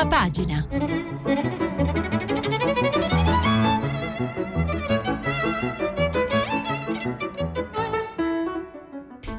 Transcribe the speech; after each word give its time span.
Prima 0.00 0.06
pagina. 0.06 0.66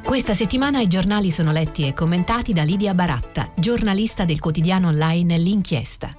Questa 0.03 0.35
settimana 0.35 0.79
i 0.79 0.87
giornali 0.87 1.31
sono 1.31 1.51
letti 1.51 1.87
e 1.87 1.93
commentati 1.93 2.53
da 2.53 2.61
Lidia 2.61 2.93
Baratta, 2.93 3.49
giornalista 3.55 4.23
del 4.23 4.39
quotidiano 4.39 4.89
online 4.89 5.39
L'Inchiesta. 5.39 6.15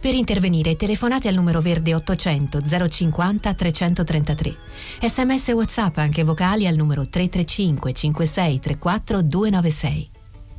Per 0.00 0.14
intervenire 0.14 0.74
telefonate 0.74 1.28
al 1.28 1.34
numero 1.34 1.60
verde 1.60 1.94
800 1.94 2.88
050 2.88 3.54
333. 3.54 4.56
Sms 5.02 5.48
WhatsApp 5.48 5.98
anche 5.98 6.24
vocali 6.24 6.66
al 6.66 6.74
numero 6.74 7.02
335 7.08 7.92
56 7.92 8.58
34 8.58 9.22
296. 9.22 10.10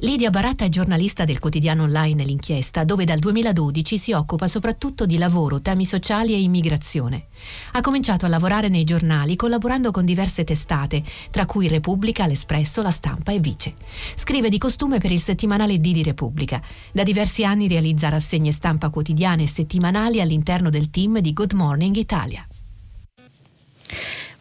Lidia 0.01 0.29
Baratta 0.29 0.63
è 0.63 0.69
giornalista 0.69 1.25
del 1.25 1.39
quotidiano 1.39 1.81
online 1.81 2.23
L'Inchiesta, 2.23 2.83
dove 2.83 3.03
dal 3.03 3.17
2012 3.17 3.97
si 3.97 4.11
occupa 4.11 4.47
soprattutto 4.47 5.07
di 5.07 5.17
lavoro, 5.17 5.59
temi 5.59 5.85
sociali 5.85 6.33
e 6.33 6.39
immigrazione. 6.39 7.29
Ha 7.71 7.81
cominciato 7.81 8.27
a 8.27 8.29
lavorare 8.29 8.67
nei 8.69 8.83
giornali 8.83 9.35
collaborando 9.35 9.89
con 9.89 10.05
diverse 10.05 10.43
testate, 10.43 11.03
tra 11.31 11.47
cui 11.47 11.67
Repubblica, 11.67 12.27
L'Espresso, 12.27 12.83
La 12.83 12.91
Stampa 12.91 13.31
e 13.31 13.39
Vice. 13.39 13.73
Scrive 14.13 14.49
di 14.49 14.59
costume 14.59 14.99
per 14.99 15.11
il 15.11 15.19
settimanale 15.19 15.79
D 15.79 15.91
di 15.91 16.03
Repubblica. 16.03 16.61
Da 16.91 17.01
diversi 17.01 17.43
anni 17.43 17.67
realizza 17.67 18.09
rassegne 18.09 18.51
stampa 18.51 18.89
quotidiane 18.89 19.43
e 19.43 19.47
settimanali 19.47 20.21
all'interno 20.21 20.69
del 20.69 20.91
team 20.91 21.21
di 21.21 21.33
Good 21.33 21.53
Morning 21.53 21.95
Italia. 21.95 22.47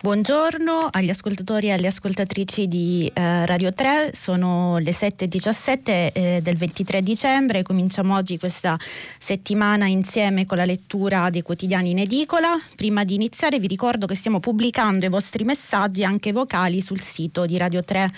Buongiorno 0.06 0.87
agli 0.92 1.10
ascoltatori 1.10 1.66
e 1.66 1.73
alle 1.73 1.88
ascoltatrici 1.88 2.69
di 2.69 3.10
eh, 3.12 3.45
Radio 3.45 3.73
3, 3.73 4.12
sono 4.15 4.79
le 4.79 4.92
7.17 4.92 5.80
eh, 6.12 6.38
del 6.41 6.56
23 6.56 7.02
dicembre, 7.02 7.65
cominciamo 7.65 8.15
oggi 8.15 8.38
questa 8.38 8.79
settimana 9.19 9.87
insieme 9.87 10.46
con 10.46 10.59
la 10.59 10.65
lettura 10.65 11.29
dei 11.29 11.43
quotidiani 11.43 11.90
in 11.90 11.98
edicola. 11.98 12.57
Prima 12.76 13.02
di 13.02 13.15
iniziare 13.15 13.59
vi 13.59 13.66
ricordo 13.66 14.07
che 14.07 14.15
stiamo 14.15 14.38
pubblicando 14.38 15.07
i 15.07 15.09
vostri 15.09 15.43
messaggi 15.43 16.04
anche 16.04 16.30
vocali 16.30 16.80
sul 16.80 17.01
sito 17.01 17.45
di 17.45 17.57
Radio 17.57 17.82
3. 17.82 18.09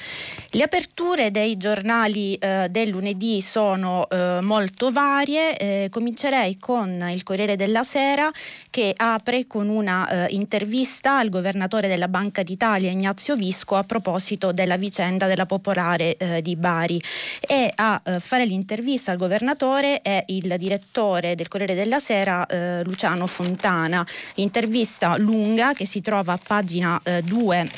Le 0.51 0.63
aperture 0.63 1.31
dei 1.31 1.57
giornali 1.57 2.35
eh, 2.35 2.67
del 2.69 2.91
lunedì 2.91 3.41
sono 3.41 4.07
eh, 4.11 4.41
molto 4.43 4.93
varie, 4.93 5.57
eh, 5.57 5.89
comincerei 5.91 6.59
con 6.59 7.09
il 7.11 7.23
Corriere 7.23 7.57
della 7.57 7.83
Sera 7.83 8.31
che 8.69 8.93
apre 8.95 9.47
con 9.47 9.71
una 9.71 10.27
eh, 10.27 10.35
intervista 10.35 11.17
al 11.17 11.31
governatore 11.31 11.77
governatore 11.79 11.89
della 11.89 12.09
Banca 12.09 12.43
d'Italia 12.43 12.91
Ignazio 12.91 13.37
Visco 13.37 13.77
a 13.77 13.85
proposito 13.85 14.53
della 14.53 14.77
vicenda 14.77 15.27
della 15.27 15.47
Popolare 15.47 16.17
eh, 16.17 16.43
di 16.43 16.57
Bari 16.57 17.01
e 17.41 17.71
a 17.75 18.01
eh, 18.05 18.21
fare 18.21 18.45
l'intervista 18.45 19.13
al 19.13 19.19
governatore 19.19 20.03
è 20.03 20.25
il 20.29 20.55
direttore 20.59 21.35
del 21.35 21.49
Corriere 21.49 21.75
della 21.75 22.01
Sera 22.01 22.45
eh, 22.47 22.83
Luciano 22.83 23.27
Fontana. 23.27 24.05
Intervista 24.37 25.17
lunga 25.17 25.73
che 25.73 25.87
si 25.87 26.01
trova 26.01 26.33
a 26.33 26.41
pagina 26.45 27.01
2 27.23 27.61
eh, 27.61 27.69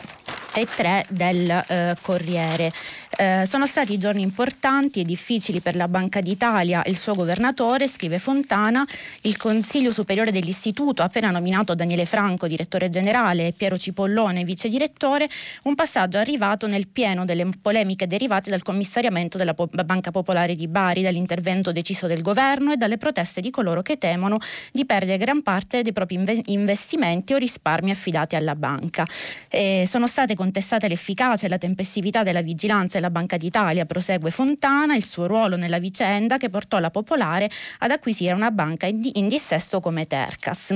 e 0.55 0.67
3 0.67 1.07
del 1.09 1.49
eh, 1.49 1.97
Corriere. 2.01 2.73
Eh, 3.17 3.45
sono 3.47 3.67
stati 3.67 3.99
giorni 3.99 4.23
importanti 4.23 5.01
e 5.01 5.05
difficili 5.05 5.61
per 5.61 5.77
la 5.77 5.89
Banca 5.89 6.21
d'Italia 6.21 6.83
e 6.83 6.91
il 6.91 6.97
suo 6.97 7.15
governatore, 7.15 7.87
scrive 7.87 8.19
Fontana. 8.19 8.87
Il 9.23 9.37
Consiglio 9.37 9.91
Superiore 9.91 10.33
dell'Istituto 10.33 11.03
appena 11.03 11.31
nominato 11.31 11.75
Daniele 11.75 12.07
Franco, 12.07 12.47
direttore 12.47 12.89
generale, 12.89 13.49
e 13.49 13.53
Piero 13.53 13.77
Cipollone, 13.77 14.45
vice 14.45 14.69
direttore, 14.69 15.29
un 15.65 15.75
passaggio 15.75 16.19
arrivato 16.19 16.67
nel 16.67 16.89
pieno 16.89 17.25
delle 17.25 17.47
polemiche 17.61 18.07
derivate 18.07 18.51
dal 18.51 18.63
commissariamento 18.63 19.39
della 19.39 19.55
po- 19.55 19.69
Banca 19.71 20.11
Popolare 20.11 20.55
di 20.55 20.67
Bari, 20.67 21.03
dall'intervento 21.03 21.73
deciso 21.73 22.07
del 22.07 22.23
governo 22.23 22.73
e 22.73 22.77
dalle 22.77 22.97
proteste 22.97 23.41
di 23.41 23.51
coloro 23.51 23.83
che 23.83 23.99
temono 23.99 24.39
di 24.73 24.85
perdere 24.87 25.19
gran 25.19 25.43
parte 25.43 25.83
dei 25.83 25.93
propri 25.93 26.17
inve- 26.17 26.43
investimenti 26.47 27.35
o 27.35 27.37
risparmi 27.37 27.91
affidati 27.91 28.35
alla 28.35 28.55
banca. 28.55 29.07
Eh, 29.49 29.85
sono 29.87 30.07
state 30.07 30.35
contestate 30.41 30.89
l'efficacia 30.89 31.45
e 31.45 31.49
la 31.51 31.59
tempestività 31.59 32.23
della 32.23 32.41
vigilanza 32.41 32.97
della 32.97 33.11
Banca 33.11 33.37
d'Italia, 33.37 33.85
prosegue 33.85 34.31
Fontana, 34.31 34.97
il 34.97 35.05
suo 35.05 35.27
ruolo 35.27 35.57
nella 35.57 35.79
vicenda 35.79 36.39
che 36.39 36.49
portò 36.49 36.79
la 36.79 36.91
Popolare 36.91 37.51
ad 37.81 37.91
acquisire 37.91 38.33
una 38.33 38.51
banca 38.51 38.87
in 38.87 39.29
dissesto 39.29 39.81
come 39.81 40.07
Tercas. 40.07 40.75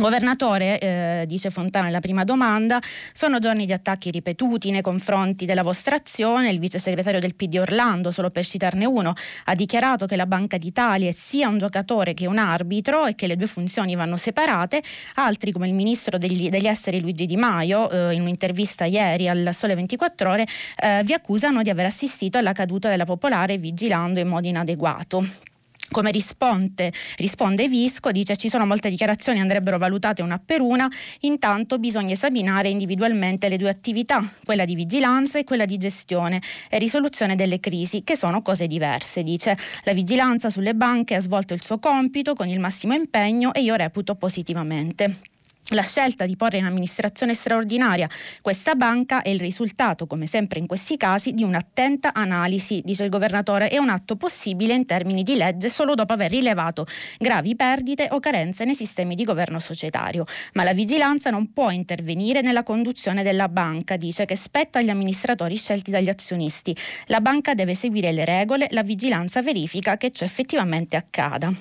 Governatore, 0.00 0.78
eh, 0.78 1.24
dice 1.26 1.50
Fontana 1.50 1.84
nella 1.84 2.00
prima 2.00 2.24
domanda, 2.24 2.80
sono 3.12 3.38
giorni 3.38 3.66
di 3.66 3.72
attacchi 3.74 4.10
ripetuti 4.10 4.70
nei 4.70 4.80
confronti 4.80 5.44
della 5.44 5.62
vostra 5.62 5.96
azione. 5.96 6.48
Il 6.48 6.58
vice 6.58 6.78
segretario 6.78 7.20
del 7.20 7.34
PD 7.34 7.58
Orlando, 7.58 8.10
solo 8.10 8.30
per 8.30 8.46
citarne 8.46 8.86
uno, 8.86 9.12
ha 9.44 9.54
dichiarato 9.54 10.06
che 10.06 10.16
la 10.16 10.24
Banca 10.24 10.56
d'Italia 10.56 11.10
è 11.10 11.12
sia 11.12 11.48
un 11.48 11.58
giocatore 11.58 12.14
che 12.14 12.26
un 12.26 12.38
arbitro 12.38 13.04
e 13.04 13.14
che 13.14 13.26
le 13.26 13.36
due 13.36 13.46
funzioni 13.46 13.94
vanno 13.94 14.16
separate. 14.16 14.82
Altri, 15.16 15.52
come 15.52 15.68
il 15.68 15.74
ministro 15.74 16.16
degli, 16.16 16.48
degli 16.48 16.66
esteri 16.66 16.98
Luigi 17.00 17.26
Di 17.26 17.36
Maio, 17.36 17.90
eh, 17.90 18.14
in 18.14 18.22
un'intervista 18.22 18.86
ieri 18.86 19.28
al 19.28 19.50
Sole 19.52 19.74
24 19.74 20.30
Ore, 20.30 20.46
eh, 20.82 21.02
vi 21.04 21.12
accusano 21.12 21.60
di 21.60 21.68
aver 21.68 21.84
assistito 21.84 22.38
alla 22.38 22.52
caduta 22.52 22.88
della 22.88 23.04
Popolare 23.04 23.58
vigilando 23.58 24.18
in 24.18 24.28
modo 24.28 24.48
inadeguato 24.48 25.49
come 25.90 26.10
risponde, 26.10 26.92
risponde 27.16 27.68
Visco, 27.68 28.10
dice 28.10 28.36
ci 28.36 28.48
sono 28.48 28.66
molte 28.66 28.88
dichiarazioni, 28.88 29.40
andrebbero 29.40 29.78
valutate 29.78 30.22
una 30.22 30.38
per 30.38 30.60
una, 30.60 30.88
intanto 31.20 31.78
bisogna 31.78 32.12
esaminare 32.12 32.68
individualmente 32.68 33.48
le 33.48 33.56
due 33.56 33.68
attività, 33.68 34.24
quella 34.44 34.64
di 34.64 34.74
vigilanza 34.74 35.38
e 35.38 35.44
quella 35.44 35.64
di 35.64 35.76
gestione 35.76 36.40
e 36.68 36.78
risoluzione 36.78 37.34
delle 37.34 37.60
crisi, 37.60 38.02
che 38.04 38.16
sono 38.16 38.42
cose 38.42 38.66
diverse, 38.66 39.22
dice. 39.22 39.56
La 39.84 39.92
vigilanza 39.92 40.50
sulle 40.50 40.74
banche 40.74 41.14
ha 41.14 41.20
svolto 41.20 41.54
il 41.54 41.62
suo 41.62 41.78
compito 41.78 42.34
con 42.34 42.48
il 42.48 42.60
massimo 42.60 42.94
impegno 42.94 43.52
e 43.52 43.62
io 43.62 43.74
reputo 43.74 44.14
positivamente. 44.14 45.38
La 45.72 45.82
scelta 45.82 46.26
di 46.26 46.34
porre 46.34 46.58
in 46.58 46.64
amministrazione 46.64 47.32
straordinaria 47.32 48.08
questa 48.40 48.74
banca 48.74 49.22
è 49.22 49.28
il 49.28 49.38
risultato, 49.38 50.08
come 50.08 50.26
sempre 50.26 50.58
in 50.58 50.66
questi 50.66 50.96
casi, 50.96 51.32
di 51.32 51.44
un'attenta 51.44 52.12
analisi, 52.12 52.82
dice 52.84 53.04
il 53.04 53.10
governatore, 53.10 53.70
e 53.70 53.78
un 53.78 53.88
atto 53.88 54.16
possibile 54.16 54.74
in 54.74 54.84
termini 54.84 55.22
di 55.22 55.36
legge 55.36 55.68
solo 55.68 55.94
dopo 55.94 56.12
aver 56.12 56.30
rilevato 56.30 56.86
gravi 57.18 57.54
perdite 57.54 58.08
o 58.10 58.18
carenze 58.18 58.64
nei 58.64 58.74
sistemi 58.74 59.14
di 59.14 59.22
governo 59.22 59.60
societario. 59.60 60.24
Ma 60.54 60.64
la 60.64 60.74
vigilanza 60.74 61.30
non 61.30 61.52
può 61.52 61.70
intervenire 61.70 62.40
nella 62.40 62.64
conduzione 62.64 63.22
della 63.22 63.48
banca, 63.48 63.96
dice 63.96 64.24
che 64.24 64.34
spetta 64.34 64.80
agli 64.80 64.90
amministratori 64.90 65.54
scelti 65.56 65.92
dagli 65.92 66.08
azionisti. 66.08 66.74
La 67.06 67.20
banca 67.20 67.54
deve 67.54 67.74
seguire 67.74 68.10
le 68.10 68.24
regole, 68.24 68.66
la 68.70 68.82
vigilanza 68.82 69.40
verifica 69.40 69.96
che 69.96 70.10
ciò 70.10 70.24
effettivamente 70.24 70.96
accada. 70.96 71.52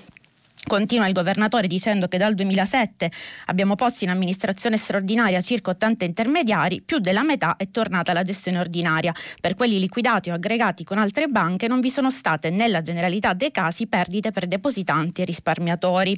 Continua 0.67 1.07
il 1.07 1.13
governatore 1.13 1.67
dicendo 1.67 2.07
che 2.07 2.17
dal 2.17 2.35
2007 2.35 3.09
abbiamo 3.45 3.75
posto 3.75 4.03
in 4.03 4.11
amministrazione 4.11 4.77
straordinaria 4.77 5.41
circa 5.41 5.71
80 5.71 6.05
intermediari, 6.05 6.81
più 6.81 6.99
della 6.99 7.23
metà 7.23 7.55
è 7.57 7.71
tornata 7.71 8.11
alla 8.11 8.23
gestione 8.23 8.59
ordinaria. 8.59 9.13
Per 9.41 9.55
quelli 9.55 9.79
liquidati 9.79 10.29
o 10.29 10.33
aggregati 10.33 10.83
con 10.83 10.99
altre 10.99 11.27
banche 11.27 11.67
non 11.67 11.79
vi 11.79 11.89
sono 11.89 12.11
state 12.11 12.51
nella 12.51 12.81
generalità 12.81 13.33
dei 13.33 13.51
casi 13.51 13.87
perdite 13.87 14.31
per 14.31 14.45
depositanti 14.45 15.21
e 15.21 15.25
risparmiatori. 15.25 16.15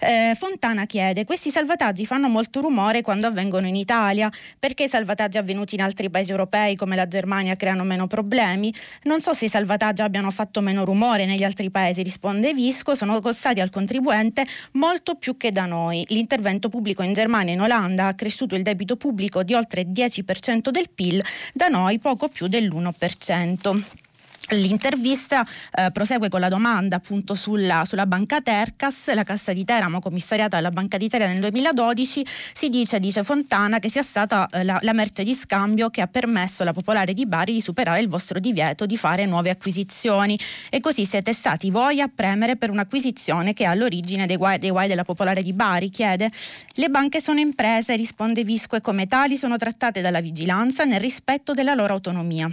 Eh, 0.00 0.34
Fontana 0.36 0.86
chiede, 0.86 1.24
questi 1.24 1.50
salvataggi 1.50 2.04
fanno 2.06 2.28
molto 2.28 2.60
rumore 2.60 3.02
quando 3.02 3.26
avvengono 3.26 3.68
in 3.68 3.76
Italia, 3.76 4.30
perché 4.58 4.84
i 4.84 4.88
salvataggi 4.88 5.38
avvenuti 5.38 5.76
in 5.76 5.82
altri 5.82 6.10
paesi 6.10 6.30
europei 6.30 6.74
come 6.74 6.96
la 6.96 7.06
Germania 7.06 7.54
creano 7.54 7.84
meno 7.84 8.06
problemi? 8.06 8.72
Non 9.02 9.20
so 9.20 9.34
se 9.34 9.44
i 9.44 9.48
salvataggi 9.48 10.02
abbiano 10.02 10.30
fatto 10.30 10.60
meno 10.62 10.84
rumore 10.84 11.26
negli 11.26 11.44
altri 11.44 11.70
paesi, 11.70 12.02
risponde 12.02 12.52
Visco, 12.54 12.94
sono 12.94 13.20
costati 13.20 13.60
al 13.60 13.70
contribuente 13.74 14.46
molto 14.72 15.16
più 15.16 15.36
che 15.36 15.50
da 15.50 15.66
noi. 15.66 16.04
L'intervento 16.08 16.68
pubblico 16.68 17.02
in 17.02 17.12
Germania 17.12 17.50
e 17.50 17.56
in 17.56 17.60
Olanda 17.60 18.06
ha 18.06 18.14
cresciuto 18.14 18.54
il 18.54 18.62
debito 18.62 18.94
pubblico 18.96 19.42
di 19.42 19.52
oltre 19.52 19.80
il 19.80 19.88
10% 19.88 20.70
del 20.70 20.88
PIL, 20.94 21.22
da 21.52 21.66
noi 21.66 21.98
poco 21.98 22.28
più 22.28 22.46
dell'1%. 22.46 24.03
L'intervista 24.50 25.42
eh, 25.72 25.90
prosegue 25.90 26.28
con 26.28 26.38
la 26.38 26.48
domanda 26.48 26.96
appunto 26.96 27.34
sulla, 27.34 27.84
sulla, 27.86 28.04
banca 28.04 28.42
Tercas, 28.42 29.12
la 29.14 29.22
Cassa 29.22 29.54
di 29.54 29.64
Teramo 29.64 30.00
commissariata 30.00 30.56
dalla 30.56 30.70
Banca 30.70 30.98
di 30.98 31.08
Teramo 31.08 31.32
nel 31.32 31.40
2012, 31.40 32.26
si 32.52 32.68
dice, 32.68 33.00
dice 33.00 33.24
Fontana, 33.24 33.78
che 33.78 33.88
sia 33.88 34.02
stata 34.02 34.46
eh, 34.50 34.62
la, 34.62 34.78
la, 34.82 34.92
merce 34.92 35.22
di 35.24 35.34
scambio 35.34 35.88
che 35.88 36.02
ha 36.02 36.06
permesso 36.08 36.62
alla 36.62 36.74
Popolare 36.74 37.14
di 37.14 37.24
Bari 37.26 37.54
di 37.54 37.60
superare 37.62 38.00
il 38.00 38.08
vostro 38.08 38.38
divieto 38.38 38.84
di 38.84 38.98
fare 38.98 39.24
nuove 39.24 39.48
acquisizioni 39.48 40.38
e 40.68 40.80
così 40.80 41.06
siete 41.06 41.32
stati 41.32 41.70
voi 41.70 42.02
a 42.02 42.10
premere 42.14 42.56
per 42.56 42.68
un'acquisizione 42.68 43.54
che 43.54 43.64
è 43.64 43.66
all'origine 43.66 44.26
dei 44.26 44.36
guai, 44.36 44.58
dei 44.58 44.70
guai 44.70 44.88
della 44.88 45.04
Popolare 45.04 45.42
di 45.42 45.54
Bari, 45.54 45.88
chiede. 45.88 46.30
Le 46.74 46.88
banche 46.90 47.22
sono 47.22 47.40
imprese, 47.40 47.96
risponde 47.96 48.44
Visco, 48.44 48.76
e 48.76 48.82
come 48.82 49.06
tali 49.06 49.38
sono 49.38 49.56
trattate 49.56 50.02
dalla 50.02 50.20
vigilanza 50.20 50.84
nel 50.84 51.00
rispetto 51.00 51.54
della 51.54 51.72
loro 51.72 51.94
autonomia. 51.94 52.50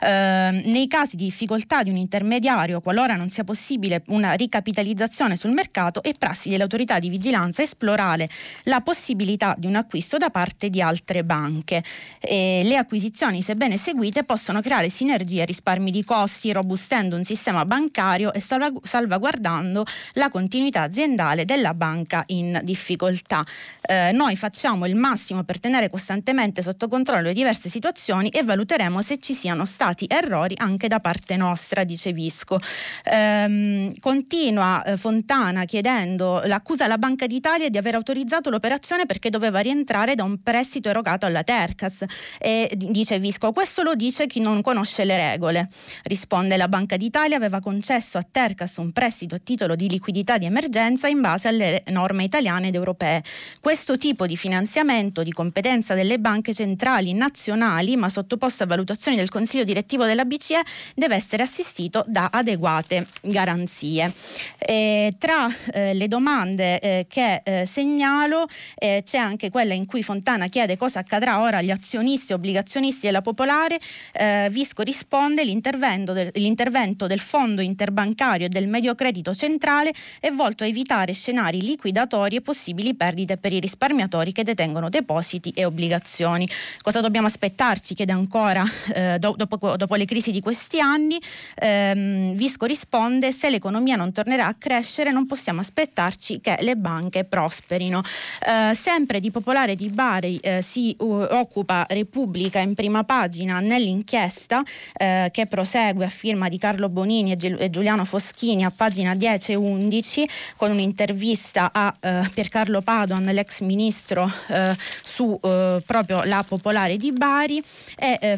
Eh, 0.00 0.62
nei 0.64 0.86
casi 0.88 1.16
di 1.16 1.24
difficoltà 1.24 1.82
di 1.82 1.90
un 1.90 1.96
intermediario, 1.96 2.80
qualora 2.80 3.14
non 3.14 3.30
sia 3.30 3.44
possibile 3.44 4.02
una 4.08 4.32
ricapitalizzazione 4.32 5.36
sul 5.36 5.52
mercato, 5.52 6.02
è 6.02 6.12
prassi 6.18 6.50
delle 6.50 6.62
autorità 6.62 6.98
di 6.98 7.08
vigilanza 7.08 7.62
esplorare 7.62 8.28
la 8.64 8.80
possibilità 8.80 9.54
di 9.56 9.66
un 9.66 9.76
acquisto 9.76 10.16
da 10.16 10.30
parte 10.30 10.68
di 10.70 10.80
altre 10.80 11.24
banche. 11.24 11.82
E 12.20 12.62
le 12.64 12.76
acquisizioni, 12.76 13.42
sebbene 13.42 13.76
seguite, 13.76 14.24
possono 14.24 14.60
creare 14.60 14.88
sinergie 14.88 15.44
risparmi 15.44 15.90
di 15.90 16.04
costi, 16.04 16.52
robustendo 16.52 17.16
un 17.16 17.24
sistema 17.24 17.64
bancario 17.64 18.32
e 18.32 18.40
salvaguardando 18.40 19.84
la 20.14 20.28
continuità 20.28 20.82
aziendale 20.82 21.44
della 21.44 21.74
banca 21.74 22.22
in 22.26 22.60
difficoltà. 22.62 23.44
Eh, 23.80 24.10
noi 24.12 24.36
facciamo 24.36 24.86
il 24.86 24.94
massimo 24.94 25.42
per 25.44 25.58
tenere 25.60 25.88
costantemente 25.88 26.62
sotto 26.62 26.88
controllo 26.88 27.22
le 27.22 27.32
diverse 27.32 27.68
situazioni 27.68 28.28
e 28.28 28.42
valuteremo 28.42 29.00
se 29.02 29.18
ci 29.18 29.34
siano 29.34 29.61
stati 29.64 30.06
errori 30.08 30.54
anche 30.58 30.88
da 30.88 31.00
parte 31.00 31.36
nostra, 31.36 31.84
dice 31.84 32.12
Visco. 32.12 32.58
Ehm, 33.04 33.92
continua 34.00 34.82
eh, 34.84 34.96
Fontana 34.96 35.64
chiedendo 35.64 36.42
l'accusa 36.44 36.84
alla 36.84 36.98
Banca 36.98 37.26
d'Italia 37.26 37.68
di 37.68 37.78
aver 37.78 37.94
autorizzato 37.94 38.50
l'operazione 38.50 39.06
perché 39.06 39.30
doveva 39.30 39.60
rientrare 39.60 40.14
da 40.14 40.24
un 40.24 40.42
prestito 40.42 40.88
erogato 40.88 41.26
alla 41.26 41.42
Tercas. 41.42 42.04
E 42.38 42.70
dice 42.74 43.18
Visco, 43.18 43.52
questo 43.52 43.82
lo 43.82 43.94
dice 43.94 44.26
chi 44.26 44.40
non 44.40 44.60
conosce 44.62 45.04
le 45.04 45.16
regole. 45.16 45.68
Risponde 46.04 46.56
la 46.56 46.68
Banca 46.68 46.96
d'Italia 46.96 47.36
aveva 47.36 47.60
concesso 47.60 48.18
a 48.18 48.26
Tercas 48.28 48.76
un 48.76 48.92
prestito 48.92 49.34
a 49.34 49.38
titolo 49.38 49.74
di 49.74 49.88
liquidità 49.88 50.38
di 50.38 50.46
emergenza 50.46 51.08
in 51.08 51.20
base 51.20 51.48
alle 51.48 51.82
norme 51.88 52.24
italiane 52.24 52.68
ed 52.68 52.74
europee. 52.74 53.22
Questo 53.60 53.98
tipo 53.98 54.26
di 54.26 54.36
finanziamento 54.36 55.22
di 55.22 55.32
competenza 55.32 55.94
delle 55.94 56.18
banche 56.18 56.54
centrali 56.54 57.12
nazionali, 57.12 57.96
ma 57.96 58.08
sottoposto 58.08 58.64
a 58.64 58.66
valutazioni 58.66 59.16
del 59.16 59.28
Consiglio 59.28 59.51
direttivo 59.64 60.04
della 60.04 60.24
BCE, 60.24 60.62
deve 60.94 61.14
essere 61.14 61.42
assistito 61.42 62.04
da 62.06 62.30
adeguate 62.32 63.06
garanzie. 63.20 64.12
E 64.58 65.12
tra 65.18 65.48
eh, 65.72 65.94
le 65.94 66.08
domande 66.08 66.78
eh, 66.80 67.06
che 67.08 67.42
eh, 67.44 67.66
segnalo 67.66 68.46
eh, 68.76 69.02
c'è 69.04 69.18
anche 69.18 69.50
quella 69.50 69.74
in 69.74 69.86
cui 69.86 70.02
Fontana 70.02 70.48
chiede 70.48 70.76
cosa 70.76 71.00
accadrà 71.00 71.40
ora 71.40 71.58
agli 71.58 71.70
azionisti, 71.70 72.32
obbligazionisti 72.32 73.06
della 73.06 73.22
Popolare. 73.22 73.78
Eh, 74.12 74.48
Visco 74.50 74.82
risponde 74.82 75.44
l'intervento 75.44 76.12
del, 76.12 76.30
l'intervento 76.34 77.06
del 77.06 77.20
Fondo 77.20 77.60
interbancario 77.60 78.46
e 78.46 78.48
del 78.48 78.66
Medio 78.66 78.94
Credito 78.94 79.34
Centrale 79.34 79.92
è 80.20 80.30
volto 80.30 80.64
a 80.64 80.66
evitare 80.66 81.12
scenari 81.12 81.60
liquidatori 81.60 82.36
e 82.36 82.40
possibili 82.40 82.94
perdite 82.94 83.36
per 83.36 83.52
i 83.52 83.60
risparmiatori 83.60 84.32
che 84.32 84.42
detengono 84.42 84.88
depositi 84.88 85.50
e 85.54 85.64
obbligazioni. 85.64 86.48
Cosa 86.80 87.00
dobbiamo 87.00 87.26
aspettarci? 87.26 87.94
Chiede 87.94 88.12
ancora 88.12 88.64
eh, 88.94 89.18
do, 89.18 89.34
dopo, 89.44 89.76
dopo, 89.76 89.94
le 89.94 90.04
crisi 90.04 90.30
di 90.30 90.40
questi 90.40 90.80
anni. 90.80 91.20
Ehm, 91.56 92.34
Visco 92.34 92.66
risponde 92.66 93.32
se 93.32 93.50
l'economia 93.50 93.96
non 93.96 94.12
tornerà 94.12 94.46
a 94.46 94.54
crescere 94.54 95.12
non 95.12 95.26
possiamo 95.26 95.60
aspettarci 95.60 96.40
che 96.40 96.56
le 96.60 96.76
banche 96.76 97.24
prosperino. 97.24 98.02
Eh, 98.46 98.74
sempre 98.74 99.20
di 99.20 99.30
Popolare 99.30 99.74
di 99.74 99.88
Bari 99.88 100.38
eh, 100.38 100.62
si 100.62 100.94
uh, 100.98 101.26
occupa 101.30 101.86
Repubblica 101.88 102.58
in 102.58 102.74
prima 102.74 103.04
pagina 103.04 103.60
nell'inchiesta 103.60 104.62
eh, 104.94 105.28
che 105.32 105.46
prosegue 105.46 106.04
a 106.04 106.08
firma 106.08 106.48
di 106.48 106.58
Carlo 106.58 106.88
Bonini 106.88 107.32
e, 107.32 107.56
e 107.58 107.70
Giuliano 107.70 108.04
Foschini 108.04 108.64
a 108.64 108.72
pagina 108.74 109.14
10 109.14 109.52
e 109.52 109.54
11 109.54 110.28
con 110.56 110.70
un'intervista 110.70 111.70
a 111.72 111.94
eh, 112.00 112.28
Piercarlo 112.32 112.80
Padon, 112.80 113.24
l'ex 113.24 113.60
ministro 113.60 114.30
eh, 114.48 114.76
su 115.02 115.38
eh, 115.42 115.82
proprio 115.84 116.22
la 116.24 116.44
Popolare 116.46 116.96
di 116.96 117.12
Bari 117.12 117.62
e 117.96 118.18
eh, 118.20 118.36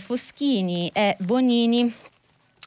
E 0.95 1.17
Bonini 1.21 1.93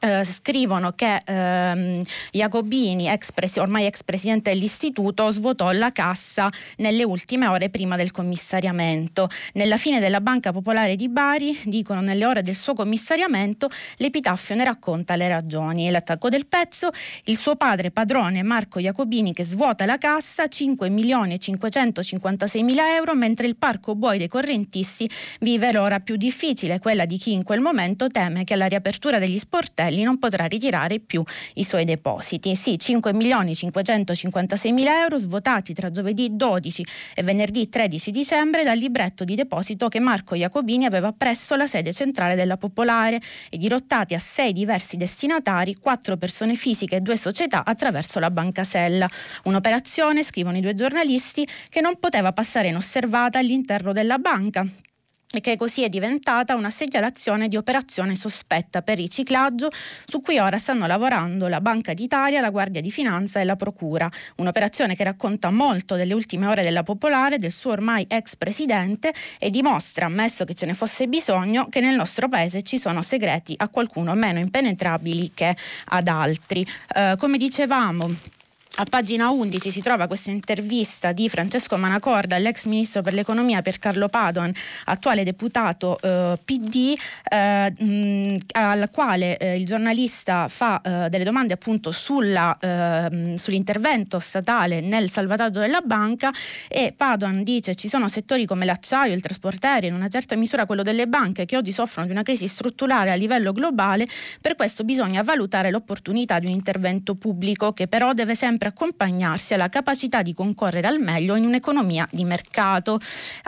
Uh, 0.00 0.22
scrivono 0.22 0.92
che 0.92 1.20
uh, 1.26 2.04
Jacobini, 2.30 3.08
ex 3.08 3.32
presi- 3.32 3.58
ormai 3.58 3.84
ex 3.86 4.04
presidente 4.04 4.50
dell'istituto, 4.50 5.28
svuotò 5.32 5.72
la 5.72 5.90
cassa 5.90 6.48
nelle 6.76 7.02
ultime 7.02 7.48
ore 7.48 7.68
prima 7.68 7.96
del 7.96 8.12
commissariamento. 8.12 9.28
Nella 9.54 9.76
fine 9.76 9.98
della 9.98 10.20
Banca 10.20 10.52
Popolare 10.52 10.94
di 10.94 11.08
Bari, 11.08 11.58
dicono 11.64 12.00
nelle 12.00 12.24
ore 12.26 12.42
del 12.42 12.54
suo 12.54 12.74
commissariamento, 12.74 13.68
l'epitaffio 13.96 14.54
ne 14.54 14.62
racconta 14.62 15.16
le 15.16 15.26
ragioni. 15.26 15.90
l'attacco 15.90 16.28
del 16.28 16.46
pezzo, 16.46 16.90
il 17.24 17.36
suo 17.36 17.56
padre 17.56 17.90
padrone 17.90 18.44
Marco 18.44 18.78
Jacobini 18.78 19.32
che 19.32 19.42
svuota 19.42 19.84
la 19.84 19.98
cassa, 19.98 20.46
5 20.46 20.90
milioni 20.90 21.34
e 21.34 21.38
556 21.38 22.62
mila 22.62 22.94
euro, 22.94 23.16
mentre 23.16 23.48
il 23.48 23.56
parco 23.56 23.96
buoi 23.96 24.18
dei 24.18 24.28
correntisti 24.28 25.10
vive 25.40 25.72
l'ora 25.72 25.98
più 25.98 26.14
difficile, 26.14 26.78
quella 26.78 27.04
di 27.04 27.16
chi 27.18 27.32
in 27.32 27.42
quel 27.42 27.58
momento 27.58 28.06
teme 28.06 28.44
che 28.44 28.54
alla 28.54 28.66
riapertura 28.66 29.18
degli 29.18 29.40
sportelli 29.40 29.86
Castelli 29.88 30.02
non 30.02 30.18
potrà 30.18 30.44
ritirare 30.44 31.00
più 31.00 31.22
i 31.54 31.64
suoi 31.64 31.84
depositi. 31.84 32.54
Sì, 32.54 32.78
5 32.78 33.12
milioni 33.14 33.54
556 33.54 34.72
mila 34.72 35.02
euro 35.02 35.18
svotati 35.18 35.72
tra 35.72 35.90
giovedì 35.90 36.36
12 36.36 36.86
e 37.14 37.22
venerdì 37.22 37.68
13 37.68 38.10
dicembre 38.10 38.64
dal 38.64 38.76
libretto 38.76 39.24
di 39.24 39.34
deposito 39.34 39.88
che 39.88 39.98
Marco 39.98 40.36
Jacobini 40.36 40.84
aveva 40.84 41.12
presso 41.12 41.56
la 41.56 41.66
sede 41.66 41.92
centrale 41.92 42.34
della 42.34 42.56
Popolare 42.56 43.20
e 43.50 43.56
dirottati 43.56 44.14
a 44.14 44.18
sei 44.18 44.52
diversi 44.52 44.96
destinatari, 44.96 45.74
quattro 45.74 46.16
persone 46.16 46.54
fisiche 46.54 46.96
e 46.96 47.00
due 47.00 47.16
società 47.16 47.64
attraverso 47.64 48.18
la 48.18 48.30
Banca 48.30 48.64
Sella. 48.64 49.08
Un'operazione, 49.44 50.22
scrivono 50.22 50.58
i 50.58 50.60
due 50.60 50.74
giornalisti, 50.74 51.46
che 51.70 51.80
non 51.80 51.98
poteva 51.98 52.32
passare 52.32 52.68
inosservata 52.68 53.38
all'interno 53.38 53.92
della 53.92 54.18
banca 54.18 54.66
e 55.30 55.40
che 55.40 55.56
così 55.56 55.82
è 55.82 55.90
diventata 55.90 56.54
una 56.54 56.70
segnalazione 56.70 57.48
di 57.48 57.56
operazione 57.56 58.14
sospetta 58.14 58.80
per 58.80 58.96
riciclaggio 58.96 59.68
su 60.06 60.22
cui 60.22 60.38
ora 60.38 60.56
stanno 60.56 60.86
lavorando 60.86 61.48
la 61.48 61.60
Banca 61.60 61.92
d'Italia, 61.92 62.40
la 62.40 62.48
Guardia 62.48 62.80
di 62.80 62.90
Finanza 62.90 63.38
e 63.38 63.44
la 63.44 63.54
Procura. 63.54 64.10
Un'operazione 64.36 64.96
che 64.96 65.04
racconta 65.04 65.50
molto 65.50 65.96
delle 65.96 66.14
ultime 66.14 66.46
ore 66.46 66.62
della 66.62 66.82
Popolare, 66.82 67.38
del 67.38 67.52
suo 67.52 67.72
ormai 67.72 68.06
ex 68.08 68.36
presidente 68.36 69.12
e 69.38 69.50
dimostra, 69.50 70.06
ammesso 70.06 70.46
che 70.46 70.54
ce 70.54 70.64
ne 70.64 70.72
fosse 70.72 71.08
bisogno, 71.08 71.68
che 71.68 71.80
nel 71.80 71.94
nostro 71.94 72.28
paese 72.28 72.62
ci 72.62 72.78
sono 72.78 73.02
segreti 73.02 73.52
a 73.58 73.68
qualcuno 73.68 74.14
meno 74.14 74.38
impenetrabili 74.38 75.32
che 75.34 75.54
ad 75.88 76.08
altri. 76.08 76.66
Eh, 76.94 77.16
come 77.18 77.36
dicevamo, 77.36 78.10
a 78.80 78.84
pagina 78.84 79.30
11 79.30 79.72
si 79.72 79.82
trova 79.82 80.06
questa 80.06 80.30
intervista 80.30 81.10
di 81.10 81.28
Francesco 81.28 81.76
Manacorda, 81.76 82.38
l'ex 82.38 82.66
ministro 82.66 83.02
per 83.02 83.12
l'economia 83.12 83.60
per 83.60 83.80
Carlo 83.80 84.08
Padon, 84.08 84.52
attuale 84.84 85.24
deputato 85.24 85.98
eh, 86.00 86.38
PD, 86.44 86.96
eh, 87.28 88.40
al 88.52 88.88
quale 88.92 89.36
eh, 89.36 89.56
il 89.56 89.66
giornalista 89.66 90.46
fa 90.46 90.80
eh, 90.80 91.08
delle 91.08 91.24
domande 91.24 91.54
appunto 91.54 91.90
sulla, 91.90 92.56
ehm, 92.60 93.34
sull'intervento 93.34 94.20
statale 94.20 94.80
nel 94.80 95.10
salvataggio 95.10 95.58
della 95.58 95.80
banca 95.80 96.30
e 96.68 96.94
Padon 96.96 97.42
dice 97.42 97.74
ci 97.74 97.88
sono 97.88 98.06
settori 98.06 98.46
come 98.46 98.64
l'acciaio, 98.64 99.12
il 99.12 99.22
trasporto 99.22 99.66
aereo, 99.66 99.88
in 99.88 99.96
una 99.96 100.08
certa 100.08 100.36
misura 100.36 100.66
quello 100.66 100.84
delle 100.84 101.08
banche 101.08 101.46
che 101.46 101.56
oggi 101.56 101.72
soffrono 101.72 102.06
di 102.06 102.12
una 102.12 102.22
crisi 102.22 102.46
strutturale 102.46 103.10
a 103.10 103.14
livello 103.14 103.50
globale, 103.50 104.06
per 104.40 104.54
questo 104.54 104.84
bisogna 104.84 105.22
valutare 105.24 105.72
l'opportunità 105.72 106.38
di 106.38 106.46
un 106.46 106.52
intervento 106.52 107.16
pubblico 107.16 107.72
che 107.72 107.88
però 107.88 108.12
deve 108.12 108.36
sempre 108.36 108.67
accompagnarsi 108.68 109.54
alla 109.54 109.68
capacità 109.68 110.22
di 110.22 110.32
concorrere 110.32 110.86
al 110.86 111.00
meglio 111.00 111.34
in 111.34 111.44
un'economia 111.44 112.06
di 112.10 112.24
mercato. 112.24 112.98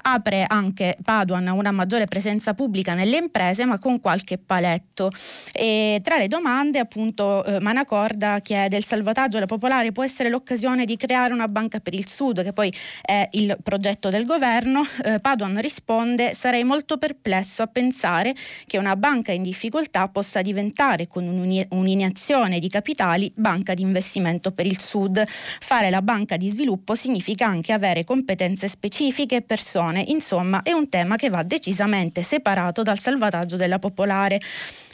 Apre 0.02 0.44
anche 0.46 0.96
Paduan 1.02 1.46
una 1.48 1.70
maggiore 1.70 2.06
presenza 2.06 2.54
pubblica 2.54 2.94
nelle 2.94 3.16
imprese, 3.16 3.64
ma 3.64 3.78
con 3.78 4.00
qualche 4.00 4.38
paletto. 4.38 5.10
E 5.52 6.00
tra 6.02 6.16
le 6.16 6.26
domande, 6.26 6.78
appunto, 6.78 7.44
eh, 7.44 7.60
Manacorda 7.60 8.40
chiede 8.40 8.76
il 8.76 8.84
salvataggio 8.84 9.36
alla 9.36 9.46
popolare 9.46 9.92
può 9.92 10.04
essere 10.04 10.28
l'occasione 10.28 10.84
di 10.84 10.96
creare 10.96 11.32
una 11.32 11.48
banca 11.48 11.78
per 11.80 11.94
il 11.94 12.08
Sud, 12.08 12.42
che 12.42 12.52
poi 12.52 12.74
è 13.02 13.28
il 13.32 13.56
progetto 13.62 14.10
del 14.10 14.24
governo. 14.24 14.86
Eh, 15.04 15.20
Paduan 15.20 15.60
risponde: 15.60 16.34
sarei 16.34 16.64
molto 16.64 16.96
perplesso 16.98 17.62
a 17.62 17.66
pensare 17.66 18.34
che 18.66 18.78
una 18.78 18.96
banca 18.96 19.32
in 19.32 19.42
difficoltà 19.42 20.08
possa 20.08 20.42
diventare 20.42 21.06
con 21.06 21.26
un'iniezione 21.26 22.58
di 22.58 22.68
capitali 22.68 23.30
banca 23.34 23.74
di 23.74 23.82
investimento 23.82 24.52
per 24.52 24.66
il 24.66 24.78
Sud. 24.80 25.10
Sud. 25.11 25.25
Fare 25.26 25.90
la 25.90 26.02
banca 26.02 26.37
di 26.37 26.49
sviluppo 26.49 26.95
significa 26.95 27.47
anche 27.47 27.73
avere 27.73 28.05
competenze 28.05 28.69
specifiche 28.69 29.37
e 29.37 29.43
persone, 29.43 30.05
insomma 30.07 30.62
è 30.62 30.73
un 30.73 30.88
tema 30.88 31.17
che 31.17 31.29
va 31.29 31.43
decisamente 31.43 32.23
separato 32.23 32.83
dal 32.83 32.99
salvataggio 32.99 33.57
della 33.57 33.79
popolare. 33.79 34.40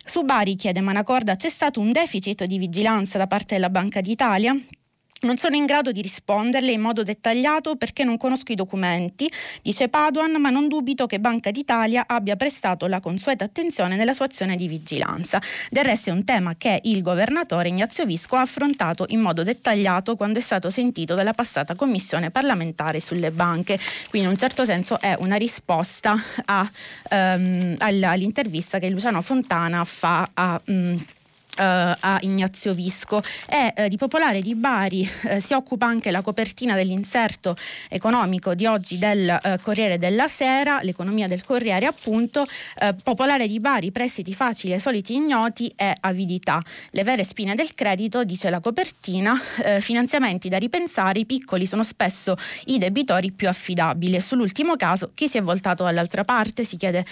Su 0.05 0.23
Bari, 0.23 0.55
chiede 0.55 0.81
Manacorda, 0.81 1.37
c'è 1.37 1.51
stato 1.51 1.81
un 1.81 1.93
deficit 1.93 2.45
di 2.45 2.59
vigilanza 2.59 3.19
da 3.19 3.27
parte 3.27 3.55
della 3.55 3.71
Banca 3.71 4.01
d'Italia? 4.01 4.57
Non 5.27 5.39
sono 5.39 5.57
in 5.57 5.67
grado 5.67 5.91
di 5.91 6.03
risponderle 6.03 6.71
in 6.71 6.81
modo 6.81 7.03
dettagliato 7.03 7.75
perché 7.75 8.05
non 8.05 8.17
conosco 8.17 8.53
i 8.53 8.55
documenti, 8.55 9.29
dice 9.61 9.89
Paduan, 9.89 10.41
ma 10.41 10.51
non 10.51 10.69
dubito 10.69 11.07
che 11.07 11.19
Banca 11.19 11.51
d'Italia 11.51 12.05
abbia 12.07 12.37
prestato 12.37 12.87
la 12.87 13.01
consueta 13.01 13.43
attenzione 13.43 13.97
nella 13.97 14.15
sua 14.15 14.27
azione 14.27 14.55
di 14.55 14.69
vigilanza. 14.69 15.43
Del 15.69 15.83
resto 15.83 16.11
è 16.11 16.13
un 16.13 16.23
tema 16.23 16.55
che 16.57 16.79
il 16.85 17.03
governatore 17.03 17.67
Ignazio 17.67 18.07
Visco 18.07 18.37
ha 18.37 18.43
affrontato 18.43 19.05
in 19.09 19.19
modo 19.19 19.43
dettagliato 19.43 20.15
quando 20.15 20.39
è 20.39 20.43
stato 20.43 20.71
sentito 20.71 21.17
dalla 21.17 21.33
passata 21.33 21.75
commissione 21.75 22.31
parlamentare 22.31 23.01
sulle 23.01 23.33
banche. 23.33 23.81
Quindi 24.09 24.29
in 24.29 24.33
un 24.33 24.39
certo 24.39 24.65
senso 24.65 25.01
è 25.01 25.17
una 25.19 25.35
risposta 25.35 26.15
a, 26.45 26.71
um, 27.11 27.75
all'intervista 27.79 28.79
che 28.79 28.89
Luciano 28.91 29.21
Fontana 29.23 29.85
fa 29.85 30.31
a... 30.35 30.61
Um, 30.67 31.05
a 31.59 32.19
Ignazio 32.21 32.75
Visco 32.75 33.23
e 33.49 33.73
uh, 33.77 33.89
di 33.89 33.97
Popolare 33.97 34.43
di 34.43 34.55
Bari 34.55 35.09
uh, 35.23 35.41
si 35.41 35.55
occupa 35.55 35.87
anche 35.87 36.11
la 36.11 36.21
copertina 36.21 36.75
dell'inserto 36.75 37.57
economico 37.89 38.55
di 38.55 38.67
oggi 38.67 38.99
del 38.99 39.59
Corriere 39.63 39.99
della 39.99 40.29
Sera, 40.29 40.81
l'economia 40.83 41.27
del 41.27 41.45
Corriere 41.45 41.87
appunto, 41.87 42.47
Popolare 43.03 43.47
di 43.47 43.61
Bari, 43.61 43.91
prestiti 43.91 44.35
facili 44.35 44.73
ai 44.73 44.81
soliti 44.81 45.15
ignoti 45.15 45.73
e 45.77 45.95
avidità. 46.01 46.63
Le 46.91 47.03
vere 47.03 47.25
spine 47.25 47.55
del 47.55 47.75
credito, 47.75 48.25
dice 48.25 48.51
la 48.51 48.61
copertina, 48.61 49.39
finanziamenti 49.81 50.49
da 50.49 50.59
ripensare, 50.59 51.21
i 51.21 51.27
piccoli 51.27 51.67
sono 51.67 51.83
spesso 51.83 52.37
i 52.67 52.79
debitori 52.79 53.33
più 53.33 53.49
affidabili 53.49 54.17
e 54.17 54.21
sull'ultimo 54.21 54.77
caso 54.77 55.11
chi 55.15 55.29
si 55.29 55.39
è 55.39 55.43
voltato 55.43 55.85
dall'altra 55.85 56.25
parte, 56.25 56.65
si 56.65 56.77
chiede 56.77 57.05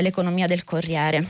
l'economia 0.00 0.46
del 0.46 0.64
Corriere. 0.64 1.26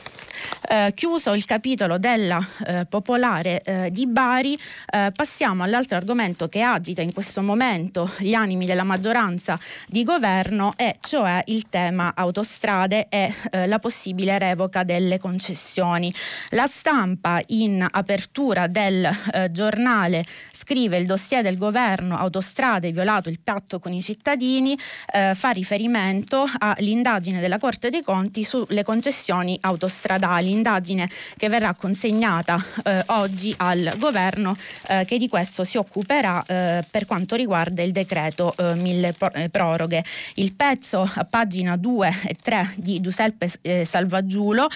chiuso 0.95 1.35
il 1.35 1.45
capitolo 1.45 1.99
della 1.99 2.45
eh, 2.67 2.87
popolare 2.89 3.61
eh, 3.63 3.91
di 3.91 4.07
Bari, 4.07 4.59
eh, 4.91 5.13
passiamo 5.15 5.63
all'altro 5.63 5.97
argomento 5.97 6.49
che 6.49 6.61
agita 6.61 7.03
in 7.03 7.13
questo 7.13 7.43
momento 7.43 8.11
gli 8.19 8.35
animi 8.35 8.67
della 8.67 8.85
maggioranza 8.85 9.59
di 9.87 10.05
governo 10.05 10.73
e 10.77 10.97
cioè 11.01 11.43
il 11.47 11.69
tema 11.69 12.13
autostrade 12.15 13.09
e 13.09 13.33
eh, 13.51 13.67
la 13.67 13.79
possibile 13.79 14.39
revoca 14.39 14.85
delle 14.85 15.19
concessioni. 15.19 16.13
La 16.51 16.67
stampa 16.67 17.41
in 17.49 17.87
apertura 17.89 18.67
del 18.67 19.05
eh, 19.05 19.51
giornale 19.51 20.25
scrive 20.53 20.97
il 20.97 21.07
dossier 21.07 21.43
del 21.43 21.59
governo 21.59 22.17
autostrade 22.17 22.93
violato 22.93 23.29
il 23.29 23.41
patto 23.41 23.79
con 23.79 23.93
i 23.93 24.03
cittadini, 24.03 24.77
fa 25.07 25.51
riferimento 25.51 26.47
all'indagine 26.59 27.41
della 27.41 27.59
Corte 27.59 27.91
dei 27.91 28.03
Conti 28.03 28.45
sulle 28.45 28.83
concessioni 28.83 29.59
autostradali, 29.61 30.51
indagine 30.51 31.09
che 31.37 31.49
verrà 31.49 31.75
consegnata 31.75 32.46
consegnata 32.47 32.65
eh, 32.85 33.03
oggi 33.07 33.53
al 33.57 33.93
governo 33.99 34.55
eh, 34.89 35.05
che 35.05 35.19
di 35.19 35.29
questo 35.29 35.65
si 35.65 35.77
occuperà 35.77 36.43
eh, 36.47 36.85
per 36.89 37.05
quanto 37.05 37.35
riguarda 37.35 37.83
il 37.83 37.91
decreto 37.91 38.55
eh, 38.57 38.75
mille 38.75 39.15
eh, 39.33 39.49
proroghe. 39.49 40.05
Il 40.35 40.55
pezzo 40.55 41.11
a 41.13 41.25
pagina 41.25 41.77
2 41.77 42.15
e 42.29 42.37
3 42.41 42.75
di 42.77 43.01
Giuseppe 43.01 43.51
eh, 43.63 43.85
Salvaggiulo 43.85 44.69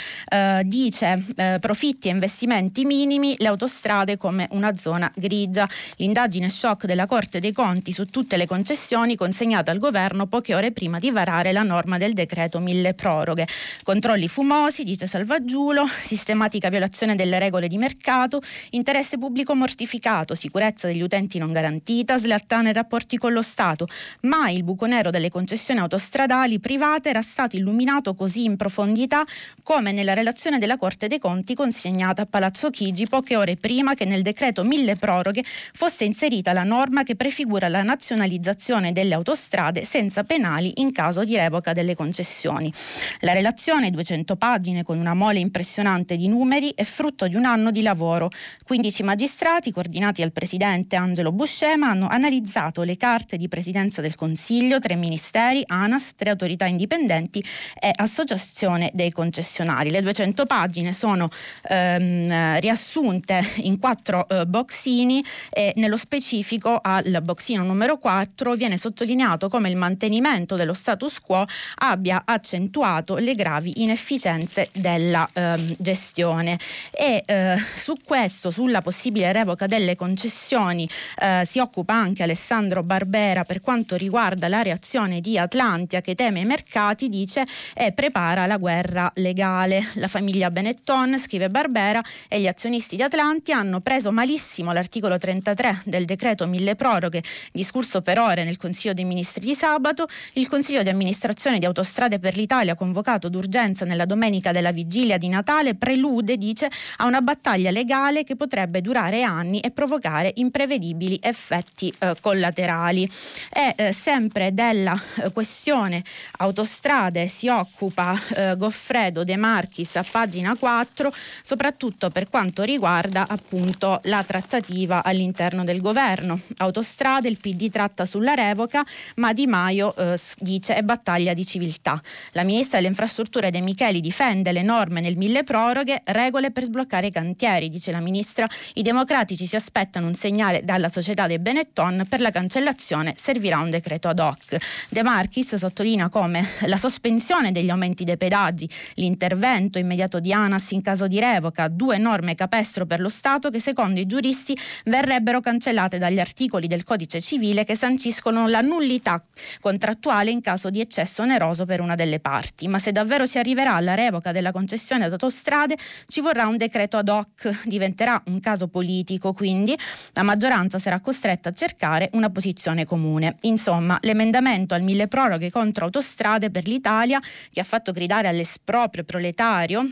dice 0.65 1.23
profitti 1.61 2.09
e 2.09 2.13
investimenti 2.13 2.85
minimi, 2.85 3.35
le 3.39 3.49
autostrade 3.49 4.17
come 4.17 4.49
una 4.51 4.77
zona 4.77 5.11
grigia. 5.15 5.69
L'indagine 5.97 6.49
shock 6.49 6.87
della 6.87 7.07
Corte 7.07 7.41
dei 7.41 7.53
Conti 7.53 7.93
su 7.93 8.07
tutte 8.07 8.37
le 8.37 8.47
concessioni 8.47 9.17
consegnata 9.17 9.71
al 9.71 9.79
governo 9.79 10.27
poche 10.27 10.55
ore 10.55 10.73
prima 10.73 10.99
di 10.99 11.11
varare 11.11 11.53
la 11.53 11.63
norma 11.63 11.99
del 11.99 12.15
decreto 12.15 12.59
mille 12.59 12.95
proroghe. 12.95 13.47
Controlli 13.83 14.29
fumosi, 14.29 14.85
dice 14.85 15.07
Salvaggiulo, 15.07 15.87
sistematica 15.87 16.69
violazione 16.69 17.15
delle 17.15 17.39
regole 17.39 17.60
regole 17.61 17.69
di 17.69 17.77
mercato, 17.77 18.41
interesse 18.71 19.19
pubblico 19.19 19.55
mortificato, 19.55 20.35
sicurezza 20.35 20.87
degli 20.87 21.03
utenti 21.03 21.39
non 21.39 21.53
garantita, 21.53 22.19
slealtà 22.19 22.63
nei 22.63 22.73
rapporti 22.73 23.19
con 23.19 23.33
lo 23.33 23.43
Stato. 23.43 23.87
Mai 24.23 24.57
il 24.57 24.65
buco 24.65 24.87
nero 24.87 25.11
delle 25.11 25.29
concessioni 25.29 25.81
autostradali 25.81 26.59
private 26.59 27.11
era 27.11 27.23
stato 27.23 27.57
illuminato 27.57 28.15
così 28.15 28.45
in 28.45 28.57
profondità 28.57 29.25
come 29.63 29.93
nella 29.93 30.15
relazione 30.15 30.59
della 30.59 30.77
Corte 30.77 31.07
dei 31.07 31.19
Conti 31.19 31.55
consegnata 31.55 32.23
a 32.23 32.27
Palazzo 32.27 32.71
Chigi 32.71 33.07
poche 33.07 33.37
ore 33.37 33.57
prima 33.57 33.95
che 33.95 34.05
nel 34.05 34.23
decreto 34.23 34.65
mille 34.65 34.97
proroghe 34.97 35.45
fosse 35.73 36.05
inserita 36.05 36.53
la 36.53 36.65
norma 36.65 37.03
che 37.03 37.17
prefigura 37.17 37.69
la 37.69 37.83
nazionalizzazione 37.83 38.93
delle 38.93 39.15
autostrade 39.15 39.85
senza 39.85 40.23
penali 40.23 40.81
in 40.81 40.93
caso 40.93 41.25
di 41.25 41.37
revoca 41.37 41.73
delle 41.73 41.95
concessioni. 41.95 42.73
La 43.21 43.33
relazione, 43.33 43.91
200 43.91 44.37
pagine 44.37 44.83
con 44.83 44.99
una 44.99 45.15
mole 45.15 45.41
impressionante 45.41 46.17
di 46.17 46.29
numeri, 46.29 46.73
è 46.75 46.85
frutto 46.85 47.27
di 47.27 47.37
un 47.37 47.45
anno 47.51 47.71
di 47.71 47.83
lavoro. 47.83 48.31
15 48.65 49.03
magistrati, 49.03 49.73
coordinati 49.73 50.21
dal 50.21 50.33
presidente 50.33 50.97
Angelo 50.97 51.33
Buscema, 51.33 51.89
hanno 51.91 52.07
analizzato 52.09 52.83
le 52.83 52.97
carte 52.97 53.37
di 53.37 53.49
presidenza 53.49 54.01
del 54.01 54.15
Consiglio, 54.15 54.79
tre 54.79 54.95
ministeri, 54.95 55.63
ANAS, 55.67 56.15
tre 56.15 56.31
autorità 56.31 56.67
indipendenti 56.67 57.45
e 57.79 57.91
associazione 57.93 58.91
dei 58.95 59.11
concessionari. 59.11 59.91
Le 59.91 60.03
200 60.03 60.47
pagine 60.47 60.93
sono 60.93 61.29
ehm, 61.69 62.61
riassunte 62.61 63.43
in 63.63 63.79
quattro 63.79 64.29
eh, 64.29 64.47
boxini 64.47 65.25
e 65.51 65.73
nello 65.77 65.97
specifico 65.97 66.79
al 66.81 67.21
boxino 67.23 67.65
numero 67.65 67.99
4 67.99 68.55
viene 68.55 68.77
sottolineato 68.77 69.49
come 69.49 69.69
il 69.69 69.77
mantenimento 69.77 70.57
dello 70.57 70.75
status 70.75 71.19
quo 71.21 71.45
abbia 71.77 72.23
accentuato 72.25 73.17
le 73.17 73.35
gravi 73.35 73.83
inefficienze 73.83 74.69
della 74.73 75.29
ehm, 75.33 75.75
gestione 75.79 76.59
e 76.91 77.23
eh, 77.31 77.57
su 77.77 77.95
questo, 78.05 78.51
sulla 78.51 78.83
possibile 78.83 79.31
revoca 79.33 79.69
delle 79.69 79.95
concessioni, 79.95 80.89
eh, 81.21 81.45
si 81.47 81.61
occupa 81.61 81.95
anche 81.95 82.25
Alessandro 82.25 82.83
Barbera 82.83 83.45
per 83.45 83.61
quanto 83.61 83.95
riguarda 83.95 84.49
la 84.49 84.63
reazione 84.63 85.21
di 85.21 85.39
Atlantia 85.39 86.01
che 86.01 86.17
teme 86.17 86.41
i 86.41 86.45
mercati, 86.45 87.09
dice 87.09 87.47
e 87.75 87.93
prepara 87.93 88.47
la 88.47 88.57
guerra 88.57 89.13
legale. 89.15 89.87
La 89.95 90.09
famiglia 90.09 90.51
Benetton, 90.51 91.19
scrive 91.21 91.51
Barbera, 91.51 92.03
e 92.27 92.41
gli 92.41 92.49
azionisti 92.49 92.97
di 92.97 93.03
Atlantia 93.03 93.59
hanno 93.59 93.79
preso 93.79 94.11
malissimo 94.11 94.73
l'articolo 94.73 95.17
33 95.17 95.83
del 95.85 96.07
decreto 96.07 96.49
mille 96.49 96.75
proroghe, 96.75 97.23
discusso 97.53 98.01
per 98.01 98.19
ore 98.19 98.43
nel 98.43 98.57
Consiglio 98.57 98.93
dei 98.93 99.05
Ministri 99.05 99.47
di 99.47 99.55
sabato. 99.55 100.09
Il 100.33 100.49
Consiglio 100.49 100.83
di 100.83 100.89
amministrazione 100.89 101.61
di 101.61 101.65
Autostrade 101.65 102.19
per 102.19 102.37
l'Italia, 102.37 102.75
convocato 102.75 103.29
d'urgenza 103.29 103.85
nella 103.85 104.05
domenica 104.05 104.51
della 104.51 104.73
vigilia 104.73 105.17
di 105.17 105.29
Natale, 105.29 105.77
prelude, 105.77 106.37
dice, 106.37 106.69
a 106.97 107.07
una 107.07 107.19
battaglia 107.23 107.71
legale 107.71 108.25
che 108.25 108.37
potrebbe 108.37 108.81
durare 108.81 109.23
anni 109.23 109.61
e 109.61 109.71
provocare 109.71 110.33
imprevedibili 110.37 111.19
effetti 111.23 111.93
eh, 111.99 112.15
collaterali. 112.21 113.09
E 113.53 113.75
eh, 113.77 113.93
sempre 113.93 114.53
della 114.53 115.01
eh, 115.17 115.31
questione 115.33 116.03
autostrade 116.39 117.27
si 117.27 117.49
occupa 117.49 118.19
eh, 118.35 118.57
Goffredo 118.57 119.25
De 119.25 119.37
Marchis 119.37 119.97
a 119.97 120.05
pagina 120.11 120.57
4, 120.57 121.13
soprattutto 121.43 122.11
per 122.11 122.29
quanto 122.29 122.63
riguarda 122.63 123.27
appunto 123.29 124.01
la 124.05 124.23
trattativa 124.23 125.03
all'interno 125.03 125.65
del 125.65 125.81
governo. 125.81 126.39
Autostrade, 126.59 127.29
il 127.29 127.39
PD 127.39 127.71
tratta 127.71 128.05
sulla 128.05 128.35
revoca, 128.35 128.85
ma 129.17 129.33
Di 129.33 129.47
Maio 129.47 129.95
eh, 129.97 130.19
dice 130.39 130.75
è 130.75 130.83
battaglia 130.83 131.35
di 131.35 131.45
civiltà. 131.45 132.01
La 132.33 132.45
ministra 132.45 132.79
delle 132.79 132.89
infrastrutture 132.89 133.51
De 133.51 133.61
Micheli 133.61 134.01
difende 134.01 134.53
le 134.53 134.63
norme 134.63 135.01
nel 135.01 135.17
mille 135.17 135.45
proroghe, 135.45 136.03
regole 136.07 136.51
per 136.51 136.65
sbloccare 136.65 137.10
i 137.11 137.13
cantieri, 137.13 137.69
dice 137.69 137.93
la 137.93 138.01
ministra. 138.01 138.49
I 138.75 138.83
democratici 138.83 139.47
si 139.47 139.57
aspettano 139.57 140.07
un 140.07 140.15
segnale 140.15 140.63
dalla 140.65 140.89
società 140.89 141.27
dei 141.27 141.39
Benetton 141.39 142.07
per 142.09 142.21
la 142.21 142.31
cancellazione 142.31 143.15
servirà 143.17 143.59
un 143.59 143.71
decreto 143.71 144.09
ad 144.09 144.19
hoc. 144.19 144.57
De 144.89 145.03
Marchis 145.03 145.55
sottolinea 145.55 146.09
come 146.09 146.45
la 146.67 146.77
sospensione 146.77 147.53
degli 147.53 147.71
aumenti 147.71 148.05
dei 148.05 148.17
pedaggi, 148.17 148.69
l'intervento 148.95 149.79
immediato 149.79 150.21
di 150.21 150.33
ANAS 150.33 150.71
in 150.71 150.83
caso 150.83 151.07
di 151.07 151.19
revoca, 151.21 151.69
due 151.69 151.99
norme 151.99 152.35
capestro 152.35 152.87
per 152.87 153.01
lo 153.01 153.09
Stato 153.09 153.51
che 153.51 153.61
secondo 153.61 154.01
i 154.01 154.07
giuristi 154.07 154.57
verrebbero 154.85 155.41
cancellate 155.41 155.99
dagli 155.99 156.19
articoli 156.19 156.67
del 156.67 156.85
codice 156.85 157.21
civile 157.21 157.65
che 157.65 157.77
sanciscono 157.77 158.49
la 158.49 158.61
nullità 158.61 159.23
contrattuale 159.61 160.31
in 160.31 160.41
caso 160.41 160.71
di 160.71 160.81
eccesso 160.81 161.23
oneroso 161.23 161.67
per 161.67 161.81
una 161.81 161.95
delle 161.95 162.21
parti. 162.21 162.69
Ma 162.69 162.79
se 162.79 162.93
davvero 162.93 163.27
si 163.27 163.39
arriverà 163.39 163.75
alla 163.75 163.95
revoca 163.95 164.33
della 164.33 164.53
concessione 164.53 165.05
ad 165.05 165.13
autostrade 165.13 165.77
ci 166.09 166.21
vorrà 166.21 166.47
un 166.47 166.57
decreto 166.57 166.97
ad 167.01 167.09
hoc 167.09 167.65
diventerà 167.65 168.23
un 168.27 168.41
caso 168.41 168.69
politico, 168.69 169.33
quindi 169.33 169.77
la 170.13 170.23
maggioranza 170.23 170.79
sarà 170.79 171.01
costretta 171.01 171.49
a 171.49 171.53
cercare 171.53 172.09
una 172.13 172.31
posizione 172.31 172.85
comune. 172.85 173.37
Insomma, 173.43 173.99
l'emendamento 174.03 174.75
al 174.75 174.83
mille 174.83 175.09
proroghe 175.09 175.51
contro 175.51 175.87
autostrade 175.87 176.51
per 176.51 176.67
l'Italia, 176.67 177.21
che 177.53 177.61
ha 177.61 177.65
fatto 177.65 177.93
gridare 177.93 178.29
all'esproprio 178.29 179.05
proletario, 179.05 179.85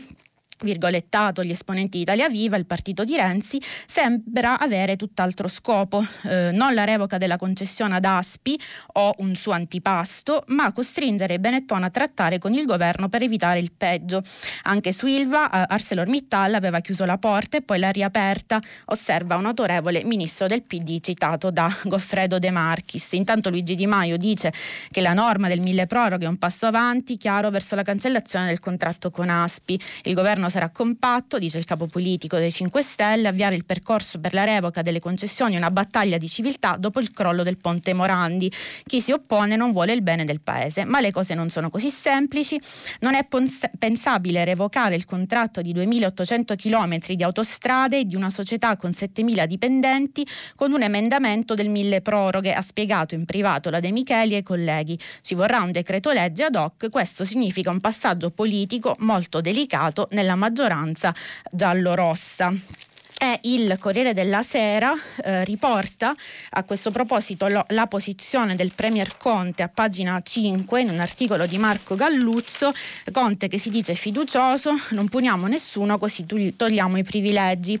virgolettato 0.63 1.43
gli 1.43 1.51
esponenti 1.51 1.97
di 1.97 2.03
Italia 2.03 2.29
Viva, 2.29 2.57
il 2.57 2.65
partito 2.65 3.03
di 3.03 3.15
Renzi, 3.15 3.61
sembra 3.87 4.59
avere 4.59 4.95
tutt'altro 4.95 5.47
scopo, 5.47 6.05
eh, 6.23 6.51
non 6.51 6.73
la 6.73 6.83
revoca 6.83 7.17
della 7.17 7.37
concessione 7.37 7.95
ad 7.95 8.05
Aspi 8.05 8.59
o 8.93 9.13
un 9.17 9.35
suo 9.35 9.53
antipasto, 9.53 10.43
ma 10.47 10.71
costringere 10.71 11.39
Benetton 11.39 11.83
a 11.83 11.89
trattare 11.89 12.37
con 12.37 12.53
il 12.53 12.65
governo 12.65 13.09
per 13.09 13.23
evitare 13.23 13.59
il 13.59 13.71
peggio. 13.71 14.21
Anche 14.63 14.91
su 14.91 15.07
Ilva 15.07 15.49
eh, 15.49 15.65
ArcelorMittal 15.67 16.53
aveva 16.53 16.79
chiuso 16.81 17.05
la 17.05 17.17
porta 17.17 17.57
e 17.57 17.61
poi 17.61 17.79
l'ha 17.79 17.91
riaperta, 17.91 18.61
osserva 18.85 19.37
un 19.37 19.45
autorevole 19.45 20.03
ministro 20.03 20.47
del 20.47 20.63
PD 20.63 20.99
citato 20.99 21.51
da 21.51 21.73
Goffredo 21.83 22.39
De 22.39 22.51
Marchis. 22.51 23.13
Intanto 23.13 23.49
Luigi 23.49 23.75
Di 23.75 23.87
Maio 23.87 24.17
dice 24.17 24.51
che 24.91 25.01
la 25.01 25.13
norma 25.13 25.47
del 25.47 25.61
mille 25.61 25.85
proroghe 25.85 26.25
è 26.25 26.27
un 26.27 26.37
passo 26.37 26.65
avanti 26.65 27.17
chiaro 27.17 27.49
verso 27.49 27.75
la 27.75 27.83
cancellazione 27.83 28.47
del 28.47 28.59
contratto 28.59 29.09
con 29.11 29.29
Aspi. 29.29 29.79
Il 30.03 30.13
governo 30.13 30.48
sarà 30.49 30.69
compatto, 30.69 31.37
dice 31.37 31.57
il 31.57 31.65
capo 31.65 31.87
politico 31.87 32.37
dei 32.37 32.51
5 32.51 32.81
Stelle, 32.81 33.27
avviare 33.27 33.55
il 33.55 33.65
percorso 33.65 34.19
per 34.19 34.33
la 34.33 34.43
revoca 34.43 34.81
delle 34.81 34.99
concessioni 34.99 35.55
una 35.55 35.71
battaglia 35.71 36.17
di 36.17 36.27
civiltà 36.27 36.75
dopo 36.77 36.99
il 36.99 37.11
crollo 37.11 37.43
del 37.43 37.57
ponte 37.57 37.93
Morandi. 37.93 38.51
Chi 38.83 39.01
si 39.01 39.11
oppone 39.11 39.55
non 39.55 39.71
vuole 39.71 39.93
il 39.93 40.01
bene 40.01 40.25
del 40.25 40.41
paese, 40.41 40.85
ma 40.85 40.99
le 40.99 41.11
cose 41.11 41.33
non 41.33 41.49
sono 41.49 41.69
così 41.69 41.89
semplici. 41.89 42.59
Non 42.99 43.15
è 43.15 43.27
pensabile 43.77 44.43
revocare 44.43 44.95
il 44.95 45.05
contratto 45.05 45.61
di 45.61 45.71
2800 45.71 46.55
km 46.55 46.97
di 47.15 47.23
autostrade 47.23 47.99
e 47.99 48.05
di 48.05 48.15
una 48.15 48.29
società 48.29 48.75
con 48.77 48.93
7000 48.93 49.45
dipendenti 49.45 50.25
con 50.55 50.71
un 50.71 50.81
emendamento 50.81 51.53
del 51.53 51.69
mille 51.69 52.01
proroghe, 52.01 52.53
ha 52.53 52.61
spiegato 52.61 53.15
in 53.15 53.25
privato 53.25 53.69
la 53.69 53.79
De 53.79 53.91
Micheli 53.91 54.35
ai 54.35 54.43
colleghi. 54.43 54.97
Ci 55.21 55.35
vorrà 55.35 55.61
un 55.61 55.71
decreto 55.71 56.11
legge 56.11 56.43
ad 56.43 56.55
hoc, 56.55 56.89
questo 56.89 57.23
significa 57.23 57.69
un 57.69 57.79
passaggio 57.79 58.31
politico 58.31 58.95
molto 58.99 59.41
delicato 59.41 60.07
nella 60.11 60.35
maggioranza 60.39 61.13
giallo-rossa. 61.51 62.51
E 63.21 63.37
il 63.43 63.75
Corriere 63.77 64.13
della 64.13 64.41
Sera 64.43 64.93
eh, 65.21 65.43
riporta 65.43 66.15
a 66.51 66.63
questo 66.63 66.89
proposito 66.89 67.49
lo, 67.49 67.65
la 67.71 67.85
posizione 67.85 68.55
del 68.55 68.71
Premier 68.73 69.17
Conte 69.17 69.61
a 69.61 69.67
pagina 69.67 70.21
5 70.21 70.79
in 70.79 70.89
un 70.89 71.01
articolo 71.01 71.45
di 71.45 71.57
Marco 71.57 71.95
Galluzzo, 71.95 72.71
Conte 73.11 73.49
che 73.49 73.57
si 73.57 73.69
dice 73.69 73.93
fiducioso, 73.93 74.71
non 74.91 75.09
puniamo 75.09 75.47
nessuno 75.47 75.97
così 75.97 76.25
togliamo 76.55 76.95
i 76.95 77.03
privilegi. 77.03 77.77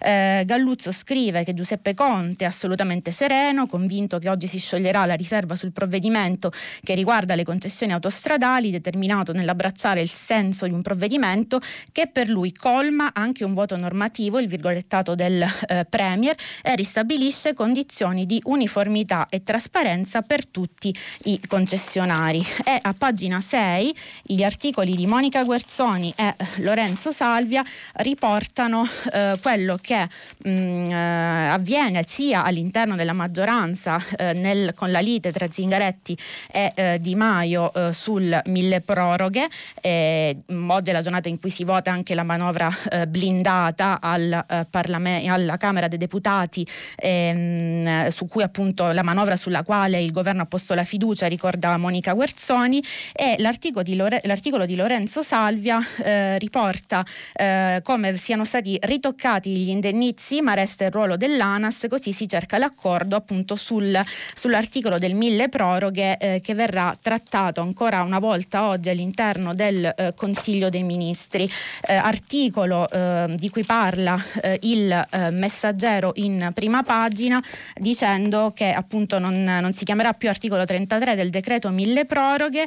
Eh, 0.00 0.42
Galluzzo 0.44 0.90
scrive 0.90 1.44
che 1.44 1.54
Giuseppe 1.54 1.94
Conte 1.94 2.44
è 2.44 2.48
assolutamente 2.48 3.12
sereno, 3.12 3.68
convinto 3.68 4.18
che 4.18 4.28
oggi 4.28 4.48
si 4.48 4.58
scioglierà 4.58 5.06
la 5.06 5.14
riserva 5.14 5.54
sul 5.54 5.70
provvedimento 5.70 6.50
che 6.82 6.96
riguarda 6.96 7.36
le 7.36 7.44
concessioni 7.44 7.92
autostradali, 7.92 8.72
determinato 8.72 9.32
nell'abbracciare 9.32 10.00
il 10.00 10.10
senso 10.10 10.66
di 10.66 10.72
un 10.72 10.82
provvedimento 10.82 11.60
che 11.92 12.08
per 12.08 12.28
lui 12.28 12.52
colma 12.52 13.12
anche 13.14 13.44
un 13.44 13.54
vuoto 13.54 13.76
normativo, 13.76 14.40
il 14.40 14.48
virgolettato 14.48 14.78
dettato 14.80 15.14
del 15.14 15.42
eh, 15.42 15.86
Premier 15.88 16.34
e 16.62 16.74
ristabilisce 16.74 17.54
condizioni 17.54 18.24
di 18.24 18.40
uniformità 18.44 19.26
e 19.28 19.42
trasparenza 19.42 20.22
per 20.22 20.46
tutti 20.46 20.94
i 21.24 21.38
concessionari. 21.46 22.44
E 22.64 22.78
a 22.80 22.94
pagina 22.96 23.40
6 23.40 23.94
gli 24.22 24.42
articoli 24.42 24.96
di 24.96 25.06
Monica 25.06 25.44
Guerzoni 25.44 26.12
e 26.16 26.34
Lorenzo 26.56 27.12
Salvia 27.12 27.62
riportano 27.94 28.86
eh, 29.12 29.36
quello 29.42 29.78
che 29.80 30.08
mh, 30.44 30.50
mm, 30.50 30.90
eh, 30.90 31.48
avviene 31.48 32.04
sia 32.06 32.44
all'interno 32.44 32.96
della 32.96 33.12
maggioranza 33.12 34.02
eh, 34.16 34.32
nel, 34.32 34.72
con 34.74 34.90
la 34.90 35.00
lite 35.00 35.32
tra 35.32 35.48
Zingaretti 35.50 36.16
e 36.50 36.72
eh, 36.74 36.98
Di 37.00 37.14
Maio 37.14 37.72
eh, 37.72 37.92
sul 37.92 38.40
mille 38.46 38.80
proroghe. 38.80 39.44
oggi 39.44 40.90
è 40.90 40.92
la 40.92 41.02
giornata 41.02 41.28
in 41.28 41.38
cui 41.38 41.50
si 41.50 41.64
vota 41.64 41.90
anche 41.90 42.14
la 42.14 42.22
manovra 42.22 42.70
blindata 43.08 44.00
al 44.00 44.44
Parlame- 44.70 45.26
alla 45.26 45.56
Camera 45.56 45.88
dei 45.88 45.98
Deputati 45.98 46.66
ehm, 46.96 48.08
su 48.08 48.26
cui 48.26 48.42
appunto 48.42 48.88
la 48.92 49.02
manovra 49.02 49.36
sulla 49.36 49.62
quale 49.62 50.00
il 50.00 50.12
governo 50.12 50.42
ha 50.42 50.46
posto 50.46 50.74
la 50.74 50.84
fiducia 50.84 51.26
ricorda 51.26 51.76
Monica 51.76 52.12
Guerzoni 52.12 52.82
e 53.12 53.36
l'articolo 53.38 53.82
di, 53.82 53.96
Lore- 53.96 54.20
l'articolo 54.24 54.66
di 54.66 54.76
Lorenzo 54.76 55.22
Salvia 55.22 55.80
eh, 56.02 56.38
riporta 56.38 57.04
eh, 57.34 57.80
come 57.82 58.16
siano 58.16 58.44
stati 58.44 58.78
ritoccati 58.80 59.56
gli 59.56 59.68
indennizi 59.68 60.40
ma 60.40 60.54
resta 60.54 60.84
il 60.84 60.90
ruolo 60.90 61.16
dell'ANAS 61.16 61.86
così 61.88 62.12
si 62.12 62.28
cerca 62.28 62.58
l'accordo 62.58 63.16
appunto 63.16 63.56
sul, 63.56 64.00
sull'articolo 64.34 64.98
del 64.98 65.14
mille 65.14 65.48
proroghe 65.48 66.16
eh, 66.18 66.40
che 66.40 66.54
verrà 66.54 66.96
trattato 67.00 67.60
ancora 67.60 68.02
una 68.02 68.18
volta 68.18 68.68
oggi 68.68 68.88
all'interno 68.88 69.54
del 69.54 69.84
eh, 69.84 70.14
Consiglio 70.14 70.68
dei 70.68 70.82
Ministri. 70.82 71.50
Eh, 71.82 71.94
articolo 71.94 72.88
eh, 72.88 73.34
di 73.36 73.50
cui 73.50 73.64
parla 73.64 74.18
il 74.62 74.90
eh, 74.90 75.30
messaggero 75.30 76.12
in 76.16 76.50
prima 76.54 76.82
pagina 76.82 77.42
dicendo 77.76 78.52
che 78.54 78.70
appunto 78.72 79.18
non, 79.18 79.42
non, 79.42 79.72
si 79.72 79.84
chiamerà 79.84 80.12
più 80.12 80.28
articolo 80.28 80.64
33 80.64 81.14
del 81.14 81.30
decreto 81.30 81.70
mille 81.70 82.04
proroghe, 82.04 82.66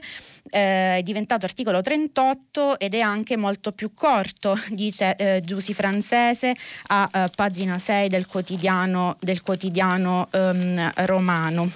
eh, 0.49 0.97
è 0.97 1.01
diventato 1.03 1.45
articolo 1.45 1.81
38 1.81 2.79
ed 2.79 2.93
è 2.93 2.99
anche 2.99 3.37
molto 3.37 3.71
più 3.71 3.93
corto, 3.93 4.57
dice 4.71 5.15
eh, 5.15 5.41
Giusi 5.43 5.73
Francese 5.73 6.53
a 6.87 7.09
eh, 7.13 7.29
pagina 7.35 7.77
6 7.77 8.09
del 8.09 8.25
quotidiano, 8.25 9.17
del 9.19 9.41
quotidiano 9.41 10.27
ehm, 10.31 10.91
romano. 11.05 11.69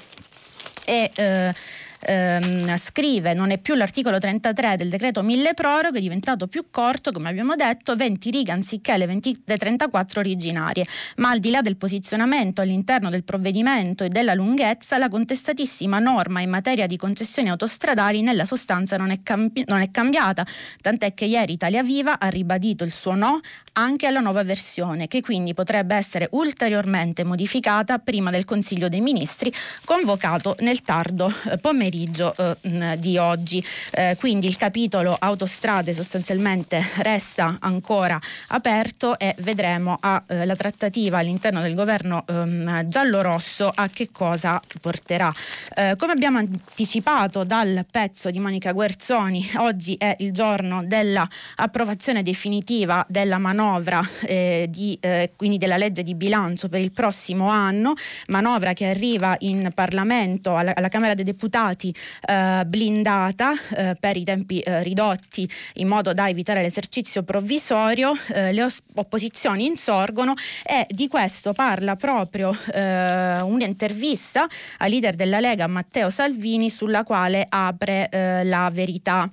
E, 0.86 1.12
eh, 1.15 1.53
ehm, 1.99 2.77
scrive 2.77 3.33
non 3.33 3.51
è 3.51 3.57
più 3.57 3.75
l'articolo 3.75 4.19
33 4.19 4.75
del 4.75 4.89
decreto 4.89 5.23
mille 5.23 5.53
proroghe, 5.53 5.99
diventato 5.99 6.47
più 6.47 6.67
corto, 6.69 7.11
come 7.11 7.29
abbiamo 7.29 7.55
detto, 7.55 7.95
20 7.95 8.29
righe 8.29 8.51
anziché 8.51 8.97
le, 8.97 9.05
20, 9.07 9.43
le 9.45 9.57
34 9.57 10.19
originarie, 10.19 10.85
ma 11.17 11.29
al 11.29 11.39
di 11.39 11.49
là 11.49 11.61
del 11.61 11.77
posizionamento 11.77 12.61
all'interno 12.61 13.09
del 13.09 13.23
provvedimento 13.23 14.03
e 14.03 14.09
della 14.09 14.33
lunghezza, 14.33 14.97
la 14.97 15.10
contestatissima 15.10 15.99
norma 15.99 16.41
in 16.41 16.49
materia 16.49 16.86
di 16.88 16.97
concessioni 16.97 17.49
autostradali 17.49 18.21
nella 18.21 18.45
sostanza 18.45 18.97
non 18.97 19.12
è, 19.12 19.21
cambi- 19.23 19.63
non 19.67 19.81
è 19.81 19.91
cambiata, 19.91 20.45
tant'è 20.81 21.13
che 21.13 21.25
ieri 21.25 21.53
Italia 21.53 21.83
Viva 21.83 22.19
ha 22.19 22.27
ribadito 22.27 22.83
il 22.83 22.93
suo 22.93 23.15
no 23.15 23.39
anche 23.73 24.07
alla 24.07 24.19
nuova 24.19 24.43
versione, 24.43 25.07
che 25.07 25.21
quindi 25.21 25.53
potrebbe 25.53 25.95
essere 25.95 26.27
ulteriormente 26.31 27.23
modificata 27.23 27.99
prima 27.99 28.31
del 28.31 28.45
Consiglio 28.45 28.89
dei 28.89 29.01
Ministri, 29.01 29.53
convocato 29.86 30.55
nel 30.60 30.81
tardo 30.81 31.31
eh, 31.51 31.57
pomeriggio 31.57 31.87
pomeriggio 31.88 32.36
eh, 32.38 32.97
di 33.00 33.17
oggi. 33.17 33.63
Eh, 33.91 34.15
quindi 34.19 34.47
il 34.47 34.58
capitolo 34.58 35.15
autostrade 35.17 35.93
sostanzialmente 35.93 36.84
resta 36.97 37.58
ancora 37.62 38.19
aperto 38.47 39.17
e 39.17 39.34
vedremo 39.39 39.97
alla 40.00 40.23
eh, 40.28 40.56
trattativa 40.56 41.19
all'interno 41.19 41.62
del 41.62 41.76
governo 41.76 42.26
ehm, 42.28 42.88
giallo-rosso 42.88 43.71
a 43.73 43.88
che 43.88 44.10
cosa 44.12 44.60
porterà. 44.82 45.34
Eh, 45.76 45.95
come 45.97 46.12
abbiamo 46.12 46.38
anticipato 46.39 47.43
dal 47.43 47.86
pezzo 47.89 48.30
di 48.30 48.39
Monica 48.39 48.73
Guerzoni, 48.73 49.50
oggi 49.58 49.95
è 49.97 50.15
il 50.19 50.34
giorno 50.34 50.84
dell'approvazione 50.86 52.21
definitiva 52.21 53.06
della 53.08 53.38
manovra 53.38 54.06
eh, 54.26 54.67
di, 54.69 55.00
quindi 55.36 55.58
della 55.58 55.78
legge 55.78 56.04
di 56.04 56.15
bilancio 56.15 56.69
per 56.69 56.82
il 56.82 56.91
prossimo 56.91 57.50
anno, 57.50 57.93
manovra 58.28 58.73
che 58.73 58.88
arriva 58.88 59.36
in 59.39 59.71
Parlamento 59.73 60.56
alla, 60.56 60.73
alla 60.76 60.89
Camera 60.89 61.13
dei 61.13 61.23
Deputati 61.23 61.76
stati 61.77 61.93
eh, 62.27 62.63
blindata 62.65 63.53
eh, 63.75 63.95
per 63.99 64.17
i 64.17 64.23
tempi 64.23 64.59
eh, 64.59 64.81
ridotti 64.81 65.47
in 65.75 65.87
modo 65.87 66.11
da 66.13 66.27
evitare 66.27 66.63
l'esercizio 66.63 67.21
provvisorio, 67.21 68.17
eh, 68.33 68.51
le 68.51 68.63
os- 68.63 68.81
opposizioni 68.95 69.65
insorgono 69.65 70.33
e 70.63 70.87
di 70.89 71.07
questo 71.07 71.53
parla 71.53 71.95
proprio 71.95 72.57
eh, 72.73 73.41
un'intervista 73.41 74.47
al 74.79 74.89
leader 74.89 75.13
della 75.13 75.39
Lega 75.39 75.67
Matteo 75.67 76.09
Salvini 76.09 76.71
sulla 76.71 77.03
quale 77.03 77.45
apre 77.47 78.09
eh, 78.09 78.43
la 78.43 78.69
verità. 78.73 79.29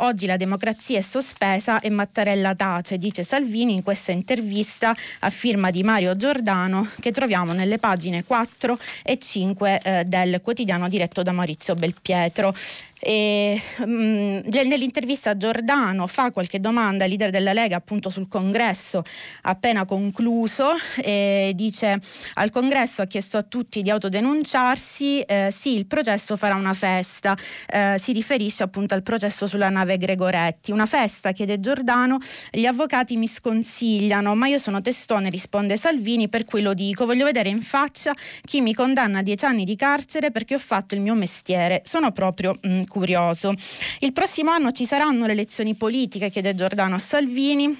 oggi 0.00 0.26
la 0.26 0.36
democrazia 0.36 0.98
è 0.98 1.00
sospesa 1.00 1.80
e 1.80 1.90
Mattarella 1.90 2.54
tace, 2.54 2.98
dice 2.98 3.22
Salvini 3.22 3.74
in 3.74 3.82
questa 3.82 4.12
intervista 4.12 4.94
a 5.20 5.30
firma 5.30 5.70
di 5.70 5.82
Mario 5.82 6.16
Giordano 6.16 6.86
che 6.98 7.12
troviamo 7.12 7.52
nelle 7.52 7.78
pagine 7.78 8.24
4 8.24 8.78
e 9.02 9.18
5 9.18 10.04
del 10.06 10.40
quotidiano 10.42 10.88
diretto 10.88 11.22
da 11.22 11.32
Maurizio 11.32 11.59
Maurizio 11.60 11.74
Belpietro. 11.74 12.54
E, 13.02 13.60
mh, 13.78 13.84
mm, 13.84 14.38
nell'intervista 14.66 15.34
Giordano 15.34 16.06
fa 16.06 16.30
qualche 16.30 16.60
domanda 16.60 17.04
al 17.04 17.08
leader 17.08 17.30
della 17.30 17.54
Lega 17.54 17.76
appunto 17.76 18.10
sul 18.10 18.28
congresso 18.28 19.02
appena 19.42 19.86
concluso 19.86 20.72
e 21.02 21.52
dice 21.54 21.98
al 22.34 22.50
congresso 22.50 23.00
ha 23.00 23.06
chiesto 23.06 23.38
a 23.38 23.42
tutti 23.42 23.80
di 23.80 23.88
autodenunciarsi 23.88 25.20
eh, 25.20 25.48
sì 25.50 25.76
il 25.76 25.86
processo 25.86 26.36
farà 26.36 26.56
una 26.56 26.74
festa. 26.74 27.36
Eh, 27.68 27.96
si 27.98 28.12
riferisce 28.12 28.62
appunto 28.62 28.94
al 28.94 29.02
processo 29.02 29.46
sulla 29.46 29.70
nave 29.70 29.96
Gregoretti. 29.96 30.70
Una 30.70 30.86
festa 30.86 31.32
chiede 31.32 31.58
Giordano 31.58 32.18
gli 32.50 32.66
avvocati 32.66 33.16
mi 33.16 33.26
sconsigliano 33.26 34.34
ma 34.34 34.46
io 34.46 34.58
sono 34.58 34.82
testone 34.82 35.30
risponde 35.30 35.76
Salvini 35.78 36.28
per 36.28 36.44
cui 36.44 36.60
lo 36.60 36.74
dico 36.74 37.06
voglio 37.06 37.24
vedere 37.24 37.48
in 37.48 37.62
faccia 37.62 38.14
chi 38.42 38.60
mi 38.60 38.74
condanna 38.74 39.20
a 39.20 39.22
dieci 39.22 39.44
anni 39.46 39.64
di 39.64 39.76
carcere 39.76 40.30
perché 40.30 40.54
ho 40.54 40.58
fatto 40.58 40.94
il 40.94 41.00
mio 41.00 41.14
mestiere. 41.14 41.80
Sono 41.84 42.12
proprio 42.12 42.54
mh, 42.60 42.68
mm, 42.68 42.82
curioso. 42.90 43.54
Il 44.00 44.12
prossimo 44.12 44.50
anno 44.50 44.72
ci 44.72 44.84
saranno 44.84 45.24
le 45.24 45.32
elezioni 45.32 45.74
politiche, 45.74 46.28
chiede 46.28 46.54
Giordano 46.54 46.96
a 46.96 46.98
Salvini. 46.98 47.74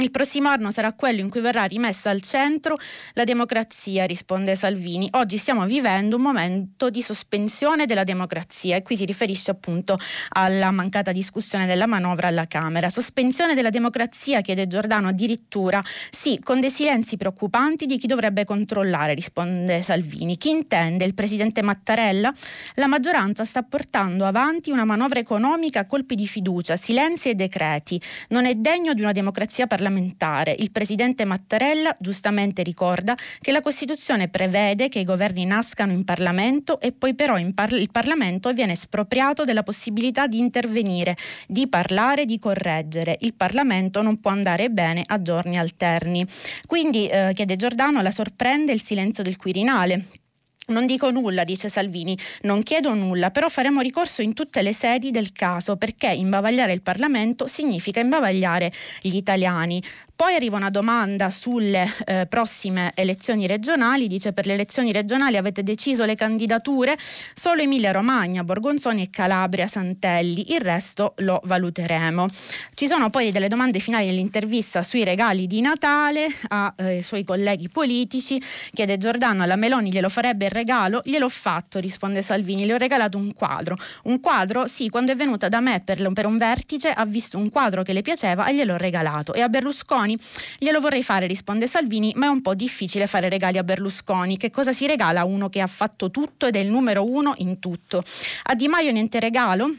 Il 0.00 0.12
prossimo 0.12 0.48
anno 0.48 0.70
sarà 0.70 0.92
quello 0.92 1.18
in 1.18 1.28
cui 1.28 1.40
verrà 1.40 1.64
rimessa 1.64 2.10
al 2.10 2.22
centro 2.22 2.78
la 3.14 3.24
democrazia, 3.24 4.04
risponde 4.04 4.54
Salvini. 4.54 5.08
Oggi 5.14 5.36
stiamo 5.36 5.66
vivendo 5.66 6.14
un 6.14 6.22
momento 6.22 6.88
di 6.88 7.02
sospensione 7.02 7.84
della 7.84 8.04
democrazia 8.04 8.76
e 8.76 8.82
qui 8.82 8.96
si 8.96 9.04
riferisce 9.04 9.50
appunto 9.50 9.98
alla 10.34 10.70
mancata 10.70 11.10
discussione 11.10 11.66
della 11.66 11.86
manovra 11.86 12.28
alla 12.28 12.46
Camera. 12.46 12.90
Sospensione 12.90 13.54
della 13.54 13.70
democrazia, 13.70 14.40
chiede 14.40 14.68
Giordano 14.68 15.08
addirittura, 15.08 15.82
sì, 16.10 16.38
con 16.44 16.60
dei 16.60 16.70
silenzi 16.70 17.16
preoccupanti 17.16 17.86
di 17.86 17.98
chi 17.98 18.06
dovrebbe 18.06 18.44
controllare, 18.44 19.14
risponde 19.14 19.82
Salvini. 19.82 20.36
Chi 20.36 20.50
intende? 20.50 21.06
Il 21.06 21.14
presidente 21.14 21.60
Mattarella? 21.60 22.32
La 22.74 22.86
maggioranza 22.86 23.44
sta 23.44 23.64
portando 23.64 24.26
avanti 24.26 24.70
una 24.70 24.84
manovra 24.84 25.18
economica 25.18 25.80
a 25.80 25.86
colpi 25.86 26.14
di 26.14 26.28
fiducia, 26.28 26.76
silenzi 26.76 27.30
e 27.30 27.34
decreti. 27.34 28.00
Non 28.28 28.46
è 28.46 28.54
degno 28.54 28.94
di 28.94 29.00
una 29.00 29.10
democrazia 29.10 29.66
parlamentare 29.66 29.86
parlamentare. 29.88 30.54
Il 30.58 30.70
presidente 30.70 31.24
Mattarella 31.24 31.96
giustamente 31.98 32.62
ricorda 32.62 33.16
che 33.40 33.52
la 33.52 33.62
Costituzione 33.62 34.28
prevede 34.28 34.88
che 34.88 34.98
i 34.98 35.04
governi 35.04 35.46
nascano 35.46 35.92
in 35.92 36.04
Parlamento 36.04 36.78
e 36.80 36.92
poi 36.92 37.14
però 37.14 37.36
par- 37.54 37.72
il 37.72 37.90
Parlamento 37.90 38.52
viene 38.52 38.72
espropriato 38.72 39.44
della 39.44 39.62
possibilità 39.62 40.26
di 40.26 40.38
intervenire, 40.38 41.16
di 41.46 41.68
parlare, 41.68 42.26
di 42.26 42.38
correggere. 42.38 43.16
Il 43.20 43.34
Parlamento 43.34 44.02
non 44.02 44.20
può 44.20 44.30
andare 44.30 44.68
bene 44.68 45.02
a 45.06 45.20
giorni 45.22 45.58
alterni. 45.58 46.24
Quindi, 46.66 47.06
eh, 47.06 47.32
chiede 47.34 47.56
Giordano, 47.56 48.02
la 48.02 48.10
sorprende 48.10 48.72
il 48.72 48.82
silenzio 48.82 49.22
del 49.22 49.36
Quirinale. 49.36 50.04
Non 50.68 50.84
dico 50.84 51.10
nulla, 51.10 51.44
dice 51.44 51.70
Salvini, 51.70 52.14
non 52.42 52.62
chiedo 52.62 52.92
nulla, 52.92 53.30
però 53.30 53.48
faremo 53.48 53.80
ricorso 53.80 54.20
in 54.20 54.34
tutte 54.34 54.60
le 54.60 54.74
sedi 54.74 55.10
del 55.10 55.32
caso 55.32 55.76
perché 55.76 56.08
imbavagliare 56.08 56.74
il 56.74 56.82
Parlamento 56.82 57.46
significa 57.46 58.00
imbavagliare 58.00 58.70
gli 59.00 59.16
italiani. 59.16 59.82
Poi 60.18 60.34
arriva 60.34 60.56
una 60.56 60.68
domanda 60.68 61.30
sulle 61.30 61.88
eh, 62.04 62.26
prossime 62.26 62.90
elezioni 62.96 63.46
regionali, 63.46 64.08
dice 64.08 64.32
per 64.32 64.46
le 64.46 64.54
elezioni 64.54 64.90
regionali 64.90 65.36
avete 65.36 65.62
deciso 65.62 66.04
le 66.04 66.16
candidature, 66.16 66.98
solo 67.34 67.62
Emilia 67.62 67.92
Romagna, 67.92 68.42
Borgonzoni 68.42 69.02
e 69.02 69.10
Calabria 69.10 69.68
Santelli, 69.68 70.54
il 70.54 70.60
resto 70.60 71.14
lo 71.18 71.40
valuteremo. 71.44 72.26
Ci 72.74 72.88
sono 72.88 73.10
poi 73.10 73.30
delle 73.30 73.46
domande 73.46 73.78
finali 73.78 74.06
dell'intervista 74.06 74.82
sui 74.82 75.04
regali 75.04 75.46
di 75.46 75.60
Natale 75.60 76.26
ai 76.48 76.96
eh, 76.96 77.02
suoi 77.02 77.22
colleghi 77.22 77.68
politici, 77.68 78.42
chiede 78.72 78.98
Giordano 78.98 79.44
alla 79.44 79.54
Meloni 79.54 79.92
glielo 79.92 80.08
farebbe 80.08 80.46
il 80.46 80.50
regalo, 80.50 81.00
gliel'ho 81.04 81.28
fatto, 81.28 81.78
risponde 81.78 82.22
Salvini, 82.22 82.66
le 82.66 82.74
ho 82.74 82.76
regalato 82.76 83.18
un 83.18 83.32
quadro. 83.34 83.78
Un 84.02 84.18
quadro? 84.18 84.66
Sì, 84.66 84.88
quando 84.88 85.12
è 85.12 85.14
venuta 85.14 85.48
da 85.48 85.60
me 85.60 85.80
per, 85.84 86.10
per 86.12 86.26
un 86.26 86.38
vertice 86.38 86.90
ha 86.90 87.06
visto 87.06 87.38
un 87.38 87.50
quadro 87.50 87.84
che 87.84 87.92
le 87.92 88.02
piaceva 88.02 88.46
e 88.46 88.56
gliel'ho 88.56 88.76
regalato. 88.76 89.32
E 89.32 89.42
a 89.42 89.48
Berlusconi 89.48 90.06
Berlusconi? 90.08 90.18
Glielo 90.58 90.80
vorrei 90.80 91.02
fare, 91.02 91.26
risponde 91.26 91.66
Salvini, 91.66 92.12
ma 92.16 92.26
è 92.26 92.28
un 92.28 92.40
po' 92.40 92.54
difficile 92.54 93.06
fare 93.06 93.28
regali 93.28 93.58
a 93.58 93.64
Berlusconi. 93.64 94.36
Che 94.36 94.50
cosa 94.50 94.72
si 94.72 94.86
regala 94.86 95.20
a 95.20 95.24
uno 95.24 95.48
che 95.48 95.60
ha 95.60 95.66
fatto 95.66 96.10
tutto 96.10 96.46
ed 96.46 96.56
è 96.56 96.60
il 96.60 96.68
numero 96.68 97.04
uno 97.04 97.34
in 97.38 97.58
tutto? 97.58 98.02
A 98.44 98.54
Di 98.54 98.68
Maio 98.68 98.92
niente 98.92 99.20
regalo? 99.20 99.70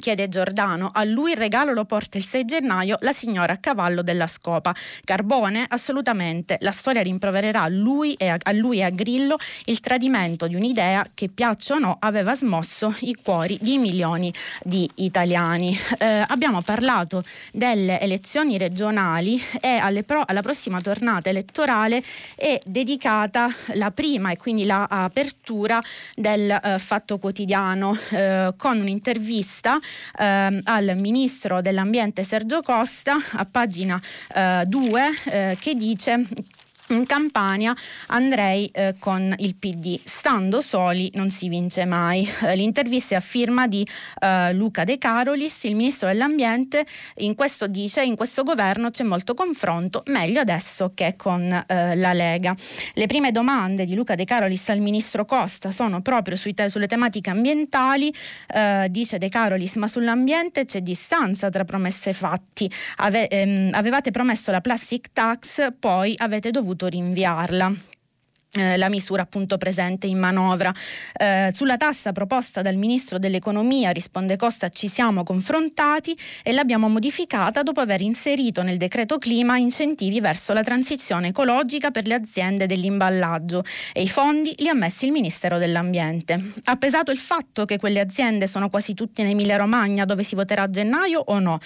Chiede 0.00 0.30
Giordano, 0.30 0.90
a 0.90 1.04
lui 1.04 1.32
il 1.32 1.36
regalo 1.36 1.74
lo 1.74 1.84
porta 1.84 2.16
il 2.16 2.24
6 2.24 2.44
gennaio 2.46 2.96
la 3.00 3.12
signora 3.12 3.52
a 3.52 3.56
cavallo 3.58 4.00
della 4.00 4.26
scopa. 4.26 4.74
Carbone? 5.04 5.66
Assolutamente. 5.68 6.56
La 6.60 6.72
storia 6.72 7.02
rimprovererà 7.02 7.60
a 7.60 7.68
lui, 7.68 8.14
e 8.14 8.28
a, 8.28 8.38
a 8.42 8.52
lui 8.52 8.78
e 8.78 8.84
a 8.84 8.90
Grillo 8.90 9.36
il 9.66 9.80
tradimento 9.80 10.46
di 10.46 10.54
un'idea 10.54 11.06
che, 11.12 11.28
piaccia 11.28 11.74
o 11.74 11.78
no, 11.78 11.96
aveva 12.00 12.34
smosso 12.34 12.94
i 13.00 13.14
cuori 13.14 13.58
di 13.60 13.76
milioni 13.76 14.32
di 14.62 14.88
italiani. 14.96 15.78
Eh, 15.98 16.24
abbiamo 16.26 16.62
parlato 16.62 17.22
delle 17.52 18.00
elezioni 18.00 18.56
regionali 18.56 19.40
e 19.60 20.02
pro, 20.06 20.22
alla 20.26 20.40
prossima 20.40 20.80
tornata 20.80 21.28
elettorale 21.28 22.02
è 22.34 22.58
dedicata 22.64 23.54
la 23.74 23.90
prima 23.90 24.30
e 24.30 24.38
quindi 24.38 24.64
l'apertura 24.64 25.82
del 26.14 26.50
eh, 26.50 26.78
Fatto 26.78 27.18
Quotidiano 27.18 27.96
eh, 28.10 28.54
con 28.56 28.80
un'intervista 28.80 29.80
ehm, 30.18 30.60
al 30.64 30.94
ministro 30.96 31.60
dell'ambiente 31.60 32.24
Sergio 32.24 32.62
Costa 32.62 33.16
a 33.32 33.46
pagina 33.50 34.00
2 34.66 35.02
eh, 35.24 35.50
eh, 35.50 35.56
che 35.58 35.74
dice 35.74 36.24
in 36.92 37.06
Campania 37.06 37.74
andrei 38.08 38.66
eh, 38.66 38.94
con 38.98 39.34
il 39.38 39.54
PD. 39.54 39.98
Stando 40.02 40.60
soli 40.60 41.10
non 41.14 41.30
si 41.30 41.48
vince 41.48 41.84
mai. 41.84 42.28
Eh, 42.42 42.56
l'intervista 42.56 43.14
è 43.14 43.18
a 43.18 43.20
firma 43.20 43.66
di 43.66 43.86
eh, 44.20 44.52
Luca 44.52 44.84
De 44.84 44.98
Carolis, 44.98 45.64
il 45.64 45.74
ministro 45.74 46.08
dell'ambiente. 46.08 46.84
In 47.16 47.34
questo 47.34 47.66
dice: 47.66 48.02
in 48.02 48.16
questo 48.16 48.42
governo 48.42 48.90
c'è 48.90 49.04
molto 49.04 49.34
confronto, 49.34 50.02
meglio 50.06 50.40
adesso 50.40 50.92
che 50.94 51.14
con 51.16 51.42
eh, 51.42 51.96
la 51.96 52.12
Lega. 52.12 52.54
Le 52.94 53.06
prime 53.06 53.30
domande 53.32 53.84
di 53.84 53.94
Luca 53.94 54.14
De 54.14 54.24
Carolis 54.24 54.68
al 54.68 54.80
ministro 54.80 55.24
Costa 55.24 55.70
sono 55.70 56.02
proprio 56.02 56.36
te- 56.54 56.68
sulle 56.68 56.86
tematiche 56.86 57.30
ambientali. 57.30 58.12
Eh, 58.48 58.88
dice 58.90 59.18
De 59.18 59.28
Carolis: 59.28 59.76
ma 59.76 59.88
sull'ambiente 59.88 60.64
c'è 60.64 60.80
distanza 60.80 61.48
tra 61.48 61.64
promesse 61.64 62.10
e 62.10 62.12
fatti. 62.12 62.70
Ave- 62.96 63.28
ehm, 63.28 63.70
avevate 63.72 64.10
promesso 64.10 64.50
la 64.50 64.60
plastic 64.60 65.12
tax, 65.12 65.68
poi 65.78 66.14
avete 66.18 66.50
dovuto 66.50 66.81
rinviarla. 66.88 67.72
Eh, 68.54 68.76
la 68.76 68.90
misura 68.90 69.22
appunto 69.22 69.56
presente 69.56 70.06
in 70.06 70.18
manovra. 70.18 70.70
Eh, 71.16 71.48
sulla 71.54 71.78
tassa 71.78 72.12
proposta 72.12 72.60
dal 72.60 72.74
Ministro 72.74 73.18
dell'Economia, 73.18 73.92
risponde 73.92 74.36
Costa, 74.36 74.68
ci 74.68 74.88
siamo 74.88 75.22
confrontati 75.22 76.14
e 76.42 76.52
l'abbiamo 76.52 76.90
modificata 76.90 77.62
dopo 77.62 77.80
aver 77.80 78.02
inserito 78.02 78.62
nel 78.62 78.76
decreto 78.76 79.16
clima 79.16 79.56
incentivi 79.56 80.20
verso 80.20 80.52
la 80.52 80.62
transizione 80.62 81.28
ecologica 81.28 81.90
per 81.90 82.06
le 82.06 82.12
aziende 82.12 82.66
dell'imballaggio 82.66 83.64
e 83.94 84.02
i 84.02 84.08
fondi 84.08 84.54
li 84.58 84.68
ha 84.68 84.74
messi 84.74 85.06
il 85.06 85.12
Ministero 85.12 85.56
dell'Ambiente. 85.56 86.38
Ha 86.64 86.76
pesato 86.76 87.10
il 87.10 87.18
fatto 87.18 87.64
che 87.64 87.78
quelle 87.78 88.00
aziende 88.00 88.46
sono 88.46 88.68
quasi 88.68 88.92
tutte 88.92 89.22
in 89.22 89.28
Emilia 89.28 89.56
Romagna 89.56 90.04
dove 90.04 90.24
si 90.24 90.34
voterà 90.34 90.64
a 90.64 90.68
gennaio 90.68 91.22
o 91.24 91.38
no? 91.38 91.58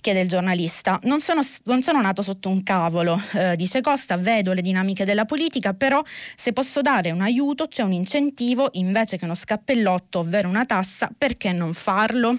chiede 0.00 0.22
il 0.22 0.28
giornalista. 0.28 0.98
Non 1.04 1.20
sono, 1.20 1.42
non 1.66 1.82
sono 1.82 2.00
nato 2.00 2.20
sotto 2.20 2.48
un 2.48 2.64
cavolo, 2.64 3.20
eh, 3.34 3.54
dice 3.54 3.80
Costa, 3.80 4.16
vedo 4.16 4.52
le 4.52 4.60
dinamiche 4.60 5.04
della 5.04 5.24
politica, 5.24 5.72
però 5.72 6.02
se 6.34 6.52
posso 6.52 6.80
dare 6.80 7.10
un 7.10 7.20
aiuto, 7.20 7.68
c'è 7.68 7.82
un 7.82 7.92
incentivo 7.92 8.68
invece 8.72 9.16
che 9.16 9.24
uno 9.24 9.34
scappellotto, 9.34 10.20
ovvero 10.20 10.48
una 10.48 10.64
tassa, 10.64 11.10
perché 11.16 11.52
non 11.52 11.74
farlo? 11.74 12.36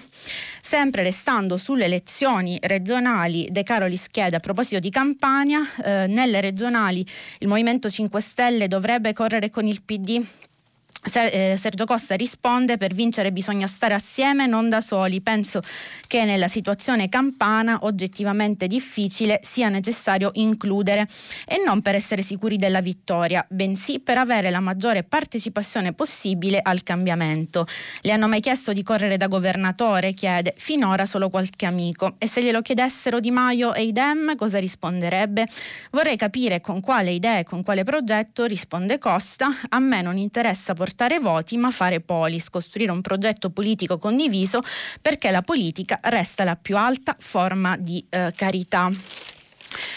Sempre 0.60 1.02
restando 1.02 1.56
sulle 1.56 1.84
elezioni 1.84 2.58
regionali, 2.62 3.48
De 3.50 3.62
Carolis 3.62 4.08
chiede 4.08 4.36
a 4.36 4.40
proposito 4.40 4.80
di 4.80 4.90
Campania, 4.90 5.60
eh, 5.84 6.06
nelle 6.06 6.40
regionali 6.40 7.04
il 7.38 7.48
Movimento 7.48 7.88
5 7.88 8.20
Stelle 8.20 8.68
dovrebbe 8.68 9.12
correre 9.12 9.50
con 9.50 9.66
il 9.66 9.82
PD 9.82 10.24
Sergio 11.06 11.84
Costa 11.84 12.14
risponde 12.14 12.78
per 12.78 12.94
vincere 12.94 13.30
bisogna 13.30 13.66
stare 13.66 13.92
assieme 13.92 14.46
non 14.46 14.70
da 14.70 14.80
soli 14.80 15.20
penso 15.20 15.60
che 16.06 16.24
nella 16.24 16.48
situazione 16.48 17.10
campana 17.10 17.80
oggettivamente 17.82 18.66
difficile 18.66 19.40
sia 19.42 19.68
necessario 19.68 20.30
includere 20.34 21.06
e 21.46 21.62
non 21.64 21.82
per 21.82 21.94
essere 21.94 22.22
sicuri 22.22 22.56
della 22.56 22.80
vittoria 22.80 23.44
bensì 23.50 24.00
per 24.00 24.16
avere 24.16 24.50
la 24.50 24.60
maggiore 24.60 25.02
partecipazione 25.02 25.92
possibile 25.92 26.60
al 26.62 26.82
cambiamento. 26.82 27.66
Le 28.00 28.12
hanno 28.12 28.26
mai 28.26 28.40
chiesto 28.40 28.72
di 28.72 28.82
correre 28.82 29.18
da 29.18 29.26
governatore? 29.26 30.14
Chiede. 30.14 30.54
Finora 30.56 31.04
solo 31.04 31.28
qualche 31.28 31.66
amico. 31.66 32.14
E 32.18 32.26
se 32.26 32.42
glielo 32.42 32.62
chiedessero 32.62 33.20
Di 33.20 33.30
Maio 33.30 33.74
e 33.74 33.84
Idem 33.84 34.36
cosa 34.36 34.58
risponderebbe? 34.58 35.46
Vorrei 35.90 36.16
capire 36.16 36.60
con 36.60 36.80
quale 36.80 37.10
idea 37.10 37.38
e 37.38 37.44
con 37.44 37.62
quale 37.62 37.84
progetto 37.84 38.46
risponde 38.46 38.98
Costa 38.98 39.48
a 39.68 39.78
me 39.78 40.00
non 40.00 40.16
interessa 40.16 40.72
portare 40.72 40.92
portare 40.94 41.18
voti 41.18 41.56
ma 41.56 41.72
fare 41.72 42.00
polis, 42.00 42.48
costruire 42.48 42.92
un 42.92 43.00
progetto 43.00 43.50
politico 43.50 43.98
condiviso 43.98 44.60
perché 45.02 45.32
la 45.32 45.42
politica 45.42 45.98
resta 46.04 46.44
la 46.44 46.54
più 46.54 46.76
alta 46.76 47.16
forma 47.18 47.76
di 47.76 48.04
eh, 48.08 48.32
carità. 48.36 48.92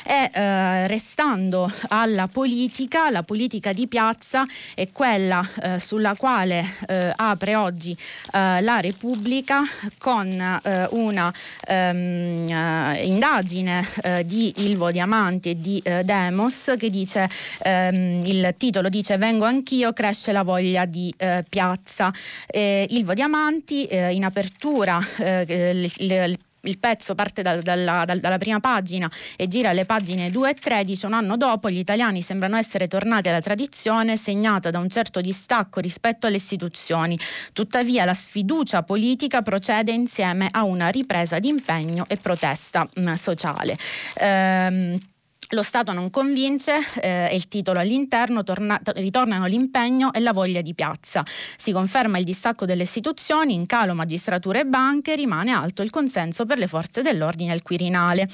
E 0.04 0.30
eh, 0.34 0.88
restando 0.88 1.72
alla 1.90 2.28
politica, 2.28 3.10
la 3.10 3.24
politica 3.24 3.74
di 3.74 3.88
piazza 3.88 4.46
è 4.74 4.90
quella 4.92 5.48
eh, 5.62 5.80
sulla 5.80 6.16
quale 6.16 6.66
eh, 6.88 7.12
apre 7.16 7.56
oggi 7.56 7.92
eh, 7.92 8.62
la 8.62 8.80
Repubblica 8.80 9.64
con 9.98 10.28
eh, 10.30 10.88
una 10.92 11.34
ehm, 11.68 12.48
eh, 12.48 13.06
indagine 13.06 13.86
di 14.26 14.54
Ilvo 14.58 14.92
Diamanti 14.92 15.52
e 15.52 15.60
di 15.60 15.82
Demos 16.04 16.74
che 16.78 16.90
dice, 16.90 17.30
ehm, 17.64 18.22
il 18.26 18.56
titolo 18.58 18.90
dice 18.90 19.18
Vengo 19.18 19.46
anch'io, 19.46 19.94
cresce 19.94 20.32
la 20.32 20.44
voglia 20.44 20.86
di 20.86 21.14
piazza. 21.50 22.12
Ilvo 22.52 23.14
Diamanti 23.14 23.88
in 23.92 24.24
apertura 24.24 25.00
il, 25.18 25.92
il 25.98 26.38
il 26.62 26.80
pezzo 26.80 27.16
parte 27.16 27.42
da, 27.42 27.58
dalla, 27.58 28.04
da, 28.06 28.16
dalla 28.16 28.38
prima 28.38 28.60
pagina 28.60 29.10
e 29.36 29.48
gira 29.48 29.70
alle 29.70 29.86
pagine 29.86 30.30
2 30.30 30.50
e 30.50 30.54
13, 30.54 31.06
un 31.06 31.14
anno 31.14 31.38
dopo 31.38 31.70
gli 31.70 31.78
italiani 31.78 32.22
sembrano 32.22 32.58
essere 32.58 32.88
tornati 32.88 33.30
alla 33.30 33.42
tradizione 33.42 34.18
segnata 34.18 34.70
da 34.70 34.80
un 34.80 34.90
certo 34.90 35.22
distacco 35.22 35.80
rispetto 35.80 36.28
alle 36.28 36.38
istituzioni. 36.38 37.18
Tuttavia 37.54 38.06
la 38.06 38.14
sfiducia 38.14 38.84
politica 38.84 39.42
procede 39.42 39.92
insieme 39.92 40.48
a 40.52 40.64
una 40.64 40.90
ripresa 40.90 41.40
di 41.40 41.48
impegno 41.48 42.06
e 42.08 42.18
protesta 42.18 42.88
mh, 42.94 43.02
mm, 43.02 43.14
sociale. 43.14 43.78
Ehm, 44.16 44.98
lo 45.52 45.62
Stato 45.62 45.94
non 45.94 46.10
convince, 46.10 46.78
eh, 46.96 47.30
è 47.30 47.34
il 47.34 47.48
titolo 47.48 47.80
all'interno, 47.80 48.44
torna, 48.44 48.78
ritornano 48.96 49.46
l'impegno 49.46 50.12
e 50.12 50.20
la 50.20 50.34
voglia 50.34 50.60
di 50.60 50.74
piazza. 50.74 51.24
Si 51.56 51.72
conferma 51.72 52.18
il 52.18 52.26
distacco 52.26 52.66
delle 52.66 52.84
istituzioni, 52.84 53.54
in 53.54 53.66
calo 53.66 53.94
magistratura 53.94 54.60
e 54.60 54.66
banche, 54.66 55.16
rimane 55.16 55.52
alto 55.52 55.84
il 55.84 55.90
consenso 55.90 56.46
per 56.46 56.58
le 56.58 56.68
forze 56.68 57.02
dell'ordine 57.02 57.54
al 57.54 57.62
Quirinale. 57.62 58.28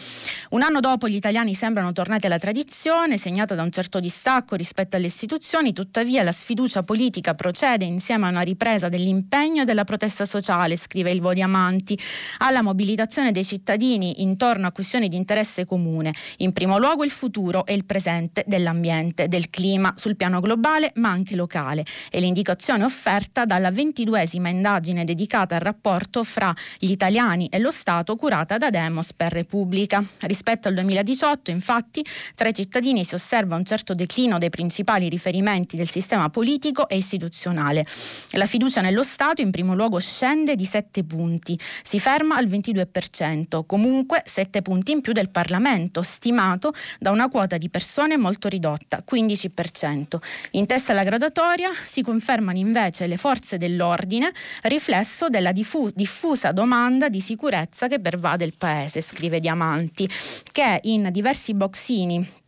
Un 0.50 0.64
anno 0.64 0.80
dopo 0.80 1.08
gli 1.08 1.16
italiani 1.16 1.54
sembrano 1.54 1.92
tornati 1.92 2.26
alla 2.26 2.40
tradizione, 2.40 3.18
segnata 3.18 3.54
da 3.54 3.62
un 3.62 3.72
certo 3.72 4.00
distacco 4.00 4.56
rispetto 4.56 4.96
alle 4.96 5.06
istituzioni, 5.06 5.72
tuttavia 5.72 6.24
la 6.24 6.32
sfiducia 6.32 6.82
politica 6.82 7.36
procede 7.36 7.86
insieme 7.86 8.26
a 8.26 8.30
una 8.30 8.42
ripresa 8.42 8.90
dell'impegno 8.90 9.62
e 9.62 9.66
della 9.66 9.84
protesta 9.84 10.26
sociale, 10.26 10.78
scrive 10.78 11.12
il 11.12 11.22
Vodiamanti, 11.22 11.98
alla 12.40 12.64
mobilitazione 12.64 13.32
dei 13.32 13.46
cittadini 13.46 14.24
intorno 14.24 14.66
a 14.66 14.72
questioni 14.72 15.10
di 15.10 15.16
interesse 15.16 15.66
comune. 15.66 16.12
In 16.38 16.54
primo 16.54 16.80
luogo 16.80 17.03
il 17.04 17.12
futuro 17.12 17.66
e 17.66 17.74
il 17.74 17.86
presente 17.86 18.44
dell'ambiente, 18.48 19.28
del 19.28 19.50
clima 19.50 19.94
sul 19.96 20.16
piano 20.16 20.40
globale 20.40 20.92
ma 20.96 21.10
anche 21.10 21.36
locale 21.36 21.86
e 22.10 22.20
l'indicazione 22.20 22.84
offerta 22.84 23.46
dalla 23.46 23.72
ventiduesima 23.72 24.50
indagine 24.50 25.04
dedicata 25.04 25.56
al 25.56 25.62
rapporto 25.62 26.24
fra 26.24 26.54
gli 26.78 26.92
italiani 26.92 27.48
e 27.48 27.60
lo 27.60 27.72
Stato 27.72 28.16
curata 28.16 28.58
da 28.58 28.70
Demos 28.70 29.14
per 29.14 29.32
Repubblica. 29.32 30.04
Rispetto 30.22 30.68
al 30.68 30.74
2018 30.76 31.52
infatti 31.52 32.04
tra 32.36 32.48
i 32.48 32.54
cittadini 32.54 33.04
si 33.04 33.16
osserva 33.16 33.56
un 33.56 33.66
certo 33.66 33.94
declino 33.94 34.38
dei 34.38 34.50
principali 34.50 35.10
riferimenti 35.10 35.78
del 35.78 35.90
sistema 35.90 36.30
politico 36.30 36.88
e 36.88 36.96
istituzionale. 36.96 37.86
La 38.32 38.46
fiducia 38.46 38.82
nello 38.82 39.04
Stato 39.04 39.42
in 39.42 39.52
primo 39.52 39.76
luogo 39.76 40.00
scende 40.00 40.56
di 40.56 40.66
7 40.66 41.04
punti, 41.04 41.60
si 41.84 42.00
ferma 42.00 42.36
al 42.36 42.48
22%, 42.48 43.66
comunque 43.66 44.22
7 44.26 44.62
punti 44.62 44.92
in 44.92 45.02
più 45.02 45.14
del 45.14 45.30
Parlamento, 45.30 46.02
stimato 46.02 46.72
da 47.00 47.12
una 47.12 47.30
quota 47.30 47.58
di 47.58 47.70
persone 47.70 48.18
molto 48.18 48.48
ridotta, 48.48 49.04
15%. 49.10 50.18
In 50.52 50.66
testa 50.66 50.92
alla 50.92 51.04
gradatoria 51.04 51.70
si 51.84 52.02
confermano 52.02 52.58
invece 52.58 53.08
le 53.08 53.18
forze 53.18 53.58
dell'ordine, 53.58 54.32
riflesso 54.64 55.30
della 55.30 55.52
diffu- 55.52 55.92
diffusa 55.94 56.52
domanda 56.52 57.10
di 57.10 57.20
sicurezza 57.20 57.88
che 57.88 58.00
pervade 58.00 58.46
il 58.46 58.54
paese, 58.58 59.02
scrive 59.02 59.40
Diamanti, 59.40 60.10
che 60.52 60.80
in 60.84 61.10
diversi 61.12 61.54
boxini 61.54 62.42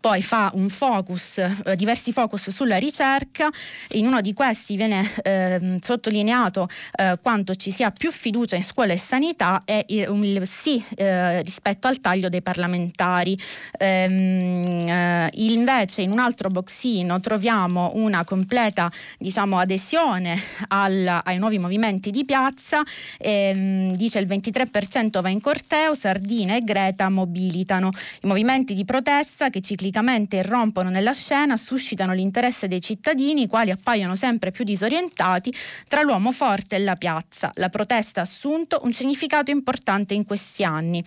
poi 0.00 0.20
fa 0.22 0.50
un 0.54 0.68
focus, 0.68 1.38
eh, 1.38 1.76
diversi 1.76 2.12
focus 2.12 2.50
sulla 2.50 2.76
ricerca, 2.76 3.48
in 3.92 4.06
uno 4.06 4.20
di 4.20 4.34
questi 4.34 4.76
viene 4.76 5.10
eh, 5.22 5.78
sottolineato 5.82 6.68
eh, 6.92 7.18
quanto 7.22 7.54
ci 7.54 7.70
sia 7.70 7.90
più 7.90 8.12
fiducia 8.12 8.56
in 8.56 8.62
scuola 8.62 8.92
e 8.92 8.98
sanità 8.98 9.62
e 9.64 9.84
il 9.88 10.46
sì 10.46 10.82
eh, 10.94 11.42
rispetto 11.42 11.88
al 11.88 12.00
taglio 12.00 12.28
dei 12.28 12.42
parlamentari. 12.42 13.38
Ehm, 13.78 14.88
eh, 14.88 15.30
invece 15.34 16.02
in 16.02 16.12
un 16.12 16.18
altro 16.18 16.48
boxino 16.48 17.18
troviamo 17.20 17.92
una 17.94 18.24
completa 18.24 18.90
diciamo, 19.18 19.58
adesione 19.58 20.38
al, 20.68 21.20
ai 21.24 21.38
nuovi 21.38 21.58
movimenti 21.58 22.10
di 22.10 22.24
piazza, 22.26 22.82
ehm, 23.18 23.96
dice 23.96 24.18
il 24.18 24.26
23% 24.26 25.20
va 25.22 25.30
in 25.30 25.40
corteo, 25.40 25.94
Sardina 25.94 26.56
e 26.56 26.60
Greta 26.60 27.08
mobilitano. 27.08 27.90
I 28.22 28.26
movimenti 28.26 28.74
di 28.74 28.84
protesta 28.84 29.48
che 29.48 29.60
ci 29.62 29.76
ciclicamente 29.78 30.38
irrompono 30.38 30.90
nella 30.90 31.12
scena 31.12 31.56
suscitano 31.56 32.12
l'interesse 32.12 32.66
dei 32.66 32.80
cittadini, 32.80 33.42
i 33.42 33.46
quali 33.46 33.70
appaiono 33.70 34.16
sempre 34.16 34.50
più 34.50 34.64
disorientati 34.64 35.54
tra 35.86 36.02
l'uomo 36.02 36.32
forte 36.32 36.74
e 36.74 36.80
la 36.80 36.96
piazza. 36.96 37.52
La 37.54 37.68
protesta 37.68 38.18
ha 38.18 38.24
assunto 38.24 38.80
un 38.82 38.92
significato 38.92 39.52
importante 39.52 40.14
in 40.14 40.24
questi 40.24 40.64
anni. 40.64 41.02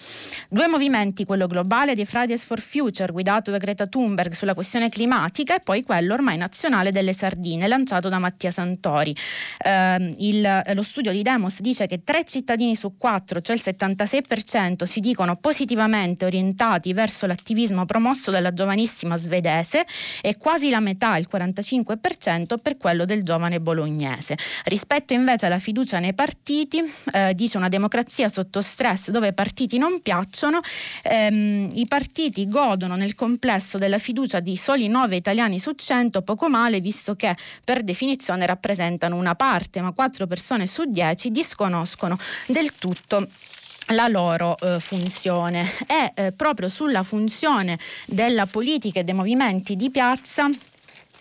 Due 0.48 0.68
movimenti, 0.70 1.26
quello 1.26 1.48
globale 1.48 1.96
dei 1.96 2.06
Fridays 2.06 2.46
for 2.46 2.62
Future, 2.62 3.12
guidato 3.12 3.52
da 3.52 3.58
Greta 3.58 3.88
Thunberg 3.88 4.32
sulla 4.32 4.54
questione 4.54 4.88
climatica, 4.88 5.56
e 5.56 5.60
poi 5.60 5.84
quello 5.84 6.14
ormai 6.14 6.38
nazionale 6.38 6.94
delle 6.94 7.12
sardine, 7.12 7.68
lanciato 7.68 8.08
da 8.08 8.20
Mattia 8.20 8.52
Santori. 8.52 9.14
Eh, 9.66 10.16
il, 10.20 10.62
lo 10.74 10.84
studio 10.84 11.12
di 11.12 11.24
Demos 11.24 11.60
dice 11.60 11.88
che 11.88 12.04
tre 12.06 12.24
cittadini 12.24 12.74
su 12.78 12.96
quattro, 12.96 13.42
cioè 13.42 13.58
il 13.58 13.62
76%, 13.66 14.84
si 14.84 15.02
dicono 15.02 15.36
positivamente 15.36 16.24
orientati 16.24 16.94
verso 16.94 17.28
l'attivismo 17.28 17.84
promosso 17.86 18.32
dalla 18.32 18.54
giovanissima 18.62 19.17
svedese 19.17 19.86
e 20.21 20.38
quasi 20.38 20.69
la 20.69 20.80
metà, 20.80 21.17
il 21.17 21.28
45%, 21.32 22.58
per 22.62 22.78
quello 22.78 23.06
del 23.06 23.24
giovane 23.24 23.60
bolognese. 23.60 24.38
Rispetto 24.65 25.13
invece 25.13 25.47
alla 25.47 25.60
fiducia 25.60 26.00
nei 26.00 26.13
partiti, 26.13 26.82
eh, 27.13 27.34
dice 27.34 27.58
una 27.58 27.69
democrazia 27.69 28.30
sotto 28.30 28.62
stress 28.62 29.10
dove 29.10 29.30
i 29.30 29.34
partiti 29.34 29.78
non 29.78 30.02
piacciono, 30.02 30.60
ehm, 31.04 31.71
i 31.74 31.86
partiti 31.88 32.47
godono 32.47 32.95
nel 32.95 33.15
complesso 33.15 33.78
della 33.78 33.97
fiducia 33.97 34.39
di 34.39 34.56
soli 34.56 34.88
9 34.88 35.15
italiani 35.15 35.60
su 35.60 35.71
100, 35.74 36.21
poco 36.21 36.47
male, 36.50 36.80
visto 36.80 37.15
che 37.15 37.36
per 37.63 37.82
definizione 37.82 38.45
rappresentano 38.45 39.15
una 39.15 39.36
parte, 39.36 39.82
ma 39.82 39.91
4 39.91 40.28
persone 40.28 40.67
su 40.67 40.84
10 40.86 41.32
disconoscono 41.32 42.17
del 42.47 42.71
tutto 42.78 43.28
la 43.91 44.08
loro 44.08 44.58
eh, 44.60 44.80
funzione. 44.80 45.69
E 45.88 46.12
eh, 46.13 46.32
proprio 46.32 46.69
sulla 46.69 47.04
funzione 47.04 47.77
della 48.08 48.45
politica 48.45 48.99
e 48.99 49.04
dei 49.04 49.13
movimenti 49.13 49.75
di 49.75 49.89
piazza 49.89 50.49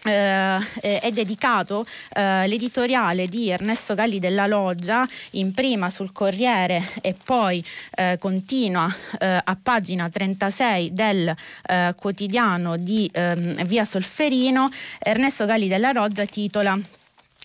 eh, 0.05 0.59
è 1.01 1.11
dedicato 1.13 1.85
eh, 2.15 2.47
l'editoriale 2.47 3.27
di 3.27 3.51
Ernesto 3.51 3.95
Galli 3.95 4.19
della 4.19 4.47
Loggia 4.47 5.07
in 5.33 5.53
prima 5.53 5.91
sul 5.91 6.13
Corriere 6.13 6.83
e 7.03 7.15
poi 7.23 7.65
eh, 7.97 8.17
continua 8.19 8.93
eh, 9.19 9.41
a 9.45 9.59
pagina 9.61 10.09
36 10.09 10.93
del 10.93 11.35
eh, 11.67 11.95
quotidiano 11.97 12.77
di 12.77 13.11
ehm, 13.13 13.65
Via 13.65 13.85
Solferino 13.85 14.69
Ernesto 14.99 15.45
Galli 15.45 15.69
della 15.69 15.93
Loggia 15.93 16.25
titola 16.25 16.79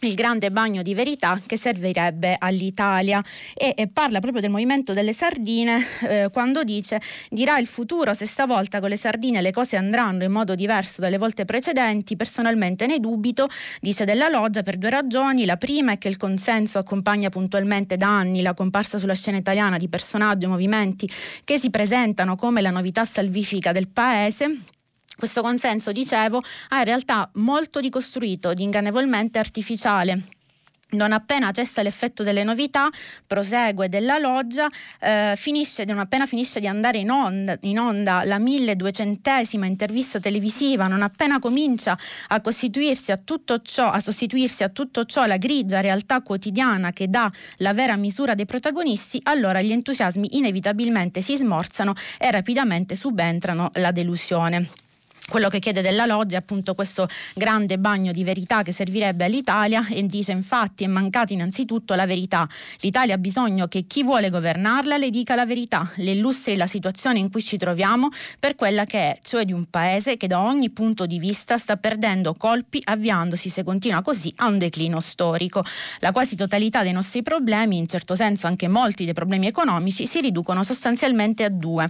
il 0.07 0.15
grande 0.15 0.51
bagno 0.51 0.81
di 0.81 0.93
verità 0.93 1.39
che 1.45 1.57
servirebbe 1.57 2.35
all'Italia. 2.37 3.23
E, 3.53 3.73
e 3.75 3.87
parla 3.87 4.19
proprio 4.19 4.41
del 4.41 4.51
movimento 4.51 4.93
delle 4.93 5.13
sardine 5.13 5.83
eh, 6.01 6.29
quando 6.31 6.63
dice 6.63 7.01
dirà 7.29 7.57
il 7.57 7.67
futuro 7.67 8.13
se 8.13 8.25
stavolta 8.25 8.79
con 8.79 8.89
le 8.89 8.97
sardine 8.97 9.41
le 9.41 9.51
cose 9.51 9.75
andranno 9.75 10.23
in 10.23 10.31
modo 10.31 10.55
diverso 10.55 11.01
dalle 11.01 11.17
volte 11.17 11.45
precedenti. 11.45 12.15
Personalmente 12.15 12.85
ne 12.87 12.99
dubito 12.99 13.47
dice 13.81 14.05
della 14.05 14.29
loggia 14.29 14.63
per 14.63 14.77
due 14.77 14.89
ragioni. 14.89 15.45
La 15.45 15.57
prima 15.57 15.93
è 15.93 15.97
che 15.97 16.07
il 16.07 16.17
consenso 16.17 16.77
accompagna 16.77 17.29
puntualmente 17.29 17.97
da 17.97 18.07
anni 18.07 18.41
la 18.41 18.53
comparsa 18.53 18.97
sulla 18.97 19.15
scena 19.15 19.37
italiana 19.37 19.77
di 19.77 19.89
personaggi 19.89 20.45
o 20.45 20.49
movimenti 20.49 21.09
che 21.43 21.59
si 21.59 21.69
presentano 21.69 22.35
come 22.35 22.61
la 22.61 22.71
novità 22.71 23.05
salvifica 23.05 23.71
del 23.71 23.87
paese 23.87 24.57
questo 25.15 25.41
consenso, 25.41 25.91
dicevo, 25.91 26.41
ha 26.69 26.77
in 26.79 26.85
realtà 26.85 27.29
molto 27.35 27.79
di 27.79 27.89
costruito, 27.89 28.53
di 28.53 28.63
ingannevolmente 28.63 29.39
artificiale. 29.39 30.21
Non 30.91 31.11
appena 31.11 31.51
cessa 31.51 31.81
l'effetto 31.81 32.23
delle 32.23 32.43
novità, 32.43 32.89
prosegue 33.25 33.89
della 33.89 34.17
loggia, 34.17 34.69
eh, 35.01 35.33
finisce, 35.35 35.83
non 35.83 35.97
appena 35.97 36.25
finisce 36.27 36.59
di 36.59 36.67
andare 36.67 36.99
in 36.99 37.09
onda, 37.09 37.57
in 37.61 37.79
onda 37.79 38.23
la 38.23 38.37
1200esima 38.37 39.65
intervista 39.65 40.19
televisiva, 40.19 40.87
non 40.87 41.01
appena 41.01 41.39
comincia 41.39 41.97
a 42.27 42.39
costituirsi 42.39 43.11
a 43.11 43.17
tutto 43.17 43.61
ciò, 43.61 43.89
a 43.89 43.99
sostituirsi 43.99 44.63
a 44.63 44.69
tutto 44.69 45.05
ciò 45.05 45.25
la 45.25 45.37
grigia 45.37 45.81
realtà 45.81 46.21
quotidiana 46.21 46.91
che 46.91 47.09
dà 47.09 47.29
la 47.57 47.73
vera 47.73 47.95
misura 47.97 48.35
dei 48.35 48.45
protagonisti, 48.45 49.19
allora 49.23 49.61
gli 49.61 49.71
entusiasmi 49.71 50.37
inevitabilmente 50.37 51.21
si 51.21 51.35
smorzano 51.35 51.93
e 52.19 52.29
rapidamente 52.29 52.95
subentrano 52.95 53.69
la 53.73 53.91
delusione 53.91 54.84
quello 55.27 55.49
che 55.49 55.57
chiede 55.57 55.81
della 55.81 56.05
loggia 56.05 56.35
è 56.35 56.39
appunto 56.39 56.75
questo 56.75 57.07
grande 57.33 57.79
bagno 57.79 58.11
di 58.11 58.23
verità 58.23 58.61
che 58.61 58.71
servirebbe 58.71 59.25
all'Italia 59.25 59.87
e 59.87 60.05
dice 60.05 60.31
infatti 60.31 60.83
è 60.83 60.87
mancata 60.87 61.33
innanzitutto 61.33 61.95
la 61.95 62.05
verità. 62.05 62.47
L'Italia 62.81 63.15
ha 63.15 63.17
bisogno 63.17 63.67
che 63.67 63.87
chi 63.87 64.03
vuole 64.03 64.29
governarla 64.29 64.97
le 64.97 65.09
dica 65.09 65.33
la 65.33 65.45
verità, 65.47 65.91
le 65.95 66.11
illustri 66.11 66.55
la 66.55 66.67
situazione 66.67 67.17
in 67.17 67.31
cui 67.31 67.43
ci 67.43 67.57
troviamo 67.57 68.09
per 68.39 68.55
quella 68.55 68.85
che 68.85 68.99
è, 68.99 69.19
cioè 69.23 69.45
di 69.45 69.51
un 69.51 69.65
paese 69.65 70.15
che 70.15 70.27
da 70.27 70.39
ogni 70.39 70.69
punto 70.69 71.07
di 71.07 71.17
vista 71.17 71.57
sta 71.57 71.75
perdendo 71.75 72.35
colpi 72.35 72.79
avviandosi 72.83 73.49
se 73.49 73.63
continua 73.63 74.03
così 74.03 74.31
a 74.37 74.47
un 74.47 74.59
declino 74.59 74.99
storico. 74.99 75.65
La 76.01 76.11
quasi 76.11 76.35
totalità 76.35 76.83
dei 76.83 76.91
nostri 76.91 77.23
problemi, 77.23 77.77
in 77.77 77.87
certo 77.87 78.13
senso 78.13 78.45
anche 78.45 78.67
molti 78.67 79.05
dei 79.05 79.13
problemi 79.13 79.47
economici, 79.47 80.05
si 80.05 80.21
riducono 80.21 80.63
sostanzialmente 80.63 81.43
a 81.43 81.49
due. 81.49 81.89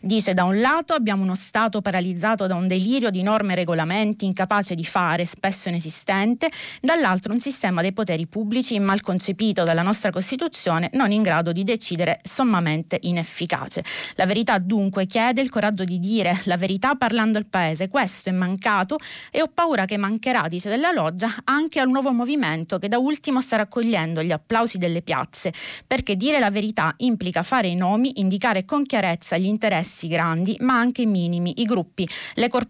Dice 0.00 0.34
da 0.34 0.44
un 0.44 0.60
lato 0.60 0.94
abbiamo 0.94 1.24
uno 1.24 1.34
Stato 1.34 1.80
paralizzato 1.80 2.46
da 2.46 2.54
un 2.54 2.62
declino 2.62 2.74
delirio 2.76 3.10
di 3.10 3.22
norme 3.22 3.52
e 3.52 3.56
regolamenti 3.56 4.26
incapace 4.26 4.74
di 4.74 4.84
fare, 4.84 5.24
spesso 5.24 5.68
inesistente, 5.70 6.50
dall'altro 6.80 7.32
un 7.32 7.40
sistema 7.40 7.80
dei 7.80 7.92
poteri 7.92 8.26
pubblici 8.26 8.78
mal 8.78 9.00
concepito 9.00 9.64
dalla 9.64 9.82
nostra 9.82 10.10
Costituzione, 10.10 10.90
non 10.92 11.10
in 11.10 11.22
grado 11.22 11.52
di 11.52 11.64
decidere 11.64 12.20
sommamente 12.22 12.98
inefficace. 13.02 13.82
La 14.16 14.26
verità 14.26 14.58
dunque 14.58 15.06
chiede 15.06 15.40
il 15.40 15.48
coraggio 15.48 15.84
di 15.84 15.98
dire 15.98 16.42
la 16.44 16.56
verità 16.56 16.94
parlando 16.96 17.38
al 17.38 17.46
Paese. 17.46 17.88
Questo 17.88 18.28
è 18.28 18.32
mancato 18.32 18.98
e 19.30 19.40
ho 19.40 19.50
paura 19.52 19.86
che 19.86 19.96
mancherà, 19.96 20.46
dice 20.48 20.68
Della 20.68 20.92
Loggia, 20.92 21.34
anche 21.44 21.80
al 21.80 21.88
nuovo 21.88 22.12
movimento 22.12 22.78
che 22.78 22.88
da 22.88 22.98
ultimo 22.98 23.40
sta 23.40 23.56
raccogliendo 23.56 24.22
gli 24.22 24.32
applausi 24.32 24.76
delle 24.76 25.00
piazze, 25.00 25.52
perché 25.86 26.16
dire 26.16 26.38
la 26.38 26.50
verità 26.50 26.92
implica 26.98 27.42
fare 27.42 27.68
i 27.68 27.74
nomi, 27.74 28.20
indicare 28.20 28.64
con 28.64 28.84
chiarezza 28.84 29.38
gli 29.38 29.46
interessi 29.46 30.08
grandi, 30.08 30.56
ma 30.60 30.78
anche 30.78 31.06
minimi, 31.06 31.60
i 31.60 31.64
gruppi, 31.64 32.06
le 32.34 32.48
corporazioni, 32.48 32.64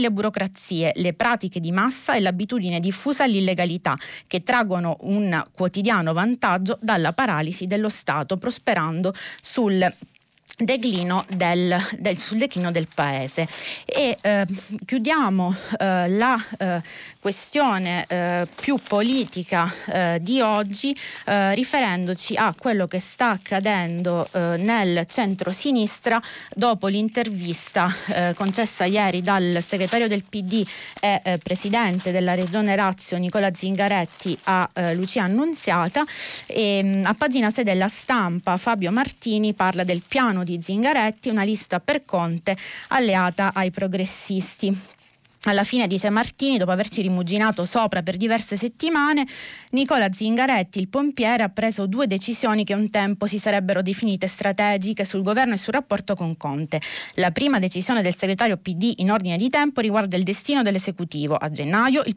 le 0.00 0.10
burocrazie, 0.10 0.92
le 0.96 1.12
pratiche 1.12 1.60
di 1.60 1.72
massa 1.72 2.14
e 2.14 2.20
l'abitudine 2.20 2.80
diffusa 2.80 3.24
all'illegalità, 3.24 3.96
che 4.26 4.42
traggono 4.42 4.96
un 5.00 5.42
quotidiano 5.52 6.12
vantaggio 6.12 6.78
dalla 6.80 7.12
paralisi 7.12 7.66
dello 7.66 7.88
Stato, 7.88 8.36
prosperando 8.36 9.14
sul 9.40 9.92
declino 10.58 11.24
del, 11.28 11.76
del, 11.98 12.18
sul 12.18 12.38
declino 12.38 12.70
del 12.70 12.88
paese. 12.92 13.46
E 13.84 14.16
eh, 14.20 14.46
chiudiamo 14.84 15.54
eh, 15.78 16.08
la 16.08 16.44
eh, 16.58 16.82
questione 17.20 18.04
eh, 18.08 18.46
più 18.54 18.76
politica 18.76 19.72
eh, 19.86 20.18
di 20.20 20.40
oggi 20.40 20.96
eh, 21.26 21.54
riferendoci 21.54 22.36
a 22.36 22.54
quello 22.56 22.86
che 22.86 23.00
sta 23.00 23.30
accadendo 23.30 24.28
nel 24.32 25.06
centro-sinistra 25.08 26.20
dopo 26.54 26.86
l'intervista 26.86 27.92
concessa 28.34 28.84
ieri 28.84 29.20
dal 29.20 29.58
segretario 29.60 30.08
del 30.08 30.22
PD 30.22 30.64
e 31.00 31.38
presidente 31.42 32.10
della 32.10 32.34
regione 32.34 32.76
Lazio 32.76 33.16
Nicola 33.16 33.52
Zingaretti 33.52 34.38
a 34.44 34.68
Lucia 34.94 35.24
Annunziata. 35.24 36.04
E, 36.46 36.82
mm, 36.84 37.04
a 37.04 37.14
pagina 37.14 37.50
6 37.50 37.64
della 37.64 37.88
stampa 37.88 38.56
Fabio 38.56 38.90
Martini 38.90 39.54
parla 39.54 39.84
del 39.84 40.02
piano 40.06 40.44
di 40.44 40.60
Zingaretti, 40.60 41.28
una 41.28 41.44
lista 41.44 41.80
per 41.80 42.04
Conte 42.04 42.56
alleata 42.88 43.52
ai 43.54 43.70
progressisti. 43.70 44.96
Alla 45.42 45.62
fine, 45.62 45.86
dice 45.86 46.10
Martini, 46.10 46.58
dopo 46.58 46.72
averci 46.72 47.00
rimuginato 47.00 47.64
sopra 47.64 48.02
per 48.02 48.16
diverse 48.16 48.56
settimane, 48.56 49.24
Nicola 49.70 50.10
Zingaretti, 50.12 50.80
il 50.80 50.88
pompiere, 50.88 51.44
ha 51.44 51.48
preso 51.48 51.86
due 51.86 52.08
decisioni 52.08 52.64
che 52.64 52.74
un 52.74 52.90
tempo 52.90 53.26
si 53.26 53.38
sarebbero 53.38 53.80
definite 53.80 54.26
strategiche 54.26 55.04
sul 55.04 55.22
governo 55.22 55.54
e 55.54 55.56
sul 55.56 55.74
rapporto 55.74 56.16
con 56.16 56.36
Conte. 56.36 56.80
La 57.14 57.30
prima 57.30 57.60
decisione 57.60 58.02
del 58.02 58.16
segretario 58.16 58.56
PD 58.56 58.94
in 58.96 59.12
ordine 59.12 59.36
di 59.36 59.48
tempo 59.48 59.80
riguarda 59.80 60.16
il 60.16 60.24
destino 60.24 60.62
dell'esecutivo. 60.62 61.36
A 61.36 61.48
gennaio 61.50 62.02
il, 62.06 62.16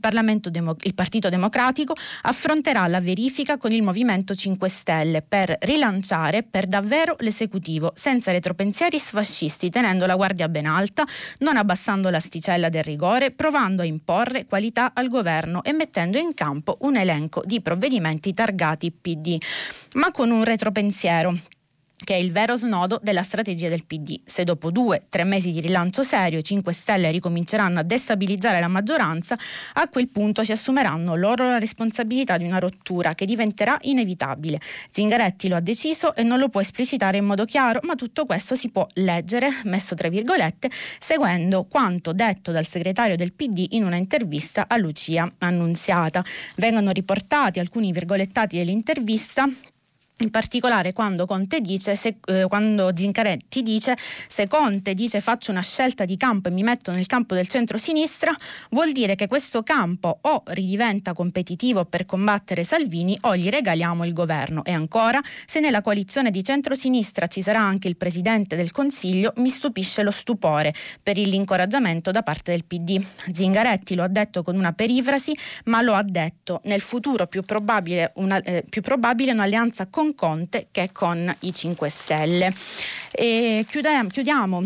Demo- 0.50 0.76
il 0.82 0.96
Partito 0.96 1.30
Democratico 1.30 1.96
affronterà 2.24 2.88
la 2.88 3.00
verifica 3.00 3.58
con 3.58 3.72
il 3.72 3.84
Movimento 3.84 4.34
5 4.34 4.68
Stelle 4.68 5.22
per 5.22 5.56
rilanciare 5.62 6.42
per 6.42 6.66
davvero 6.66 7.16
l'esecutivo, 7.20 7.94
senza 7.96 8.32
retropensieri 8.32 8.98
sfascisti, 8.98 9.70
tenendo 9.70 10.08
la 10.08 10.16
guardia 10.16 10.50
ben 10.50 10.66
alta, 10.66 11.06
non 11.40 11.56
abbassando 11.56 12.10
l'asticella 12.10 12.70
del 12.70 12.82
rigore 12.84 13.10
rigore, 13.12 13.32
provando 13.32 13.82
a 13.82 13.86
imporre 13.86 14.46
qualità 14.46 14.92
al 14.94 15.10
governo 15.10 15.64
e 15.64 15.74
mettendo 15.74 16.18
in 16.18 16.34
campo 16.34 16.78
un 16.82 16.96
elenco 16.96 17.42
di 17.46 17.62
provvedimenti 17.62 18.34
targati 18.34 18.92
PD, 18.92 19.38
ma 19.96 20.12
con 20.12 20.32
un 20.32 20.44
retropensiero 20.44 21.36
che 22.04 22.16
è 22.16 22.18
il 22.18 22.32
vero 22.32 22.58
snodo 22.58 23.00
della 23.02 23.24
strategia 23.24 23.70
del 23.70 23.86
PD. 23.86 24.20
Se 24.24 24.44
dopo 24.44 24.72
due, 24.72 25.06
tre 25.10 25.24
mesi 25.24 25.52
di 25.52 25.62
rilancio 25.62 26.04
serio 26.04 26.40
i 26.40 26.44
5 26.44 26.74
Stelle 26.74 27.12
ricominceranno 27.12 27.80
a 27.80 27.84
destabilizzare 27.84 28.60
la 28.60 28.68
maggioranza, 28.68 29.38
a 29.74 29.88
quel 29.88 30.10
punto 30.10 30.44
si 30.44 30.52
assumeranno 30.52 31.16
loro 31.16 31.48
la 31.48 31.60
responsabilità 31.60 32.38
di 32.38 32.46
una 32.46 32.60
rottura 32.60 33.14
che 33.14 33.26
diventerà 33.26 33.78
inevitabile. 33.82 34.60
Zingaretti 34.92 35.48
lo 35.48 35.56
ha 35.56 35.62
deciso 35.62 36.16
e 36.16 36.24
non 36.24 36.40
lo 36.40 36.50
può 36.50 36.62
esplicitare 36.62 37.18
in 37.18 37.26
modo 37.26 37.46
chiaro, 37.46 37.80
ma 37.84 37.96
tutto 37.96 38.26
questo 38.26 38.56
si 38.56 38.70
può 38.70 38.86
leggere, 38.94 39.50
messo 39.66 39.96
tra 39.96 40.10
virgolette, 40.10 40.70
seguendo 41.00 41.66
quanto 41.66 42.14
detto 42.14 42.52
dal 42.52 42.66
segretario 42.66 43.16
del 43.16 43.34
PD 43.34 43.68
in 43.72 43.84
una 43.84 43.96
intervista 43.96 44.66
a 44.68 44.78
Lucia 44.78 45.32
Annunziata. 45.40 46.24
Vengono 46.58 46.92
riportati 46.92 47.60
alcuni 47.60 47.92
virgolettati 47.92 48.58
dell'intervista 48.58 49.48
in 50.22 50.30
particolare 50.30 50.94
quando 50.94 51.28
dice, 51.62 51.96
se, 51.96 52.18
eh, 52.26 52.46
quando 52.48 52.92
Zincaretti 52.96 53.62
dice 53.62 53.96
se 54.28 54.48
Conte 54.48 54.94
dice 54.94 55.22
faccio 55.22 55.52
una 55.52 55.62
scelta 55.62 56.06
di 56.06 56.18
campo 56.18 56.50
e 56.50 56.52
mi 56.52 56.64
metto 56.64 56.92
nel 56.92 57.06
campo 57.06 57.36
del 57.36 57.48
centro-sinistra, 57.48 58.36
vuol 58.70 58.92
dire 58.92 59.16
che 59.16 59.28
questo 59.28 59.64
campo 59.64 60.20
o 60.22 60.44
ridiventa 60.48 61.14
competitivo 61.14 61.86
per 61.86 62.06
combattere 62.06 62.64
Salvini 62.64 63.18
o 63.22 63.36
gli 63.36 63.50
regaliamo 63.50 64.06
il 64.06 64.14
governo. 64.14 64.64
E 64.64 64.72
ancora, 64.72 65.20
se 65.46 65.60
nella 65.60 65.82
coalizione 65.82 66.32
di 66.32 66.44
centro-sinistra 66.44 67.28
ci 67.28 67.42
sarà 67.42 67.60
anche 67.60 67.88
il 67.88 67.98
Presidente 67.98 68.56
del 68.56 68.72
Consiglio, 68.72 69.34
mi 69.38 69.50
stupisce 69.50 70.04
lo 70.04 70.12
stupore 70.12 70.74
per 71.02 71.18
l'incoraggiamento 71.18 72.12
da 72.12 72.24
parte 72.24 72.52
del 72.52 72.66
PD. 72.66 73.04
Zingaretti 73.32 73.96
lo 73.96 74.04
ha 74.04 74.08
detto 74.08 74.44
con 74.44 74.56
una 74.56 74.74
perifrasi, 74.74 75.36
ma 75.66 75.82
lo 75.82 75.94
ha 75.94 76.04
detto 76.04 76.62
nel 76.66 76.82
futuro 76.82 77.28
più 77.28 77.44
probabile, 77.44 78.12
una, 78.16 78.42
eh, 78.42 78.64
più 78.68 78.82
probabile 78.82 79.32
un'alleanza 79.32 79.88
con 79.88 80.11
Conte 80.16 80.68
che 80.72 80.92
con 80.92 81.34
i 81.42 81.54
5 81.54 81.90
Stelle. 81.90 82.54
E 83.12 83.66
chiudiamo, 83.68 84.10
chiudiamo 84.10 84.64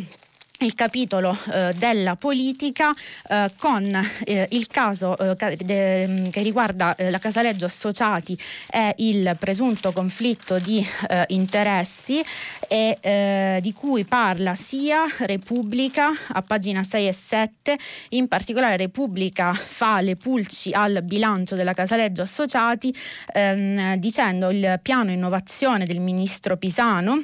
il 0.66 0.74
capitolo 0.74 1.38
eh, 1.54 1.74
della 1.76 2.16
politica 2.16 2.94
eh, 3.30 3.52
con 3.58 3.84
eh, 4.26 4.48
il 4.52 4.68
caso 4.68 5.16
eh, 5.18 5.56
de, 5.58 6.30
che 6.32 6.42
riguarda 6.42 6.96
eh, 6.96 7.12
la 7.12 7.20
Casaleggio 7.20 7.66
Associati 7.66 8.38
e 8.70 8.94
il 8.98 9.36
presunto 9.40 9.92
conflitto 9.92 10.58
di 10.58 10.86
eh, 11.08 11.26
interessi 11.30 12.24
e 12.68 13.60
di 13.62 13.74
cui 13.74 14.06
parla 14.06 14.56
sia 14.56 15.04
Repubblica 15.20 16.10
a 16.30 16.42
pagina 16.42 16.82
6 16.82 17.08
e 17.08 17.14
7, 17.14 17.78
in 18.10 18.28
particolare 18.28 18.76
Repubblica 18.76 19.54
fa 19.54 20.02
le 20.02 20.16
pulci 20.16 20.72
al 20.72 21.04
bilancio 21.04 21.56
della 21.56 21.74
Casaleggio 21.74 22.24
Associati 22.24 22.94
ehm, 23.34 23.96
dicendo 23.98 24.50
il 24.50 24.80
piano 24.82 25.12
innovazione 25.12 25.86
del 25.86 26.00
ministro 26.00 26.58
Pisano 26.58 27.24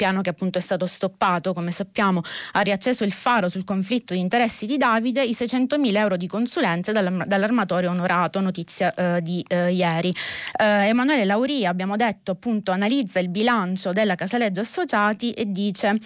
piano 0.00 0.22
che 0.22 0.30
appunto 0.30 0.56
è 0.56 0.62
stato 0.62 0.86
stoppato, 0.86 1.52
come 1.52 1.70
sappiamo, 1.70 2.22
ha 2.52 2.60
riacceso 2.62 3.04
il 3.04 3.12
faro 3.12 3.50
sul 3.50 3.64
conflitto 3.64 4.14
di 4.14 4.20
interessi 4.20 4.64
di 4.64 4.78
Davide, 4.78 5.22
i 5.22 5.32
600.000 5.32 5.94
euro 5.94 6.16
di 6.16 6.26
consulenze 6.26 6.90
dall'armatore 6.92 7.86
onorato, 7.86 8.40
notizia 8.40 8.94
eh, 8.94 9.20
di 9.20 9.44
eh, 9.46 9.72
ieri. 9.72 10.10
Eh, 10.58 10.88
Emanuele 10.88 11.26
Lauria, 11.26 11.68
abbiamo 11.68 11.96
detto, 11.96 12.30
appunto, 12.30 12.70
analizza 12.70 13.18
il 13.18 13.28
bilancio 13.28 13.92
della 13.92 14.14
Casaleggio 14.14 14.60
Associati 14.60 15.32
e 15.32 15.50
dice 15.50 15.98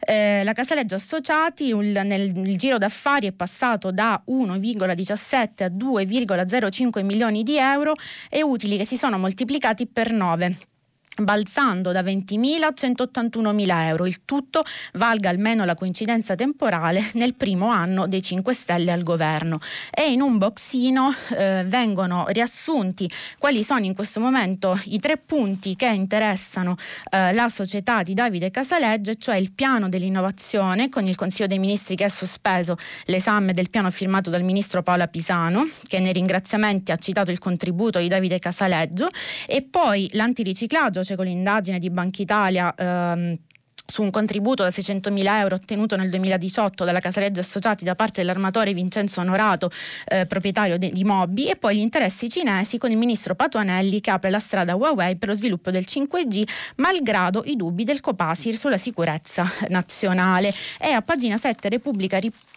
eh, 0.00 0.42
la 0.44 0.54
Casaleggio 0.54 0.94
Associati 0.94 1.72
un, 1.72 1.90
nel, 1.90 2.32
nel 2.34 2.56
giro 2.56 2.78
d'affari 2.78 3.26
è 3.26 3.32
passato 3.32 3.90
da 3.90 4.18
1,17 4.28 5.64
a 5.64 5.66
2,05 5.66 7.04
milioni 7.04 7.42
di 7.42 7.58
euro 7.58 7.92
e 8.30 8.42
utili 8.42 8.78
che 8.78 8.86
si 8.86 8.96
sono 8.96 9.18
moltiplicati 9.18 9.86
per 9.86 10.10
9 10.10 10.70
balzando 11.20 11.92
da 11.92 12.02
20.000 12.02 12.62
a 12.62 12.72
181.000 12.74 13.86
euro. 13.86 14.06
Il 14.06 14.24
tutto 14.24 14.62
valga 14.94 15.28
almeno 15.28 15.64
la 15.64 15.74
coincidenza 15.74 16.34
temporale 16.34 17.10
nel 17.14 17.34
primo 17.34 17.68
anno 17.68 18.06
dei 18.06 18.22
5 18.22 18.54
Stelle 18.54 18.92
al 18.92 19.02
governo. 19.02 19.58
E 19.90 20.10
in 20.10 20.20
un 20.20 20.38
boxino 20.38 21.14
eh, 21.36 21.64
vengono 21.66 22.26
riassunti 22.28 23.10
quali 23.38 23.62
sono 23.62 23.84
in 23.84 23.94
questo 23.94 24.20
momento 24.20 24.78
i 24.84 24.98
tre 24.98 25.18
punti 25.18 25.74
che 25.74 25.86
interessano 25.86 26.76
eh, 27.10 27.32
la 27.32 27.48
società 27.48 28.02
di 28.02 28.14
Davide 28.14 28.50
Casaleggio, 28.50 29.14
cioè 29.14 29.36
il 29.36 29.52
piano 29.52 29.88
dell'innovazione 29.88 30.88
con 30.88 31.06
il 31.06 31.16
Consiglio 31.16 31.46
dei 31.46 31.58
Ministri 31.58 31.96
che 31.96 32.04
ha 32.04 32.08
sospeso 32.08 32.76
l'esame 33.06 33.52
del 33.52 33.70
piano 33.70 33.90
firmato 33.90 34.30
dal 34.30 34.42
ministro 34.42 34.82
Paola 34.82 35.08
Pisano, 35.08 35.68
che 35.86 35.98
nei 36.00 36.12
ringraziamenti 36.12 36.92
ha 36.92 36.96
citato 36.96 37.30
il 37.30 37.38
contributo 37.38 37.98
di 37.98 38.08
Davide 38.08 38.38
Casaleggio, 38.38 39.08
e 39.46 39.62
poi 39.62 40.08
l'antiriciclaggio 40.12 41.01
veloce 41.02 41.16
con 41.16 41.26
l'indagine 41.26 41.78
di 41.78 41.90
Banca 41.90 42.22
Italia. 42.22 42.72
Ehm, 42.74 43.36
su 43.84 44.00
un 44.00 44.10
contributo 44.10 44.62
da 44.62 44.70
600.000 44.70 45.40
euro 45.40 45.56
ottenuto 45.56 45.96
nel 45.96 46.08
2018 46.08 46.84
dalla 46.84 47.00
Casaleggia 47.00 47.40
Associati 47.40 47.84
da 47.84 47.94
parte 47.94 48.22
dell'armatore 48.22 48.72
Vincenzo 48.72 49.20
Onorato, 49.20 49.70
eh, 50.06 50.24
proprietario 50.24 50.78
de- 50.78 50.88
di 50.88 51.04
Mobi, 51.04 51.50
e 51.50 51.56
poi 51.56 51.76
gli 51.76 51.80
interessi 51.80 52.30
cinesi 52.30 52.78
con 52.78 52.90
il 52.90 52.96
ministro 52.96 53.34
Patuanelli 53.34 54.00
che 54.00 54.10
apre 54.10 54.30
la 54.30 54.38
strada 54.38 54.72
a 54.72 54.76
Huawei 54.76 55.16
per 55.16 55.28
lo 55.30 55.34
sviluppo 55.34 55.70
del 55.70 55.84
5G, 55.84 56.44
malgrado 56.76 57.42
i 57.44 57.56
dubbi 57.56 57.84
del 57.84 58.00
Copasir 58.00 58.56
sulla 58.56 58.78
sicurezza 58.78 59.50
nazionale. 59.68 60.54
E 60.80 60.92
a 60.92 61.02
pagina 61.02 61.36
7 61.36 61.68
Repubblica 61.68 62.16
riporta 62.18 62.51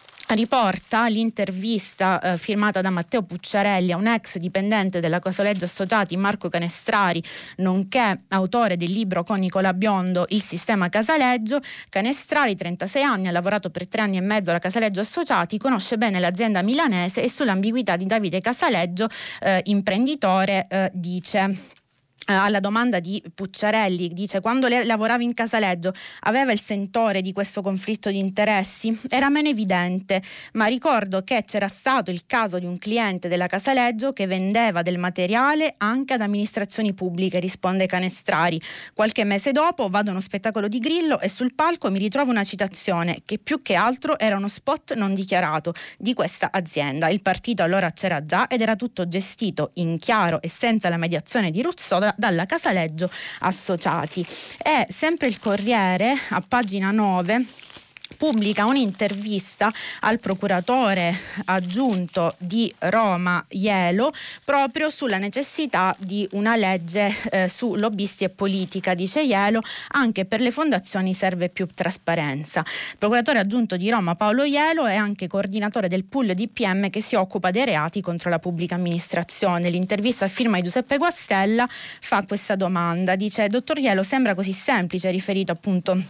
l'intervista 1.08 2.20
eh, 2.20 2.38
firmata 2.38 2.82
da 2.82 2.90
Matteo 2.90 3.22
Pucciarelli 3.22 3.92
a 3.92 3.98
un 3.98 4.08
ex 4.08 4.38
dipendente 4.38 5.00
della 5.00 5.20
Casaleggia 5.20 5.66
Associati 5.66 6.18
Marco 6.18 6.50
Canestrari, 6.50 7.24
nonché 7.58 8.18
autore 8.30 8.76
del 8.76 8.92
libro 8.92 9.24
con 9.24 9.40
Nicola 9.40 9.74
Biondo 9.74 10.26
Il 10.30 10.42
sistema 10.42 10.90
Casaleggio. 10.90 11.60
Canestrari, 11.90 12.56
36 12.56 13.04
anni, 13.04 13.28
ha 13.28 13.32
lavorato 13.32 13.70
per 13.70 13.88
tre 13.88 14.02
anni 14.02 14.18
e 14.18 14.22
mezzo 14.22 14.50
alla 14.50 14.60
Casaleggio 14.60 15.02
Associati, 15.02 15.58
conosce 15.58 15.98
bene 15.98 16.20
l'azienda 16.20 16.62
milanese 16.64 17.22
e 17.22 17.30
sull'ambiguità 17.30 17.96
di 17.96 18.06
Davide 18.06 18.42
Casaleggio, 18.42 19.08
eh, 19.42 19.62
imprenditore, 19.66 20.66
eh, 20.68 20.90
dice 20.94 21.84
alla 22.26 22.60
domanda 22.60 23.00
di 23.00 23.22
Pucciarelli, 23.34 24.10
dice 24.10 24.42
quando 24.42 24.68
lavorava 24.68 25.24
in 25.24 25.34
Casaleggio 25.34 25.94
aveva 26.22 26.52
il 26.52 26.62
sentore 26.62 27.22
di 27.22 27.32
questo 27.32 27.62
conflitto 27.62 28.10
di 28.10 28.18
interessi? 28.18 28.98
Era 29.10 29.30
meno 29.30 29.50
evidente, 29.50 30.22
ma 30.54 30.66
ricordo 30.66 31.24
che 31.24 31.44
c'era 31.46 31.68
stato 31.68 32.12
il 32.12 32.24
caso 32.26 32.58
di 32.58 32.66
un 32.66 32.78
cliente 32.78 33.28
della 33.28 33.48
Casaleggio 33.48 34.14
che 34.14 34.26
vendeva 34.26 34.82
del 34.82 34.98
materiale 34.98 35.76
anche 35.78 36.14
ad 36.14 36.22
amministrazioni 36.22 36.94
pubbliche, 36.94 37.40
risponde 37.40 37.86
Canestrari. 37.86 38.60
Qualche 38.94 39.24
mese 39.24 39.52
dopo 39.52 39.88
vado 39.90 40.10
a 40.10 40.12
uno 40.12 40.22
spettacolo 40.22 40.68
di 40.68 40.80
Grillo 40.80 41.20
e 41.20 41.30
sul 41.30 41.54
palco 41.54 41.92
mi 41.92 42.00
ritrovo 42.00 42.32
una 42.32 42.44
citazione 42.44 43.20
che 43.26 43.38
più 43.38 43.62
che 43.62 43.76
altro 43.76 44.18
era 44.18 44.36
uno 44.36 44.48
spot 44.48 44.96
non 44.96 45.14
dichiarato 45.14 45.74
di 45.98 46.14
questa 46.14 46.50
azienda. 46.52 47.10
Il 47.10 47.22
partito 47.22 47.62
allora 47.62 47.92
c'era 47.92 48.24
già 48.24 48.48
ed 48.48 48.62
era 48.62 48.76
tutto 48.76 49.08
gestito 49.08 49.72
in 49.76 50.00
chiaro 50.00 50.42
e 50.42 50.50
senza 50.50 50.90
la 50.90 50.98
mediazione 50.98 51.52
di 51.52 51.62
Ruzzola 51.62 52.14
dalla 52.17 52.45
Casaleggio 52.45 53.10
Associati. 53.39 54.26
E 54.61 54.86
sempre 54.89 55.28
il 55.28 55.39
Corriere, 55.39 56.18
a 56.30 56.43
pagina 56.47 56.91
9, 56.91 57.45
pubblica 58.16 58.66
un'intervista 58.66 59.72
al 60.01 60.20
procuratore 60.20 61.18
aggiunto 61.45 62.36
di 62.38 62.74
Roma 62.80 63.43
Ielo 63.49 64.11
proprio 64.43 64.89
sulla 64.89 65.18
necessità 65.18 65.95
di 65.99 66.28
una 66.32 66.55
legge 66.55 67.13
eh, 67.32 67.49
su 67.49 67.76
lobbisti 67.76 68.24
e 68.24 68.30
politica, 68.30 68.93
dice 68.93 69.22
Ielo, 69.22 69.61
anche 69.89 70.26
per 70.26 70.41
le 70.41 70.51
fondazioni 70.51 71.13
serve 71.13 71.49
più 71.49 71.68
trasparenza. 71.74 72.59
Il 72.59 72.97
procuratore 72.97 73.39
aggiunto 73.39 73.78
di 73.78 73.89
Roma 73.89 74.16
Paolo 74.16 74.43
Ielo 74.43 74.86
è 74.86 74.95
anche 74.95 75.28
coordinatore 75.28 75.88
del 75.88 76.05
pool 76.05 76.34
DPM 76.34 76.89
che 76.89 77.01
si 77.01 77.16
occupa 77.16 77.51
dei 77.51 77.66
reati 77.66 78.01
contro 78.01 78.30
la 78.30 78.39
pubblica 78.39 78.76
amministrazione. 78.76 79.70
L'intervista 79.70 80.26
a 80.26 80.30
firma 80.30 80.57
di 80.57 80.63
Giuseppe 80.63 80.97
Guastella 80.97 81.68
fa 81.70 82.24
questa 82.26 82.55
domanda, 82.55 83.16
dice 83.16 83.47
dottor 83.47 83.80
Ielo 83.80 84.03
sembra 84.03 84.34
così 84.34 84.51
semplice 84.51 85.11
riferito 85.11 85.51
appunto 85.51 86.01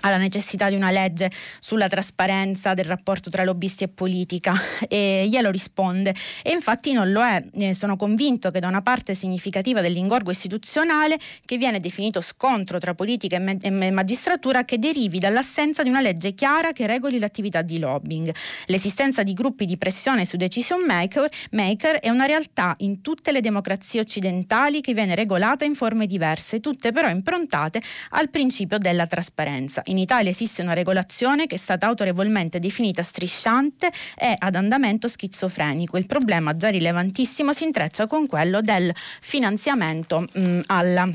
alla 0.00 0.16
necessità 0.16 0.68
di 0.68 0.76
una 0.76 0.90
legge 0.90 1.30
sulla 1.58 1.88
trasparenza 1.88 2.74
del 2.74 2.84
rapporto 2.84 3.30
tra 3.30 3.44
lobbisti 3.44 3.84
e 3.84 3.88
politica 3.88 4.54
e 4.88 5.26
glielo 5.28 5.50
risponde 5.50 6.14
e 6.42 6.50
infatti 6.50 6.92
non 6.92 7.10
lo 7.12 7.22
è. 7.22 7.74
Sono 7.74 7.96
convinto 7.96 8.50
che 8.50 8.60
da 8.60 8.68
una 8.68 8.82
parte 8.82 9.14
significativa 9.14 9.80
dell'ingorgo 9.80 10.30
istituzionale 10.30 11.18
che 11.44 11.56
viene 11.56 11.80
definito 11.80 12.20
scontro 12.20 12.78
tra 12.78 12.94
politica 12.94 13.36
e, 13.36 13.70
magistratura 13.90 14.64
che 14.64 14.78
derivi 14.78 15.18
dall'assenza 15.18 15.82
di 15.82 15.88
una 15.88 16.00
legge 16.00 16.32
chiara 16.32 16.72
che 16.72 16.86
regoli 16.86 17.18
l'attività 17.18 17.62
di 17.62 17.78
lobbying. 17.78 18.32
L'esistenza 18.66 19.22
di 19.22 19.32
gruppi 19.32 19.64
di 19.66 19.76
pressione 19.76 20.24
su 20.24 20.36
decision 20.36 20.84
maker, 20.84 21.28
maker 21.52 21.96
è 21.96 22.08
una 22.08 22.26
realtà 22.26 22.74
in 22.78 23.00
tutte 23.00 23.32
le 23.32 23.40
democrazie 23.40 24.00
occidentali 24.00 24.80
che 24.80 24.94
viene 24.94 25.14
regolata 25.14 25.64
in 25.64 25.74
forme 25.74 26.06
diverse, 26.06 26.60
tutte 26.60 26.92
però 26.92 27.08
improntate 27.08 27.80
al 28.10 28.30
principio 28.30 28.78
della 28.78 29.06
trasparenza. 29.06 29.82
In 29.90 29.98
Italia 29.98 30.30
esiste 30.30 30.62
una 30.62 30.72
regolazione 30.72 31.46
che 31.46 31.56
è 31.56 31.58
stata 31.58 31.86
autorevolmente 31.86 32.60
definita 32.60 33.02
strisciante 33.02 33.90
e 34.16 34.34
ad 34.38 34.54
andamento 34.54 35.08
schizofrenico. 35.08 35.96
Il 35.96 36.06
problema 36.06 36.56
già 36.56 36.68
rilevantissimo 36.68 37.52
si 37.52 37.64
intreccia 37.64 38.06
con 38.06 38.28
quello 38.28 38.60
del 38.60 38.92
finanziamento 39.20 40.24
mh, 40.32 40.60
alla 40.66 41.08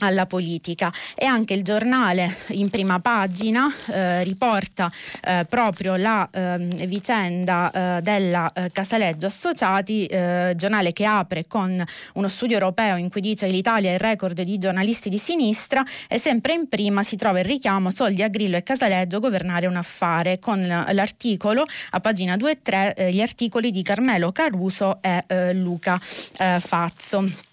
alla 0.00 0.26
politica 0.26 0.92
e 1.14 1.24
anche 1.24 1.54
il 1.54 1.62
giornale 1.62 2.34
in 2.48 2.70
prima 2.70 3.00
pagina 3.00 3.72
eh, 3.88 4.22
riporta 4.24 4.90
eh, 5.22 5.46
proprio 5.48 5.96
la 5.96 6.28
eh, 6.30 6.58
vicenda 6.86 7.70
eh, 7.70 8.02
della 8.02 8.50
eh, 8.52 8.70
Casaleggio 8.72 9.26
Associati, 9.26 10.06
eh, 10.06 10.54
giornale 10.56 10.92
che 10.92 11.04
apre 11.04 11.46
con 11.46 11.82
uno 12.14 12.28
studio 12.28 12.56
europeo 12.56 12.96
in 12.96 13.10
cui 13.10 13.20
dice 13.20 13.46
che 13.46 13.52
l'Italia 13.52 13.90
è 13.90 13.94
il 13.94 14.00
record 14.00 14.40
di 14.40 14.58
giornalisti 14.58 15.08
di 15.08 15.18
sinistra 15.18 15.84
e 16.08 16.18
sempre 16.18 16.52
in 16.52 16.68
prima 16.68 17.02
si 17.02 17.16
trova 17.16 17.38
il 17.38 17.44
richiamo 17.44 17.90
soldi 17.90 18.22
a 18.22 18.28
Grillo 18.28 18.56
e 18.56 18.62
Casaleggio 18.62 19.20
governare 19.20 19.66
un 19.66 19.76
affare 19.76 20.38
con 20.38 20.66
l'articolo 20.66 21.64
a 21.90 22.00
pagina 22.00 22.36
2 22.36 22.50
e 22.50 22.58
3 22.62 23.08
gli 23.12 23.20
articoli 23.20 23.70
di 23.70 23.82
Carmelo 23.82 24.32
Caruso 24.32 24.98
e 25.02 25.52
Luca 25.54 25.98
Fazzo. 26.00 27.49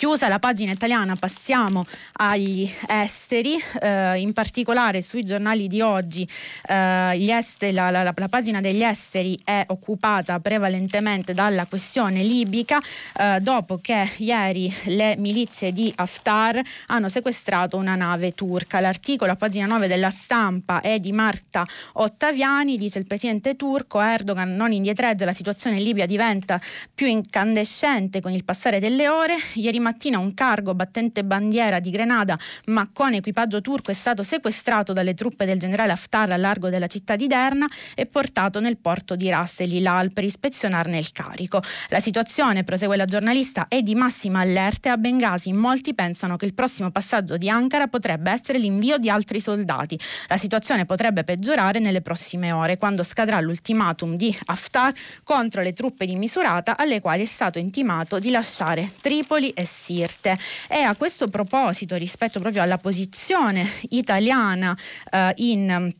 Chiusa 0.00 0.28
la 0.28 0.38
pagina 0.38 0.72
italiana 0.72 1.14
passiamo 1.14 1.84
agli 2.12 2.66
esteri, 2.88 3.62
eh, 3.82 4.18
in 4.18 4.32
particolare 4.32 5.02
sui 5.02 5.26
giornali 5.26 5.66
di 5.66 5.82
oggi 5.82 6.26
eh, 6.68 7.30
esteri, 7.30 7.74
la, 7.74 7.90
la, 7.90 8.02
la, 8.02 8.28
pagina 8.30 8.62
degli 8.62 8.82
esteri 8.82 9.38
è 9.44 9.62
occupata 9.66 10.40
prevalentemente 10.40 11.34
dalla 11.34 11.66
questione 11.66 12.22
libica 12.22 12.80
eh, 13.14 13.40
dopo 13.42 13.76
che 13.76 14.12
ieri 14.16 14.74
le 14.84 15.16
milizie 15.18 15.70
di 15.70 15.92
Haftar 15.94 16.58
hanno 16.86 17.10
sequestrato 17.10 17.76
una 17.76 17.94
nave 17.94 18.32
turca. 18.32 18.80
L'articolo 18.80 19.32
a 19.32 19.36
pagina 19.36 19.66
9 19.66 19.86
della 19.86 20.08
stampa 20.08 20.80
è 20.80 20.98
di 20.98 21.12
Marta 21.12 21.66
Ottaviani, 21.92 22.78
dice 22.78 22.98
il 22.98 23.06
presidente 23.06 23.54
turco 23.54 24.00
Erdogan 24.00 24.56
non 24.56 24.72
indietreggia, 24.72 25.26
la 25.26 25.34
situazione 25.34 25.76
in 25.76 25.82
Libia 25.82 26.06
diventa 26.06 26.58
più 26.94 27.06
incandescente 27.06 28.22
con 28.22 28.32
il 28.32 28.44
passare 28.44 28.80
delle 28.80 29.06
ore. 29.06 29.36
Ieri 29.56 29.78
mattina 29.78 29.88
un 30.16 30.34
cargo 30.34 30.74
battente 30.74 31.24
bandiera 31.24 31.80
di 31.80 31.90
Grenada 31.90 32.38
ma 32.66 32.88
con 32.92 33.12
equipaggio 33.12 33.60
turco 33.60 33.90
è 33.90 33.94
stato 33.94 34.22
sequestrato 34.22 34.92
dalle 34.92 35.14
truppe 35.14 35.44
del 35.44 35.58
generale 35.58 35.92
Haftar 35.92 36.30
a 36.30 36.36
largo 36.36 36.68
della 36.68 36.86
città 36.86 37.16
di 37.16 37.26
Derna 37.26 37.66
e 37.94 38.06
portato 38.06 38.60
nel 38.60 38.78
porto 38.78 39.16
di 39.16 39.28
Ras 39.28 39.60
el 39.60 39.72
Hilal 39.72 40.12
per 40.12 40.24
ispezionarne 40.24 40.98
il 40.98 41.12
carico. 41.12 41.62
La 41.88 42.00
situazione, 42.00 42.64
prosegue 42.64 42.96
la 42.96 43.04
giornalista, 43.04 43.66
è 43.68 43.82
di 43.82 43.94
massima 43.94 44.40
allerta 44.40 44.88
e 44.88 44.92
a 44.92 44.96
Bengasi 44.96 45.52
molti 45.52 45.94
pensano 45.94 46.36
che 46.36 46.46
il 46.46 46.54
prossimo 46.54 46.90
passaggio 46.90 47.36
di 47.36 47.48
Ankara 47.48 47.88
potrebbe 47.88 48.30
essere 48.30 48.58
l'invio 48.58 48.98
di 48.98 49.10
altri 49.10 49.40
soldati. 49.40 49.98
La 50.28 50.36
situazione 50.36 50.86
potrebbe 50.86 51.24
peggiorare 51.24 51.78
nelle 51.78 52.00
prossime 52.00 52.52
ore 52.52 52.76
quando 52.76 53.02
scadrà 53.02 53.40
l'ultimatum 53.40 54.16
di 54.16 54.36
Haftar 54.46 54.92
contro 55.22 55.62
le 55.62 55.72
truppe 55.72 56.06
di 56.06 56.16
Misurata 56.16 56.76
alle 56.76 57.00
quali 57.00 57.22
è 57.22 57.26
stato 57.26 57.58
intimato 57.58 58.18
di 58.18 58.30
lasciare 58.30 58.90
Tripoli 59.00 59.50
e 59.50 59.64
Sirte. 59.80 60.38
E 60.68 60.80
a 60.80 60.94
questo 60.94 61.28
proposito, 61.28 61.96
rispetto 61.96 62.40
proprio 62.40 62.62
alla 62.62 62.78
posizione 62.78 63.66
italiana 63.88 64.76
eh, 65.10 65.32
in 65.36 65.92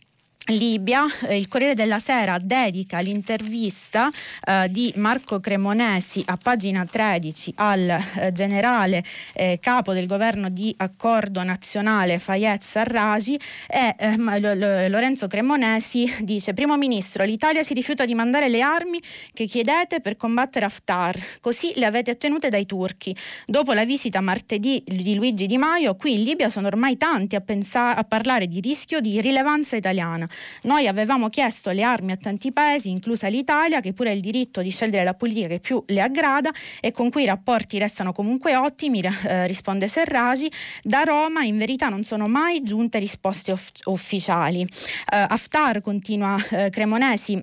Libia, 0.51 1.05
eh, 1.26 1.36
il 1.36 1.48
Corriere 1.48 1.74
della 1.74 1.98
Sera 1.98 2.38
dedica 2.40 2.98
l'intervista 2.98 4.11
eh, 4.44 4.68
di 4.68 4.92
Marco 4.96 5.40
Cremonesi 5.40 6.22
a 6.26 6.36
pagina 6.36 6.84
13 6.84 7.55
al 7.57 7.88
eh, 7.88 8.32
generale 8.32 9.03
eh, 9.32 9.59
capo 9.61 9.92
del 9.92 10.07
governo 10.07 10.48
di 10.48 10.74
accordo 10.78 11.42
nazionale 11.42 12.18
Fayez 12.18 12.64
Sarraj 12.64 13.28
e 13.28 13.94
eh, 13.98 14.88
Lorenzo 14.88 15.26
Cremonesi 15.26 16.12
dice 16.20 16.55
Primo 16.55 16.76
Ministro, 16.76 17.24
l'Italia 17.24 17.62
si 17.62 17.74
rifiuta 17.74 18.05
di 18.05 18.14
mandare 18.14 18.48
le 18.48 18.61
armi 18.61 19.01
che 19.32 19.46
chiedete 19.46 20.01
per 20.01 20.16
combattere 20.16 20.64
Haftar, 20.64 21.18
così 21.40 21.72
le 21.76 21.86
avete 21.86 22.11
ottenute 22.11 22.48
dai 22.48 22.66
turchi. 22.66 23.14
Dopo 23.46 23.72
la 23.72 23.84
visita 23.84 24.20
martedì 24.20 24.82
di 24.84 25.14
Luigi 25.14 25.46
Di 25.46 25.59
Maio, 25.59 25.96
qui 25.96 26.14
in 26.14 26.22
Libia 26.22 26.48
sono 26.48 26.66
ormai 26.66 26.96
tanti 26.96 27.36
a, 27.36 27.40
pensa- 27.40 27.96
a 27.96 28.05
parlare 28.05 28.46
di 28.46 28.61
rischio 28.61 29.01
di 29.01 29.20
rilevanza 29.20 29.76
italiana. 29.76 30.28
Noi 30.62 30.86
avevamo 30.86 31.28
chiesto 31.28 31.70
le 31.70 31.82
armi 31.82 32.12
a 32.12 32.16
tanti 32.16 32.53
paesi, 32.53 32.91
inclusa 32.91 33.28
l'Italia, 33.28 33.80
che 33.80 33.93
pure 33.93 34.11
ha 34.11 34.12
il 34.12 34.20
diritto 34.20 34.62
di 34.62 34.70
scegliere 34.70 35.05
la 35.05 35.14
politica 35.14 35.49
che 35.49 35.61
più 35.61 35.82
le 35.86 36.01
aggrada 36.01 36.51
e 36.80 36.93
con 36.93 37.11
cui 37.11 37.22
i 37.22 37.26
rapporti 37.26 37.78
restano 37.78 38.12
comunque 38.12 38.57
ottimi, 38.57 39.01
eh, 39.01 39.47
risponde 39.47 39.88
Serragi. 39.88 40.51
Da 40.82 41.03
Roma 41.03 41.43
in 41.43 41.59
verità 41.59 41.88
non 41.88 42.03
sono 42.05 42.26
mai 42.26 42.62
giunte 42.62 42.99
risposte 42.99 43.53
off- 43.53 43.86
ufficiali. 43.86 44.62
Uh, 44.62 45.26
Haftar, 45.28 45.80
continua 45.80 46.34
uh, 46.34 46.68
Cremonesi, 46.68 47.41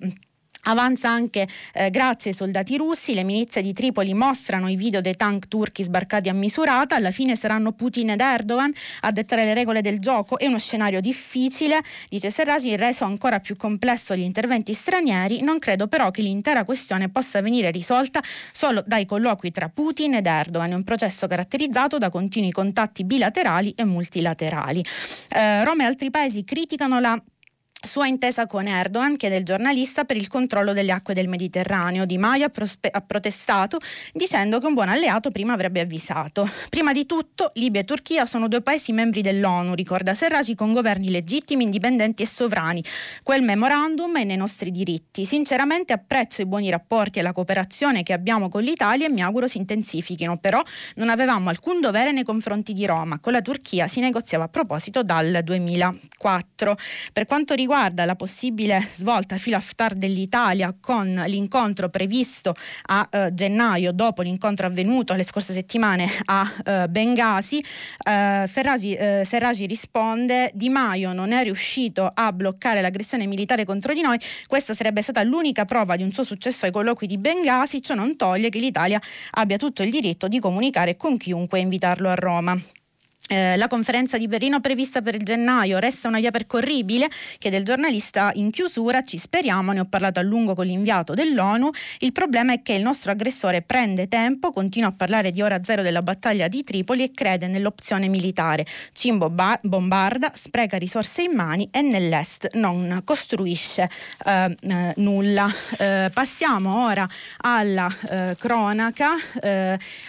Avanza 0.64 1.08
anche 1.08 1.46
eh, 1.72 1.90
grazie 1.90 2.30
ai 2.30 2.36
soldati 2.36 2.76
russi, 2.76 3.14
le 3.14 3.22
milizie 3.22 3.62
di 3.62 3.72
Tripoli 3.72 4.12
mostrano 4.12 4.68
i 4.68 4.76
video 4.76 5.00
dei 5.00 5.14
tank 5.14 5.48
turchi 5.48 5.82
sbarcati 5.82 6.28
a 6.28 6.34
misurata, 6.34 6.96
alla 6.96 7.10
fine 7.10 7.36
saranno 7.36 7.72
Putin 7.72 8.10
ed 8.10 8.20
Erdogan 8.20 8.72
a 9.00 9.12
dettare 9.12 9.44
le 9.44 9.54
regole 9.54 9.80
del 9.80 9.98
gioco, 9.98 10.38
è 10.38 10.46
uno 10.46 10.58
scenario 10.58 11.00
difficile, 11.00 11.80
dice 12.08 12.30
Serragi, 12.30 12.76
reso 12.76 13.04
ancora 13.04 13.40
più 13.40 13.56
complesso 13.56 14.14
gli 14.14 14.20
interventi 14.20 14.74
stranieri, 14.74 15.42
non 15.42 15.58
credo 15.58 15.86
però 15.86 16.10
che 16.10 16.22
l'intera 16.22 16.64
questione 16.64 17.08
possa 17.08 17.40
venire 17.40 17.70
risolta 17.70 18.20
solo 18.52 18.82
dai 18.86 19.06
colloqui 19.06 19.50
tra 19.50 19.68
Putin 19.68 20.14
ed 20.14 20.26
Erdogan, 20.26 20.72
è 20.72 20.74
un 20.74 20.84
processo 20.84 21.26
caratterizzato 21.26 21.98
da 21.98 22.10
continui 22.10 22.50
contatti 22.50 23.04
bilaterali 23.04 23.72
e 23.76 23.84
multilaterali. 23.84 24.84
Eh, 25.30 25.64
Roma 25.64 25.84
e 25.84 25.86
altri 25.86 26.10
paesi 26.10 26.44
criticano 26.44 27.00
la 27.00 27.20
sua 27.88 28.06
intesa 28.06 28.46
con 28.46 28.68
Erdogan, 28.68 29.16
chiede 29.16 29.38
il 29.38 29.44
giornalista, 29.44 30.04
per 30.04 30.16
il 30.18 30.28
controllo 30.28 30.74
delle 30.74 30.92
acque 30.92 31.14
del 31.14 31.26
Mediterraneo. 31.26 32.04
Di 32.04 32.18
Maio 32.18 32.44
ha, 32.44 32.48
prospe- 32.50 32.90
ha, 32.90 33.00
protestato 33.00 33.78
dicendo 34.12 34.60
che 34.60 34.66
un 34.66 34.74
buon 34.74 34.90
alleato 34.90 35.30
prima 35.30 35.54
avrebbe 35.54 35.80
avvisato. 35.80 36.48
Prima 36.68 36.92
di 36.92 37.06
tutto, 37.06 37.50
Libia 37.54 37.80
e 37.80 37.84
Turchia 37.84 38.26
sono 38.26 38.46
due 38.46 38.60
paesi 38.60 38.92
membri 38.92 39.22
dell'ONU, 39.22 39.72
ricorda 39.72 40.12
Serraci, 40.12 40.54
con 40.54 40.72
governi 40.72 41.10
legittimi, 41.10 41.64
indipendenti 41.64 42.22
e 42.22 42.26
sovrani. 42.26 42.84
Quel 43.22 43.40
memorandum 43.40 44.18
è 44.18 44.24
nei 44.24 44.36
nostri 44.36 44.70
diritti. 44.70 45.24
Sinceramente 45.24 45.94
apprezzo 45.94 46.42
i 46.42 46.46
buoni 46.46 46.68
rapporti 46.68 47.20
e 47.20 47.22
la 47.22 47.32
cooperazione 47.32 48.02
che 48.02 48.12
abbiamo 48.12 48.50
con 48.50 48.62
l'Italia 48.62 49.06
e 49.06 49.10
mi 49.10 49.22
auguro 49.22 49.48
si 49.48 49.56
intensifichino, 49.56 50.36
però 50.36 50.62
non 50.96 51.08
avevamo 51.08 51.48
alcun 51.48 51.80
dovere 51.80 52.12
nei 52.12 52.22
confronti 52.22 52.74
di 52.74 52.84
Roma. 52.84 53.18
Con 53.18 53.32
la 53.32 53.40
Turchia 53.40 53.88
si 53.88 54.00
negoziava 54.00 54.44
a 54.44 54.48
proposito 54.48 55.02
dal 55.02 55.40
2004. 55.42 56.76
Per 57.14 57.24
quanto 57.24 57.54
riguarda 57.54 57.76
la 58.04 58.16
possibile 58.16 58.84
svolta 58.90 59.36
filo 59.36 59.56
Haftar 59.56 59.94
dell'Italia 59.94 60.74
con 60.78 61.22
l'incontro 61.26 61.88
previsto 61.88 62.54
a 62.86 63.08
eh, 63.08 63.30
gennaio 63.32 63.92
dopo 63.92 64.22
l'incontro 64.22 64.66
avvenuto 64.66 65.14
le 65.14 65.22
scorse 65.22 65.52
settimane 65.52 66.08
a 66.24 66.52
eh, 66.64 66.88
Bengasi, 66.88 67.64
eh, 68.04 68.44
Ferragi, 68.48 68.94
eh, 68.94 69.22
Serragi 69.24 69.66
risponde 69.66 70.50
Di 70.54 70.68
Maio 70.68 71.12
non 71.12 71.30
è 71.30 71.44
riuscito 71.44 72.10
a 72.12 72.32
bloccare 72.32 72.80
l'aggressione 72.80 73.26
militare 73.26 73.64
contro 73.64 73.94
di 73.94 74.00
noi, 74.00 74.18
questa 74.48 74.74
sarebbe 74.74 75.00
stata 75.00 75.22
l'unica 75.22 75.64
prova 75.64 75.94
di 75.94 76.02
un 76.02 76.10
suo 76.10 76.24
successo 76.24 76.66
ai 76.66 76.72
colloqui 76.72 77.06
di 77.06 77.16
Bengasi, 77.16 77.80
ciò 77.80 77.94
non 77.94 78.16
toglie 78.16 78.48
che 78.48 78.58
l'Italia 78.58 79.00
abbia 79.32 79.56
tutto 79.56 79.84
il 79.84 79.90
diritto 79.90 80.26
di 80.26 80.40
comunicare 80.40 80.96
con 80.96 81.16
chiunque 81.16 81.60
e 81.60 81.62
invitarlo 81.62 82.08
a 82.08 82.14
Roma. 82.14 82.58
Eh, 83.30 83.58
la 83.58 83.68
conferenza 83.68 84.16
di 84.16 84.26
Berlino 84.26 84.60
prevista 84.60 85.02
per 85.02 85.18
gennaio 85.18 85.78
resta 85.78 86.08
una 86.08 86.18
via 86.18 86.30
percorribile, 86.30 87.08
chiede 87.38 87.58
il 87.58 87.64
giornalista. 87.64 88.30
In 88.34 88.50
chiusura, 88.50 89.02
ci 89.04 89.18
speriamo, 89.18 89.72
ne 89.72 89.80
ho 89.80 89.84
parlato 89.84 90.18
a 90.18 90.22
lungo 90.22 90.54
con 90.54 90.64
l'inviato 90.64 91.12
dell'ONU, 91.12 91.70
il 91.98 92.12
problema 92.12 92.54
è 92.54 92.62
che 92.62 92.72
il 92.72 92.82
nostro 92.82 93.10
aggressore 93.10 93.60
prende 93.60 94.08
tempo, 94.08 94.50
continua 94.50 94.88
a 94.88 94.92
parlare 94.96 95.30
di 95.30 95.42
ora 95.42 95.62
zero 95.62 95.82
della 95.82 96.00
battaglia 96.00 96.48
di 96.48 96.64
Tripoli 96.64 97.02
e 97.02 97.10
crede 97.12 97.48
nell'opzione 97.48 98.08
militare, 98.08 98.64
ci 98.92 99.14
bombarda, 99.62 100.32
spreca 100.34 100.78
risorse 100.78 101.22
in 101.22 101.32
mani 101.34 101.68
e 101.70 101.82
nell'est 101.82 102.54
non 102.54 103.02
costruisce 103.04 103.90
eh, 104.24 104.56
eh, 104.60 104.92
nulla. 104.96 105.52
Eh, 105.78 106.10
passiamo 106.12 106.86
ora 106.86 107.06
alla 107.38 107.94
eh, 108.10 108.36
cronaca 108.38 109.10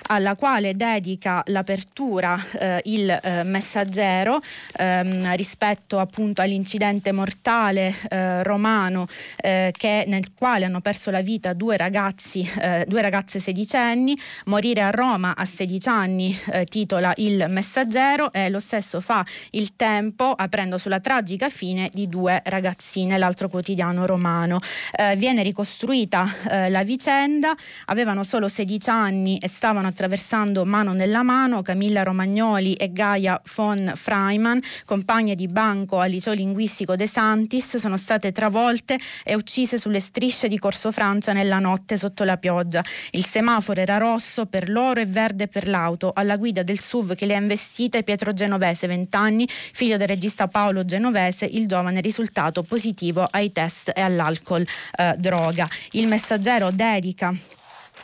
alla 0.08 0.36
quale 0.36 0.76
dedica 0.76 1.42
l'apertura 1.46 2.40
il 2.84 3.09
eh, 3.10 3.44
messaggero 3.44 4.40
ehm, 4.78 5.36
rispetto 5.36 6.00
appunto 6.00 6.42
all'incidente 6.42 7.12
mortale 7.12 7.96
eh, 8.10 8.44
romano 8.44 9.08
eh, 9.38 9.74
che, 9.76 10.04
nel 10.08 10.34
quale 10.34 10.66
hanno 10.66 10.82
perso 10.82 11.12
la 11.12 11.22
vita 11.22 11.54
due 11.54 11.78
ragazzi, 11.78 12.48
eh, 12.62 12.86
due 12.88 13.02
ragazze 13.02 13.40
sedicenni, 13.40 14.18
morire 14.46 14.82
a 14.82 14.92
Roma 14.92 15.36
a 15.36 15.46
16 15.46 15.90
anni 15.90 16.40
eh, 16.52 16.66
titola 16.66 17.14
il 17.18 17.46
messaggero 17.50 18.32
e 18.32 18.50
lo 18.50 18.60
stesso 18.60 19.02
fa 19.02 19.26
il 19.52 19.76
tempo 19.76 20.34
aprendo 20.34 20.78
sulla 20.78 21.00
tragica 21.00 21.50
fine 21.50 21.90
di 21.94 22.08
due 22.08 22.42
ragazzine, 22.46 23.18
l'altro 23.18 23.50
quotidiano 23.50 24.06
romano. 24.06 24.60
Viene 25.16 25.44
ricostruita 25.44 26.28
la 26.70 26.84
vicenda, 26.84 27.56
avevano 27.86 28.24
solo 28.24 28.48
16 28.48 28.90
anni 28.90 29.38
e 29.38 29.48
stavano 29.48 29.88
attraversando 29.88 30.66
mano 30.66 30.94
nella 30.94 31.24
mano 31.24 31.62
Camilla 31.62 32.04
Romagnoli 32.04 32.74
e 32.74 32.92
Gaia 33.00 33.42
von 33.56 33.94
Freiman, 33.96 34.60
compagne 34.84 35.34
di 35.34 35.48
banco 35.48 36.00
al 36.00 36.10
liceo 36.10 36.34
linguistico 36.34 36.98
De 36.98 37.08
Santis, 37.08 37.78
sono 37.78 37.96
state 37.96 38.34
travolte 38.34 39.00
e 39.24 39.36
uccise 39.36 39.78
sulle 39.78 40.02
strisce 40.02 40.50
di 40.50 40.60
Corso 40.60 40.92
Francia 40.92 41.32
nella 41.32 41.60
notte 41.60 41.96
sotto 41.96 42.26
la 42.26 42.36
pioggia. 42.36 42.84
Il 43.12 43.26
semaforo 43.26 43.80
era 43.80 43.96
rosso 43.96 44.48
per 44.48 44.70
loro 44.70 45.00
e 45.00 45.06
verde 45.06 45.48
per 45.48 45.70
l'auto. 45.70 46.12
Alla 46.14 46.36
guida 46.36 46.62
del 46.62 46.82
SUV 46.82 47.16
che 47.16 47.26
le 47.26 47.36
ha 47.36 47.40
investite 47.40 48.04
Pietro 48.04 48.34
Genovese, 48.34 48.86
20 48.86 49.16
anni, 49.16 49.48
figlio 49.48 49.96
del 49.96 50.10
regista 50.10 50.50
Paolo 50.50 50.84
Genovese, 50.84 51.46
il 51.46 51.70
giovane 51.70 52.02
risultato 52.02 52.64
positivo 52.64 53.26
ai 53.32 53.54
test 53.54 53.94
e 53.96 54.02
all'alcol 54.02 54.68
eh, 54.98 55.16
droga. 55.18 55.66
Il 55.92 56.08
messaggero 56.08 56.70
dedica 56.70 57.34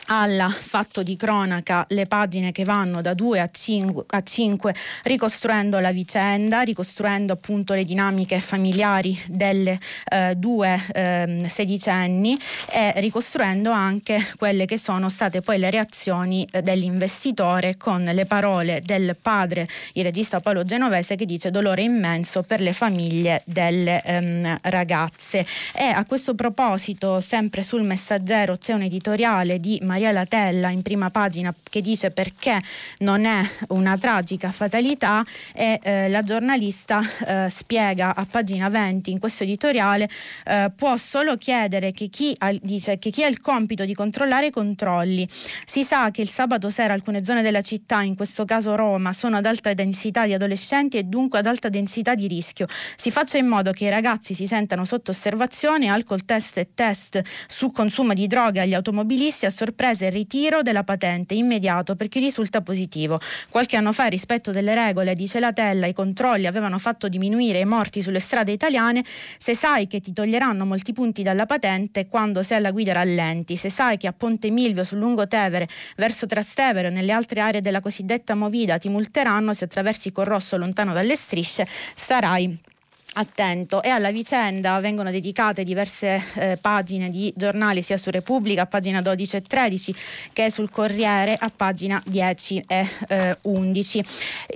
al 0.07 0.51
fatto 0.51 1.03
di 1.03 1.15
cronaca 1.15 1.85
le 1.89 2.05
pagine 2.05 2.51
che 2.51 2.63
vanno 2.63 3.01
da 3.01 3.13
2 3.13 3.39
a 3.39 3.49
5, 3.49 4.03
a 4.07 4.21
5 4.21 4.75
ricostruendo 5.03 5.79
la 5.79 5.91
vicenda, 5.91 6.61
ricostruendo 6.61 7.33
appunto 7.33 7.73
le 7.73 7.83
dinamiche 7.83 8.39
familiari 8.39 9.17
delle 9.27 9.79
eh, 10.11 10.35
due 10.35 10.79
eh, 10.93 11.43
sedicenni 11.47 12.37
e 12.71 12.93
ricostruendo 12.99 13.71
anche 13.71 14.25
quelle 14.37 14.65
che 14.65 14.77
sono 14.77 15.09
state 15.09 15.41
poi 15.41 15.57
le 15.57 15.69
reazioni 15.69 16.47
eh, 16.51 16.61
dell'investitore 16.61 17.77
con 17.77 18.03
le 18.03 18.25
parole 18.25 18.81
del 18.83 19.17
padre, 19.21 19.67
il 19.93 20.03
regista 20.03 20.39
Paolo 20.39 20.63
Genovese 20.63 21.15
che 21.15 21.25
dice 21.25 21.51
dolore 21.51 21.81
immenso 21.81 22.43
per 22.43 22.61
le 22.61 22.73
famiglie 22.73 23.41
delle 23.45 24.01
ehm, 24.03 24.59
ragazze. 24.63 25.45
E 25.73 25.85
a 25.85 26.05
questo 26.05 26.35
proposito 26.35 27.19
sempre 27.19 27.63
sul 27.63 27.83
messaggero 27.83 28.57
c'è 28.57 28.73
un 28.73 28.83
editoriale 28.83 29.59
di 29.59 29.79
Maria 29.83 29.94
Maria 29.95 30.11
Latella 30.11 30.71
in 30.71 30.81
prima 30.81 31.09
pagina 31.09 31.55
che 31.63 31.79
dice 31.79 32.11
perché 32.11 32.61
non 32.99 33.23
è 33.23 33.49
una 33.69 33.97
tragica 33.97 34.51
fatalità 34.51 35.23
e 35.53 35.79
eh, 35.81 36.09
la 36.09 36.21
giornalista 36.21 37.01
eh, 37.25 37.49
spiega 37.49 38.13
a 38.13 38.27
pagina 38.29 38.67
20 38.67 39.11
in 39.11 39.19
questo 39.19 39.43
editoriale 39.43 40.09
eh, 40.45 40.69
può 40.75 40.97
solo 40.97 41.37
chiedere 41.37 41.91
che 41.93 42.09
chi, 42.09 42.35
ha, 42.39 42.51
dice, 42.61 42.99
che 42.99 43.09
chi 43.09 43.23
ha 43.23 43.27
il 43.27 43.39
compito 43.39 43.85
di 43.85 43.93
controllare 43.93 44.47
i 44.47 44.51
controlli. 44.51 45.25
Si 45.63 45.83
sa 45.85 46.11
che 46.11 46.21
il 46.21 46.29
sabato 46.29 46.69
sera 46.69 46.93
alcune 46.93 47.23
zone 47.23 47.41
della 47.41 47.61
città, 47.61 48.01
in 48.01 48.17
questo 48.17 48.43
caso 48.43 48.75
Roma, 48.75 49.13
sono 49.13 49.37
ad 49.37 49.45
alta 49.45 49.73
densità 49.73 50.25
di 50.25 50.33
adolescenti 50.33 50.97
e 50.97 51.03
dunque 51.03 51.39
ad 51.39 51.45
alta 51.45 51.69
densità 51.69 52.15
di 52.15 52.27
rischio. 52.27 52.67
Si 52.97 53.11
faccia 53.11 53.37
in 53.37 53.47
modo 53.47 53.71
che 53.71 53.85
i 53.85 53.89
ragazzi 53.89 54.33
si 54.33 54.45
sentano 54.45 54.83
sotto 54.83 55.11
osservazione, 55.11 55.87
alcol 55.87 56.25
test 56.25 56.57
e 56.57 56.69
test 56.73 57.21
su 57.47 57.71
consumo 57.71 58.13
di 58.13 58.27
droghe 58.27 58.59
agli 58.59 58.73
automobilisti 58.73 59.45
a 59.45 59.51
sorpresa 59.51 59.83
sorpresa 59.85 60.05
il 60.05 60.11
ritiro 60.11 60.61
della 60.61 60.83
patente 60.83 61.33
immediato 61.35 61.95
per 61.95 62.07
chi 62.07 62.19
risulta 62.19 62.61
positivo. 62.61 63.19
Qualche 63.49 63.75
anno 63.75 63.91
fa, 63.91 64.05
rispetto 64.05 64.51
delle 64.51 64.73
regole, 64.73 65.13
dice 65.13 65.39
la 65.39 65.53
Tella, 65.53 65.85
i 65.85 65.93
controlli 65.93 66.47
avevano 66.47 66.79
fatto 66.79 67.07
diminuire 67.07 67.59
i 67.59 67.65
morti 67.65 68.01
sulle 68.01 68.19
strade 68.19 68.51
italiane. 68.51 69.03
Se 69.37 69.55
sai 69.55 69.87
che 69.87 69.99
ti 69.99 70.13
toglieranno 70.13 70.65
molti 70.65 70.93
punti 70.93 71.21
dalla 71.21 71.45
patente 71.45 72.07
quando 72.07 72.41
sei 72.41 72.57
alla 72.57 72.71
guida 72.71 72.93
rallenti, 72.93 73.55
se 73.55 73.69
sai 73.69 73.97
che 73.97 74.07
a 74.07 74.13
Ponte 74.13 74.49
Milvio 74.49 74.83
sul 74.83 74.99
Lungotevere 74.99 75.67
verso 75.97 76.25
Trastevere 76.25 76.87
o 76.87 76.91
nelle 76.91 77.11
altre 77.11 77.41
aree 77.41 77.61
della 77.61 77.79
cosiddetta 77.79 78.33
Movida 78.35 78.77
ti 78.77 78.89
multeranno 78.89 79.53
se 79.53 79.65
attraversi 79.65 80.11
col 80.11 80.25
rosso 80.25 80.57
lontano 80.57 80.93
dalle 80.93 81.15
strisce, 81.15 81.67
sarai 81.95 82.73
attento 83.15 83.81
e 83.81 83.89
alla 83.89 84.11
vicenda 84.11 84.79
vengono 84.79 85.11
dedicate 85.11 85.63
diverse 85.63 86.21
eh, 86.35 86.57
pagine 86.59 87.09
di 87.09 87.31
giornali 87.35 87.81
sia 87.81 87.97
su 87.97 88.09
Repubblica 88.09 88.63
a 88.63 88.65
pagina 88.65 89.01
12 89.01 89.35
e 89.35 89.41
13 89.41 89.95
che 90.33 90.51
sul 90.51 90.69
Corriere 90.69 91.35
a 91.39 91.51
pagina 91.55 92.01
10 92.05 92.63
e 92.67 92.87
eh, 93.07 93.37
11. 93.41 94.03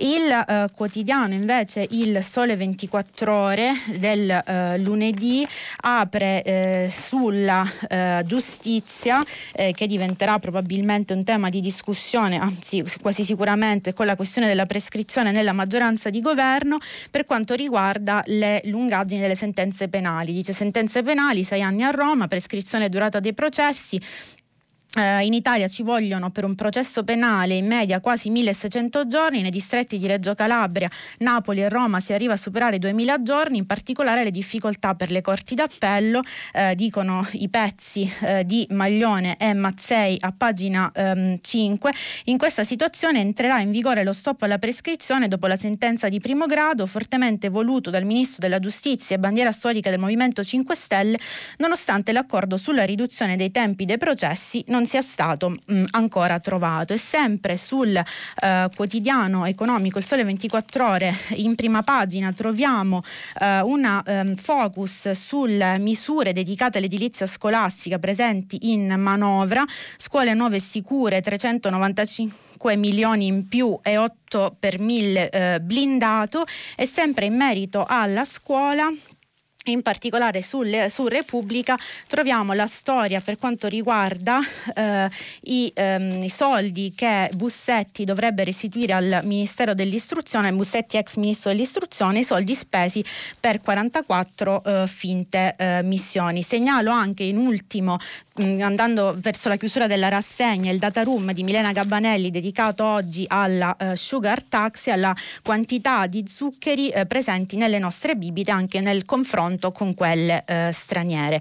Il 0.00 0.30
eh, 0.30 0.68
quotidiano 0.74 1.34
invece 1.34 1.86
il 1.90 2.22
Sole 2.22 2.56
24 2.56 3.32
ore 3.34 3.72
del 3.96 4.30
eh, 4.30 4.78
lunedì 4.78 5.46
apre 5.82 6.42
eh, 6.42 6.88
sulla 6.90 7.68
eh, 7.88 8.22
giustizia 8.26 9.22
che 9.72 9.86
diventerà 9.86 10.38
probabilmente 10.38 11.12
un 11.12 11.24
tema 11.24 11.48
di 11.48 11.60
discussione, 11.60 12.38
anzi 12.38 12.82
quasi 13.00 13.24
sicuramente 13.24 13.92
con 13.92 14.06
la 14.06 14.16
questione 14.16 14.46
della 14.46 14.66
prescrizione 14.66 15.32
nella 15.32 15.52
maggioranza 15.52 16.10
di 16.10 16.20
governo 16.20 16.78
per 17.10 17.24
quanto 17.24 17.54
riguarda 17.54 18.22
le 18.26 18.49
lungaggini 18.64 19.20
delle 19.20 19.34
sentenze 19.34 19.88
penali. 19.88 20.32
Dice 20.32 20.52
sentenze 20.52 21.02
penali, 21.02 21.44
sei 21.44 21.62
anni 21.62 21.82
a 21.82 21.90
Roma, 21.90 22.28
prescrizione 22.28 22.88
durata 22.88 23.20
dei 23.20 23.34
processi, 23.34 24.00
Uh, 24.92 25.22
in 25.22 25.34
Italia 25.34 25.68
ci 25.68 25.84
vogliono 25.84 26.30
per 26.30 26.44
un 26.44 26.56
processo 26.56 27.04
penale 27.04 27.54
in 27.54 27.64
media 27.64 28.00
quasi 28.00 28.28
1600 28.28 29.06
giorni, 29.06 29.40
nei 29.40 29.52
distretti 29.52 29.98
di 29.98 30.06
Reggio 30.08 30.34
Calabria, 30.34 30.90
Napoli 31.18 31.62
e 31.62 31.68
Roma 31.68 32.00
si 32.00 32.12
arriva 32.12 32.32
a 32.32 32.36
superare 32.36 32.74
i 32.76 32.78
2000 32.80 33.22
giorni, 33.22 33.58
in 33.58 33.66
particolare 33.66 34.24
le 34.24 34.32
difficoltà 34.32 34.96
per 34.96 35.12
le 35.12 35.20
corti 35.20 35.54
d'appello, 35.54 36.18
uh, 36.18 36.74
dicono 36.74 37.24
i 37.32 37.48
pezzi 37.48 38.12
uh, 38.22 38.42
di 38.42 38.66
Maglione 38.70 39.36
e 39.38 39.54
Mazzei 39.54 40.16
a 40.20 40.34
pagina 40.36 40.90
ehm, 40.92 41.38
5. 41.40 41.92
In 42.24 42.36
questa 42.36 42.64
situazione 42.64 43.20
entrerà 43.20 43.60
in 43.60 43.70
vigore 43.70 44.02
lo 44.02 44.12
stop 44.12 44.42
alla 44.42 44.58
prescrizione 44.58 45.28
dopo 45.28 45.46
la 45.46 45.56
sentenza 45.56 46.08
di 46.08 46.18
primo 46.18 46.46
grado 46.46 46.86
fortemente 46.86 47.48
voluto 47.48 47.90
dal 47.90 48.04
Ministro 48.04 48.38
della 48.40 48.58
Giustizia 48.58 49.14
e 49.14 49.18
bandiera 49.20 49.52
storica 49.52 49.88
del 49.88 50.00
Movimento 50.00 50.42
5 50.42 50.74
Stelle, 50.74 51.18
nonostante 51.58 52.10
l'accordo 52.10 52.56
sulla 52.56 52.82
riduzione 52.82 53.36
dei 53.36 53.52
tempi 53.52 53.84
dei 53.84 53.98
processi 53.98 54.64
non 54.66 54.79
non 54.80 54.86
sia 54.88 55.02
stato 55.02 55.50
mh, 55.50 55.84
ancora 55.90 56.40
trovato. 56.40 56.94
E 56.94 56.96
sempre 56.96 57.58
sul 57.58 57.94
eh, 57.94 58.70
quotidiano 58.74 59.44
economico 59.44 59.98
Il 59.98 60.06
Sole 60.06 60.24
24 60.24 60.88
Ore 60.88 61.14
in 61.36 61.54
prima 61.54 61.82
pagina 61.82 62.32
troviamo 62.32 63.02
eh, 63.38 63.60
una 63.60 64.02
um, 64.06 64.34
focus 64.36 65.10
sulle 65.10 65.78
misure 65.78 66.32
dedicate 66.32 66.78
all'edilizia 66.78 67.26
scolastica 67.26 67.98
presenti 67.98 68.70
in 68.72 68.94
manovra, 68.96 69.64
scuole 69.96 70.32
nuove 70.32 70.56
e 70.56 70.60
sicure 70.60 71.20
395 71.20 72.76
milioni 72.76 73.26
in 73.26 73.46
più 73.46 73.78
e 73.82 73.98
8 73.98 74.56
per 74.58 74.78
1000 74.78 75.30
eh, 75.30 75.60
blindato. 75.60 76.44
E 76.76 76.86
sempre 76.86 77.26
in 77.26 77.36
merito 77.36 77.84
alla 77.86 78.24
scuola 78.24 78.90
in 79.64 79.82
particolare 79.82 80.40
sul, 80.40 80.86
su 80.88 81.06
Repubblica 81.06 81.78
troviamo 82.06 82.54
la 82.54 82.66
storia 82.66 83.20
per 83.20 83.36
quanto 83.36 83.68
riguarda 83.68 84.40
eh, 84.74 85.08
i, 85.42 85.70
ehm, 85.74 86.22
i, 86.22 86.30
soldi 86.30 86.92
che 86.94 87.30
Bussetti 87.34 88.04
dovrebbe 88.04 88.44
restituire 88.44 88.94
al 88.94 89.20
Ministero 89.24 89.74
dell'Istruzione, 89.74 90.52
Bussetti 90.52 90.96
ex 90.96 91.16
Ministro 91.16 91.50
dell'Istruzione, 91.50 92.20
i 92.20 92.24
soldi 92.24 92.54
spesi 92.54 93.04
per 93.38 93.60
44 93.60 94.62
eh, 94.64 94.86
finte 94.86 95.54
eh, 95.58 95.82
missioni. 95.82 96.42
Segnalo 96.42 96.90
anche 96.90 97.24
in 97.24 97.36
ultimo 97.36 97.98
andando 98.40 99.14
verso 99.16 99.48
la 99.48 99.56
chiusura 99.56 99.86
della 99.86 100.08
rassegna, 100.08 100.70
il 100.70 100.78
data 100.78 101.02
room 101.02 101.32
di 101.32 101.42
Milena 101.42 101.72
Gabbanelli 101.72 102.30
dedicato 102.30 102.84
oggi 102.84 103.24
alla 103.28 103.76
uh, 103.78 103.94
sugar 103.94 104.42
tax 104.42 104.88
e 104.88 104.92
alla 104.92 105.14
quantità 105.42 106.06
di 106.06 106.24
zuccheri 106.26 106.92
uh, 106.94 107.06
presenti 107.06 107.56
nelle 107.56 107.78
nostre 107.78 108.16
bibite 108.16 108.50
anche 108.50 108.80
nel 108.80 109.04
confronto 109.04 109.72
con 109.72 109.94
quelle 109.94 110.44
uh, 110.46 110.72
straniere. 110.72 111.40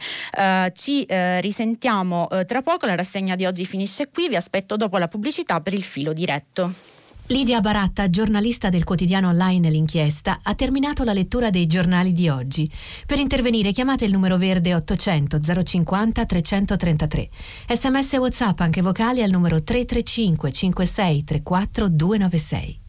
ci 0.73 1.05
risentiamo 1.09 2.27
tra 2.45 2.61
poco, 2.61 2.85
la 2.85 2.95
rassegna 2.95 3.35
di 3.35 3.45
oggi 3.45 3.65
finisce 3.65 4.09
qui, 4.09 4.29
vi 4.29 4.35
aspetto 4.35 4.75
dopo 4.75 4.97
la 4.97 5.07
pubblicità 5.07 5.61
per 5.61 5.73
il 5.73 5.83
filo 5.83 6.13
diretto. 6.13 6.98
Lidia 7.31 7.61
Baratta, 7.61 8.09
giornalista 8.09 8.69
del 8.69 8.83
quotidiano 8.83 9.27
online 9.27 9.69
L'Inchiesta, 9.69 10.39
ha 10.41 10.55
terminato 10.55 11.03
la 11.03 11.13
lettura 11.13 11.51
dei 11.51 11.67
giornali 11.67 12.11
di 12.11 12.27
oggi. 12.27 12.67
Per 13.05 13.19
intervenire 13.19 13.71
chiamate 13.71 14.05
il 14.05 14.11
numero 14.11 14.35
verde 14.37 14.73
800 14.73 15.39
050 15.39 16.25
333. 16.25 17.29
Sms 17.69 18.13
e 18.13 18.17
WhatsApp 18.17 18.59
anche 18.61 18.81
vocali 18.81 19.21
al 19.21 19.29
numero 19.29 19.61
335 19.61 20.51
56 20.51 21.23
34 21.23 21.89
296. 21.89 22.79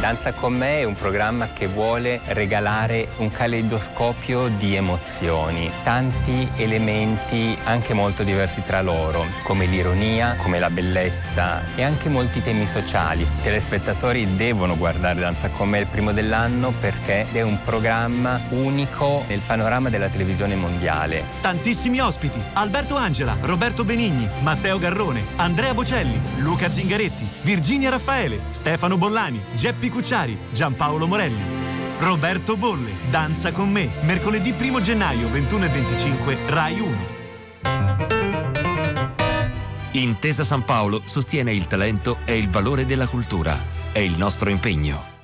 Danza 0.00 0.32
con 0.32 0.54
me 0.54 0.78
è 0.78 0.84
un 0.84 0.94
programma 0.94 1.48
che 1.52 1.66
vuole 1.66 2.20
regalare 2.26 3.08
un 3.16 3.30
caleidoscopio 3.30 4.46
di 4.46 4.76
emozioni, 4.76 5.68
tanti 5.82 6.48
elementi 6.54 7.58
anche 7.64 7.94
molto 7.94 8.22
diversi 8.22 8.62
tra 8.62 8.80
loro, 8.80 9.26
come 9.42 9.66
l'ironia, 9.66 10.36
come 10.36 10.60
la 10.60 10.70
bellezza 10.70 11.74
e 11.74 11.82
anche 11.82 12.08
molti 12.08 12.40
temi 12.40 12.68
sociali. 12.68 13.22
I 13.22 13.42
telespettatori 13.42 14.36
devono 14.36 14.76
guardare 14.76 15.18
Danza 15.18 15.48
con 15.48 15.68
me 15.68 15.80
il 15.80 15.86
primo 15.86 16.12
dell'anno 16.12 16.72
perché 16.78 17.26
è 17.32 17.42
un 17.42 17.60
programma 17.62 18.40
unico 18.50 19.24
nel 19.26 19.40
panorama 19.44 19.88
della 19.88 20.08
televisione 20.08 20.54
mondiale. 20.54 21.24
Tantissimi 21.40 21.98
ospiti: 21.98 22.40
Alberto 22.52 22.94
Angela, 22.94 23.36
Roberto 23.40 23.82
Benigni, 23.82 24.28
Matteo 24.42 24.78
Garrone, 24.78 25.26
Andrea 25.36 25.74
Bocelli, 25.74 26.20
Luca 26.36 26.70
Zingaretti, 26.70 27.28
Virginia 27.42 27.90
Raffaele, 27.90 28.42
Stefano 28.50 28.96
Bollani, 28.96 29.42
Geppi 29.54 29.86
Giuseppe 29.88 29.90
Cucciari, 29.90 30.38
Giampaolo 30.52 31.06
Morelli. 31.06 31.56
Roberto 31.98 32.56
Bolle, 32.56 32.92
Danza 33.10 33.50
con 33.50 33.70
me, 33.70 33.90
mercoledì 34.02 34.54
1 34.56 34.80
gennaio 34.80 35.28
21 35.28 35.64
e 35.64 35.68
25, 35.68 36.38
Rai 36.46 36.80
1. 36.80 37.16
Intesa 39.92 40.44
San 40.44 40.64
Paolo 40.64 41.02
sostiene 41.04 41.52
il 41.52 41.66
talento 41.66 42.18
e 42.24 42.38
il 42.38 42.48
valore 42.48 42.86
della 42.86 43.08
cultura. 43.08 43.58
È 43.90 43.98
il 43.98 44.16
nostro 44.16 44.50
impegno. 44.50 45.16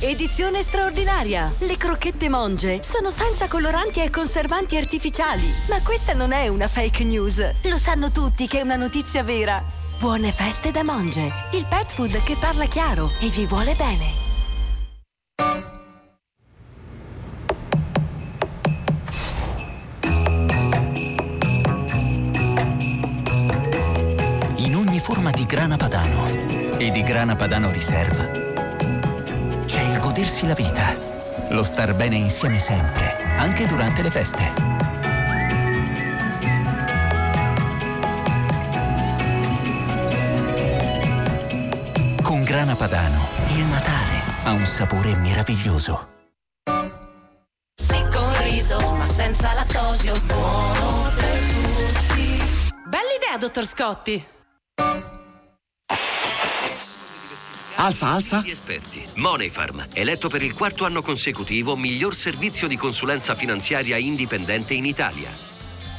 Edizione 0.00 0.62
straordinaria! 0.62 1.52
Le 1.58 1.76
crocchette 1.76 2.28
Monge 2.28 2.82
sono 2.82 3.10
senza 3.10 3.48
coloranti 3.48 4.00
e 4.00 4.10
conservanti 4.10 4.76
artificiali. 4.76 5.52
Ma 5.68 5.80
questa 5.82 6.14
non 6.14 6.32
è 6.32 6.48
una 6.48 6.68
fake 6.68 7.04
news. 7.04 7.38
Lo 7.62 7.78
sanno 7.78 8.10
tutti 8.10 8.46
che 8.46 8.60
è 8.60 8.62
una 8.62 8.76
notizia 8.76 9.22
vera. 9.22 9.82
Buone 9.98 10.32
feste 10.32 10.70
da 10.70 10.82
Monge, 10.82 11.30
il 11.52 11.66
pet 11.68 11.90
food 11.90 12.22
che 12.24 12.36
parla 12.38 12.66
chiaro 12.66 13.10
e 13.20 13.28
vi 13.28 13.46
vuole 13.46 13.74
bene. 13.74 14.22
In 24.56 24.74
ogni 24.76 24.98
forma 24.98 25.30
di 25.30 25.46
grana 25.46 25.76
padano 25.76 26.26
e 26.78 26.90
di 26.90 27.02
grana 27.02 27.36
padano 27.36 27.70
riserva 27.70 28.44
c'è 29.66 29.82
il 29.82 29.98
godersi 30.00 30.46
la 30.46 30.54
vita, 30.54 30.94
lo 31.50 31.64
star 31.64 31.96
bene 31.96 32.16
insieme 32.16 32.58
sempre, 32.58 33.16
anche 33.38 33.66
durante 33.66 34.02
le 34.02 34.10
feste. 34.10 34.73
Grana 42.74 42.76
Padano, 42.76 43.28
il 43.56 43.64
Natale 43.66 44.22
ha 44.44 44.52
un 44.52 44.66
sapore 44.66 45.14
meraviglioso. 45.16 46.08
Sì 47.74 48.04
con 48.12 48.42
riso, 48.42 48.78
ma 48.96 49.06
senza 49.06 49.52
lattosio, 49.54 50.20
buono 50.26 51.10
per 51.14 51.38
tutti. 51.52 52.42
Bella 52.86 53.14
idea, 53.16 53.38
dottor 53.38 53.64
Scotti. 53.66 54.24
Alza, 57.76 58.08
alza. 58.08 58.42
esperti. 58.46 59.06
Moneyfarm, 59.14 59.88
eletto 59.92 60.28
per 60.28 60.42
il 60.42 60.54
quarto 60.54 60.84
anno 60.84 61.02
consecutivo 61.02 61.76
miglior 61.76 62.14
servizio 62.14 62.66
di 62.66 62.76
consulenza 62.76 63.34
finanziaria 63.34 63.96
indipendente 63.96 64.74
in 64.74 64.84
Italia. 64.84 65.30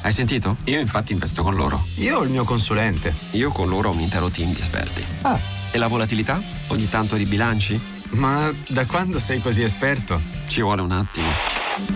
Hai 0.02 0.12
sentito? 0.12 0.58
Io 0.66 0.80
infatti 0.80 1.14
investo 1.14 1.42
con 1.42 1.56
loro. 1.56 1.86
Io 1.96 2.20
ho 2.20 2.24
il 2.24 2.30
mio 2.30 2.44
consulente. 2.44 3.14
Io 3.32 3.50
con 3.52 3.68
loro 3.68 3.90
ho 3.90 3.94
un 3.94 4.02
intero 4.02 4.30
team 4.30 4.54
di 4.54 4.62
esperti. 4.62 5.06
Ah. 5.22 5.55
E 5.76 5.78
la 5.78 5.88
volatilità? 5.88 6.42
Ogni 6.68 6.88
tanto 6.88 7.18
ribilanci? 7.18 7.78
Ma 8.12 8.50
da 8.70 8.86
quando 8.86 9.20
sei 9.20 9.42
così 9.42 9.62
esperto? 9.62 10.22
Ci 10.48 10.62
vuole 10.62 10.82
un 10.82 10.92
attimo. 10.92 11.28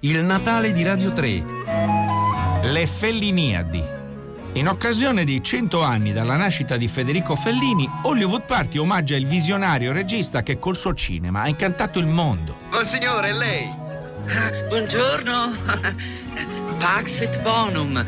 Il 0.00 0.24
Natale 0.24 0.72
di 0.72 0.84
Radio 0.84 1.12
3. 1.12 1.44
Le 2.62 2.86
Felliniadi. 2.86 3.82
In 4.54 4.68
occasione 4.68 5.24
di 5.24 5.42
100 5.42 5.82
anni 5.82 6.12
dalla 6.12 6.36
nascita 6.36 6.76
di 6.76 6.86
Federico 6.86 7.34
Fellini, 7.34 7.88
Hollywood 8.02 8.44
Party 8.44 8.78
omaggia 8.78 9.16
il 9.16 9.26
visionario 9.26 9.90
regista 9.92 10.42
che 10.42 10.58
col 10.58 10.76
suo 10.76 10.94
cinema 10.94 11.40
ha 11.40 11.48
incantato 11.48 11.98
il 11.98 12.06
mondo. 12.06 12.56
Monsignore, 12.70 13.30
è 13.30 13.32
lei? 13.32 13.74
Buongiorno. 14.68 16.60
Pax 16.82 17.20
et 17.20 17.40
bonum. 17.42 18.04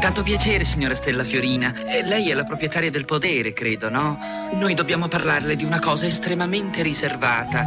Tanto 0.00 0.24
piacere, 0.24 0.64
signora 0.64 0.96
Stella 0.96 1.22
Fiorina. 1.22 1.72
Eh, 1.86 2.02
Lei 2.02 2.28
è 2.28 2.34
la 2.34 2.42
proprietaria 2.42 2.90
del 2.90 3.04
podere, 3.04 3.52
credo, 3.52 3.88
no? 3.88 4.18
Noi 4.54 4.74
dobbiamo 4.74 5.06
parlarle 5.06 5.54
di 5.54 5.62
una 5.62 5.78
cosa 5.78 6.06
estremamente 6.06 6.82
riservata. 6.82 7.64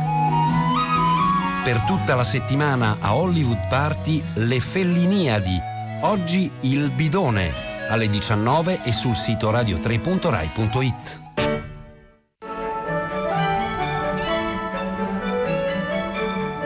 Per 1.63 1.79
tutta 1.83 2.15
la 2.15 2.25
settimana 2.25 2.97
a 2.99 3.15
Hollywood 3.15 3.69
Party 3.69 4.21
Le 4.33 4.59
Felliniadi. 4.59 5.57
Oggi 6.01 6.51
il 6.61 6.89
bidone 6.89 7.53
alle 7.87 8.09
19 8.09 8.81
e 8.83 8.91
sul 8.91 9.15
sito 9.15 9.53
radio3.rai.it. 9.53 11.21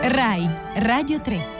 RAI 0.00 0.50
Radio 0.74 1.20
3 1.20 1.55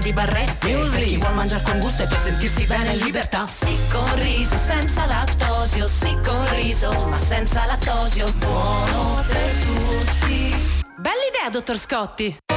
di 0.00 0.12
barrette. 0.12 0.68
Per 0.68 1.04
chi 1.04 1.16
vuol 1.16 1.34
mangiare 1.34 1.62
con 1.62 1.78
gusto 1.78 2.02
e 2.02 2.06
per 2.06 2.18
sentirsi 2.18 2.64
bene 2.64 2.92
in 2.92 3.04
libertà. 3.04 3.46
Sì 3.46 3.76
con 3.90 4.20
riso, 4.20 4.56
senza 4.56 5.06
lattosio. 5.06 5.86
Sì 5.86 6.16
con 6.24 6.54
riso, 6.54 6.90
ma 7.08 7.18
senza 7.18 7.64
lattosio. 7.66 8.32
Buono 8.32 9.24
per 9.26 9.52
tutti. 9.64 10.54
Bella 10.96 11.26
idea, 11.30 11.50
dottor 11.50 11.78
Scotti! 11.78 12.49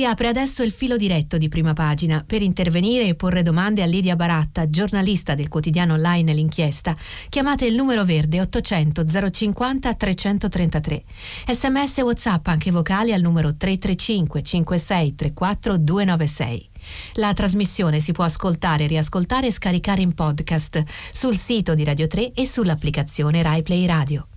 Si 0.00 0.06
apre 0.06 0.28
adesso 0.28 0.62
il 0.62 0.72
filo 0.72 0.96
diretto 0.96 1.36
di 1.36 1.48
prima 1.48 1.74
pagina. 1.74 2.24
Per 2.26 2.40
intervenire 2.40 3.06
e 3.06 3.14
porre 3.14 3.42
domande 3.42 3.82
a 3.82 3.84
Lidia 3.84 4.16
Baratta, 4.16 4.70
giornalista 4.70 5.34
del 5.34 5.48
quotidiano 5.48 5.92
online 5.92 6.32
L'Inchiesta, 6.32 6.96
chiamate 7.28 7.66
il 7.66 7.74
numero 7.74 8.02
verde 8.06 8.40
800 8.40 9.04
050 9.30 9.92
333. 9.92 11.04
Sms 11.48 11.98
e 11.98 12.02
WhatsApp 12.02 12.46
anche 12.46 12.70
vocali 12.70 13.12
al 13.12 13.20
numero 13.20 13.54
335 13.54 14.42
56 14.42 15.14
34 15.16 15.76
296. 15.76 16.70
La 17.16 17.34
trasmissione 17.34 18.00
si 18.00 18.12
può 18.12 18.24
ascoltare, 18.24 18.86
riascoltare 18.86 19.48
e 19.48 19.52
scaricare 19.52 20.00
in 20.00 20.14
podcast 20.14 20.82
sul 21.12 21.36
sito 21.36 21.74
di 21.74 21.84
Radio 21.84 22.06
3 22.06 22.32
e 22.32 22.46
sull'applicazione 22.46 23.42
Rai 23.42 23.60
Play 23.60 23.84
Radio. 23.84 24.29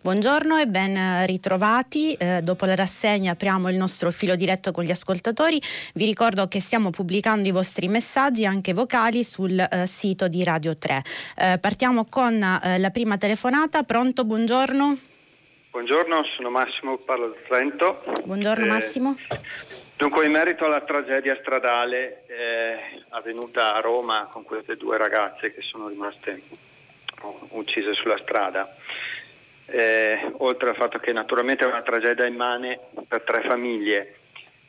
Buongiorno 0.00 0.56
e 0.56 0.66
ben 0.66 1.26
ritrovati. 1.26 2.14
Eh, 2.14 2.40
dopo 2.42 2.66
la 2.66 2.76
rassegna 2.76 3.32
apriamo 3.32 3.68
il 3.68 3.76
nostro 3.76 4.10
filo 4.12 4.36
diretto 4.36 4.70
con 4.70 4.84
gli 4.84 4.92
ascoltatori. 4.92 5.60
Vi 5.94 6.04
ricordo 6.04 6.46
che 6.46 6.60
stiamo 6.60 6.90
pubblicando 6.90 7.48
i 7.48 7.50
vostri 7.50 7.88
messaggi 7.88 8.46
anche 8.46 8.72
vocali 8.72 9.24
sul 9.24 9.58
eh, 9.58 9.86
sito 9.86 10.28
di 10.28 10.44
Radio 10.44 10.76
3. 10.76 11.02
Eh, 11.36 11.58
partiamo 11.60 12.06
con 12.08 12.40
eh, 12.40 12.78
la 12.78 12.90
prima 12.90 13.16
telefonata. 13.16 13.82
Pronto? 13.82 14.24
Buongiorno. 14.24 14.98
Buongiorno, 15.70 16.24
sono 16.36 16.50
Massimo, 16.50 16.96
parlo 16.96 17.28
da 17.28 17.36
Trento. 17.46 18.02
Buongiorno 18.24 18.64
Eh, 18.64 18.68
Massimo. 18.68 19.16
Dunque, 19.96 20.24
in 20.24 20.30
merito 20.30 20.64
alla 20.64 20.80
tragedia 20.80 21.36
stradale 21.40 22.24
eh, 22.28 23.02
avvenuta 23.08 23.74
a 23.74 23.80
Roma 23.80 24.28
con 24.30 24.44
queste 24.44 24.76
due 24.76 24.96
ragazze 24.96 25.52
che 25.52 25.60
sono 25.60 25.88
rimaste 25.88 26.40
oh, 27.22 27.48
uccise 27.50 27.94
sulla 27.94 28.16
strada, 28.22 28.72
eh, 29.70 30.32
oltre 30.38 30.70
al 30.70 30.76
fatto 30.76 30.98
che 30.98 31.12
naturalmente 31.12 31.64
è 31.64 31.68
una 31.68 31.82
tragedia 31.82 32.26
immane 32.26 32.78
per 33.06 33.22
tre 33.22 33.42
famiglie, 33.42 34.14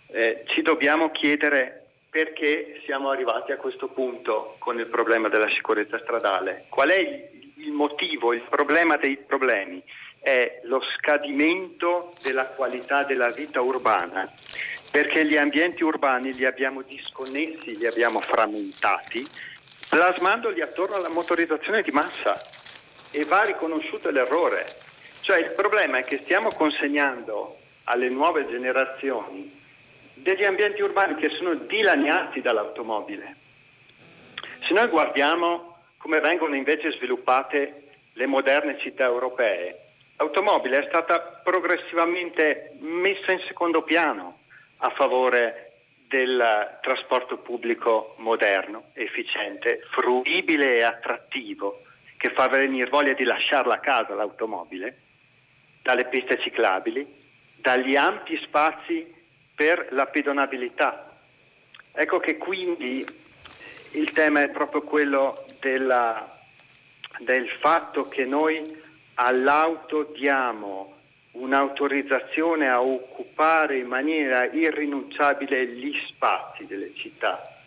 eh, 0.07 0.43
ci 0.47 0.61
dobbiamo 0.61 1.11
chiedere 1.11 1.85
perché 2.09 2.81
siamo 2.85 3.09
arrivati 3.11 3.51
a 3.51 3.57
questo 3.57 3.87
punto 3.87 4.55
con 4.57 4.79
il 4.79 4.87
problema 4.87 5.29
della 5.29 5.49
sicurezza 5.49 5.99
stradale. 5.99 6.65
Qual 6.69 6.89
è 6.89 6.97
il, 6.97 7.53
il 7.57 7.71
motivo, 7.71 8.33
il 8.33 8.43
problema 8.49 8.97
dei 8.97 9.17
problemi? 9.17 9.81
È 10.19 10.61
lo 10.63 10.81
scadimento 10.97 12.13
della 12.23 12.47
qualità 12.47 13.03
della 13.03 13.29
vita 13.29 13.61
urbana, 13.61 14.29
perché 14.91 15.25
gli 15.25 15.37
ambienti 15.37 15.83
urbani 15.83 16.33
li 16.33 16.45
abbiamo 16.45 16.81
disconnessi, 16.81 17.77
li 17.77 17.85
abbiamo 17.85 18.19
frammentati, 18.19 19.25
plasmandoli 19.87 20.61
attorno 20.61 20.95
alla 20.95 21.09
motorizzazione 21.09 21.83
di 21.83 21.91
massa 21.91 22.37
e 23.11 23.23
va 23.25 23.43
riconosciuto 23.43 24.09
l'errore. 24.09 24.65
Cioè 25.21 25.39
il 25.39 25.53
problema 25.55 25.99
è 25.99 26.03
che 26.03 26.17
stiamo 26.17 26.49
consegnando 26.51 27.57
alle 27.85 28.09
nuove 28.09 28.47
generazioni 28.47 29.57
degli 30.13 30.43
ambienti 30.43 30.81
urbani 30.81 31.15
che 31.15 31.29
sono 31.29 31.53
dilaniati 31.53 32.41
dall'automobile. 32.41 33.35
Se 34.65 34.73
noi 34.73 34.87
guardiamo 34.87 35.77
come 35.97 36.19
vengono 36.19 36.55
invece 36.55 36.91
sviluppate 36.91 37.83
le 38.13 38.25
moderne 38.25 38.79
città 38.79 39.05
europee, 39.05 39.77
l'automobile 40.17 40.79
è 40.79 40.87
stata 40.87 41.19
progressivamente 41.19 42.73
messa 42.79 43.31
in 43.31 43.41
secondo 43.47 43.81
piano 43.83 44.39
a 44.77 44.89
favore 44.89 45.71
del 46.07 46.79
trasporto 46.81 47.37
pubblico 47.37 48.15
moderno, 48.17 48.85
efficiente, 48.93 49.81
fruibile 49.91 50.77
e 50.77 50.83
attrattivo, 50.83 51.83
che 52.17 52.31
fa 52.31 52.47
venire 52.47 52.89
voglia 52.89 53.13
di 53.13 53.23
lasciarla 53.23 53.75
a 53.75 53.79
casa 53.79 54.15
l'automobile, 54.15 54.97
dalle 55.89 56.05
piste 56.05 56.39
ciclabili, 56.39 57.03
dagli 57.55 57.95
ampi 57.95 58.39
spazi 58.43 59.11
per 59.55 59.87
la 59.89 60.05
pedonabilità. 60.05 61.17
Ecco 61.91 62.19
che 62.19 62.37
quindi 62.37 63.03
il 63.93 64.11
tema 64.11 64.43
è 64.43 64.49
proprio 64.49 64.83
quello 64.83 65.43
della, 65.59 66.29
del 67.17 67.49
fatto 67.59 68.07
che 68.07 68.23
noi 68.23 68.79
all'auto 69.15 70.03
diamo 70.15 70.93
un'autorizzazione 71.31 72.69
a 72.69 72.83
occupare 72.83 73.79
in 73.79 73.87
maniera 73.87 74.45
irrinunciabile 74.45 75.65
gli 75.69 75.91
spazi 76.07 76.67
delle 76.67 76.93
città 76.93 77.61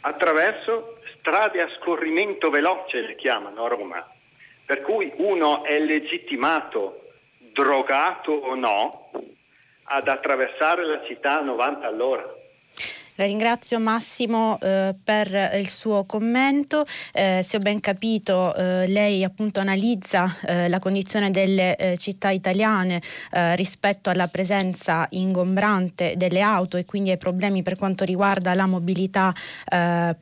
attraverso 0.00 0.98
strade 1.18 1.62
a 1.62 1.68
scorrimento 1.78 2.50
veloce, 2.50 3.02
le 3.02 3.14
chiamano 3.14 3.64
a 3.64 3.68
Roma, 3.68 4.04
per 4.64 4.82
cui 4.82 5.12
uno 5.18 5.62
è 5.62 5.78
legittimato, 5.78 7.07
drogato 7.58 8.30
o 8.30 8.54
no, 8.54 9.10
ad 9.90 10.06
attraversare 10.06 10.86
la 10.86 11.02
città 11.04 11.40
a 11.40 11.42
90 11.42 11.86
all'ora. 11.88 12.24
La 13.20 13.24
ringrazio 13.24 13.80
Massimo 13.80 14.60
eh, 14.60 14.94
per 15.02 15.50
il 15.58 15.68
suo 15.68 16.04
commento. 16.04 16.84
Eh, 17.12 17.40
se 17.44 17.56
ho 17.56 17.58
ben 17.58 17.80
capito, 17.80 18.54
eh, 18.54 18.86
lei 18.86 19.24
appunto 19.24 19.58
analizza 19.58 20.32
eh, 20.46 20.68
la 20.68 20.78
condizione 20.78 21.32
delle 21.32 21.74
eh, 21.74 21.96
città 21.96 22.30
italiane 22.30 23.02
eh, 23.32 23.56
rispetto 23.56 24.08
alla 24.08 24.28
presenza 24.28 25.04
ingombrante 25.10 26.14
delle 26.16 26.42
auto 26.42 26.76
e 26.76 26.84
quindi 26.84 27.10
ai 27.10 27.18
problemi 27.18 27.64
per 27.64 27.76
quanto 27.76 28.04
riguarda 28.04 28.54
la 28.54 28.66
mobilità 28.66 29.34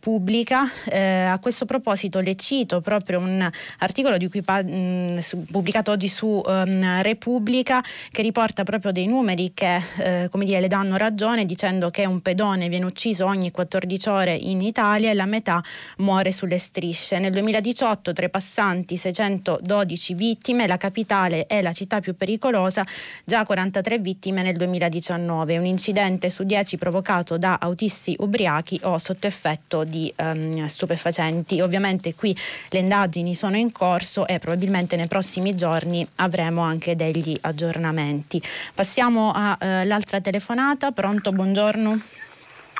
pubblica. 0.00 0.62
a 0.90 1.38
questo 1.38 1.66
proposito 1.66 2.20
le 2.20 2.34
cito 2.34 2.80
proprio 2.80 3.18
un 3.18 3.48
articolo 3.80 4.16
pa- 4.42 4.62
mh, 4.62 5.18
su- 5.18 5.44
pubblicato 5.44 5.90
oggi 5.90 6.08
su 6.08 6.42
ehm, 6.46 7.02
Repubblica 7.02 7.82
che 8.10 8.22
riporta 8.22 8.64
proprio 8.64 8.90
dei 8.90 9.06
numeri 9.06 9.52
che 9.52 10.28
come 10.30 10.44
dire, 10.44 10.60
le 10.60 10.68
danno 10.68 10.96
ragione 10.96 11.44
dicendo 11.44 11.90
che 11.90 12.06
un 12.06 12.20
pedone 12.20 12.68
viene 12.68 12.85
ucciso 12.86 13.26
ogni 13.26 13.50
14 13.50 14.08
ore 14.08 14.34
in 14.34 14.62
Italia 14.62 15.10
e 15.10 15.14
la 15.14 15.26
metà 15.26 15.62
muore 15.98 16.32
sulle 16.32 16.58
strisce. 16.58 17.18
Nel 17.18 17.32
2018 17.32 18.12
tra 18.12 18.26
i 18.26 18.30
passanti 18.30 18.96
612 18.96 20.14
vittime, 20.14 20.66
la 20.66 20.76
capitale 20.76 21.46
è 21.46 21.62
la 21.62 21.72
città 21.72 22.00
più 22.00 22.16
pericolosa, 22.16 22.84
già 23.24 23.44
43 23.44 23.98
vittime 23.98 24.42
nel 24.42 24.56
2019, 24.56 25.58
un 25.58 25.66
incidente 25.66 26.30
su 26.30 26.44
10 26.44 26.76
provocato 26.76 27.36
da 27.38 27.58
autisti 27.60 28.16
ubriachi 28.18 28.80
o 28.84 28.98
sotto 28.98 29.26
effetto 29.26 29.84
di 29.84 30.12
ehm, 30.14 30.66
stupefacenti. 30.66 31.60
Ovviamente 31.60 32.14
qui 32.14 32.36
le 32.70 32.78
indagini 32.78 33.34
sono 33.34 33.56
in 33.56 33.72
corso 33.72 34.26
e 34.26 34.38
probabilmente 34.38 34.96
nei 34.96 35.08
prossimi 35.08 35.54
giorni 35.54 36.06
avremo 36.16 36.62
anche 36.62 36.96
degli 36.96 37.36
aggiornamenti. 37.42 38.40
Passiamo 38.74 39.32
all'altra 39.34 40.20
telefonata. 40.20 40.92
Pronto, 40.92 41.32
buongiorno. 41.32 42.25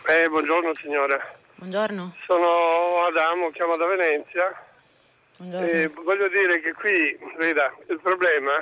Eh, 0.09 0.29
buongiorno 0.29 0.73
signora. 0.81 1.19
Buongiorno. 1.57 2.15
Sono 2.27 3.05
Adamo, 3.07 3.51
chiamo 3.51 3.77
da 3.77 3.87
Venezia. 3.87 4.55
Buongiorno. 5.37 5.67
E 5.67 5.89
voglio 5.89 6.29
dire 6.29 6.61
che 6.61 6.73
qui, 6.75 7.19
veda, 7.39 7.75
il 7.89 7.99
problema, 8.01 8.53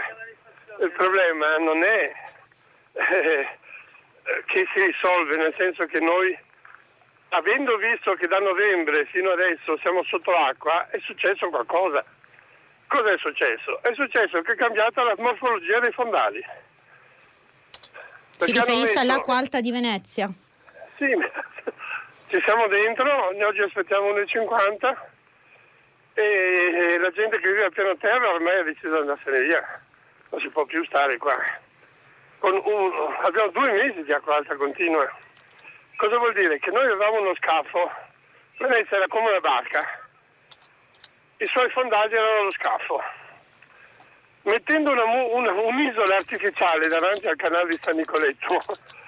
il 0.80 0.90
problema 0.92 1.56
non 1.58 1.82
è 1.82 2.12
eh, 2.92 3.48
che 4.46 4.66
si 4.74 4.84
risolve, 4.86 5.36
nel 5.36 5.54
senso 5.56 5.84
che 5.84 6.00
noi, 6.00 6.36
avendo 7.30 7.76
visto 7.76 8.14
che 8.14 8.26
da 8.26 8.38
novembre 8.38 9.04
fino 9.06 9.30
adesso 9.30 9.76
siamo 9.82 10.02
sotto 10.04 10.30
l'acqua, 10.30 10.88
è 10.90 10.98
successo 11.00 11.48
qualcosa. 11.50 12.04
Cosa 12.86 13.10
è 13.10 13.18
successo? 13.18 13.82
È 13.82 13.92
successo 13.94 14.40
che 14.42 14.52
è 14.52 14.56
cambiata 14.56 15.02
la 15.02 15.14
morfologia 15.18 15.78
dei 15.80 15.92
fondali. 15.92 16.40
Si 16.40 17.80
Perché 18.38 18.52
hanno 18.52 18.64
riferisce 18.64 18.86
messo- 18.86 18.98
all'acqua 19.00 19.36
alta 19.36 19.60
di 19.60 19.70
Venezia. 19.72 20.30
Sì, 20.96 21.06
ci 22.28 22.40
siamo 22.44 22.68
dentro, 22.68 23.30
ne 23.32 23.44
oggi 23.44 23.62
aspettiamo 23.62 24.12
1,50 24.12 24.96
e 26.14 26.98
la 27.00 27.10
gente 27.10 27.40
che 27.40 27.48
vive 27.50 27.64
a 27.64 27.70
piano 27.70 27.96
terra 27.96 28.32
ormai 28.32 28.60
ha 28.60 28.62
deciso 28.62 28.92
di 28.92 28.98
andarsene 28.98 29.40
via. 29.42 29.80
non 30.30 30.40
si 30.40 30.48
può 30.48 30.64
più 30.64 30.84
stare 30.84 31.16
qua. 31.16 31.34
Un, 32.40 32.92
abbiamo 33.22 33.50
due 33.50 33.72
mesi 33.72 34.04
di 34.04 34.12
acqua 34.12 34.36
alta 34.36 34.54
continua. 34.54 35.10
Cosa 35.96 36.18
vuol 36.18 36.34
dire? 36.34 36.58
Che 36.58 36.70
noi 36.70 36.84
avevamo 36.84 37.20
uno 37.20 37.34
scafo, 37.34 37.90
Venezia 38.58 38.96
era 38.96 39.08
come 39.08 39.30
una 39.30 39.40
barca, 39.40 39.82
i 41.38 41.46
suoi 41.46 41.68
fondali 41.70 42.14
erano 42.14 42.42
lo 42.44 42.50
scafo. 42.52 43.02
Mettendo 44.42 44.92
una, 44.92 45.04
una, 45.04 45.52
un'isola 45.52 46.16
artificiale 46.16 46.86
davanti 46.86 47.26
al 47.26 47.36
canale 47.36 47.70
di 47.70 47.78
San 47.80 47.96
Nicoletto, 47.96 48.60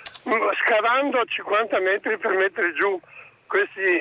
scavando 0.64 1.24
50 1.24 1.81
metri 1.81 2.18
per 2.18 2.35
mettere 2.35 2.72
giù 2.74 3.01
queste 3.47 4.01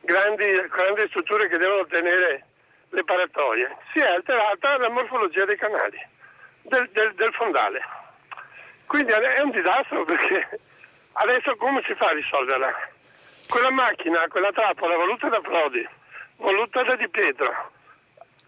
grandi, 0.00 0.44
grandi 0.68 1.06
strutture 1.08 1.48
che 1.48 1.58
devono 1.58 1.86
tenere 1.86 2.46
le 2.90 3.04
paratoie, 3.04 3.76
si 3.92 4.00
è 4.00 4.06
alterata 4.06 4.76
la 4.76 4.90
morfologia 4.90 5.46
dei 5.46 5.56
canali, 5.56 5.98
del, 6.62 6.88
del, 6.92 7.14
del 7.14 7.32
fondale. 7.32 7.80
Quindi 8.86 9.12
è 9.12 9.40
un 9.40 9.50
disastro 9.50 10.04
perché 10.04 10.60
adesso 11.12 11.56
come 11.56 11.82
si 11.86 11.94
fa 11.94 12.08
a 12.08 12.12
risolverla? 12.12 12.90
Quella 13.48 13.70
macchina, 13.70 14.26
quella 14.28 14.52
trappola 14.52 14.96
voluta 14.96 15.28
da 15.28 15.40
Prodi, 15.40 15.86
voluta 16.36 16.82
da 16.82 16.94
Di 16.96 17.08
Pietro, 17.08 17.70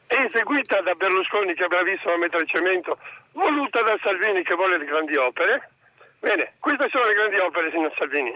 eseguita 0.07 0.83
da 0.83 0.95
Berlusconi 0.95 1.55
che 1.55 1.65
è 1.65 1.69
bravissimo 1.69 2.13
a 2.13 2.19
mettere 2.19 2.47
cemento, 2.47 2.99
voluta 3.33 3.83
da 3.83 3.99
Salvini 4.03 4.43
che 4.43 4.55
vuole 4.55 4.77
le 4.77 4.85
grandi 4.85 5.17
opere. 5.17 5.71
Bene, 6.25 6.55
queste 6.59 6.89
sono 6.89 7.05
le 7.05 7.13
grandi 7.13 7.37
opere, 7.37 7.71
signor 7.71 7.93
Salvini. 7.99 8.33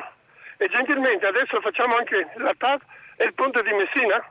E 0.59 0.69
gentilmente 0.69 1.25
adesso 1.25 1.59
facciamo 1.63 1.97
anche 1.97 2.29
la 2.37 2.53
TAP 2.55 2.83
e 3.17 3.25
il 3.25 3.33
ponte 3.33 3.63
di 3.63 3.73
Messina. 3.73 4.23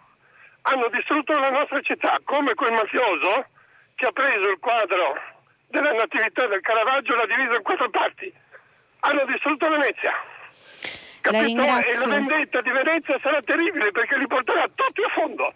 Hanno 0.62 0.88
distrutto 0.90 1.34
la 1.34 1.50
nostra 1.50 1.82
città, 1.82 2.20
come 2.24 2.54
quel 2.54 2.74
mafioso 2.74 3.48
che 3.96 4.06
ha 4.06 4.12
preso 4.12 4.50
il 4.50 4.60
quadro 4.60 5.20
della 5.70 5.92
natività 5.92 6.46
del 6.46 6.62
Caravaggio 6.62 7.14
e 7.14 7.18
l'ha 7.18 7.26
diviso 7.26 7.56
in 7.56 7.64
quattro 7.64 7.90
parti. 7.90 8.32
Hanno 9.00 9.26
distrutto 9.26 9.70
Venezia. 9.70 10.14
Capito? 11.22 11.66
La 11.66 11.80
e 11.80 11.98
la 11.98 12.08
vendetta 12.08 12.62
di 12.62 12.70
Venezia 12.70 13.18
sarà 13.24 13.42
terribile 13.42 13.90
perché 13.90 14.18
li 14.20 14.28
porterà 14.28 14.68
tutti 14.76 15.02
a 15.02 15.10
fondo. 15.10 15.52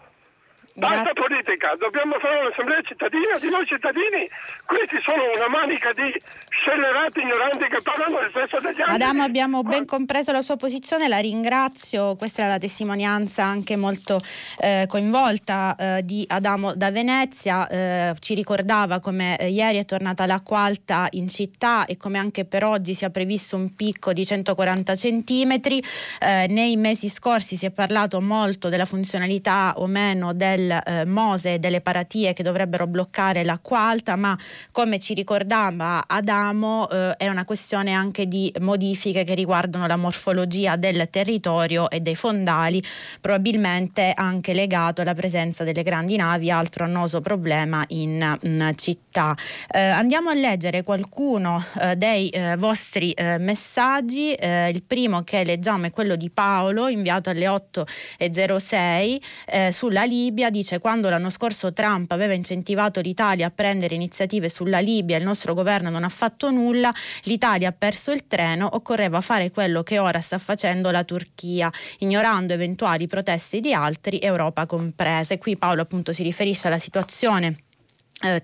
Basta 0.74 1.12
politica, 1.12 1.76
dobbiamo 1.78 2.16
fare 2.18 2.40
un'assemblea 2.40 2.80
cittadina 2.80 3.36
di 3.38 3.50
noi 3.50 3.66
cittadini. 3.66 4.24
Questi 4.64 4.96
sono 5.04 5.28
una 5.36 5.48
manica 5.48 5.92
di 5.92 6.08
scellerati 6.48 7.20
ignoranti 7.20 7.68
che 7.68 7.82
parlano 7.82 8.20
del 8.20 8.30
stesso 8.30 8.58
degli 8.58 8.80
altri. 8.80 8.94
Adamo, 8.94 9.22
abbiamo 9.22 9.62
ben 9.62 9.84
compreso 9.84 10.32
la 10.32 10.40
sua 10.40 10.56
posizione, 10.56 11.08
la 11.08 11.18
ringrazio. 11.18 12.16
Questa 12.16 12.44
è 12.44 12.48
la 12.48 12.56
testimonianza 12.56 13.44
anche 13.44 13.76
molto 13.76 14.22
eh, 14.60 14.86
coinvolta 14.88 15.76
eh, 15.76 16.04
di 16.04 16.24
Adamo 16.26 16.74
da 16.74 16.90
Venezia. 16.90 17.68
Eh, 17.68 18.14
ci 18.20 18.32
ricordava 18.32 18.98
come 18.98 19.36
eh, 19.36 19.50
ieri 19.50 19.76
è 19.76 19.84
tornata 19.84 20.24
l'acqua 20.24 20.60
alta 20.60 21.06
in 21.10 21.28
città 21.28 21.84
e 21.84 21.98
come 21.98 22.16
anche 22.16 22.46
per 22.46 22.64
oggi 22.64 22.94
sia 22.94 23.10
previsto 23.10 23.56
un 23.56 23.74
picco 23.74 24.14
di 24.14 24.24
140 24.24 24.96
centimetri. 24.96 25.82
Eh, 26.18 26.46
nei 26.48 26.76
mesi 26.76 27.10
scorsi 27.10 27.56
si 27.56 27.66
è 27.66 27.70
parlato 27.70 28.22
molto 28.22 28.70
della 28.70 28.86
funzionalità 28.86 29.74
o 29.76 29.86
meno 29.86 30.32
del 30.32 30.60
del 30.62 30.82
eh, 30.84 31.04
Mose 31.04 31.54
e 31.54 31.58
delle 31.58 31.80
paratie 31.80 32.32
che 32.32 32.42
dovrebbero 32.42 32.86
bloccare 32.86 33.44
l'acqua 33.44 33.80
alta, 33.80 34.16
ma 34.16 34.36
come 34.70 34.98
ci 34.98 35.14
ricordava 35.14 36.04
Adamo 36.06 36.88
eh, 36.88 37.16
è 37.16 37.28
una 37.28 37.44
questione 37.44 37.92
anche 37.92 38.26
di 38.26 38.52
modifiche 38.60 39.24
che 39.24 39.34
riguardano 39.34 39.86
la 39.86 39.96
morfologia 39.96 40.76
del 40.76 41.08
territorio 41.10 41.90
e 41.90 42.00
dei 42.00 42.14
fondali, 42.14 42.82
probabilmente 43.20 44.12
anche 44.14 44.54
legato 44.54 45.00
alla 45.00 45.14
presenza 45.14 45.64
delle 45.64 45.82
grandi 45.82 46.16
navi, 46.16 46.50
altro 46.50 46.84
annoso 46.84 47.20
problema 47.20 47.84
in, 47.88 48.38
in 48.42 48.72
città. 48.76 49.36
Eh, 49.70 49.80
andiamo 49.80 50.30
a 50.30 50.34
leggere 50.34 50.82
qualcuno 50.82 51.62
eh, 51.80 51.96
dei 51.96 52.28
eh, 52.28 52.56
vostri 52.56 53.12
eh, 53.12 53.38
messaggi, 53.38 54.36
il 54.42 54.82
primo 54.82 55.22
che 55.22 55.44
leggiamo 55.44 55.86
è 55.86 55.90
quello 55.90 56.16
di 56.16 56.30
Paolo 56.30 56.88
inviato 56.88 57.30
alle 57.30 57.46
8.06 57.46 59.70
sulla 59.70 60.04
Libia 60.04 60.50
dice 60.52 60.78
quando 60.78 61.08
l'anno 61.08 61.30
scorso 61.30 61.72
Trump 61.72 62.12
aveva 62.12 62.34
incentivato 62.34 63.00
l'Italia 63.00 63.48
a 63.48 63.50
prendere 63.50 63.96
iniziative 63.96 64.48
sulla 64.48 64.78
Libia 64.78 65.16
il 65.16 65.24
nostro 65.24 65.54
governo 65.54 65.90
non 65.90 66.04
ha 66.04 66.08
fatto 66.08 66.52
nulla, 66.52 66.92
l'Italia 67.24 67.70
ha 67.70 67.74
perso 67.76 68.12
il 68.12 68.28
treno, 68.28 68.68
occorreva 68.72 69.20
fare 69.20 69.50
quello 69.50 69.82
che 69.82 69.98
ora 69.98 70.20
sta 70.20 70.38
facendo 70.38 70.92
la 70.92 71.02
Turchia, 71.02 71.68
ignorando 71.98 72.52
eventuali 72.52 73.08
proteste 73.08 73.58
di 73.58 73.72
altri, 73.72 74.20
Europa 74.20 74.66
comprese. 74.66 75.38
Qui 75.38 75.56
Paolo 75.56 75.82
appunto 75.82 76.12
si 76.12 76.22
riferisce 76.22 76.68
alla 76.68 76.78
situazione 76.78 77.56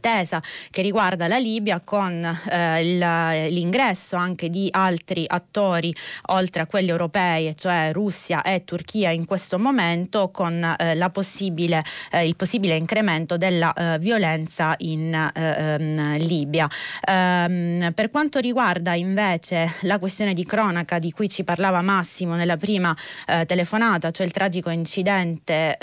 tesa 0.01 0.43
che 0.70 0.83
riguarda 0.83 1.29
la 1.29 1.39
Libia 1.39 1.81
con 1.81 2.24
eh, 2.51 3.49
l'ingresso 3.49 4.16
anche 4.16 4.49
di 4.49 4.68
altri 4.70 5.24
attori 5.26 5.95
oltre 6.26 6.62
a 6.62 6.66
quelli 6.66 6.91
europei, 6.91 7.55
cioè 7.57 7.91
Russia 7.93 8.43
e 8.43 8.64
Turchia 8.64 9.11
in 9.11 9.24
questo 9.24 9.59
momento 9.59 10.31
con 10.31 10.62
eh, 10.79 10.97
possibile, 11.12 11.83
eh, 12.11 12.26
il 12.26 12.37
possibile 12.37 12.76
incremento 12.76 13.37
della 13.37 13.72
eh, 13.72 13.99
violenza 13.99 14.74
in 14.79 15.31
ehm, 15.35 16.18
Libia. 16.18 16.68
Ehm, 17.09 17.93
per 17.95 18.11
quanto 18.11 18.39
riguarda 18.39 18.95
invece 18.95 19.74
la 19.83 19.99
questione 19.99 20.35
di 20.35 20.45
cronaca 20.45 20.99
di 20.99 21.11
cui 21.12 21.29
ci 21.29 21.45
parlava 21.45 21.81
Massimo 21.83 22.35
nella 22.35 22.57
prima 22.57 22.95
eh, 23.26 23.45
telefonata, 23.47 24.11
cioè 24.11 24.26
il 24.26 24.33
tragico 24.33 24.70
incidente 24.70 25.76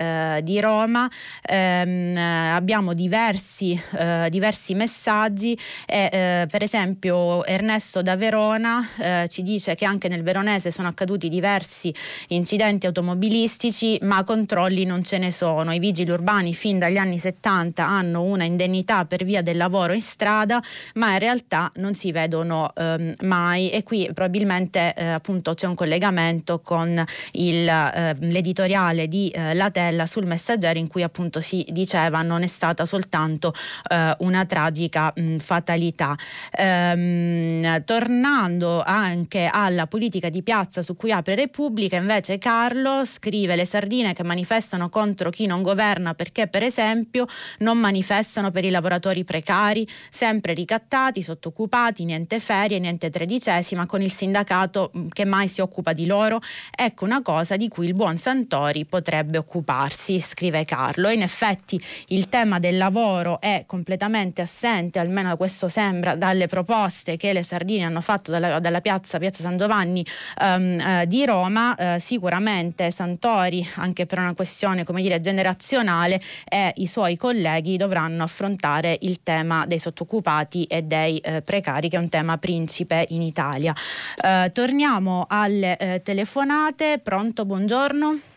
di 0.43 0.59
Roma, 0.59 1.09
ehm, 1.41 2.17
abbiamo 2.17 2.93
diversi 2.93 3.79
eh, 3.97 4.27
diversi 4.29 4.73
messaggi 4.73 5.57
e 5.85 6.09
eh, 6.11 6.47
per 6.49 6.63
esempio 6.63 7.45
Ernesto 7.45 8.01
da 8.01 8.15
Verona 8.15 8.87
eh, 8.97 9.27
ci 9.29 9.43
dice 9.43 9.75
che 9.75 9.85
anche 9.85 10.07
nel 10.07 10.23
veronese 10.23 10.71
sono 10.71 10.87
accaduti 10.87 11.29
diversi 11.29 11.93
incidenti 12.29 12.85
automobilistici 12.85 13.97
ma 14.01 14.23
controlli 14.23 14.85
non 14.85 15.03
ce 15.03 15.17
ne 15.17 15.31
sono. 15.31 15.73
I 15.73 15.79
vigili 15.79 16.11
urbani 16.11 16.53
fin 16.53 16.79
dagli 16.79 16.97
anni 16.97 17.17
70 17.17 17.85
hanno 17.85 18.23
una 18.23 18.43
indennità 18.43 19.05
per 19.05 19.23
via 19.23 19.41
del 19.41 19.57
lavoro 19.57 19.93
in 19.93 20.01
strada 20.01 20.61
ma 20.95 21.13
in 21.13 21.19
realtà 21.19 21.71
non 21.75 21.93
si 21.93 22.11
vedono 22.11 22.71
ehm, 22.75 23.15
mai 23.21 23.69
e 23.69 23.83
qui 23.83 24.09
probabilmente 24.13 24.93
eh, 24.95 25.05
appunto 25.05 25.53
c'è 25.53 25.67
un 25.67 25.75
collegamento 25.75 26.61
con 26.61 27.03
il, 27.33 27.67
eh, 27.67 28.15
l'editoriale 28.19 29.07
di 29.07 29.29
eh, 29.29 29.53
Latella 29.53 30.05
sul 30.05 30.25
messaggero 30.25 30.79
in 30.79 30.87
cui 30.87 31.03
appunto 31.03 31.41
si 31.41 31.65
diceva 31.69 32.21
non 32.21 32.43
è 32.43 32.47
stata 32.47 32.85
soltanto 32.85 33.53
eh, 33.89 34.15
una 34.19 34.45
tragica 34.45 35.11
mh, 35.15 35.37
fatalità. 35.37 36.15
Ehm, 36.51 37.83
tornando 37.83 38.81
anche 38.83 39.49
alla 39.51 39.87
politica 39.87 40.29
di 40.29 40.43
piazza 40.43 40.81
su 40.81 40.95
cui 40.95 41.11
apre 41.11 41.35
Repubblica, 41.35 41.97
invece 41.97 42.37
Carlo 42.37 43.05
scrive 43.05 43.55
le 43.55 43.65
sardine 43.65 44.13
che 44.13 44.23
manifestano 44.23 44.89
contro 44.89 45.29
chi 45.29 45.45
non 45.45 45.61
governa 45.61 46.13
perché 46.13 46.47
per 46.47 46.63
esempio 46.63 47.25
non 47.59 47.77
manifestano 47.77 48.51
per 48.51 48.65
i 48.65 48.69
lavoratori 48.69 49.23
precari, 49.23 49.87
sempre 50.09 50.53
ricattati, 50.53 51.21
sottoccupati, 51.21 52.05
niente 52.05 52.39
ferie, 52.39 52.79
niente 52.79 53.09
tredicesima, 53.09 53.85
con 53.85 54.01
il 54.01 54.11
sindacato 54.11 54.91
che 55.09 55.25
mai 55.25 55.47
si 55.47 55.61
occupa 55.61 55.93
di 55.93 56.05
loro. 56.05 56.39
Ecco 56.75 57.05
una 57.05 57.21
cosa 57.21 57.57
di 57.57 57.67
cui 57.67 57.87
il 57.87 57.93
buon 57.93 58.17
Santori 58.17 58.85
potrebbe 58.85 59.37
occuparsi, 59.37 60.19
scrive 60.19 60.65
Carlo. 60.65 61.09
In 61.09 61.21
effetti 61.21 61.81
il 62.07 62.29
tema 62.29 62.59
del 62.59 62.77
lavoro 62.77 63.39
è 63.41 63.63
completamente 63.65 64.41
assente, 64.41 64.99
almeno 64.99 65.35
questo 65.37 65.67
sembra, 65.67 66.15
dalle 66.15 66.47
proposte 66.47 67.17
che 67.17 67.33
le 67.33 67.43
Sardine 67.43 67.83
hanno 67.85 68.01
fatto 68.01 68.31
dalla, 68.31 68.59
dalla 68.59 68.81
piazza, 68.81 69.17
piazza 69.17 69.41
San 69.41 69.57
Giovanni 69.57 70.05
um, 70.41 70.79
eh, 70.79 71.05
di 71.07 71.25
Roma. 71.25 71.75
Eh, 71.75 71.99
sicuramente 71.99 72.91
Santori, 72.91 73.67
anche 73.75 74.05
per 74.05 74.19
una 74.19 74.33
questione 74.33 74.83
come 74.83 75.01
dire, 75.01 75.19
generazionale, 75.19 76.21
e 76.47 76.71
i 76.75 76.87
suoi 76.87 77.17
colleghi 77.17 77.77
dovranno 77.77 78.23
affrontare 78.23 78.97
il 79.01 79.21
tema 79.23 79.65
dei 79.65 79.79
sottoccupati 79.79 80.63
e 80.63 80.83
dei 80.83 81.17
eh, 81.19 81.41
precari, 81.41 81.89
che 81.89 81.97
è 81.97 81.99
un 81.99 82.09
tema 82.09 82.37
principe 82.37 83.05
in 83.09 83.21
Italia. 83.21 83.73
Eh, 84.21 84.51
torniamo 84.53 85.25
alle 85.27 85.77
eh, 85.77 86.01
telefonate. 86.01 86.99
Pronto, 87.03 87.45
buongiorno. 87.45 88.34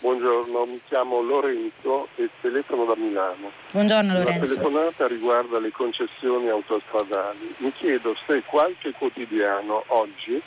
Buongiorno, 0.00 0.64
mi 0.64 0.80
chiamo 0.88 1.20
Lorenzo 1.20 2.08
e 2.16 2.30
telefono 2.40 2.86
da 2.86 2.94
Milano. 2.96 3.52
Buongiorno 3.70 4.14
Lorenzo. 4.14 4.30
La 4.30 4.46
telefonata 4.46 5.06
riguarda 5.06 5.58
le 5.58 5.70
concessioni 5.72 6.48
autostradali. 6.48 7.54
Mi 7.58 7.70
chiedo 7.70 8.16
se 8.26 8.42
qualche 8.46 8.92
quotidiano 8.92 9.84
oggi 9.88 10.40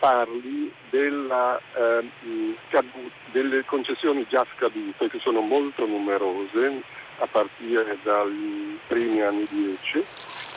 parli 0.00 0.72
della, 0.90 1.60
eh, 1.74 2.10
delle 3.30 3.64
concessioni 3.64 4.26
già 4.28 4.44
scadute, 4.56 5.08
che 5.08 5.20
sono 5.20 5.42
molto 5.42 5.86
numerose, 5.86 6.82
a 7.20 7.26
partire 7.30 7.98
dai 8.02 8.80
primi 8.88 9.20
anni 9.22 9.46
10, 9.48 10.04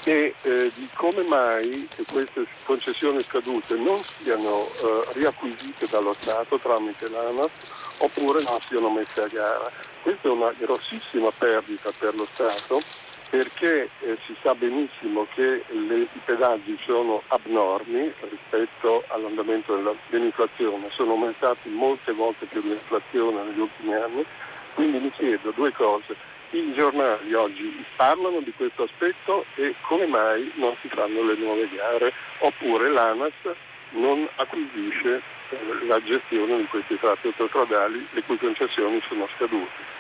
e 0.04 0.34
eh, 0.41 0.72
di 0.74 0.89
come 0.95 1.24
mai 1.24 1.88
queste 2.12 2.45
concessioni 2.64 3.22
scadute 3.22 3.76
non 3.76 3.99
siano 4.02 4.66
eh, 4.66 5.04
riacquisite 5.14 5.88
dallo 5.89 6.14
Stato 6.14 6.58
tramite 6.58 7.10
l'ANAS 7.10 7.52
oppure 7.99 8.41
non 8.43 8.60
siano 8.66 8.89
messe 8.89 9.22
a 9.22 9.28
gara. 9.28 9.72
Questa 10.02 10.28
è 10.28 10.32
una 10.32 10.52
grossissima 10.58 11.30
perdita 11.38 11.91
per 11.97 12.16
lo 12.16 12.26
Stato 12.26 12.82
perché 13.30 13.89
eh, 14.02 14.18
si 14.26 14.36
sa 14.41 14.54
benissimo 14.56 15.26
che 15.34 15.64
le, 15.70 16.02
i 16.02 16.20
pedaggi 16.26 16.78
sono 16.84 17.22
abnormi 17.28 18.12
rispetto 18.30 19.06
all'andamento 19.08 19.74
della, 19.76 19.93
dell'inflazione, 20.10 20.89
sono 20.91 21.12
aumentati 21.12 21.70
molte 21.70 22.12
volte 22.12 22.45
più 22.45 22.62
dell'inflazione 22.62 23.43
negli 23.43 23.60
ultimi 23.60 23.93
anni, 23.93 24.26
quindi 24.74 24.97
mi 24.99 25.12
chiedo 25.12 25.52
due 25.52 25.72
cose. 25.72 26.30
I 26.54 26.74
giornali 26.74 27.34
oggi 27.34 27.86
parlano 27.95 28.41
di 28.41 28.52
questo 28.52 28.84
aspetto 28.84 29.45
e 29.56 29.74
come 29.88 30.06
mai 30.06 30.52
non 30.56 30.76
si 30.82 30.89
fanno 30.89 31.24
le 31.24 31.36
nuove 31.36 31.70
gare 31.74 32.12
oppure 32.39 32.89
l'ANAS 32.89 33.32
non 33.91 34.28
acquisisce 34.36 35.22
eh, 35.49 35.86
la 35.88 36.04
gestione 36.04 36.58
di 36.58 36.66
questi 36.66 36.99
tratti 36.99 37.28
autostradali 37.28 38.06
le 38.12 38.24
cui 38.24 38.38
concessioni 38.38 38.99
sono 39.08 39.30
scadute. 39.36 39.99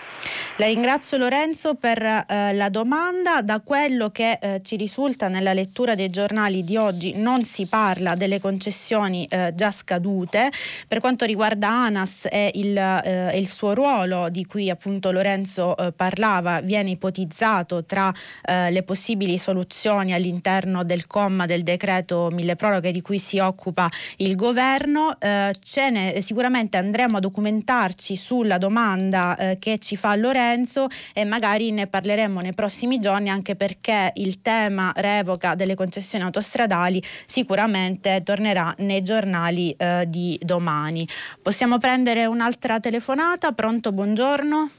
La 0.57 0.67
ringrazio 0.67 1.17
Lorenzo 1.17 1.75
per 1.75 2.03
eh, 2.03 2.53
la 2.53 2.69
domanda. 2.69 3.41
Da 3.41 3.61
quello 3.61 4.09
che 4.09 4.37
eh, 4.39 4.61
ci 4.63 4.75
risulta 4.75 5.29
nella 5.29 5.53
lettura 5.53 5.95
dei 5.95 6.09
giornali 6.09 6.63
di 6.63 6.75
oggi 6.75 7.13
non 7.15 7.43
si 7.43 7.65
parla 7.67 8.15
delle 8.15 8.39
concessioni 8.39 9.25
eh, 9.25 9.53
già 9.55 9.71
scadute. 9.71 10.51
Per 10.87 10.99
quanto 10.99 11.25
riguarda 11.25 11.69
ANAS 11.69 12.27
e 12.29 12.51
il, 12.55 12.77
eh, 12.77 13.39
il, 13.39 13.47
suo 13.47 13.73
ruolo 13.73 14.27
di 14.29 14.45
cui 14.45 14.69
appunto 14.69 15.11
Lorenzo 15.11 15.75
eh, 15.75 15.93
parlava, 15.93 16.59
viene 16.59 16.91
ipotizzato 16.91 17.85
tra 17.85 18.13
eh, 18.43 18.71
le 18.71 18.83
possibili 18.83 19.37
soluzioni 19.37 20.13
all'interno 20.13 20.83
del 20.83 21.07
comma 21.07 21.45
del 21.45 21.63
decreto 21.63 22.29
mille 22.29 22.55
proroghe 22.55 22.91
di 22.91 23.01
cui 23.01 23.19
si 23.19 23.39
occupa 23.39 23.89
il 24.17 24.35
governo. 24.35 25.17
Ne, 25.21 26.21
sicuramente 26.21 26.77
andremo 26.77 27.17
a 27.17 27.19
documentarci 27.19 28.15
sulla 28.15 28.57
domanda 28.57 29.55
che 29.57 29.79
ci 29.79 29.95
fa 29.95 30.15
Lorenzo 30.15 30.40
senso 30.41 30.87
e 31.13 31.23
magari 31.23 31.71
ne 31.71 31.87
parleremo 31.87 32.39
nei 32.39 32.53
prossimi 32.53 32.99
giorni 32.99 33.29
anche 33.29 33.55
perché 33.55 34.11
il 34.15 34.41
tema 34.41 34.91
revoca 34.95 35.53
delle 35.55 35.75
concessioni 35.75 36.23
autostradali 36.23 37.01
sicuramente 37.25 38.21
tornerà 38.23 38.73
nei 38.79 39.03
giornali 39.03 39.73
eh, 39.77 40.05
di 40.07 40.39
domani. 40.41 41.07
Possiamo 41.41 41.77
prendere 41.77 42.25
un'altra 42.25 42.79
telefonata? 42.79 43.51
Pronto, 43.51 43.91
buongiorno. 43.91 44.69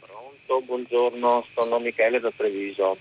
Pronto, 0.00 0.66
buongiorno, 0.66 1.46
sono 1.54 1.78
Michele 1.78 2.18
da 2.18 2.32
Treviso. 2.36 2.96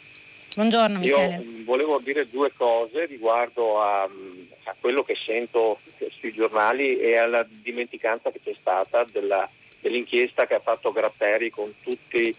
Buongiorno 0.55 0.99
Michele. 0.99 1.35
Io 1.35 1.63
volevo 1.63 1.99
dire 1.99 2.27
due 2.29 2.51
cose 2.55 3.05
riguardo 3.05 3.81
a, 3.81 4.03
a 4.03 4.75
quello 4.79 5.03
che 5.03 5.15
sento 5.15 5.79
sui 6.19 6.33
giornali 6.33 6.99
e 6.99 7.17
alla 7.17 7.45
dimenticanza 7.47 8.31
che 8.31 8.41
c'è 8.43 8.55
stata 8.59 9.05
della 9.11 9.47
dell'inchiesta 9.79 10.47
che 10.47 10.55
ha 10.55 10.59
fatto 10.59 10.91
Gratteri 10.91 11.49
con 11.49 11.73
tutti 11.81 12.35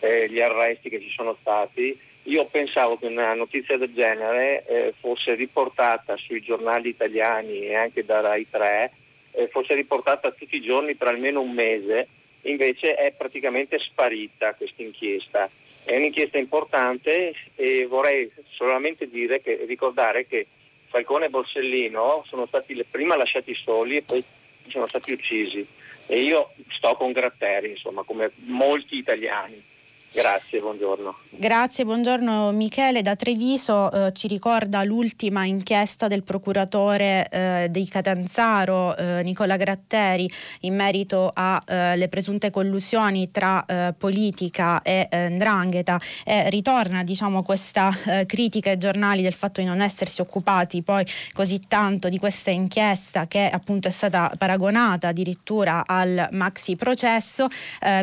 eh, 0.00 0.28
gli 0.28 0.40
arresti 0.40 0.88
che 0.88 1.00
ci 1.00 1.10
sono 1.10 1.36
stati. 1.40 1.98
Io 2.24 2.46
pensavo 2.46 2.96
che 2.98 3.06
una 3.06 3.34
notizia 3.34 3.76
del 3.76 3.92
genere 3.92 4.64
eh, 4.66 4.94
fosse 4.98 5.34
riportata 5.34 6.16
sui 6.16 6.40
giornali 6.40 6.88
italiani 6.88 7.66
e 7.66 7.74
anche 7.74 8.04
da 8.04 8.20
Rai 8.20 8.46
3, 8.48 8.92
eh, 9.32 9.48
fosse 9.48 9.74
riportata 9.74 10.30
tutti 10.30 10.56
i 10.56 10.62
giorni 10.62 10.94
per 10.94 11.08
almeno 11.08 11.40
un 11.42 11.52
mese, 11.52 12.08
invece 12.42 12.94
è 12.94 13.12
praticamente 13.12 13.78
sparita 13.78 14.54
questa 14.54 14.82
inchiesta. 14.82 15.50
È 15.84 15.94
un'inchiesta 15.96 16.38
importante 16.38 17.34
e 17.56 17.86
vorrei 17.86 18.30
solamente 18.52 19.10
che, 19.10 19.64
ricordare 19.66 20.26
che 20.26 20.46
Falcone 20.86 21.26
e 21.26 21.28
Borsellino 21.28 22.24
sono 22.26 22.46
stati 22.46 22.82
prima 22.90 23.16
lasciati 23.16 23.52
soli 23.54 23.96
e 23.96 24.02
poi 24.02 24.24
sono 24.68 24.86
stati 24.86 25.12
uccisi 25.12 25.66
e 26.06 26.20
io 26.20 26.52
sto 26.70 26.94
con 26.96 27.12
Gratteri, 27.12 27.70
insomma, 27.70 28.02
come 28.02 28.32
molti 28.44 28.96
italiani. 28.96 29.62
Grazie, 30.14 30.60
buongiorno. 30.60 31.16
Grazie, 31.30 31.84
buongiorno 31.84 32.52
Michele. 32.52 33.02
Da 33.02 33.16
Treviso 33.16 33.90
eh, 33.90 34.12
ci 34.12 34.28
ricorda 34.28 34.84
l'ultima 34.84 35.44
inchiesta 35.44 36.06
del 36.06 36.22
procuratore 36.22 37.26
eh, 37.28 37.66
di 37.68 37.88
Catanzaro, 37.88 38.96
eh, 38.96 39.22
Nicola 39.24 39.56
Gratteri, 39.56 40.30
in 40.60 40.76
merito 40.76 41.32
alle 41.34 42.04
eh, 42.04 42.08
presunte 42.08 42.50
collusioni 42.50 43.32
tra 43.32 43.64
eh, 43.66 43.94
politica 43.98 44.80
e 44.82 45.08
eh, 45.10 45.28
Ndrangheta 45.30 46.00
e 46.24 46.48
ritorna 46.50 47.02
diciamo, 47.02 47.42
questa 47.42 47.92
critica 48.26 48.70
ai 48.70 48.78
giornali 48.78 49.22
del 49.22 49.32
fatto 49.32 49.60
di 49.60 49.66
non 49.66 49.80
essersi 49.80 50.20
occupati 50.20 50.82
poi 50.82 51.04
così 51.32 51.58
tanto 51.66 52.08
di 52.08 52.18
questa 52.18 52.50
inchiesta 52.52 53.26
che 53.26 53.48
appunto 53.52 53.88
è 53.88 53.90
stata 53.90 54.30
paragonata 54.38 55.08
addirittura 55.08 55.82
al 55.84 56.28
maxi 56.30 56.76
processo. 56.76 57.48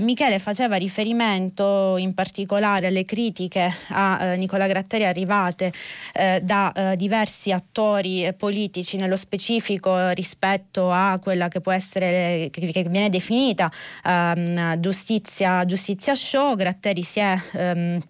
Michele 0.01 0.39
faceva 0.39 0.75
riferimento 0.75 1.99
in 2.01 2.13
particolare 2.13 2.87
alle 2.87 3.05
critiche 3.05 3.73
a 3.89 4.23
eh, 4.23 4.37
Nicola 4.37 4.67
Gratteri 4.67 5.05
arrivate 5.05 5.71
eh, 6.13 6.39
da 6.43 6.71
eh, 6.71 6.95
diversi 6.95 7.51
attori 7.51 8.33
politici, 8.37 8.97
nello 8.97 9.15
specifico 9.15 10.09
rispetto 10.09 10.91
a 10.91 11.19
quella 11.21 11.47
che 11.47 11.61
può 11.61 11.71
essere, 11.71 12.49
che, 12.51 12.85
viene 12.89 13.09
definita 13.09 13.71
ehm, 14.05 14.79
giustizia, 14.79 15.65
giustizia 15.65 16.15
show. 16.15 16.55
Gratteri 16.55 17.03
si 17.03 17.19
è 17.19 17.39
ehm, 17.53 18.01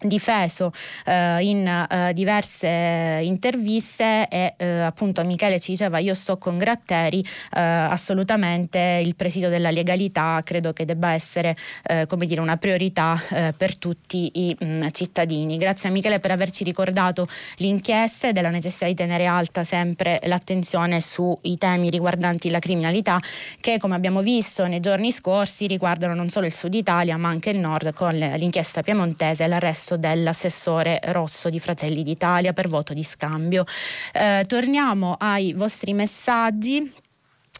difeso 0.00 0.72
eh, 1.06 1.42
in 1.42 1.66
eh, 1.66 2.12
diverse 2.12 3.20
interviste 3.22 4.28
e 4.28 4.54
eh, 4.56 4.66
appunto 4.80 5.24
Michele 5.24 5.58
ci 5.58 5.72
diceva 5.72 5.98
io 5.98 6.14
sto 6.14 6.38
con 6.38 6.56
Gratteri 6.56 7.20
eh, 7.20 7.60
assolutamente 7.60 9.00
il 9.02 9.16
presidio 9.16 9.48
della 9.48 9.70
legalità 9.70 10.40
credo 10.44 10.72
che 10.72 10.84
debba 10.84 11.12
essere 11.12 11.56
eh, 11.84 12.06
come 12.06 12.26
dire 12.26 12.40
una 12.40 12.56
priorità 12.56 13.20
eh, 13.30 13.54
per 13.56 13.76
tutti 13.76 14.30
i 14.34 14.56
mh, 14.58 14.66
mm, 14.66 14.86
cittadini 14.92 15.56
grazie 15.56 15.88
a 15.88 15.92
Michele 15.92 16.20
per 16.20 16.30
averci 16.30 16.62
ricordato 16.62 17.26
l'inchiesta 17.56 18.28
e 18.28 18.32
della 18.32 18.50
necessità 18.50 18.86
di 18.86 18.94
tenere 18.94 19.26
alta 19.26 19.64
sempre 19.64 20.20
l'attenzione 20.24 21.00
sui 21.00 21.56
temi 21.58 21.90
riguardanti 21.90 22.50
la 22.50 22.60
criminalità 22.60 23.20
che 23.60 23.78
come 23.78 23.96
abbiamo 23.96 24.22
visto 24.22 24.64
nei 24.66 24.80
giorni 24.80 25.10
scorsi 25.10 25.66
riguardano 25.66 26.14
non 26.14 26.28
solo 26.28 26.46
il 26.46 26.54
sud 26.54 26.74
Italia 26.74 27.16
ma 27.16 27.28
anche 27.28 27.50
il 27.50 27.58
nord 27.58 27.92
con 27.94 28.14
l'inchiesta 28.14 28.82
piemontese 28.82 29.42
e 29.42 29.48
l'arresto 29.48 29.87
processo 29.88 29.96
dell'assessore 29.96 31.00
Rosso 31.06 31.48
di 31.48 31.58
Fratelli 31.58 32.02
d'Italia 32.02 32.52
per 32.52 32.68
voto 32.68 32.92
di 32.92 33.02
scambio. 33.02 33.64
Eh, 34.12 34.44
torniamo 34.46 35.16
ai 35.18 35.54
vostri 35.54 35.94
messaggi. 35.94 37.07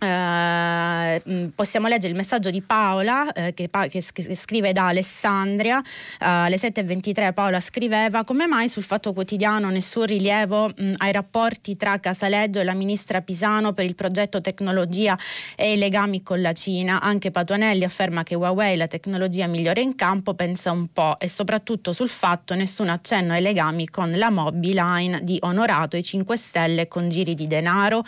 Uh, 0.01 1.51
possiamo 1.57 1.89
leggere 1.89 2.13
il 2.13 2.15
messaggio 2.15 2.51
di 2.51 2.63
Paola 2.63 3.25
uh, 3.35 3.53
che, 3.53 3.69
che, 3.69 4.01
scrive 4.01 4.73
da 4.73 4.87
Alessandria. 4.87 5.79
Uh, 5.79 5.83
alle 6.19 6.55
7.23 6.55 7.33
Paola 7.33 7.59
scriveva 7.59 8.23
come 8.23 8.47
mai 8.47 8.69
sul 8.69 8.85
Fatto 8.85 9.13
Quotidiano 9.13 9.71
nessun 9.71 10.07
rilievo 10.07 10.69
mh, 10.69 10.95
ai 10.99 11.11
rapporti 11.11 11.75
tra 11.77 11.99
Casaleggio 11.99 12.61
e 12.61 12.65
la 12.65 12.75
ministra 12.75 13.23
Pisano 13.23 13.73
per 13.73 13.87
il 13.87 13.97
progetto 13.97 14.41
tecnologia 14.41 15.19
e 15.57 15.73
i 15.73 15.77
legami 15.77 16.23
con 16.23 16.41
la 16.41 16.53
Cina? 16.53 17.01
Anche 17.01 17.33
Patuanelli 17.33 17.83
afferma 17.83 18.23
che 18.23 18.37
Huawei 18.37 18.77
la 18.77 18.87
tecnologia 18.87 19.49
migliore 19.49 19.81
in 19.81 19.97
campo 19.97 20.35
pensa 20.35 20.71
un 20.71 20.93
po' 20.93 21.19
e 21.19 21.29
soprattutto 21.29 21.93
sul 21.93 22.09
fatto 22.09 22.55
nessun 22.55 22.89
accenno 22.89 23.33
ai 23.33 23.43
legami 23.43 23.89
con 23.89 24.13
la 24.13 24.31
Mobiline 24.31 25.25
di 25.25 25.39
Onorato 25.43 25.97
e 25.97 26.03
5 26.05 26.37
Stelle 26.37 26.87
con 26.87 27.09
giri 27.09 27.35
di 27.35 27.49
denaro. 27.49 28.05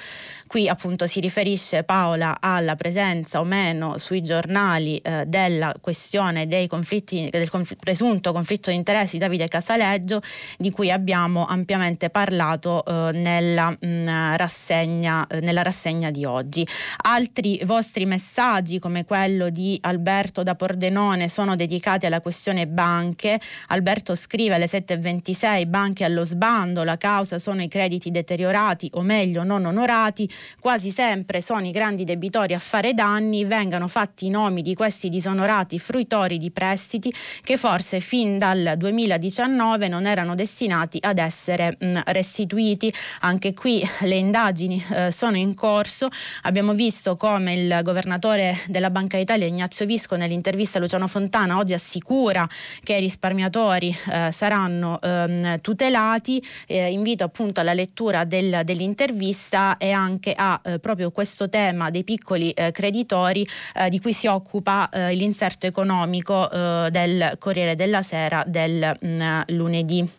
Qui 0.47 0.68
appunto 0.68 1.09
si 1.09 1.18
riferisce 1.18 1.78
Paola 1.85 2.39
alla 2.41 2.74
presenza 2.74 3.41
o 3.41 3.45
meno 3.45 3.99
sui 3.99 4.22
giornali 4.22 4.99
eh, 4.99 5.24
della 5.26 5.74
questione 5.81 6.47
del 6.47 6.68
conf- 6.68 7.76
presunto 7.76 8.33
conflitto 8.33 8.70
di 8.70 8.76
interessi 8.76 9.12
di 9.12 9.18
Davide 9.18 9.49
Casaleggio, 9.49 10.20
di 10.59 10.70
cui 10.70 10.91
abbiamo 10.91 11.47
ampiamente 11.47 12.11
parlato 12.11 12.85
eh, 12.85 13.12
nella, 13.12 13.70
mh, 13.70 13.87
mm, 13.87 14.35
rassegna, 14.37 15.26
eh, 15.26 15.41
nella 15.41 15.62
rassegna 15.62 16.11
di 16.11 16.24
oggi. 16.24 16.66
Altri 17.03 17.61
vostri 17.64 18.07
messaggi, 18.07 18.78
come 18.78 19.05
quello 19.05 19.51
di 19.51 19.78
Alberto 19.83 20.43
da 20.43 20.55
Pordenone, 20.55 21.28
sono 21.28 21.57
dedicati 21.57 22.07
alla 22.07 22.20
questione 22.20 22.66
banche. 22.66 23.41
Alberto 23.68 24.14
scrive 24.14 24.55
alle 24.55 24.66
7.26 24.66 25.66
banche 25.66 26.05
allo 26.05 26.24
sbando, 26.24 26.83
la 26.85 26.97
causa 26.97 27.39
sono 27.39 27.62
i 27.62 27.68
crediti 27.68 28.11
deteriorati 28.11 28.91
o 28.95 29.03
meglio 29.03 29.43
non 29.43 29.64
onorati, 29.64 30.28
quasi 30.61 30.91
sempre 30.91 31.41
sono 31.41 31.66
i 31.66 31.69
i 31.70 31.72
grandi 31.72 32.04
debitori 32.04 32.52
a 32.52 32.58
fare 32.58 32.92
danni, 32.94 33.44
vengano 33.44 33.88
fatti 33.88 34.26
i 34.26 34.30
nomi 34.30 34.60
di 34.60 34.74
questi 34.74 35.08
disonorati 35.08 35.78
fruitori 35.78 36.36
di 36.36 36.50
prestiti 36.50 37.12
che 37.42 37.56
forse 37.56 38.00
fin 38.00 38.38
dal 38.38 38.74
2019 38.76 39.88
non 39.88 40.04
erano 40.06 40.34
destinati 40.34 40.98
ad 41.00 41.18
essere 41.18 41.76
mh, 41.78 42.00
restituiti. 42.06 42.92
Anche 43.20 43.54
qui 43.54 43.82
le 44.00 44.16
indagini 44.16 44.84
eh, 44.92 45.10
sono 45.10 45.36
in 45.36 45.54
corso. 45.54 46.08
Abbiamo 46.42 46.74
visto 46.74 47.16
come 47.16 47.54
il 47.54 47.78
governatore 47.82 48.58
della 48.66 48.90
Banca 48.90 49.16
d'Italia 49.16 49.46
Ignazio 49.46 49.86
Visco 49.86 50.16
nell'intervista 50.16 50.78
a 50.78 50.80
Luciano 50.80 51.06
Fontana 51.06 51.56
oggi 51.56 51.72
assicura 51.72 52.48
che 52.82 52.94
i 52.94 53.00
risparmiatori 53.00 53.96
eh, 54.10 54.30
saranno 54.32 55.00
ehm, 55.00 55.60
tutelati. 55.60 56.42
Eh, 56.66 56.90
invito 56.90 57.22
appunto 57.24 57.60
alla 57.60 57.74
lettura 57.74 58.24
del, 58.24 58.62
dell'intervista 58.64 59.76
e 59.78 59.92
anche 59.92 60.34
a 60.36 60.60
eh, 60.64 60.78
proprio 60.80 61.12
questo 61.12 61.48
tema 61.48 61.58
tema 61.61 61.90
dei 61.90 62.04
piccoli 62.04 62.50
eh, 62.52 62.70
creditori 62.72 63.46
eh, 63.74 63.90
di 63.90 64.00
cui 64.00 64.14
si 64.14 64.26
occupa 64.26 64.88
eh, 64.88 65.14
l'inserto 65.14 65.66
economico 65.66 66.50
eh, 66.50 66.88
del 66.90 67.34
Corriere 67.38 67.74
della 67.74 68.02
Sera 68.02 68.42
del 68.46 68.96
mh, 68.98 69.06
mm, 69.06 69.40
lunedì. 69.48 70.11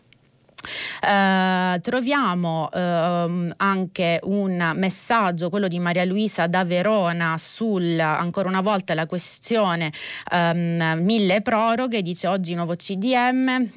Uh, 1.02 1.80
troviamo 1.80 2.68
uh, 2.72 3.52
anche 3.56 4.20
un 4.22 4.70
messaggio, 4.76 5.50
quello 5.50 5.66
di 5.66 5.80
Maria 5.80 6.04
Luisa 6.04 6.46
da 6.46 6.64
Verona, 6.64 7.36
sul 7.36 7.98
ancora 7.98 8.48
una 8.48 8.60
volta 8.60 8.94
la 8.94 9.06
questione 9.06 9.90
um, 10.30 11.00
mille 11.00 11.42
proroghe, 11.42 12.00
dice 12.00 12.28
oggi 12.28 12.54
nuovo 12.54 12.76
CDM, 12.76 13.68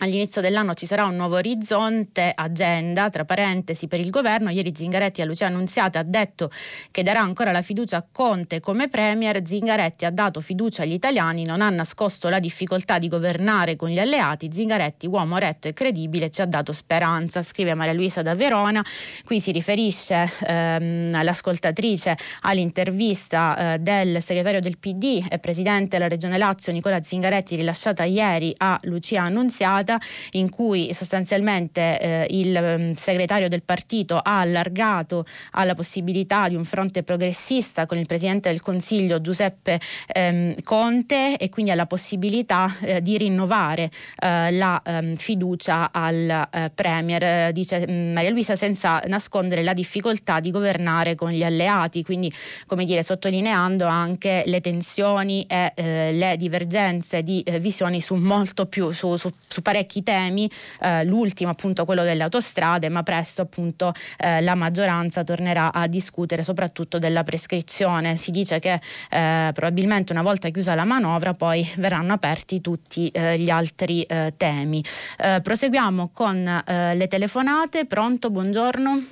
All'inizio 0.00 0.40
dell'anno 0.40 0.74
ci 0.74 0.86
sarà 0.86 1.06
un 1.06 1.16
nuovo 1.16 1.34
orizzonte, 1.34 2.30
agenda, 2.32 3.10
tra 3.10 3.24
parentesi, 3.24 3.88
per 3.88 3.98
il 3.98 4.10
governo. 4.10 4.48
Ieri 4.48 4.72
Zingaretti 4.72 5.22
a 5.22 5.24
Lucia 5.24 5.46
Annunziata 5.46 5.98
ha 5.98 6.04
detto 6.04 6.52
che 6.92 7.02
darà 7.02 7.18
ancora 7.20 7.50
la 7.50 7.62
fiducia 7.62 7.96
a 7.96 8.06
Conte 8.10 8.60
come 8.60 8.86
Premier. 8.86 9.44
Zingaretti 9.44 10.04
ha 10.04 10.10
dato 10.10 10.40
fiducia 10.40 10.84
agli 10.84 10.92
italiani, 10.92 11.44
non 11.44 11.60
ha 11.60 11.68
nascosto 11.70 12.28
la 12.28 12.38
difficoltà 12.38 12.98
di 12.98 13.08
governare 13.08 13.74
con 13.74 13.88
gli 13.88 13.98
alleati. 13.98 14.48
Zingaretti, 14.52 15.08
uomo 15.08 15.36
retto 15.36 15.66
e 15.66 15.72
credibile, 15.72 16.30
ci 16.30 16.42
ha 16.42 16.46
dato 16.46 16.72
speranza, 16.72 17.42
scrive 17.42 17.74
Maria 17.74 17.92
Luisa 17.92 18.22
da 18.22 18.36
Verona. 18.36 18.84
Qui 19.24 19.40
si 19.40 19.50
riferisce 19.50 20.30
ehm, 20.46 21.24
l'ascoltatrice 21.24 22.16
all'intervista 22.42 23.74
eh, 23.74 23.78
del 23.80 24.22
segretario 24.22 24.60
del 24.60 24.78
PD 24.78 25.26
e 25.28 25.40
presidente 25.40 25.96
della 25.96 26.06
Regione 26.08 26.38
Lazio 26.38 26.70
Nicola 26.70 27.02
Zingaretti 27.02 27.56
rilasciata 27.56 28.04
ieri 28.04 28.54
a 28.58 28.78
Lucia 28.82 29.22
Annunziata 29.22 29.86
puntata 29.88 29.98
in 30.32 30.50
cui 30.50 30.92
sostanzialmente 30.92 31.98
eh, 31.98 32.26
il 32.30 32.54
um, 32.54 32.92
segretario 32.92 33.48
del 33.48 33.62
partito 33.62 34.16
ha 34.16 34.40
allargato 34.40 35.24
alla 35.52 35.74
possibilità 35.74 36.48
di 36.48 36.54
un 36.54 36.64
fronte 36.64 37.02
progressista 37.02 37.86
con 37.86 37.96
il 37.96 38.06
Presidente 38.06 38.50
del 38.50 38.60
Consiglio 38.60 39.20
Giuseppe 39.22 39.80
ehm, 40.12 40.62
Conte 40.62 41.36
e 41.38 41.48
quindi 41.48 41.70
alla 41.70 41.86
possibilità 41.86 42.76
eh, 42.80 43.00
di 43.00 43.16
rinnovare 43.16 43.90
eh, 44.18 44.50
la 44.50 44.80
ehm, 44.84 45.14
fiducia 45.16 45.90
al 45.90 46.48
eh, 46.50 46.70
Premier, 46.74 47.52
dice 47.52 47.84
mm, 47.88 48.12
Maria 48.12 48.30
Luisa, 48.30 48.56
senza 48.56 49.00
nascondere 49.06 49.62
la 49.62 49.72
difficoltà 49.72 50.40
di 50.40 50.50
governare 50.50 51.14
con 51.14 51.30
gli 51.30 51.42
alleati, 51.42 52.02
quindi 52.02 52.30
come 52.66 52.84
dire 52.84 53.02
sottolineando 53.02 53.86
anche 53.86 54.42
le 54.46 54.60
tensioni 54.60 55.44
e 55.48 55.72
eh, 55.74 56.12
le 56.12 56.36
divergenze 56.36 57.22
di 57.22 57.40
eh, 57.42 57.58
visioni 57.58 58.00
su 58.00 58.16
molto 58.16 58.66
più 58.66 58.90
su, 58.92 59.16
su, 59.16 59.30
su 59.46 59.62
parecchi 59.62 59.77
parecchi 59.78 60.02
temi, 60.02 60.50
eh, 60.82 61.04
l'ultimo 61.04 61.50
appunto 61.50 61.84
quello 61.84 62.02
delle 62.02 62.22
autostrade, 62.24 62.88
ma 62.88 63.02
presto 63.02 63.42
appunto 63.42 63.92
eh, 64.18 64.40
la 64.40 64.54
maggioranza 64.54 65.22
tornerà 65.22 65.72
a 65.72 65.86
discutere 65.86 66.42
soprattutto 66.42 66.98
della 66.98 67.22
prescrizione. 67.22 68.16
Si 68.16 68.30
dice 68.30 68.58
che 68.58 68.80
eh, 69.10 69.50
probabilmente 69.52 70.12
una 70.12 70.22
volta 70.22 70.48
chiusa 70.48 70.74
la 70.74 70.84
manovra 70.84 71.32
poi 71.32 71.68
verranno 71.76 72.12
aperti 72.12 72.60
tutti 72.60 73.08
eh, 73.08 73.38
gli 73.38 73.50
altri 73.50 74.02
eh, 74.02 74.34
temi. 74.36 74.82
Eh, 75.18 75.40
proseguiamo 75.42 76.10
con 76.12 76.36
le 76.68 77.06
telefonate. 77.06 77.86
Pronto, 77.86 78.30
buongiorno. 78.30 79.02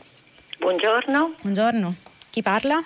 Buongiorno. 0.59 1.35
Buongiorno. 1.43 1.95
Chi 2.31 2.43
parla? 2.43 2.83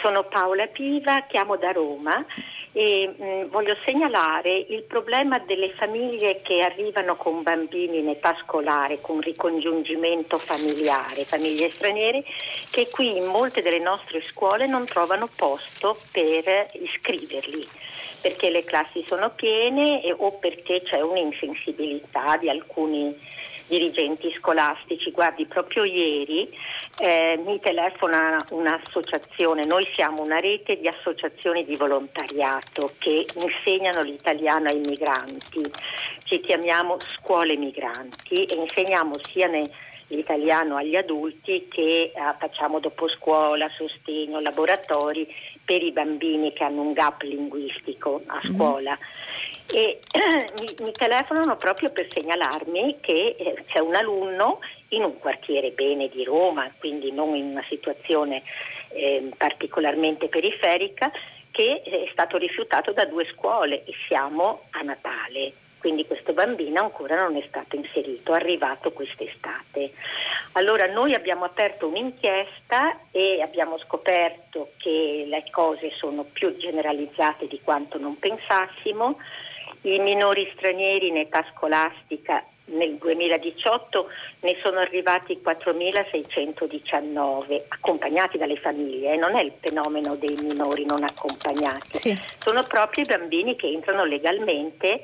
Sono 0.00 0.24
Paola 0.24 0.66
Piva, 0.66 1.24
chiamo 1.28 1.56
da 1.56 1.72
Roma 1.72 2.24
e 2.72 3.08
mh, 3.16 3.24
mm, 3.24 3.44
voglio 3.50 3.76
segnalare 3.84 4.66
il 4.68 4.82
problema 4.82 5.38
delle 5.38 5.70
famiglie 5.70 6.40
che 6.42 6.60
arrivano 6.60 7.16
con 7.16 7.42
bambini 7.42 7.98
in 7.98 8.08
età 8.08 8.36
scolare, 8.42 9.00
con 9.00 9.20
ricongiungimento 9.20 10.38
familiare, 10.38 11.24
famiglie 11.24 11.70
straniere, 11.70 12.22
che 12.70 12.88
qui 12.88 13.16
in 13.16 13.26
molte 13.26 13.62
delle 13.62 13.80
nostre 13.80 14.20
scuole 14.22 14.66
non 14.66 14.84
trovano 14.84 15.28
posto 15.34 15.96
per 16.12 16.66
iscriverli 16.72 17.66
perché 18.20 18.50
le 18.50 18.64
classi 18.64 19.02
sono 19.06 19.30
piene 19.30 20.02
e, 20.02 20.14
o 20.14 20.32
perché 20.38 20.82
c'è 20.82 21.00
un'insensibilità 21.00 22.36
di 22.36 22.50
alcuni 22.50 23.14
dirigenti 23.70 24.34
scolastici. 24.36 25.12
Guardi, 25.12 25.46
proprio 25.46 25.84
ieri 25.84 26.46
eh, 26.98 27.40
mi 27.46 27.60
telefona 27.60 28.44
un'associazione, 28.50 29.64
noi 29.64 29.88
siamo 29.94 30.22
una 30.22 30.40
rete 30.40 30.78
di 30.78 30.88
associazioni 30.88 31.64
di 31.64 31.76
volontariato 31.76 32.92
che 32.98 33.24
insegnano 33.36 34.02
l'italiano 34.02 34.68
ai 34.68 34.80
migranti, 34.84 35.62
ci 36.24 36.40
chiamiamo 36.40 36.96
scuole 36.98 37.56
migranti 37.56 38.44
e 38.44 38.56
insegniamo 38.56 39.12
sia 39.22 39.46
nei 39.46 39.70
l'italiano 40.10 40.74
agli 40.74 40.96
adulti 40.96 41.68
che 41.70 42.10
eh, 42.12 42.12
facciamo 42.36 42.80
dopo 42.80 43.06
scuola, 43.08 43.70
sostegno, 43.76 44.40
laboratori 44.40 45.24
per 45.64 45.84
i 45.84 45.92
bambini 45.92 46.52
che 46.52 46.64
hanno 46.64 46.80
un 46.80 46.92
gap 46.92 47.22
linguistico 47.22 48.20
a 48.26 48.40
mhm. 48.42 48.56
scuola. 48.56 48.90
Mm-hmm 48.90 49.59
e 49.72 50.00
mi, 50.60 50.84
mi, 50.84 50.92
telefonano 50.92 51.56
proprio 51.56 51.90
per 51.90 52.06
segnalarmi 52.10 52.98
che 53.00 53.36
eh, 53.38 53.64
c'è 53.66 53.78
un 53.78 53.94
alunno 53.94 54.60
in 54.88 55.04
un 55.04 55.18
quartiere 55.18 55.70
bene 55.70 56.08
di 56.08 56.24
Roma, 56.24 56.70
quindi 56.78 57.12
non 57.12 57.34
in 57.36 57.46
una 57.46 57.64
situazione 57.68 58.42
eh, 58.88 59.30
particolarmente 59.36 60.28
periferica, 60.28 61.10
che 61.50 61.82
è 61.82 62.08
stato 62.10 62.36
rifiutato 62.36 62.92
da 62.92 63.04
due 63.04 63.26
scuole 63.32 63.84
e 63.84 63.92
siamo 64.06 64.62
a 64.70 64.82
Natale. 64.82 65.52
Quindi 65.78 66.06
questo 66.06 66.34
bambino 66.34 66.82
ancora 66.82 67.22
non 67.22 67.36
è 67.36 67.44
stato 67.48 67.74
inserito, 67.74 68.34
è 68.34 68.36
arrivato 68.36 68.92
quest'estate. 68.92 69.92
Allora 70.52 70.86
noi 70.86 71.14
abbiamo 71.14 71.44
aperto 71.44 71.86
un'inchiesta 71.86 72.98
e 73.10 73.40
abbiamo 73.40 73.78
scoperto 73.78 74.72
che 74.76 75.24
le 75.26 75.44
cose 75.50 75.90
sono 75.96 76.24
più 76.24 76.54
generalizzate 76.58 77.46
di 77.46 77.60
quanto 77.64 77.98
non 77.98 78.18
pensassimo 78.18 79.16
i 79.82 79.98
minori 79.98 80.50
stranieri 80.56 81.08
in 81.08 81.16
età 81.16 81.44
scolastica 81.54 82.44
nel 82.70 82.96
2018 82.96 84.08
ne 84.40 84.56
sono 84.62 84.78
arrivati 84.78 85.40
4.619 85.44 87.64
accompagnati 87.68 88.38
dalle 88.38 88.56
famiglie, 88.56 89.12
eh? 89.14 89.16
non 89.16 89.36
è 89.36 89.42
il 89.42 89.52
fenomeno 89.58 90.14
dei 90.16 90.36
minori 90.40 90.84
non 90.84 91.02
accompagnati, 91.02 91.98
sì. 91.98 92.16
sono 92.38 92.62
proprio 92.64 93.04
i 93.04 93.06
bambini 93.06 93.56
che 93.56 93.66
entrano 93.66 94.04
legalmente 94.04 95.02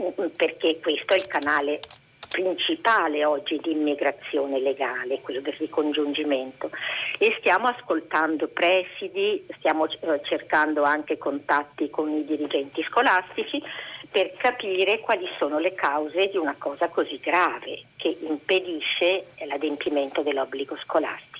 mm, 0.00 0.06
mm, 0.20 0.26
perché 0.36 0.78
questo 0.80 1.14
è 1.14 1.16
il 1.16 1.26
canale 1.26 1.80
principale 2.28 3.24
oggi 3.24 3.58
di 3.62 3.70
immigrazione 3.70 4.58
legale, 4.60 5.20
quello 5.20 5.40
del 5.40 5.54
ricongiungimento 5.54 6.70
e 7.18 7.34
stiamo 7.38 7.68
ascoltando 7.68 8.48
presidi, 8.48 9.46
stiamo 9.56 9.86
eh, 9.86 10.20
cercando 10.22 10.82
anche 10.82 11.16
contatti 11.16 11.88
con 11.88 12.10
i 12.10 12.26
dirigenti 12.26 12.82
scolastici 12.82 13.62
per 14.10 14.32
capire 14.36 15.00
quali 15.00 15.26
sono 15.38 15.58
le 15.58 15.74
cause 15.74 16.28
di 16.28 16.36
una 16.36 16.54
cosa 16.58 16.88
così 16.88 17.18
grave 17.18 17.82
che 17.96 18.16
impedisce 18.20 19.24
l'adempimento 19.46 20.22
dell'obbligo 20.22 20.76
scolastico. 20.76 21.34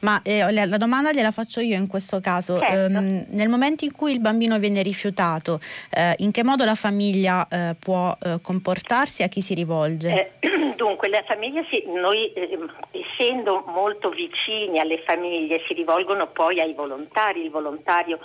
Ma 0.00 0.20
eh, 0.22 0.50
la, 0.52 0.76
domanda 0.76 1.12
gliela 1.12 1.30
faccio 1.30 1.60
io 1.60 1.76
in 1.76 1.86
questo 1.86 2.20
caso. 2.20 2.58
Certo. 2.58 2.98
Um, 2.98 3.24
nel 3.28 3.48
momento 3.48 3.84
in 3.84 3.92
cui 3.92 4.12
il 4.12 4.20
bambino 4.20 4.58
viene 4.58 4.82
rifiutato, 4.82 5.60
eh, 5.90 6.14
in 6.18 6.32
che 6.32 6.42
modo 6.42 6.64
la 6.64 6.74
famiglia 6.74 7.46
eh, 7.48 7.74
può 7.78 8.16
eh, 8.20 8.38
comportarsi? 8.42 9.22
A 9.22 9.28
chi 9.28 9.40
si 9.40 9.54
rivolge? 9.54 10.32
Eh, 10.40 10.48
dunque, 10.76 11.08
la 11.08 11.22
famiglia 11.24 11.64
si, 11.70 11.84
noi 11.86 12.32
ehm, 12.32 12.70
essendo 12.90 13.62
molto 13.68 14.10
vicini 14.10 14.80
alle 14.80 14.98
famiglie 15.06 15.62
si 15.66 15.74
rivolgono 15.74 16.26
poi 16.28 16.60
ai 16.60 16.74
volontari. 16.74 17.44
Il 17.44 17.50
volontario 17.50 18.18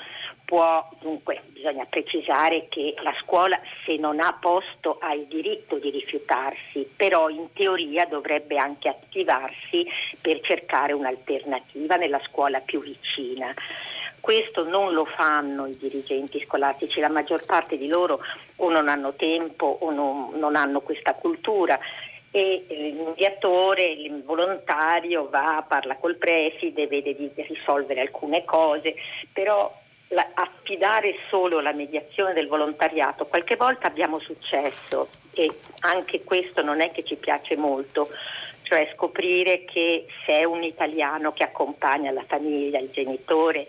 può, 0.50 0.84
dunque 1.00 1.44
bisogna 1.50 1.86
precisare 1.86 2.66
che 2.70 2.96
la 3.04 3.14
scuola 3.22 3.62
se 3.86 3.98
non 3.98 4.20
ha 4.20 4.36
posto 4.42 4.98
ha 5.00 5.14
il 5.14 5.28
diritto 5.28 5.78
di 5.78 5.92
rifiutarsi, 5.92 6.90
però 6.96 7.30
in 7.30 7.54
teoria 7.54 8.06
dovrebbe 8.06 8.58
anche 8.58 8.90
attivarsi 8.90 9.86
per 10.20 10.42
cercare 10.42 10.94
un'alternativa 10.94 11.98
nella 11.98 12.20
scuola 12.26 12.62
più 12.62 12.82
vicina. 12.82 13.54
Questo 14.20 14.68
non 14.68 14.92
lo 14.92 15.06
fanno 15.06 15.68
i 15.68 15.78
dirigenti 15.78 16.44
scolastici, 16.44 17.00
la 17.00 17.10
maggior 17.10 17.46
parte 17.46 17.78
di 17.78 17.88
loro 17.88 18.20
o 18.56 18.72
non 18.72 18.90
hanno 18.90 19.14
tempo 19.14 19.78
o 19.82 19.92
non, 19.92 20.32
non 20.40 20.56
hanno 20.56 20.82
questa 20.82 21.14
cultura 21.14 21.80
e 22.32 22.66
il 22.70 22.96
mediatore, 22.96 23.84
il 23.84 24.24
volontario 24.24 25.30
va, 25.30 25.64
parla 25.68 25.96
col 25.98 26.16
preside, 26.16 26.88
vede 26.88 27.16
di 27.16 27.30
risolvere 27.36 28.02
alcune 28.02 28.44
cose, 28.46 28.96
però 29.32 29.72
la, 30.10 30.28
affidare 30.34 31.16
solo 31.30 31.60
la 31.60 31.74
mediazione 31.74 32.34
del 32.34 32.48
volontariato, 32.48 33.26
qualche 33.26 33.56
volta 33.56 33.88
abbiamo 33.88 34.20
successo 34.20 35.10
e 35.34 35.50
anche 35.80 36.24
questo 36.24 36.62
non 36.62 36.82
è 36.82 36.92
che 36.92 37.04
ci 37.04 37.16
piace 37.16 37.56
molto, 37.56 38.08
cioè 38.64 38.92
scoprire 38.96 39.66
che 39.66 40.06
se 40.26 40.40
è 40.40 40.44
un 40.44 40.64
italiano 40.64 41.32
che 41.32 41.44
accompagna 41.44 42.12
la 42.12 42.24
famiglia, 42.28 42.80
il 42.80 42.90
genitore, 42.92 43.68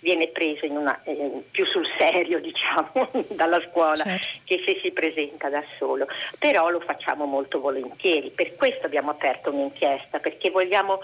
viene 0.00 0.28
preso 0.28 0.64
una, 0.70 0.98
eh, 1.04 1.42
più 1.50 1.66
sul 1.66 1.86
serio 1.98 2.40
diciamo, 2.40 3.10
dalla 3.30 3.60
scuola 3.68 3.96
certo. 3.96 4.38
che 4.44 4.62
se 4.64 4.78
si 4.82 4.90
presenta 4.90 5.48
da 5.48 5.62
solo, 5.78 6.06
però 6.38 6.68
lo 6.68 6.80
facciamo 6.80 7.24
molto 7.24 7.60
volentieri, 7.60 8.30
per 8.30 8.54
questo 8.56 8.86
abbiamo 8.86 9.10
aperto 9.10 9.50
un'inchiesta, 9.50 10.18
perché 10.18 10.50
vogliamo 10.50 11.00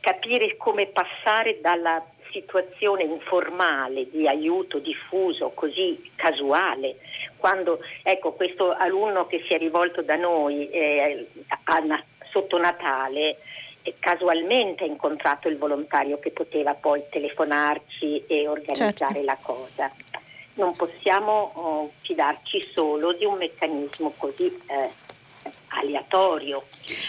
capire 0.00 0.56
come 0.58 0.86
passare 0.86 1.60
dalla 1.62 2.04
situazione 2.34 3.04
informale 3.04 4.10
di 4.10 4.26
aiuto 4.26 4.78
diffuso, 4.78 5.52
così 5.54 6.10
casuale, 6.16 6.96
quando 7.36 7.78
ecco, 8.02 8.32
questo 8.32 8.72
alunno 8.72 9.26
che 9.26 9.44
si 9.46 9.54
è 9.54 9.58
rivolto 9.58 10.02
da 10.02 10.16
noi 10.16 10.68
eh, 10.70 11.26
a, 11.64 12.02
sotto 12.30 12.58
Natale 12.58 13.36
eh, 13.82 13.94
casualmente 14.00 14.82
ha 14.82 14.86
incontrato 14.88 15.48
il 15.48 15.56
volontario 15.56 16.18
che 16.18 16.30
poteva 16.30 16.74
poi 16.74 17.02
telefonarci 17.08 18.24
e 18.26 18.48
organizzare 18.48 18.96
certo. 18.96 19.22
la 19.22 19.38
cosa. 19.40 19.92
Non 20.54 20.74
possiamo 20.74 21.52
oh, 21.54 21.92
fidarci 22.00 22.62
solo 22.74 23.12
di 23.12 23.24
un 23.24 23.36
meccanismo 23.36 24.14
così 24.16 24.46
eh, 24.46 24.88
aleatorio. 25.74 26.64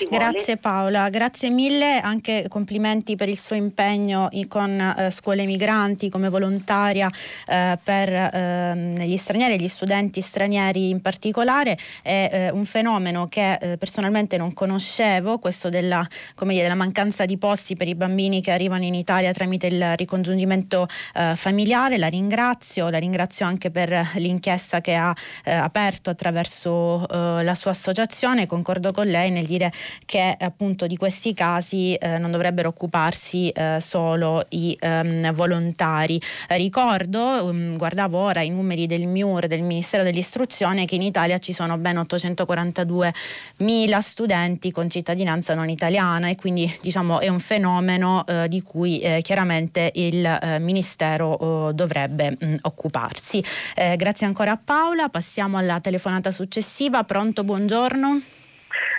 Grazie 0.10 0.58
Paola, 0.58 1.10
grazie 1.10 1.50
mille, 1.50 2.00
anche 2.00 2.46
complimenti 2.48 3.16
per 3.16 3.30
il 3.30 3.38
suo 3.38 3.56
impegno 3.56 4.30
con 4.48 4.80
eh, 4.80 5.12
scuole 5.12 5.46
migranti 5.46 6.10
come 6.10 6.30
volontaria 6.30 7.10
eh, 7.46 7.78
per 7.84 8.10
eh, 8.10 9.06
gli 9.06 9.18
stranieri 9.18 9.56
e 9.56 9.58
gli 9.58 9.68
studenti 9.68 10.22
stranieri 10.22 10.90
in 10.90 11.02
particolare. 11.02 11.78
È 12.02 12.30
eh, 12.32 12.50
un 12.52 12.66
fenomeno 12.66 13.28
che 13.28 13.54
eh, 13.54 13.78
personalmente 13.78 14.38
non 14.38 14.54
conoscevo, 14.54 15.40
questo 15.40 15.70
della, 15.70 16.06
dire, 16.40 16.62
della, 16.62 16.76
mancanza 16.76 17.26
di 17.26 17.38
posti 17.38 17.76
per 17.76 17.88
i 17.88 17.96
bambini 17.96 18.42
che 18.42 18.52
arrivano 18.52 18.84
in 18.84 18.96
Italia 18.96 19.34
tramite 19.34 19.68
il 19.68 19.96
ricongiungimento 19.98 20.88
eh, 21.14 21.34
familiare. 21.36 21.98
La 21.98 22.08
ringrazio, 22.08 22.90
la 22.90 22.98
ringrazio 22.98 23.46
anche 23.46 23.72
per 23.72 24.12
l'inchiesta 24.16 24.82
che 24.82 24.96
ha 24.96 25.14
aperto 25.44 26.10
attraverso 26.10 27.06
la 27.10 27.56
sua 27.56 27.72
associazione 27.72 28.46
concordo 28.56 28.92
con 28.92 29.08
lei 29.08 29.32
nel 29.32 29.46
dire 29.46 29.72
che 30.06 30.36
appunto 30.40 30.88
di 30.88 30.96
questi 30.96 31.34
casi 31.34 31.94
eh, 31.96 32.18
non 32.18 32.32
dovrebbero 32.32 32.70
occuparsi 32.70 33.50
eh, 33.50 33.78
solo 33.82 34.46
i 34.50 34.78
ehm, 34.80 35.34
volontari. 35.34 36.20
ricordo, 36.50 37.46
um, 37.46 37.76
guardavo 37.76 38.18
ora 38.18 38.42
i 38.42 38.50
numeri 38.50 38.86
del 38.86 39.08
MIUR, 39.08 39.48
del 39.48 39.62
Ministero 39.62 40.04
dell'Istruzione, 40.04 40.86
che 40.86 40.96
in 40.96 41.02
Italia 41.02 41.38
ci 41.40 41.52
sono 41.52 41.78
ben 41.78 41.98
842 41.98 43.14
mila 43.58 44.00
studenti 44.00 44.72
con 44.72 44.90
cittadinanza 44.90 45.54
non 45.54 45.70
italiana 45.70 46.30
e 46.30 46.36
quindi 46.36 46.72
diciamo 46.82 47.20
è 47.20 47.28
un 47.28 47.40
fenomeno 47.40 48.26
eh, 48.26 48.48
di 48.48 48.62
cui 48.62 49.00
eh, 49.00 49.20
chiaramente 49.22 49.92
il 49.96 50.26
eh, 50.26 50.60
Ministero 50.60 51.28
oh, 51.28 51.72
dovrebbe 51.74 52.32
mh, 52.32 52.46
mm, 52.46 52.56
occuparsi. 52.62 53.44
Eh, 53.76 53.96
grazie 53.98 54.26
ancora 54.26 54.52
a 54.52 54.60
Paola, 54.64 55.10
passiamo 55.10 55.58
alla 55.58 55.80
telefonata 55.82 56.32
successiva. 56.32 57.04
Pronto, 57.04 57.44
buongiorno. 57.44 58.22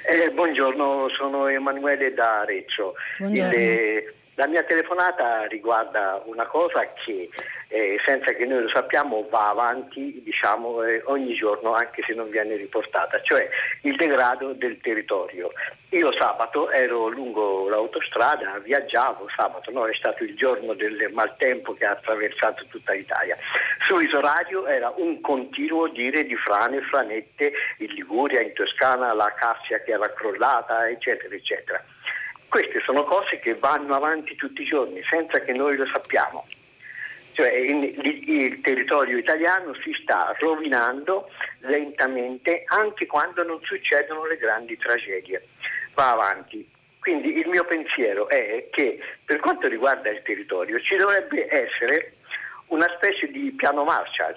Eh, 0.08 0.30
buongiorno, 0.30 1.08
sono 1.08 1.48
Emanuele 1.48 2.14
da 2.14 2.40
Arezzo. 2.40 2.94
Il, 3.18 4.14
la 4.36 4.46
mia 4.46 4.62
telefonata 4.64 5.40
riguarda 5.42 6.22
una 6.26 6.46
cosa 6.46 6.86
che 6.92 7.28
eh, 7.68 7.98
senza 8.04 8.32
che 8.32 8.44
noi 8.44 8.62
lo 8.62 8.68
sappiamo 8.68 9.26
va 9.28 9.48
avanti 9.48 10.20
diciamo, 10.22 10.82
eh, 10.82 11.02
ogni 11.06 11.34
giorno 11.34 11.74
anche 11.74 12.02
se 12.06 12.14
non 12.14 12.28
viene 12.30 12.56
riportata, 12.56 13.20
cioè 13.22 13.48
il 13.82 13.96
degrado 13.96 14.52
del 14.52 14.78
territorio. 14.80 15.50
Io 15.90 16.12
sabato 16.12 16.70
ero 16.70 17.08
lungo 17.08 17.68
l'autostrada, 17.68 18.58
viaggiavo 18.58 19.26
sabato, 19.34 19.70
no? 19.70 19.86
è 19.86 19.94
stato 19.94 20.22
il 20.22 20.36
giorno 20.36 20.74
del 20.74 21.10
maltempo 21.12 21.72
che 21.72 21.86
ha 21.86 21.92
attraversato 21.92 22.66
tutta 22.68 22.92
l'Italia. 22.92 23.36
Sull'isoradio 23.86 24.66
era 24.66 24.92
un 24.96 25.20
continuo 25.22 25.88
dire 25.88 26.24
di 26.24 26.36
frane 26.36 26.82
franette 26.82 27.52
in 27.78 27.92
Liguria, 27.94 28.42
in 28.42 28.52
Toscana, 28.52 29.14
la 29.14 29.32
cassia 29.34 29.80
che 29.80 29.92
era 29.92 30.12
crollata, 30.12 30.88
eccetera, 30.88 31.34
eccetera. 31.34 31.82
Queste 32.56 32.80
sono 32.80 33.04
cose 33.04 33.38
che 33.38 33.54
vanno 33.54 33.94
avanti 33.94 34.34
tutti 34.34 34.62
i 34.62 34.64
giorni 34.64 35.02
senza 35.10 35.40
che 35.40 35.52
noi 35.52 35.76
lo 35.76 35.84
sappiamo 35.84 36.42
cioè 37.32 37.50
il, 37.50 37.84
il, 38.26 38.60
territorio 38.62 39.18
italiano 39.18 39.74
si 39.82 39.94
sta 40.00 40.34
rovinando 40.38 41.28
lentamente 41.58 42.62
anche 42.64 43.04
quando 43.04 43.42
non 43.42 43.60
succedono 43.60 44.24
le 44.24 44.38
grandi 44.38 44.74
tragedie. 44.78 45.46
Va 45.92 46.12
avanti. 46.12 46.66
Quindi 46.98 47.36
il 47.36 47.46
mio 47.48 47.64
pensiero 47.66 48.26
è 48.30 48.68
che 48.70 49.00
per 49.22 49.38
quanto 49.40 49.68
riguarda 49.68 50.08
il 50.08 50.22
territorio 50.22 50.80
ci 50.80 50.96
dovrebbe 50.96 51.46
essere 51.52 52.14
una 52.68 52.90
specie 52.96 53.30
di 53.30 53.52
piano 53.54 53.84
Marshall, 53.84 54.34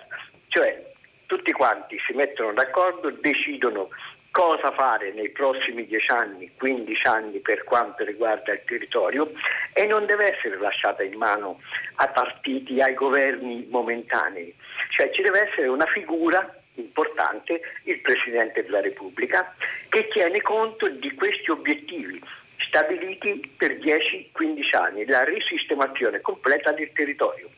cioè 0.49 0.91
tutti 1.25 1.53
quanti 1.53 1.97
si 2.05 2.11
mettono 2.11 2.51
d'accordo, 2.51 3.11
decidono 3.11 3.87
cosa 4.31 4.71
fare 4.71 5.11
nei 5.13 5.29
prossimi 5.29 5.85
10 5.85 6.11
anni, 6.11 6.51
15 6.55 7.07
anni 7.07 7.39
per 7.39 7.63
quanto 7.63 8.03
riguarda 8.03 8.53
il 8.53 8.61
territorio 8.65 9.31
e 9.73 9.85
non 9.85 10.05
deve 10.05 10.35
essere 10.35 10.57
lasciata 10.59 11.03
in 11.03 11.17
mano 11.17 11.59
a 11.95 12.07
partiti, 12.07 12.81
ai 12.81 12.93
governi 12.93 13.67
momentanei, 13.69 14.53
cioè 14.89 15.09
ci 15.11 15.21
deve 15.21 15.49
essere 15.49 15.67
una 15.67 15.85
figura 15.85 16.53
importante, 16.75 17.61
il 17.83 17.99
Presidente 17.99 18.63
della 18.63 18.81
Repubblica, 18.81 19.53
che 19.89 20.07
tiene 20.07 20.41
conto 20.41 20.87
di 20.87 21.13
questi 21.13 21.51
obiettivi 21.51 22.21
stabiliti 22.57 23.51
per 23.57 23.73
10-15 23.73 24.75
anni, 24.77 25.05
la 25.05 25.23
risistemazione 25.23 26.21
completa 26.21 26.71
del 26.71 26.91
territorio 26.93 27.49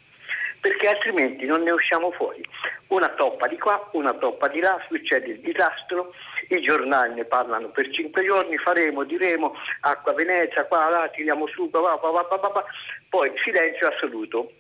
perché 0.62 0.88
altrimenti 0.88 1.46
non 1.46 1.64
ne 1.64 1.72
usciamo 1.72 2.12
fuori. 2.12 2.48
Una 2.88 3.10
toppa 3.10 3.48
di 3.48 3.58
qua, 3.58 3.90
una 3.94 4.14
toppa 4.14 4.48
di 4.48 4.60
là, 4.60 4.80
succede 4.88 5.32
il 5.32 5.40
disastro, 5.40 6.14
i 6.50 6.62
giornali 6.62 7.16
ne 7.16 7.26
parlano 7.26 7.70
per 7.70 7.90
cinque 7.90 8.24
giorni, 8.24 8.58
faremo, 8.58 9.04
diremo, 9.04 9.56
acqua 9.82 10.14
Venezia, 10.14 10.66
qua, 10.66 10.90
là, 10.90 11.10
tiriamo 11.10 11.48
su, 11.48 11.70
qua, 11.70 11.98
qua, 11.98 12.26
qua, 12.26 12.40
qua, 12.40 12.66
poi 13.10 13.32
silenzio 13.44 13.88
assoluto. 13.88 14.52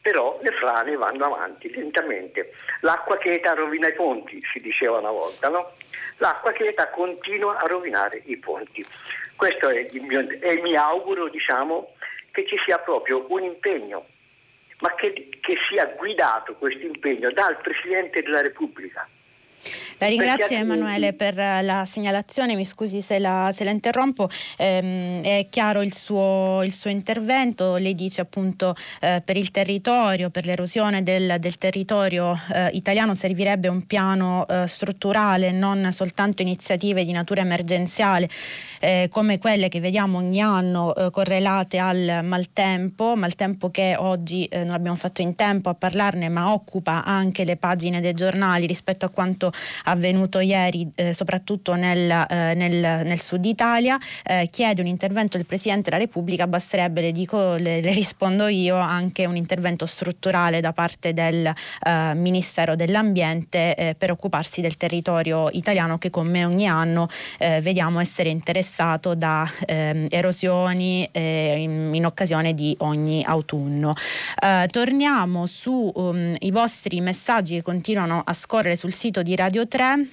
Però 0.00 0.38
le 0.42 0.50
frane 0.52 0.96
vanno 0.96 1.26
avanti 1.26 1.72
lentamente. 1.72 2.52
L'acqua 2.80 3.16
cheta 3.18 3.54
rovina 3.54 3.86
i 3.86 3.94
ponti, 3.94 4.42
si 4.52 4.60
diceva 4.60 4.98
una 4.98 5.12
volta, 5.12 5.48
no? 5.48 5.70
L'acqua 6.18 6.50
cheta 6.52 6.88
continua 6.88 7.56
a 7.58 7.66
rovinare 7.66 8.20
i 8.24 8.36
ponti. 8.36 8.84
Questo 9.36 9.68
è 9.68 9.78
il 9.78 10.02
mio, 10.02 10.26
e 10.40 10.60
mi 10.60 10.74
auguro, 10.74 11.28
diciamo, 11.28 11.94
che 12.32 12.44
ci 12.46 12.58
sia 12.64 12.78
proprio 12.78 13.24
un 13.28 13.44
impegno 13.44 14.06
ma 14.82 14.94
che, 14.96 15.28
che 15.40 15.54
sia 15.68 15.86
guidato 15.96 16.54
questo 16.56 16.84
impegno 16.84 17.30
dal 17.30 17.56
Presidente 17.60 18.20
della 18.22 18.42
Repubblica 18.42 19.08
la 20.02 20.08
ringrazio 20.08 20.56
Emanuele 20.56 21.12
per 21.12 21.36
la 21.36 21.84
segnalazione, 21.84 22.56
mi 22.56 22.64
scusi 22.64 23.00
se 23.00 23.20
la, 23.20 23.52
se 23.54 23.62
la 23.62 23.70
interrompo, 23.70 24.28
eh, 24.56 25.20
è 25.22 25.46
chiaro 25.48 25.80
il 25.80 25.94
suo, 25.94 26.62
il 26.64 26.72
suo, 26.72 26.90
intervento, 26.90 27.76
lei 27.76 27.94
dice 27.94 28.20
appunto 28.20 28.74
eh, 29.00 29.22
per 29.24 29.36
il 29.36 29.52
territorio, 29.52 30.30
per 30.30 30.44
l'erosione 30.44 31.04
del, 31.04 31.36
del 31.38 31.56
territorio 31.56 32.36
eh, 32.52 32.70
italiano 32.72 33.14
servirebbe 33.14 33.68
un 33.68 33.86
piano 33.86 34.44
eh, 34.48 34.66
strutturale, 34.66 35.52
non 35.52 35.88
soltanto 35.92 36.42
iniziative 36.42 37.04
di 37.04 37.12
natura 37.12 37.42
emergenziale 37.42 38.28
eh, 38.80 39.08
come 39.08 39.38
quelle 39.38 39.68
che 39.68 39.78
vediamo 39.78 40.18
ogni 40.18 40.40
anno 40.40 40.96
eh, 40.96 41.10
correlate 41.12 41.78
al 41.78 42.22
maltempo, 42.24 43.14
maltempo 43.14 43.70
che 43.70 43.94
oggi 43.96 44.48
non 44.52 44.70
abbiamo 44.70 44.96
fatto 44.96 45.22
in 45.22 45.36
tempo 45.36 45.68
a 45.68 45.74
parlarne 45.74 46.28
ma 46.28 46.52
occupa 46.52 47.04
anche 47.04 47.44
le 47.44 47.56
pagine 47.56 48.00
dei 48.00 48.14
giornali 48.14 48.66
rispetto 48.66 49.06
a 49.06 49.08
quanto 49.08 49.52
avvenuto 49.92 50.40
ieri 50.40 50.90
eh, 50.94 51.14
soprattutto 51.14 51.74
nel, 51.74 52.10
eh, 52.10 52.54
nel, 52.54 53.06
nel, 53.06 53.20
sud 53.20 53.44
Italia, 53.44 53.98
eh, 54.24 54.48
chiede 54.50 54.80
un 54.80 54.86
intervento 54.86 55.36
del 55.36 55.46
Presidente 55.46 55.90
della 55.90 56.02
Repubblica, 56.02 56.46
basterebbe, 56.46 57.00
le, 57.00 57.12
dico, 57.12 57.54
le, 57.54 57.80
le 57.80 57.92
rispondo 57.92 58.46
io, 58.48 58.76
anche 58.76 59.26
un 59.26 59.36
intervento 59.36 59.86
strutturale 59.86 60.60
da 60.60 60.72
parte 60.72 61.12
del 61.12 61.46
eh, 61.46 62.14
Ministero 62.14 62.74
dell'Ambiente 62.74 63.74
eh, 63.74 63.94
per 63.96 64.10
occuparsi 64.10 64.60
del 64.60 64.76
territorio 64.76 65.48
italiano 65.52 65.98
che 65.98 66.10
come 66.10 66.44
ogni 66.44 66.66
anno 66.66 67.08
vediamo 67.38 68.00
essere 68.00 68.28
interessato 68.30 69.14
da 69.14 69.48
ehm, 69.66 70.06
erosioni 70.10 71.08
in, 71.12 71.90
in, 71.92 72.06
occasione 72.06 72.54
di 72.54 72.74
ogni 72.78 73.22
autunno. 73.24 73.94
torniamo 74.68 75.46
sui 75.46 75.90
um, 75.94 76.36
vostri 76.50 77.00
messaggi 77.00 77.56
che 77.56 77.62
continuano 77.62 78.22
a 78.24 78.32
scorrere 78.32 78.76
sul 78.76 78.92
sito 78.92 79.22
di 79.22 79.34
Radio 79.36 79.66
3 79.66 79.81
Verán 79.82 80.08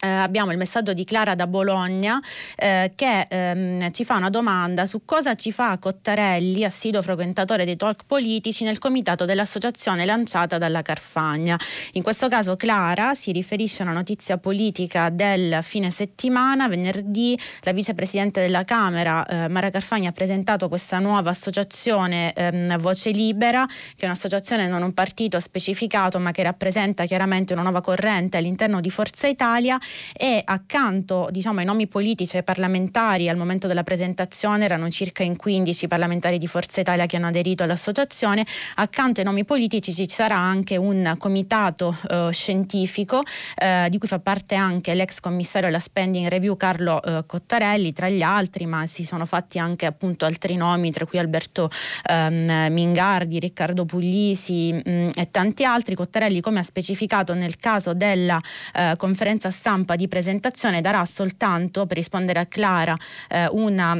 eh, 0.00 0.08
abbiamo 0.08 0.52
il 0.52 0.58
messaggio 0.58 0.92
di 0.92 1.04
Clara 1.04 1.34
da 1.34 1.46
Bologna 1.46 2.20
eh, 2.56 2.92
che 2.94 3.26
ehm, 3.28 3.90
ci 3.92 4.04
fa 4.04 4.16
una 4.16 4.28
domanda 4.28 4.84
su 4.84 5.04
cosa 5.04 5.34
ci 5.34 5.52
fa 5.52 5.78
Cottarelli, 5.78 6.64
assiduo 6.64 7.00
frequentatore 7.00 7.64
dei 7.64 7.76
talk 7.76 8.02
politici, 8.06 8.64
nel 8.64 8.78
comitato 8.78 9.24
dell'associazione 9.24 10.04
lanciata 10.04 10.58
dalla 10.58 10.82
Carfagna. 10.82 11.58
In 11.92 12.02
questo 12.02 12.28
caso 12.28 12.56
Clara 12.56 13.14
si 13.14 13.32
riferisce 13.32 13.82
a 13.82 13.86
una 13.86 13.94
notizia 13.94 14.36
politica 14.36 15.08
del 15.08 15.60
fine 15.62 15.90
settimana. 15.90 16.68
Venerdì 16.68 17.38
la 17.62 17.72
vicepresidente 17.72 18.42
della 18.42 18.62
Camera, 18.62 19.24
eh, 19.24 19.48
Mara 19.48 19.70
Carfagna, 19.70 20.10
ha 20.10 20.12
presentato 20.12 20.68
questa 20.68 20.98
nuova 20.98 21.30
associazione 21.30 22.32
ehm, 22.34 22.76
Voce 22.78 23.10
Libera, 23.10 23.66
che 23.66 24.02
è 24.02 24.04
un'associazione 24.04 24.68
non 24.68 24.82
un 24.82 24.92
partito 24.92 25.40
specificato 25.40 26.18
ma 26.18 26.32
che 26.32 26.42
rappresenta 26.42 27.06
chiaramente 27.06 27.54
una 27.54 27.62
nuova 27.62 27.80
corrente 27.80 28.36
all'interno 28.36 28.80
di 28.80 28.90
Forza 28.90 29.26
Italia 29.26 29.78
e 30.12 30.42
accanto 30.44 31.28
diciamo, 31.30 31.60
ai 31.60 31.64
nomi 31.64 31.86
politici 31.86 32.36
e 32.36 32.42
parlamentari 32.42 33.28
al 33.28 33.36
momento 33.36 33.66
della 33.66 33.82
presentazione 33.82 34.64
erano 34.64 34.88
circa 34.90 35.22
in 35.22 35.36
15 35.36 35.88
parlamentari 35.88 36.38
di 36.38 36.46
Forza 36.46 36.80
Italia 36.80 37.06
che 37.06 37.16
hanno 37.16 37.28
aderito 37.28 37.62
all'associazione, 37.62 38.44
accanto 38.76 39.20
ai 39.20 39.26
nomi 39.26 39.44
politici 39.44 39.94
ci 39.94 40.06
sarà 40.08 40.36
anche 40.36 40.76
un 40.76 41.14
comitato 41.18 41.96
eh, 42.08 42.28
scientifico 42.32 43.22
eh, 43.56 43.86
di 43.88 43.98
cui 43.98 44.08
fa 44.08 44.18
parte 44.18 44.54
anche 44.54 44.94
l'ex 44.94 45.20
commissario 45.20 45.68
alla 45.68 45.78
spending 45.78 46.28
review 46.28 46.56
Carlo 46.56 47.02
eh, 47.02 47.24
Cottarelli 47.26 47.92
tra 47.92 48.08
gli 48.08 48.22
altri, 48.22 48.66
ma 48.66 48.86
si 48.86 49.04
sono 49.04 49.24
fatti 49.24 49.58
anche 49.58 49.86
appunto 49.86 50.24
altri 50.24 50.56
nomi 50.56 50.90
tra 50.90 51.06
cui 51.06 51.18
Alberto 51.18 51.70
ehm, 52.08 52.72
Mingardi, 52.72 53.38
Riccardo 53.38 53.84
Puglisi 53.84 54.72
mh, 54.72 54.90
mm, 54.90 55.08
e 55.14 55.30
tanti 55.30 55.64
altri. 55.64 55.94
Cottarelli 55.94 56.40
come 56.40 56.58
ha 56.60 56.62
specificato 56.62 57.34
nel 57.34 57.56
caso 57.56 57.94
della 57.94 58.40
eh, 58.74 58.94
conferenza 58.96 59.50
stampa 59.50 59.75
di 59.96 60.08
presentazione 60.08 60.80
darà 60.80 61.04
soltanto 61.04 61.86
per 61.86 61.96
rispondere 61.96 62.40
a 62.40 62.46
Clara 62.46 62.96
eh, 63.28 63.46
una 63.50 63.96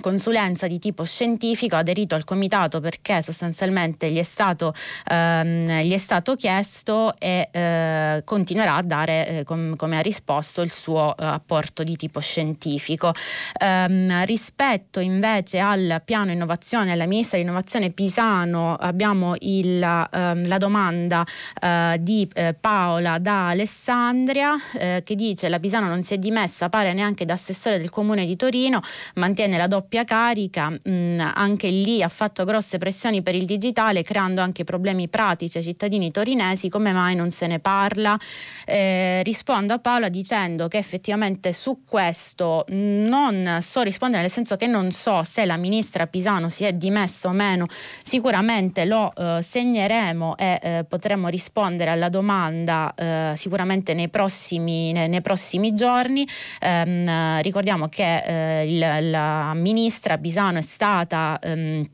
consulenza 0.00 0.66
di 0.66 0.78
tipo 0.78 1.04
scientifico, 1.04 1.76
ha 1.76 1.80
aderito 1.80 2.14
al 2.14 2.24
comitato 2.24 2.80
perché 2.80 3.22
sostanzialmente 3.22 4.10
gli 4.10 4.18
è 4.18 4.22
stato, 4.22 4.74
ehm, 5.08 5.80
gli 5.82 5.92
è 5.92 5.98
stato 5.98 6.34
chiesto 6.34 7.14
e 7.18 7.48
eh, 7.50 8.22
continuerà 8.24 8.76
a 8.76 8.82
dare, 8.82 9.28
eh, 9.28 9.44
com- 9.44 9.76
come 9.76 9.98
ha 9.98 10.00
risposto, 10.00 10.62
il 10.62 10.72
suo 10.72 11.16
eh, 11.16 11.24
apporto 11.24 11.82
di 11.82 11.96
tipo 11.96 12.20
scientifico. 12.20 13.12
Ehm, 13.60 14.24
rispetto 14.24 15.00
invece 15.00 15.60
al 15.60 16.02
piano 16.04 16.32
innovazione, 16.32 16.92
alla 16.92 17.06
ministra 17.06 17.38
di 17.38 17.44
innovazione 17.44 17.90
Pisano, 17.90 18.74
abbiamo 18.74 19.34
il, 19.40 19.82
ehm, 19.82 20.48
la 20.48 20.58
domanda 20.58 21.24
eh, 21.60 21.96
di 22.00 22.28
eh, 22.34 22.54
Paola 22.58 23.18
da 23.18 23.48
Alessandria 23.48 24.54
eh, 24.74 25.02
che 25.04 25.14
dice 25.14 25.48
la 25.48 25.58
Pisano 25.58 25.86
non 25.86 26.02
si 26.02 26.14
è 26.14 26.18
dimessa, 26.18 26.68
pare 26.68 26.92
neanche 26.92 27.24
da 27.24 27.34
assessore 27.34 27.78
del 27.78 27.90
comune 27.90 28.24
di 28.24 28.36
Torino, 28.36 28.80
mantiene 29.14 29.56
la 29.56 29.66
doppia 29.66 29.81
doppia 29.82 30.04
carica, 30.04 30.70
mh, 30.70 30.78
mm, 30.88 31.20
anche 31.34 31.68
lì 31.68 32.02
ha 32.02 32.08
fatto 32.08 32.44
grosse 32.44 32.78
pressioni 32.78 33.20
per 33.20 33.34
il 33.34 33.44
digitale 33.44 34.02
creando 34.02 34.40
anche 34.40 34.62
problemi 34.62 35.08
pratici 35.08 35.58
ai 35.58 35.64
cittadini 35.64 36.12
torinesi, 36.12 36.68
come 36.68 36.92
mai 36.92 37.16
non 37.16 37.30
se 37.30 37.48
ne 37.48 37.58
parla? 37.58 38.16
Eh, 38.64 39.22
rispondo 39.24 39.72
a 39.72 39.78
Paola 39.78 40.08
dicendo 40.08 40.68
che 40.68 40.78
effettivamente 40.78 41.52
su 41.52 41.78
questo 41.84 42.64
non 42.68 43.58
so 43.60 43.82
rispondere, 43.82 44.22
nel 44.22 44.30
senso 44.30 44.56
che 44.56 44.68
non 44.68 44.92
so 44.92 45.22
se 45.24 45.44
la 45.44 45.56
ministra 45.56 46.06
Pisano 46.06 46.48
si 46.48 46.64
è 46.64 46.72
dimessa 46.72 47.28
o 47.28 47.32
meno, 47.32 47.66
sicuramente 48.02 48.84
lo 48.84 49.12
eh, 49.14 49.42
segneremo 49.42 50.36
e 50.36 50.60
eh, 50.62 50.84
potremo 50.88 51.28
rispondere 51.28 51.90
alla 51.90 52.08
domanda 52.08 52.94
eh, 52.94 53.32
sicuramente 53.34 53.94
nei 53.94 54.08
prossimi, 54.08 54.92
nei, 54.92 55.08
nei 55.08 55.20
prossimi 55.20 55.74
giorni. 55.74 56.26
Ehm, 56.60 57.40
ricordiamo 57.40 57.88
che 57.88 58.60
eh, 58.60 58.72
il, 58.72 59.10
la 59.10 59.52
ministra 59.54 59.71
ministra 59.72 60.18
Bisano 60.18 60.58
è 60.58 60.62
stata... 60.62 61.38
Um, 61.42 61.84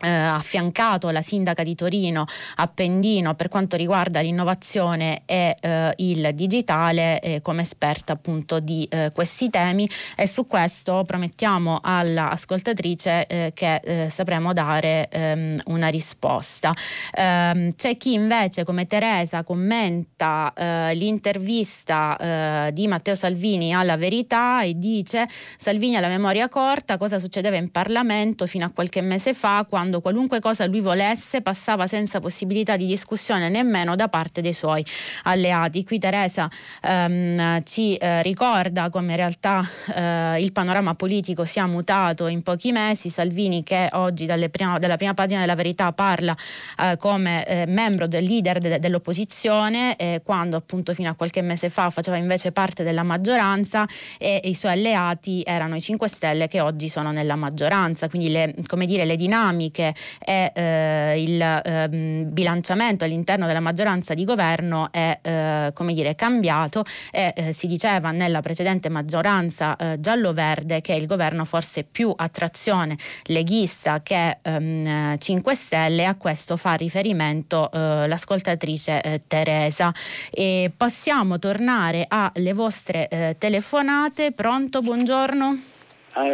eh, 0.00 0.08
affiancato 0.08 1.10
la 1.10 1.22
sindaca 1.22 1.62
di 1.62 1.74
Torino 1.74 2.24
Appendino 2.56 3.34
per 3.34 3.48
quanto 3.48 3.76
riguarda 3.76 4.20
l'innovazione 4.20 5.22
e 5.26 5.56
eh, 5.60 5.92
il 5.96 6.30
digitale 6.34 7.20
eh, 7.20 7.42
come 7.42 7.62
esperta 7.62 8.12
appunto 8.12 8.60
di 8.60 8.86
eh, 8.90 9.10
questi 9.12 9.50
temi 9.50 9.88
e 10.16 10.26
su 10.26 10.46
questo 10.46 11.02
promettiamo 11.06 11.80
all'ascoltatrice 11.82 13.26
eh, 13.26 13.52
che 13.54 13.80
eh, 13.82 14.08
sapremo 14.10 14.52
dare 14.52 15.08
ehm, 15.10 15.60
una 15.66 15.88
risposta. 15.88 16.74
Ehm, 17.14 17.74
c'è 17.74 17.96
chi 17.96 18.12
invece 18.14 18.64
come 18.64 18.86
Teresa 18.86 19.42
commenta 19.42 20.52
l'intervista 20.92 22.68
di 22.72 22.86
Matteo 22.86 23.14
Salvini 23.14 23.74
alla 23.74 23.96
verità 23.96 24.62
e 24.62 24.76
dice 24.76 25.28
Salvini 25.56 25.96
ha 25.96 26.00
la 26.00 26.08
memoria 26.08 26.48
corta, 26.48 26.96
cosa 26.96 27.18
succedeva 27.18 27.56
in 27.56 27.70
Parlamento 27.70 28.46
fino 28.46 28.64
a 28.64 28.70
qualche 28.70 29.00
mese 29.00 29.34
fa 29.34 29.66
quando 29.68 29.89
quando 29.90 30.00
qualunque 30.00 30.40
cosa 30.40 30.66
lui 30.66 30.80
volesse 30.80 31.42
passava 31.42 31.86
senza 31.88 32.20
possibilità 32.20 32.76
di 32.76 32.86
discussione 32.86 33.48
nemmeno 33.48 33.96
da 33.96 34.08
parte 34.08 34.40
dei 34.40 34.52
suoi 34.52 34.84
alleati. 35.24 35.82
Qui 35.84 35.98
Teresa 35.98 36.48
ehm, 36.82 37.62
ci 37.64 37.96
eh, 37.96 38.22
ricorda 38.22 38.88
come 38.88 39.10
in 39.10 39.16
realtà 39.16 39.68
eh, 39.94 40.40
il 40.40 40.52
panorama 40.52 40.94
politico 40.94 41.44
sia 41.44 41.66
mutato 41.66 42.28
in 42.28 42.42
pochi 42.42 42.70
mesi. 42.70 43.08
Salvini 43.08 43.64
che 43.64 43.88
oggi 43.92 44.26
prima, 44.50 44.78
dalla 44.78 44.96
prima 44.96 45.14
pagina 45.14 45.40
della 45.40 45.56
verità 45.56 45.92
parla 45.92 46.36
eh, 46.78 46.96
come 46.96 47.44
eh, 47.46 47.66
membro 47.66 48.06
del 48.06 48.24
leader 48.24 48.58
de- 48.58 48.78
dell'opposizione, 48.78 49.96
quando 50.22 50.56
appunto 50.56 50.94
fino 50.94 51.10
a 51.10 51.14
qualche 51.14 51.42
mese 51.42 51.68
fa 51.70 51.90
faceva 51.90 52.16
invece 52.16 52.52
parte 52.52 52.82
della 52.84 53.02
maggioranza 53.02 53.86
e 54.18 54.40
i 54.44 54.54
suoi 54.54 54.72
alleati 54.72 55.42
erano 55.44 55.74
i 55.74 55.80
5 55.80 56.08
Stelle 56.08 56.48
che 56.48 56.60
oggi 56.60 56.88
sono 56.88 57.10
nella 57.10 57.36
maggioranza. 57.36 58.08
Quindi 58.08 58.30
le, 58.30 58.54
dire, 58.86 59.04
le 59.04 59.16
dinamiche 59.16 59.79
politiche 59.80 59.94
e 60.18 60.52
eh, 60.54 61.22
il 61.22 61.40
eh, 61.40 61.88
bilanciamento 62.26 63.04
all'interno 63.04 63.46
della 63.46 63.60
maggioranza 63.60 64.14
di 64.14 64.24
governo 64.24 64.88
è 64.92 65.18
eh, 65.22 65.70
come 65.74 65.94
dire, 65.94 66.14
cambiato 66.14 66.84
e 67.10 67.32
eh, 67.34 67.52
si 67.52 67.66
diceva 67.66 68.10
nella 68.10 68.40
precedente 68.40 68.88
maggioranza 68.88 69.76
eh, 69.76 69.96
giallo-verde 69.98 70.80
che 70.80 70.94
il 70.94 71.06
governo 71.06 71.44
forse 71.44 71.84
più 71.84 72.12
attrazione 72.14 72.96
leghista 73.24 74.02
che 74.02 74.38
ehm, 74.42 75.16
5 75.18 75.54
Stelle 75.54 76.02
e 76.02 76.04
a 76.04 76.14
questo 76.14 76.56
fa 76.56 76.74
riferimento 76.74 77.70
eh, 77.72 78.06
l'ascoltatrice 78.06 79.22
Teresa. 79.26 79.92
E 80.30 80.70
possiamo 80.76 81.38
tornare 81.38 82.06
alle 82.08 82.52
vostre 82.52 83.36
telefonate. 83.38 84.32
Pronto, 84.32 84.80
buongiorno. 84.80 85.58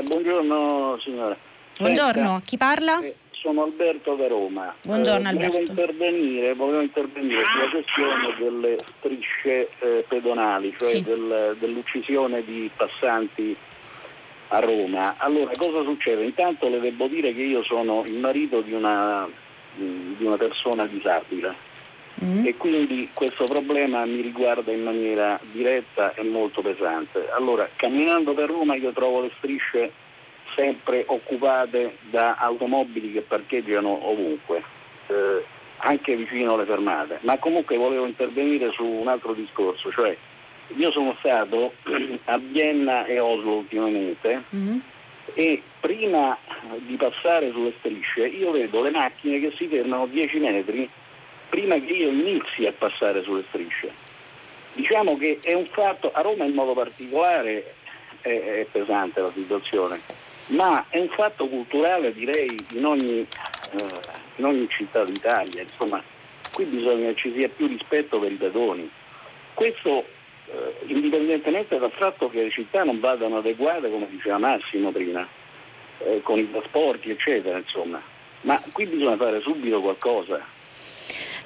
buongiorno 0.04 0.98
signora. 1.00 1.36
Buongiorno, 1.78 2.26
Senta, 2.26 2.42
chi 2.42 2.56
parla? 2.56 2.98
Sono 3.46 3.62
Alberto 3.62 4.16
da 4.16 4.26
Roma. 4.26 4.74
Buongiorno 4.82 5.28
eh, 5.28 5.30
Alberto. 5.30 5.52
Volevo 5.52 5.70
intervenire, 5.70 6.54
volevo 6.54 6.80
intervenire 6.80 7.42
sulla 7.44 7.70
questione 7.70 8.34
delle 8.40 8.76
strisce 8.78 9.68
eh, 9.78 10.04
pedonali, 10.08 10.74
cioè 10.76 10.88
sì. 10.88 11.02
del, 11.04 11.56
dell'uccisione 11.56 12.44
di 12.44 12.68
passanti 12.74 13.56
a 14.48 14.58
Roma. 14.58 15.14
Allora, 15.18 15.52
cosa 15.56 15.84
succede? 15.84 16.24
Intanto 16.24 16.68
le 16.68 16.80
devo 16.80 17.06
dire 17.06 17.32
che 17.32 17.42
io 17.42 17.62
sono 17.62 18.02
il 18.08 18.18
marito 18.18 18.62
di 18.62 18.72
una, 18.72 19.28
di 19.76 20.24
una 20.24 20.36
persona 20.36 20.84
disabile. 20.86 21.54
Mm. 22.24 22.46
E 22.46 22.56
quindi 22.56 23.10
questo 23.12 23.44
problema 23.44 24.04
mi 24.06 24.22
riguarda 24.22 24.72
in 24.72 24.82
maniera 24.82 25.38
diretta 25.52 26.14
e 26.14 26.24
molto 26.24 26.62
pesante. 26.62 27.28
Allora, 27.30 27.68
camminando 27.76 28.32
per 28.32 28.48
Roma 28.48 28.74
io 28.74 28.90
trovo 28.90 29.20
le 29.20 29.30
strisce 29.36 29.92
sempre 30.56 31.04
occupate 31.06 31.98
da 32.10 32.36
automobili 32.36 33.12
che 33.12 33.20
parcheggiano 33.20 34.08
ovunque, 34.08 34.62
eh, 35.06 35.44
anche 35.76 36.16
vicino 36.16 36.54
alle 36.54 36.64
fermate. 36.64 37.18
Ma 37.20 37.36
comunque 37.38 37.76
volevo 37.76 38.06
intervenire 38.06 38.72
su 38.72 38.84
un 38.84 39.06
altro 39.06 39.34
discorso, 39.34 39.92
cioè 39.92 40.16
io 40.74 40.90
sono 40.90 41.14
stato 41.18 41.74
a 42.24 42.38
Vienna 42.38 43.04
e 43.04 43.20
Oslo 43.20 43.52
ultimamente 43.52 44.42
mm-hmm. 44.54 44.78
e 45.34 45.62
prima 45.78 46.36
di 46.78 46.96
passare 46.96 47.52
sulle 47.52 47.72
strisce 47.78 48.26
io 48.26 48.50
vedo 48.50 48.82
le 48.82 48.90
macchine 48.90 49.38
che 49.38 49.52
si 49.56 49.68
fermano 49.68 50.06
10 50.06 50.38
metri 50.38 50.90
prima 51.48 51.76
che 51.76 51.92
io 51.92 52.08
inizi 52.08 52.66
a 52.66 52.72
passare 52.72 53.22
sulle 53.22 53.44
strisce. 53.48 53.92
Diciamo 54.72 55.16
che 55.16 55.38
è 55.40 55.52
un 55.52 55.66
fatto, 55.66 56.10
a 56.12 56.20
Roma 56.20 56.44
in 56.44 56.52
modo 56.52 56.72
particolare 56.74 57.74
è, 58.20 58.28
è 58.28 58.66
pesante 58.70 59.20
la 59.20 59.30
situazione 59.32 60.25
ma 60.46 60.84
è 60.88 60.98
un 60.98 61.08
fatto 61.08 61.46
culturale 61.48 62.12
direi 62.12 62.54
in 62.72 62.84
ogni, 62.84 63.20
eh, 63.20 63.84
in 64.36 64.44
ogni 64.44 64.68
città 64.68 65.04
d'Italia, 65.04 65.62
insomma 65.62 66.02
qui 66.52 66.64
bisogna 66.64 67.08
che 67.08 67.16
ci 67.16 67.32
sia 67.34 67.48
più 67.48 67.66
rispetto 67.66 68.18
per 68.18 68.32
i 68.32 68.36
pedoni. 68.36 68.90
Questo 69.52 70.04
eh, 70.46 70.74
indipendentemente 70.86 71.78
dal 71.78 71.90
fatto 71.90 72.30
che 72.30 72.44
le 72.44 72.50
città 72.50 72.84
non 72.84 73.00
vadano 73.00 73.38
adeguate, 73.38 73.90
come 73.90 74.08
diceva 74.08 74.38
Massimo 74.38 74.90
prima, 74.90 75.26
eh, 75.98 76.20
con 76.22 76.38
i 76.38 76.50
trasporti 76.50 77.10
eccetera, 77.10 77.58
insomma. 77.58 78.00
Ma 78.42 78.62
qui 78.72 78.86
bisogna 78.86 79.16
fare 79.16 79.40
subito 79.40 79.80
qualcosa 79.80 80.54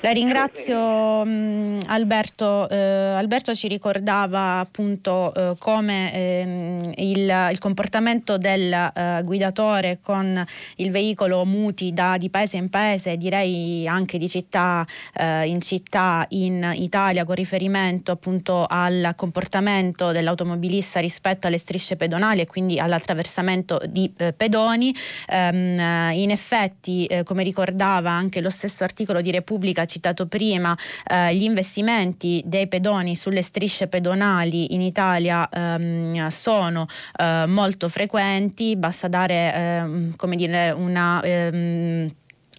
la 0.03 0.13
ringrazio 0.13 1.25
mh, 1.25 1.83
Alberto. 1.87 2.69
Eh, 2.69 2.77
Alberto 2.77 3.55
ci 3.55 3.69
ricordava 3.69 4.59
appunto 4.61 5.35
eh, 5.35 5.55
come 5.59 6.15
eh, 6.15 6.95
il, 6.97 7.49
il, 7.51 7.59
comportamento 7.59 8.39
del 8.39 8.73
eh, 8.73 9.21
guidatore 9.25 9.99
con 10.01 10.43
il 10.77 10.91
veicolo 10.91 11.45
muti 11.45 11.93
da, 11.93 12.17
di 12.17 12.31
paese 12.31 12.57
in 12.57 12.71
paese, 12.71 13.17
direi 13.19 13.87
anche 13.87 14.17
di 14.17 14.29
città 14.29 14.87
eh, 15.15 15.47
in 15.47 15.61
città 15.61 16.25
in 16.31 16.71
Italia, 16.75 17.25
con 17.25 17.35
riferimento 17.35 18.13
appunto 18.13 18.65
al 18.67 19.13
comportamento 19.17 20.13
dell'automobilista 20.13 21.01
rispetto 21.01 21.47
alle 21.47 21.59
strisce 21.59 21.97
pedonali 21.97 22.41
e 22.41 22.47
quindi 22.47 22.79
all'attraversamento 22.79 23.79
di 23.87 24.11
eh, 24.17 24.33
pedoni. 24.33 24.95
Ehm, 25.29 26.13
in 26.13 26.31
effetti, 26.31 27.09
come 27.25 27.43
ricordava 27.43 28.11
anche 28.11 28.41
lo 28.41 28.51
stesso 28.51 28.85
articolo 28.85 29.21
di 29.21 29.31
Repubblica 29.31 29.85
citato 29.91 30.27
prima, 30.27 30.77
eh, 31.07 31.35
gli 31.35 31.43
investimenti 31.43 32.41
dei 32.47 32.69
pedoni 32.69 33.17
sulle 33.17 33.43
strisce 33.43 33.89
pedonali 33.89 34.75
in 34.75 34.81
Italia 34.81 35.49
ehm, 35.49 36.29
sono 36.29 36.87
eh, 37.19 37.45
molto 37.47 37.89
frequenti, 37.89 38.77
basta 38.77 39.09
dare 39.09 39.55
ehm, 39.55 40.17
come 40.17 40.37
dire, 40.37 40.71
una 40.71 41.21
ehm, 41.23 42.11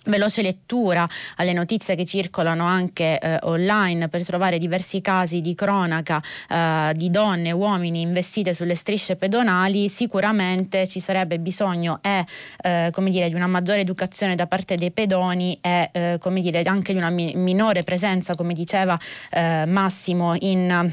veloce 0.05 0.41
lettura 0.41 1.07
alle 1.35 1.53
notizie 1.53 1.95
che 1.95 2.05
circolano 2.05 2.65
anche 2.65 3.19
eh, 3.19 3.37
online 3.43 4.07
per 4.07 4.25
trovare 4.25 4.57
diversi 4.57 5.01
casi 5.01 5.41
di 5.41 5.53
cronaca 5.53 6.21
eh, 6.49 6.91
di 6.95 7.09
donne 7.09 7.49
e 7.49 7.51
uomini 7.51 8.01
investite 8.01 8.53
sulle 8.53 8.75
strisce 8.75 9.15
pedonali, 9.15 9.89
sicuramente 9.89 10.87
ci 10.87 10.99
sarebbe 10.99 11.39
bisogno 11.39 11.99
e, 12.01 12.25
eh, 12.63 12.91
dire, 13.09 13.29
di 13.29 13.35
una 13.35 13.47
maggiore 13.47 13.81
educazione 13.81 14.35
da 14.35 14.47
parte 14.47 14.75
dei 14.75 14.91
pedoni 14.91 15.57
e 15.61 15.89
eh, 15.91 16.17
come 16.19 16.41
dire, 16.41 16.61
anche 16.63 16.93
di 16.93 16.97
una 16.97 17.09
mi- 17.09 17.33
minore 17.35 17.83
presenza, 17.83 18.35
come 18.35 18.53
diceva 18.53 18.97
eh, 19.31 19.65
Massimo, 19.65 20.35
in 20.39 20.91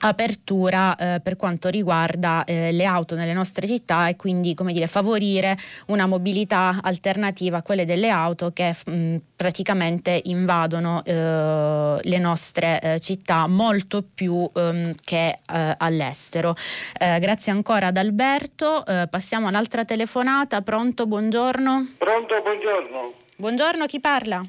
apertura 0.00 0.96
eh, 0.96 1.20
per 1.20 1.36
quanto 1.36 1.68
riguarda 1.68 2.44
eh, 2.44 2.72
le 2.72 2.84
auto 2.84 3.14
nelle 3.14 3.32
nostre 3.32 3.66
città 3.66 4.08
e 4.08 4.16
quindi 4.16 4.54
come 4.54 4.72
dire, 4.72 4.86
favorire 4.86 5.56
una 5.86 6.06
mobilità 6.06 6.78
alternativa 6.82 7.58
a 7.58 7.62
quelle 7.62 7.84
delle 7.84 8.08
auto 8.08 8.52
che 8.52 8.74
mh, 8.84 9.16
praticamente 9.36 10.20
invadono 10.24 11.02
eh, 11.04 11.98
le 12.00 12.18
nostre 12.18 12.80
eh, 12.80 13.00
città 13.00 13.46
molto 13.46 14.02
più 14.02 14.48
ehm, 14.54 14.94
che 15.02 15.28
eh, 15.28 15.74
all'estero. 15.78 16.54
Eh, 16.98 17.18
grazie 17.18 17.52
ancora 17.52 17.88
ad 17.88 17.96
Alberto, 17.96 18.84
passiamo 19.08 19.48
all'altra 19.48 19.84
telefonata. 19.84 20.60
Pronto, 20.62 21.06
buongiorno. 21.06 21.88
Pronto, 21.98 22.40
buongiorno. 22.42 23.12
Buongiorno, 23.36 23.86
chi 23.86 24.00
parla? 24.00 24.40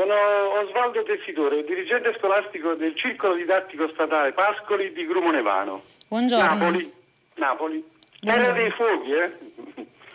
Sono 0.00 0.14
Osvaldo 0.62 1.02
Tessitore, 1.02 1.62
dirigente 1.62 2.14
scolastico 2.16 2.72
del 2.72 2.96
Circolo 2.96 3.34
Didattico 3.34 3.86
Statale 3.92 4.32
Pascoli 4.32 4.94
di 4.94 5.04
Grumonevano. 5.04 5.82
Buongiorno. 6.08 6.54
Napoli. 6.54 6.92
Napoli. 7.34 7.84
Terra 8.18 8.52
dei 8.52 8.70
fuochi, 8.70 9.12
eh? 9.12 9.30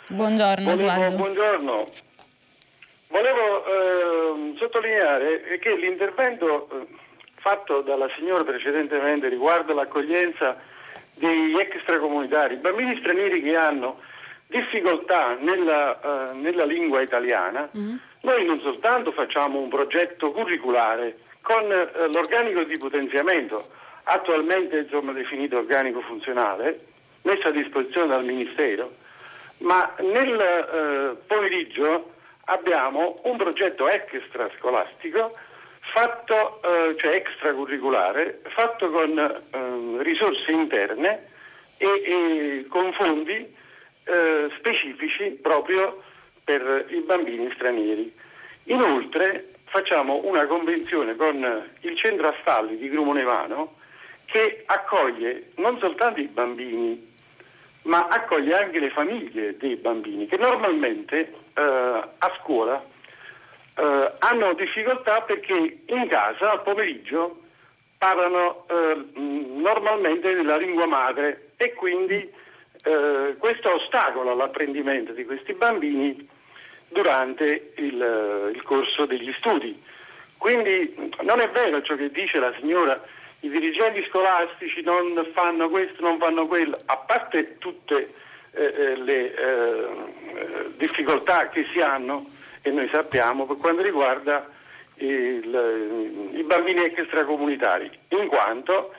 Buongiorno 0.07 0.72
Volevo, 0.72 0.91
Osvaldo. 0.91 1.16
buongiorno. 1.18 1.86
Volevo 3.10 3.66
eh, 3.66 4.56
sottolineare 4.57 5.60
che 5.60 5.76
l'intervento 5.76 6.68
eh, 6.68 6.88
fatto 7.36 7.82
dalla 7.82 8.10
signora 8.18 8.44
precedentemente 8.44 9.30
riguardo 9.30 9.76
l'accoglienza 9.76 10.57
degli 11.14 11.60
extracomunitari, 11.60 12.56
bambini 12.56 12.98
stranieri 12.98 13.40
che 13.40 13.56
hanno 13.56 13.99
difficoltà 14.48 15.36
nella, 15.36 16.32
eh, 16.32 16.36
nella 16.38 16.66
lingua 16.66 17.02
italiana, 17.02 17.70
noi 18.26 18.43
non 18.43 18.60
soltanto 18.60 19.11
facciamo 19.11 19.60
un 19.60 19.69
progetto 19.69 20.31
curriculare 20.31 21.18
con 21.41 21.72
eh, 21.72 22.10
l'organico 22.11 22.64
di 22.64 22.76
potenziamento, 22.77 23.64
attualmente 24.03 24.80
insomma, 24.80 25.11
definito 25.11 25.57
organico 25.57 26.02
funzionale, 26.02 26.80
messo 27.22 27.47
a 27.47 27.52
disposizione 27.52 28.07
dal 28.07 28.26
Ministero, 28.26 28.91
ma 29.60 29.93
nel 29.99 30.39
eh, 30.39 31.23
pomeriggio 31.27 32.14
abbiamo 32.45 33.15
un 33.23 33.38
progetto 33.38 33.88
extrascolastico 33.88 35.31
fatto, 35.93 36.61
eh, 36.64 36.95
cioè 36.97 37.15
extracurriculare, 37.15 38.41
fatto 38.56 38.89
con 38.89 39.18
eh, 39.18 40.03
risorse 40.03 40.52
interne 40.52 41.27
e, 41.77 41.88
e 41.88 42.65
con 42.69 42.91
fondi 42.93 43.56
eh, 44.03 44.49
specifici 44.57 45.38
proprio 45.41 46.02
per 46.46 46.86
i 46.90 47.00
bambini 47.02 47.52
stranieri. 47.54 48.14
Inoltre 48.66 49.50
facciamo 49.66 50.22
una 50.24 50.46
convenzione 50.46 51.16
con 51.18 51.68
il 51.82 51.98
centro 51.98 52.30
Astalli 52.30 52.78
di 52.78 52.88
Grumonevano 52.88 53.76
che 54.26 54.64
accoglie 54.68 55.52
non 55.56 55.78
soltanto 55.80 56.22
i 56.22 56.28
bambini 56.28 57.14
ma 57.84 58.08
accoglie 58.08 58.58
anche 58.58 58.80
le 58.80 58.90
famiglie 58.90 59.58
dei 59.58 59.76
bambini 59.76 60.28
che 60.28 60.38
normalmente 60.38 61.34
eh, 61.54 61.62
a 61.62 62.32
scuola 62.42 62.84
eh, 63.76 64.12
hanno 64.20 64.54
difficoltà 64.54 65.22
perché 65.22 65.82
in 65.86 66.08
casa 66.08 66.52
al 66.52 66.64
pomeriggio 66.64 67.42
parlano 67.98 68.66
eh, 68.70 69.06
normalmente 69.16 70.42
la 70.42 70.58
lingua 70.58 70.88
madre 70.88 71.50
e 71.58 71.74
quindi 71.74 72.32
eh, 72.84 73.36
questo 73.38 73.74
ostacola 73.74 74.34
l'apprendimento 74.34 75.12
di 75.12 75.26
questi 75.26 75.54
bambini 75.54 76.28
durante 76.96 77.74
il, 77.76 78.52
il 78.56 78.62
corso 78.64 79.06
degli 79.06 79.34
studi. 79.34 79.78
Quindi 80.38 81.12
non 81.24 81.42
è 81.42 81.50
vero 81.50 81.82
ciò 81.82 81.96
che 81.96 82.10
dice 82.10 82.40
la 82.40 82.54
signora 82.58 83.02
i 83.42 83.50
dirigenti 83.50 84.04
scolastici 84.08 84.82
non 84.82 85.28
fanno 85.34 85.70
questo, 85.70 86.02
non 86.02 86.18
fanno 86.18 86.48
quello, 86.48 86.76
a 86.86 86.98
parte 86.98 87.58
tutte 87.58 88.14
eh, 88.52 88.72
eh, 88.76 88.96
le 88.96 89.36
eh, 89.36 89.88
difficoltà 90.78 91.50
che 91.50 91.68
si 91.72 91.80
hanno, 91.80 92.26
e 92.62 92.72
noi 92.72 92.90
sappiamo, 92.92 93.46
per 93.46 93.58
quanto 93.58 93.84
riguarda 93.84 94.50
il, 94.96 96.32
i 96.34 96.44
bambini 96.44 96.86
extracomunitari, 96.86 97.92
in 98.10 98.28
quanto 98.28 98.94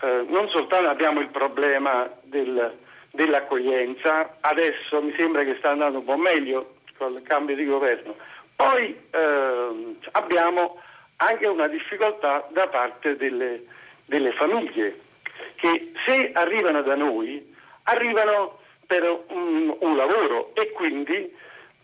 eh, 0.00 0.24
non 0.26 0.48
soltanto 0.48 0.88
abbiamo 0.88 1.20
il 1.20 1.28
problema 1.28 2.10
del, 2.22 2.76
dell'accoglienza, 3.12 4.38
adesso 4.40 5.00
mi 5.00 5.14
sembra 5.16 5.44
che 5.44 5.56
sta 5.58 5.70
andando 5.70 5.98
un 5.98 6.04
po' 6.04 6.16
meglio 6.16 6.71
il 7.08 7.22
cambio 7.22 7.56
di 7.56 7.64
governo, 7.64 8.16
poi 8.56 8.96
ehm, 9.10 9.96
abbiamo 10.12 10.80
anche 11.16 11.46
una 11.46 11.68
difficoltà 11.68 12.46
da 12.52 12.66
parte 12.68 13.16
delle 13.16 13.62
delle 14.12 14.32
famiglie 14.32 14.98
che 15.56 15.92
se 16.04 16.30
arrivano 16.34 16.82
da 16.82 16.94
noi 16.94 17.54
arrivano 17.84 18.58
per 18.86 19.24
un, 19.28 19.74
un 19.78 19.96
lavoro 19.96 20.52
e 20.54 20.70
quindi 20.72 21.34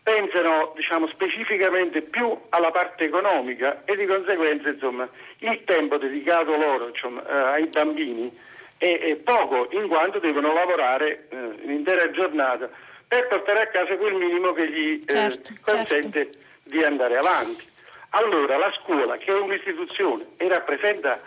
pensano 0.03 0.73
diciamo, 0.75 1.07
specificamente 1.07 2.03
più 2.03 2.37
alla 2.51 2.71
parte 2.71 3.05
economica 3.05 3.83
e 3.85 3.97
di 3.97 4.07
conseguenza 4.07 4.69
insomma, 4.69 5.09
il 5.39 5.65
tempo 5.65 5.97
dedicato 5.97 6.57
loro 6.57 6.89
insomma, 6.89 7.27
eh, 7.27 7.61
ai 7.61 7.67
bambini 7.67 8.31
è, 8.77 8.99
è, 8.99 9.17
poco 9.17 9.69
in 9.73 9.89
quanto 9.89 10.19
devono 10.19 10.53
lavorare 10.53 11.27
eh, 11.29 11.37
l'intera 11.65 12.11
giornata 12.11 12.69
per 13.09 13.27
portare 13.27 13.63
a 13.63 13.67
casa 13.69 13.97
quel 13.97 14.15
minimo 14.15 14.53
che 14.53 14.71
gli 14.71 15.01
certo, 15.05 15.53
eh, 15.53 15.57
consente 15.63 16.25
certo. 16.25 16.39
di 16.65 16.85
andare 16.85 17.17
avanti. 17.17 17.67
Allora 18.11 18.57
la 18.59 18.73
scuola 18.83 19.17
che 19.17 19.33
è 19.33 19.39
un'istituzione 19.39 20.27
e 20.37 20.49
rappresenta 20.49 21.21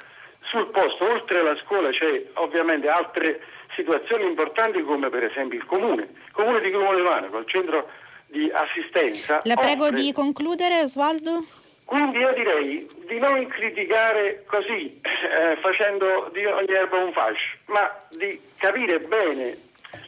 sul 0.44 0.68
posto, 0.68 1.10
oltre 1.10 1.40
alla 1.40 1.56
scuola, 1.58 1.90
c'è 1.90 2.24
ovviamente 2.34 2.88
altre 2.88 3.42
situazioni 3.76 4.26
importanti 4.26 4.82
come 4.84 5.10
per 5.10 5.24
esempio 5.24 5.58
il 5.58 5.66
comune, 5.66 6.04
il 6.04 6.32
comune 6.32 6.60
di 6.62 6.70
Crumolevano 6.70 7.30
col 7.30 7.46
centro 7.48 7.90
di 8.28 8.50
assistenza. 8.54 9.42
La 9.44 9.56
prego 9.56 9.86
offre... 9.86 10.00
di 10.00 10.14
concludere 10.14 10.82
Osvaldo. 10.82 11.44
Quindi 11.86 12.20
io 12.20 12.34
direi 12.34 12.88
di 13.06 13.20
non 13.20 13.46
criticare 13.48 14.46
così, 14.46 15.00
eh, 15.02 15.58
facendo 15.60 16.30
di 16.32 16.46
ogni 16.46 16.72
erba 16.72 16.98
un 16.98 17.12
fascio, 17.12 17.58
ma 17.66 17.94
di 18.10 18.40
capire 18.58 19.00
bene 19.00 19.58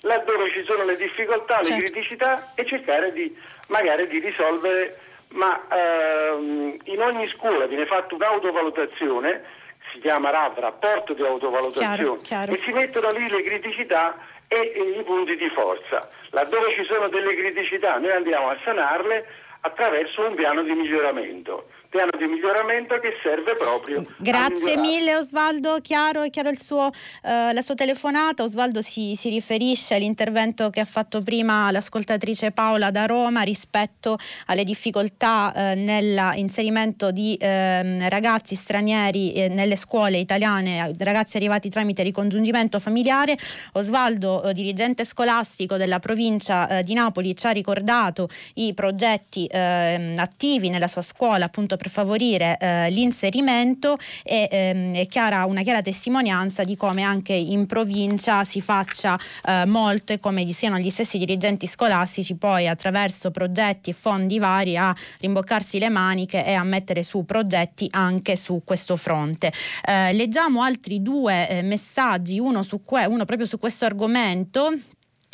laddove 0.01 0.51
ci 0.51 0.63
sono 0.65 0.83
le 0.85 0.95
difficoltà, 0.95 1.55
certo. 1.61 1.69
le 1.69 1.89
criticità 1.89 2.53
e 2.55 2.65
cercare 2.65 3.11
di 3.11 3.35
magari 3.67 4.07
di 4.07 4.19
risolvere, 4.19 4.97
ma 5.29 5.59
ehm, 5.69 6.77
in 6.83 7.01
ogni 7.01 7.27
scuola 7.27 7.65
viene 7.65 7.85
fatta 7.85 8.15
un'autovalutazione 8.15 9.61
si 9.91 9.99
chiama 9.99 10.31
RAV, 10.31 10.59
rapporto 10.59 11.13
di 11.13 11.21
autovalutazione, 11.21 11.95
chiaro, 11.95 12.17
chiaro. 12.21 12.51
e 12.51 12.57
si 12.57 12.71
mettono 12.71 13.09
lì 13.09 13.29
le 13.29 13.43
criticità 13.43 14.15
e, 14.47 14.73
e 14.75 14.99
i 14.99 15.03
punti 15.03 15.35
di 15.35 15.49
forza. 15.49 16.07
Laddove 16.31 16.73
ci 16.73 16.83
sono 16.85 17.07
delle 17.09 17.35
criticità 17.35 17.97
noi 17.97 18.11
andiamo 18.11 18.49
a 18.49 18.57
sanarle 18.63 19.25
attraverso 19.61 20.25
un 20.25 20.35
piano 20.35 20.63
di 20.63 20.73
miglioramento 20.73 21.69
piano 21.93 22.09
di 22.17 22.25
miglioramento 22.25 22.97
che 22.99 23.13
serve 23.21 23.55
proprio. 23.55 24.03
Grazie 24.17 24.77
mille 24.77 25.15
Osvaldo, 25.15 25.77
chiaro, 25.79 26.27
chiaro 26.31 26.49
suo, 26.55 26.89
eh, 27.21 27.53
la 27.53 27.61
sua 27.61 27.75
telefonata. 27.75 28.41
Osvaldo 28.41 28.81
si, 28.81 29.13
si, 29.15 29.29
riferisce 29.29 29.93
all'intervento 29.93 30.71
che 30.71 30.79
ha 30.79 30.85
fatto 30.85 31.21
prima 31.21 31.69
l'ascoltatrice 31.69 32.51
Paola 32.51 32.89
da 32.89 33.05
Roma 33.05 33.41
rispetto 33.41 34.17
alle 34.47 34.63
difficoltà 34.63 35.53
eh, 35.53 35.75
nell'inserimento 35.75 37.11
di 37.11 37.35
eh, 37.35 38.09
ragazzi 38.09 38.55
stranieri 38.55 39.33
eh, 39.33 39.47
nelle 39.49 39.75
scuole 39.75 40.17
italiane, 40.17 40.95
ragazzi 40.97 41.37
arrivati 41.37 41.69
tramite 41.69 42.01
ricongiungimento 42.01 42.79
familiare. 42.79 43.37
Osvaldo, 43.73 44.41
eh, 44.41 44.53
dirigente 44.53 45.05
scolastico 45.05 45.77
della 45.77 45.99
provincia 45.99 46.79
eh, 46.79 46.83
di 46.83 46.95
Napoli, 46.95 47.35
ci 47.35 47.45
ha 47.45 47.51
ricordato 47.51 48.27
i 48.55 48.73
progetti 48.73 49.45
eh, 49.45 50.15
attivi 50.17 50.69
nella 50.69 50.87
sua 50.87 51.03
scuola 51.03 51.45
appunto 51.45 51.77
per 51.83 51.89
favorire 51.89 52.57
eh, 52.59 52.89
l'inserimento 52.91 53.97
e 54.23 54.47
ehm, 54.49 54.95
è 54.95 55.05
chiara, 55.05 55.43
una 55.45 55.63
chiara 55.63 55.81
testimonianza 55.81 56.63
di 56.63 56.77
come 56.77 57.01
anche 57.01 57.33
in 57.33 57.65
provincia 57.65 58.45
si 58.45 58.61
faccia 58.61 59.19
eh, 59.45 59.65
molto 59.65 60.13
e 60.13 60.19
come 60.19 60.49
siano 60.53 60.77
gli 60.77 60.89
stessi 60.89 61.17
dirigenti 61.17 61.67
scolastici 61.67 62.35
poi 62.35 62.67
attraverso 62.69 63.31
progetti 63.31 63.89
e 63.89 63.93
fondi 63.93 64.39
vari 64.39 64.77
a 64.77 64.95
rimboccarsi 65.19 65.77
le 65.77 65.89
maniche 65.89 66.45
e 66.45 66.53
a 66.53 66.63
mettere 66.63 67.03
su 67.03 67.25
progetti 67.25 67.87
anche 67.91 68.37
su 68.37 68.61
questo 68.63 68.95
fronte. 68.95 69.51
Eh, 69.85 70.13
leggiamo 70.13 70.61
altri 70.61 71.01
due 71.01 71.49
eh, 71.49 71.61
messaggi, 71.61 72.39
uno, 72.39 72.61
que- 72.85 73.05
uno 73.05 73.25
proprio 73.25 73.45
su 73.45 73.59
questo 73.59 73.83
argomento 73.83 74.71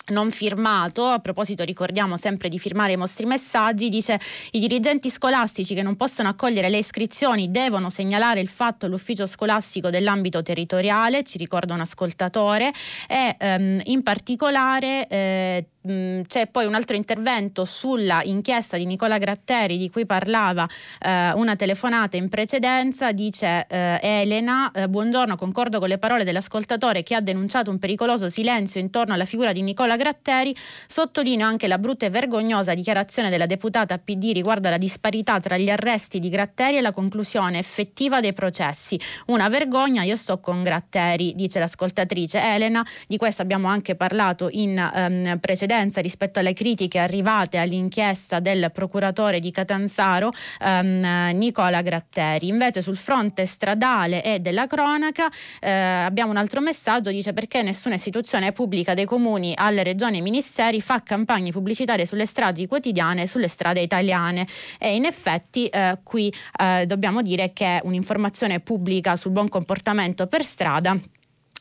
non 0.10 0.32
firmato, 0.32 1.06
a 1.06 1.20
proposito 1.20 1.64
ricordiamo 1.64 2.18
sempre 2.18 2.50
di 2.50 2.60
firmare 2.60 2.94
i 2.94 2.96
vostri 2.96 3.26
messaggi, 3.26 3.90
dice 3.90 4.20
i 4.52 4.60
dirigenti 4.60 5.10
scolastici 5.10 5.74
che 5.74 5.82
non 5.82 5.96
possono 5.96 6.30
accogliere 6.30 6.70
le 6.70 6.78
iscrizioni 6.78 7.52
devono 7.52 7.90
segnalare 7.90 8.40
il 8.40 8.48
fatto 8.48 8.86
all'ufficio 8.86 9.26
scolastico 9.26 9.90
dell'ambito 9.90 10.42
territoriale, 10.42 11.24
ci 11.24 11.38
ricorda 11.38 11.74
un 11.74 11.82
ascoltatore, 11.82 12.72
e 13.08 13.36
ehm, 13.38 13.82
in 13.86 14.04
particolare 14.04 15.08
eh, 15.08 15.66
C'è 15.90 16.46
poi 16.46 16.68
un 16.68 16.76
altro 16.76 16.96
intervento 16.96 17.66
sulla 17.66 18.22
inchiesta 18.24 18.78
di 18.78 18.86
Nicola 18.86 19.18
Gratteri 19.18 19.80
di 19.80 19.90
cui 19.90 20.06
parlava 20.06 20.68
eh, 21.00 21.32
una 21.32 21.56
telefonata 21.56 22.16
in 22.16 22.30
precedenza, 22.30 23.12
dice 23.12 23.66
eh, 23.68 23.98
Elena, 24.00 24.70
eh, 24.72 24.88
buongiorno, 24.88 25.36
concordo 25.36 25.80
con 25.80 25.88
le 25.88 25.98
parole 25.98 26.24
dell'ascoltatore 26.24 27.02
che 27.02 27.16
ha 27.16 27.22
denunciato 27.22 27.72
un 27.72 27.80
pericoloso 27.80 28.30
silenzio 28.30 28.80
intorno 28.80 29.16
alla 29.16 29.26
figura 29.26 29.52
di 29.52 29.64
Nicola 29.64 29.96
Gratteri, 29.96 30.56
sottolineo 30.86 31.48
anche 31.48 31.68
la 31.68 31.80
brutta 31.80 32.06
e 32.06 32.12
vergognosa 32.12 32.76
dichiarazione 32.76 33.32
della 33.32 33.48
deputata 33.48 33.98
PD 33.98 34.30
riguardo 34.32 34.68
alla 34.68 34.78
disparità 34.78 35.40
tra 35.40 35.58
gli 35.58 35.72
arresti 35.72 36.20
di 36.20 36.30
Gratteri 36.30 36.78
e 36.78 36.82
la 36.82 36.92
conclusione 36.92 37.58
effettiva 37.58 38.20
dei 38.20 38.34
processi. 38.34 39.00
Una 39.28 39.50
vergogna, 39.50 40.04
io 40.04 40.16
sto 40.16 40.40
con 40.40 40.62
Gratteri, 40.62 41.34
dice 41.34 41.58
l'ascoltatrice 41.58 42.40
Elena, 42.40 42.86
di 43.08 43.18
questo 43.18 43.42
abbiamo 43.42 43.68
anche 43.68 43.96
parlato 43.96 44.50
in 44.52 44.78
ehm, 44.78 45.40
precedenza 45.40 45.78
precedenza 45.80 46.02
rispetto 46.02 46.40
alle 46.40 46.54
critiche 46.54 47.00
arrivate 47.00 47.58
all'inchiesta 47.58 48.40
del 48.40 48.70
procuratore 48.74 49.40
di 49.40 49.50
Catanzaro 49.52 50.32
ehm, 50.62 51.38
Nicola 51.38 51.82
Gratteri. 51.82 52.48
Invece 52.48 52.82
sul 52.82 52.98
fronte 52.98 53.46
stradale 53.46 54.22
e 54.24 54.40
della 54.40 54.68
cronaca 54.68 55.30
eh, 55.60 55.70
abbiamo 55.70 56.32
un 56.32 56.38
altro 56.38 56.60
messaggio, 56.60 57.12
dice 57.12 57.32
perché 57.34 57.62
nessuna 57.62 57.96
istituzione 57.96 58.52
pubblica 58.52 58.94
dei 58.94 59.06
comuni 59.06 59.54
alle 59.56 59.84
regioni 59.84 60.18
e 60.18 60.22
ministeri 60.22 60.82
fa 60.82 61.02
campagne 61.02 61.52
pubblicitarie 61.52 62.06
sulle 62.06 62.26
stragi 62.26 62.68
quotidiane 62.68 63.28
sulle 63.28 63.48
strade 63.48 63.80
italiane 63.80 64.46
e 64.78 64.96
in 64.96 65.06
effetti 65.06 65.68
eh, 65.68 66.00
qui 66.04 66.34
eh, 66.60 66.86
dobbiamo 66.86 67.22
dire 67.22 67.54
che 67.54 67.80
un'informazione 67.84 68.60
pubblica 68.60 69.16
sul 69.16 69.32
buon 69.32 69.48
comportamento 69.48 70.28
per 70.28 70.44
strada 70.44 70.98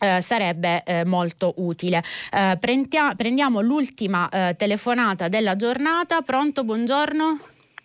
eh, 0.01 0.21
sarebbe 0.21 0.83
eh, 0.85 1.05
molto 1.05 1.55
utile. 1.57 2.03
Eh, 2.33 2.57
prendia- 2.61 3.15
prendiamo 3.17 3.61
l'ultima 3.61 4.29
eh, 4.29 4.55
telefonata 4.57 5.29
della 5.29 5.57
giornata. 5.57 6.23
Pronto, 6.23 6.65
buongiorno. 6.65 7.39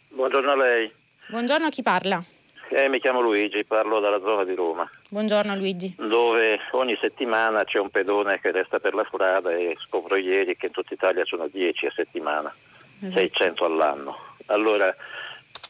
Buongiorno 0.10 0.52
a 0.52 0.56
lei. 0.56 0.92
Buongiorno, 1.28 1.70
chi 1.70 1.82
parla? 1.82 2.22
Eh, 2.70 2.88
mi 2.90 3.00
chiamo 3.00 3.22
Luigi, 3.22 3.64
parlo 3.66 4.00
dalla 4.00 4.20
zona 4.20 4.44
di 4.44 4.56
Roma. 4.56 4.90
Buongiorno 5.10 5.56
Luigi. 5.56 5.94
Dove 5.98 6.60
ogni 6.72 6.98
settimana 7.00 7.64
c'è 7.66 7.78
un 7.78 7.90
pedone 7.90 8.40
che 8.40 8.52
resta 8.52 8.80
per 8.80 8.96
la 8.96 9.06
strada 9.08 9.52
e 9.52 9.78
scopro 9.80 10.16
ieri 10.16 10.56
che 10.56 10.68
in 10.68 10.72
tutta 10.72 10.94
Italia 10.94 11.24
sono 11.26 11.48
10 11.48 11.86
a 11.86 11.92
settimana, 11.96 12.54
esatto. 13.00 13.20
600 13.20 13.66
all'anno. 13.66 14.18
Allora 14.48 14.94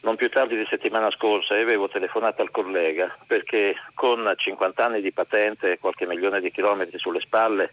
non 0.04 0.16
più 0.16 0.28
tardi 0.28 0.56
di 0.56 0.66
settimana 0.68 1.10
scorsa 1.10 1.54
avevo 1.54 1.88
telefonato 1.88 2.42
al 2.42 2.50
collega 2.50 3.14
perché 3.26 3.74
con 3.94 4.32
50 4.36 4.84
anni 4.84 5.00
di 5.00 5.12
patente 5.12 5.72
e 5.72 5.78
qualche 5.78 6.06
milione 6.06 6.40
di 6.40 6.50
chilometri 6.50 6.98
sulle 6.98 7.20
spalle 7.20 7.72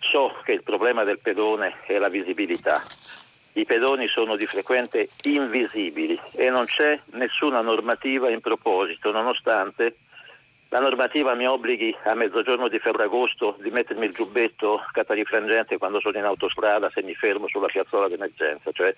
so 0.00 0.34
che 0.44 0.52
il 0.52 0.62
problema 0.62 1.02
del 1.02 1.18
pedone 1.18 1.76
è 1.86 1.98
la 1.98 2.08
visibilità. 2.08 2.82
I 3.54 3.64
pedoni 3.64 4.06
sono 4.06 4.36
di 4.36 4.46
frequente 4.46 5.08
invisibili 5.22 6.20
e 6.34 6.50
non 6.50 6.66
c'è 6.66 7.00
nessuna 7.12 7.62
normativa 7.62 8.28
in 8.28 8.40
proposito, 8.40 9.10
nonostante 9.10 9.96
la 10.68 10.80
normativa 10.80 11.34
mi 11.34 11.46
obblighi 11.46 11.96
a 12.04 12.14
mezzogiorno 12.14 12.68
di 12.68 12.78
Ferragosto 12.78 13.56
di 13.60 13.70
mettermi 13.70 14.04
il 14.04 14.12
giubbetto 14.12 14.84
catarifrangente 14.92 15.78
quando 15.78 16.00
sono 16.00 16.18
in 16.18 16.24
autostrada 16.24 16.90
se 16.90 17.02
mi 17.02 17.14
fermo 17.14 17.48
sulla 17.48 17.68
piazzola 17.68 18.08
d'emergenza. 18.08 18.72
Cioè, 18.72 18.94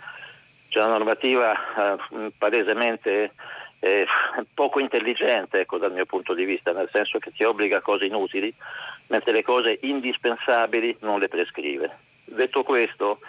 c'è 0.69 0.79
una 0.81 0.97
normativa 0.99 1.53
eh, 1.53 2.33
palesemente 2.37 3.33
eh, 3.81 4.07
poco 4.53 4.81
intelligente 4.81 5.61
ecco, 5.61 5.79
dal 5.79 5.93
mio 5.93 6.07
punto 6.07 6.35
di 6.35 6.45
vista, 6.45 6.73
nel 6.73 6.89
senso 6.93 7.19
che 7.19 7.33
ti 7.33 7.45
obbliga 7.45 7.79
a 7.79 7.83
cose 7.83 8.07
inutili, 8.07 8.53
mentre 9.09 9.33
le 9.33 9.43
cose 9.43 9.79
indispensabili 9.83 10.97
non 11.01 11.19
le 11.19 11.29
prescrive. 11.29 11.97
Detto 12.25 12.63
questo, 12.63 13.21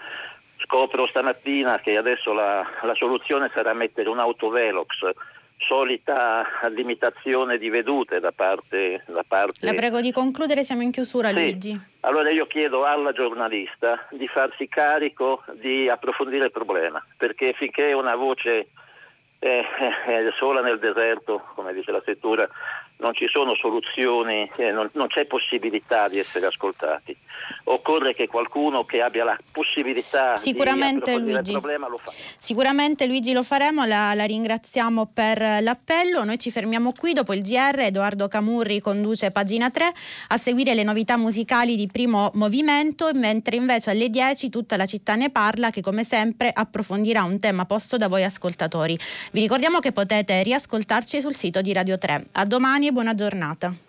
scopro 0.57 1.07
stamattina 1.07 1.79
che 1.79 1.91
adesso 1.91 2.33
la, 2.33 2.65
la 2.81 2.95
soluzione 2.95 3.49
sarà 3.53 3.73
mettere 3.73 4.09
un 4.09 4.19
autovelox 4.19 5.09
solita 5.59 6.45
limitazione 6.69 7.57
di 7.57 7.69
vedute 7.69 8.19
da 8.19 8.31
parte, 8.31 9.03
da 9.07 9.23
parte... 9.27 9.65
La 9.65 9.73
prego 9.73 10.01
di 10.01 10.11
concludere, 10.11 10.63
siamo 10.63 10.81
in 10.81 10.91
chiusura 10.91 11.27
sì. 11.29 11.33
Luigi. 11.33 11.79
Allora 12.01 12.31
io 12.31 12.47
chiedo 12.47 12.85
alla 12.85 13.11
giornalista 13.11 14.07
di 14.11 14.27
farsi 14.27 14.67
carico 14.67 15.43
di 15.53 15.87
approfondire 15.89 16.45
il 16.45 16.51
problema, 16.51 17.05
perché 17.17 17.53
finché 17.53 17.91
una 17.93 18.15
voce 18.15 18.69
è, 19.37 19.61
è 20.05 20.29
sola 20.37 20.61
nel 20.61 20.79
deserto, 20.79 21.43
come 21.55 21.73
dice 21.73 21.91
la 21.91 22.01
scrittura, 22.01 22.47
non 22.99 23.13
ci 23.13 23.27
sono 23.29 23.55
soluzioni, 23.55 24.49
eh, 24.57 24.71
non, 24.71 24.89
non, 24.93 25.07
c'è 25.07 25.25
possibilità 25.25 26.09
di 26.09 26.19
essere 26.19 26.47
ascoltati. 26.47 27.15
Occorre 27.65 28.13
che 28.13 28.27
qualcuno 28.27 28.83
che 28.83 29.01
abbia 29.01 29.23
la 29.23 29.37
possibilità 29.51 30.35
Sicuramente, 30.35 31.13
di 31.13 31.31
Luigi. 31.31 31.51
il 31.51 31.59
problema 31.59 31.87
lo 31.87 31.97
fa. 31.97 32.11
Sicuramente 32.37 33.05
Luigi 33.05 33.31
lo 33.31 33.43
faremo, 33.43 33.85
la, 33.85 34.13
la, 34.13 34.25
ringraziamo 34.25 35.11
per 35.13 35.61
l'appello. 35.61 36.25
Noi 36.25 36.37
ci 36.37 36.51
fermiamo 36.51 36.91
qui 36.91 37.13
dopo 37.13 37.33
il 37.33 37.41
GR. 37.41 37.79
Edoardo 37.79 38.27
Camurri 38.27 38.81
conduce 38.81 39.31
pagina 39.31 39.69
3 39.69 39.91
a 40.29 40.37
seguire 40.37 40.73
le 40.73 40.83
novità 40.83 41.15
musicali 41.15 41.77
di 41.77 41.87
primo 41.87 42.31
movimento, 42.33 43.09
mentre 43.13 43.55
invece 43.55 43.91
alle 43.91 44.09
10 44.09 44.49
tutta 44.49 44.75
la 44.75 44.85
città 44.85 45.15
ne 45.15 45.29
parla 45.29 45.69
che 45.69 45.81
come 45.81 46.03
sempre 46.03 46.51
approfondirà 46.53 47.23
un 47.23 47.39
tema 47.39 47.65
posto 47.65 47.95
da 47.95 48.09
voi 48.09 48.25
ascoltatori. 48.25 48.97
Vi 49.31 49.39
ricordiamo 49.39 49.79
che 49.79 49.93
potete 49.93 50.43
riascoltarci 50.43 51.21
sul 51.21 51.35
sito 51.35 51.61
di 51.61 51.71
Radio 51.71 51.97
3. 51.97 52.25
A 52.33 52.45
domani 52.45 52.87
buona 52.91 53.13
giornata. 53.13 53.87